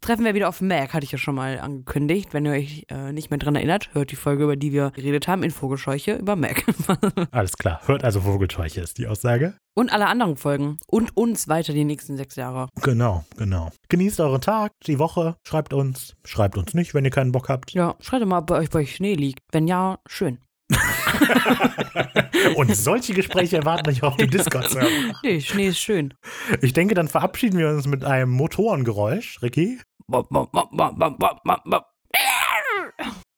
Treffen 0.01 0.25
wir 0.25 0.33
wieder 0.33 0.49
auf 0.49 0.61
Mac, 0.61 0.93
hatte 0.93 1.03
ich 1.03 1.11
ja 1.11 1.17
schon 1.17 1.35
mal 1.35 1.59
angekündigt. 1.59 2.33
Wenn 2.33 2.45
ihr 2.45 2.51
euch 2.51 2.85
äh, 2.89 3.11
nicht 3.11 3.29
mehr 3.29 3.39
dran 3.39 3.55
erinnert, 3.55 3.93
hört 3.93 4.11
die 4.11 4.15
Folge, 4.15 4.43
über 4.43 4.55
die 4.55 4.71
wir 4.71 4.91
geredet 4.91 5.27
haben, 5.27 5.43
in 5.43 5.51
Vogelscheuche 5.51 6.15
über 6.15 6.35
Mac. 6.35 6.63
alles 7.31 7.57
klar. 7.57 7.81
Hört 7.85 8.03
also 8.03 8.21
Vogelscheuche 8.21 8.81
ist 8.81 8.97
die 8.97 9.07
Aussage. 9.07 9.55
Und 9.75 9.93
alle 9.93 10.07
anderen 10.07 10.35
Folgen. 10.35 10.77
Und 10.87 11.15
uns 11.15 11.47
weiter 11.47 11.73
die 11.73 11.85
nächsten 11.85 12.17
sechs 12.17 12.35
Jahre. 12.35 12.69
Genau, 12.81 13.23
genau. 13.37 13.71
Genießt 13.89 14.19
euren 14.19 14.41
Tag, 14.41 14.71
die 14.85 14.99
Woche. 14.99 15.35
Schreibt 15.47 15.73
uns. 15.73 16.15
Schreibt 16.25 16.57
uns 16.57 16.73
nicht, 16.73 16.93
wenn 16.93 17.05
ihr 17.05 17.11
keinen 17.11 17.31
Bock 17.31 17.49
habt. 17.49 17.71
Ja, 17.71 17.95
schreibt 17.99 18.25
mal, 18.25 18.39
ob 18.39 18.47
bei 18.47 18.57
euch 18.57 18.69
bei 18.69 18.79
euch 18.79 18.95
Schnee 18.95 19.15
liegt. 19.15 19.39
Wenn 19.51 19.67
ja, 19.67 19.99
schön. 20.07 20.39
Und 22.55 22.75
solche 22.75 23.13
Gespräche 23.13 23.57
erwarten 23.57 23.89
euch 23.89 24.03
auf 24.03 24.15
dem 24.17 24.29
Discord-Server. 24.29 24.87
Nee, 25.23 25.41
Schnee 25.41 25.67
ist 25.67 25.79
schön. 25.79 26.13
Ich 26.61 26.73
denke, 26.73 26.95
dann 26.95 27.07
verabschieden 27.07 27.57
wir 27.57 27.69
uns 27.69 27.87
mit 27.87 28.03
einem 28.03 28.31
Motorengeräusch, 28.31 29.41
Ricky. 29.41 29.79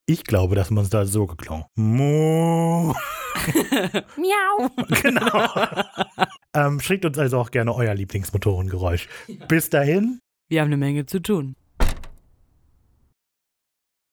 Ich 0.06 0.24
glaube, 0.24 0.56
das 0.56 0.72
Monster 0.72 1.00
hat 1.00 1.08
so 1.08 1.26
geklungen. 1.26 1.66
Mo. 1.76 2.94
Miau. 4.18 4.70
Genau. 5.02 5.50
ähm, 6.54 6.80
schickt 6.80 7.06
uns 7.06 7.18
also 7.18 7.40
auch 7.40 7.52
gerne 7.52 7.74
euer 7.74 7.94
Lieblingsmotorengeräusch. 7.94 9.08
Bis 9.48 9.70
dahin. 9.70 10.20
Wir 10.50 10.62
haben 10.62 10.68
eine 10.68 10.78
Menge 10.78 11.06
zu 11.06 11.22
tun. 11.22 11.56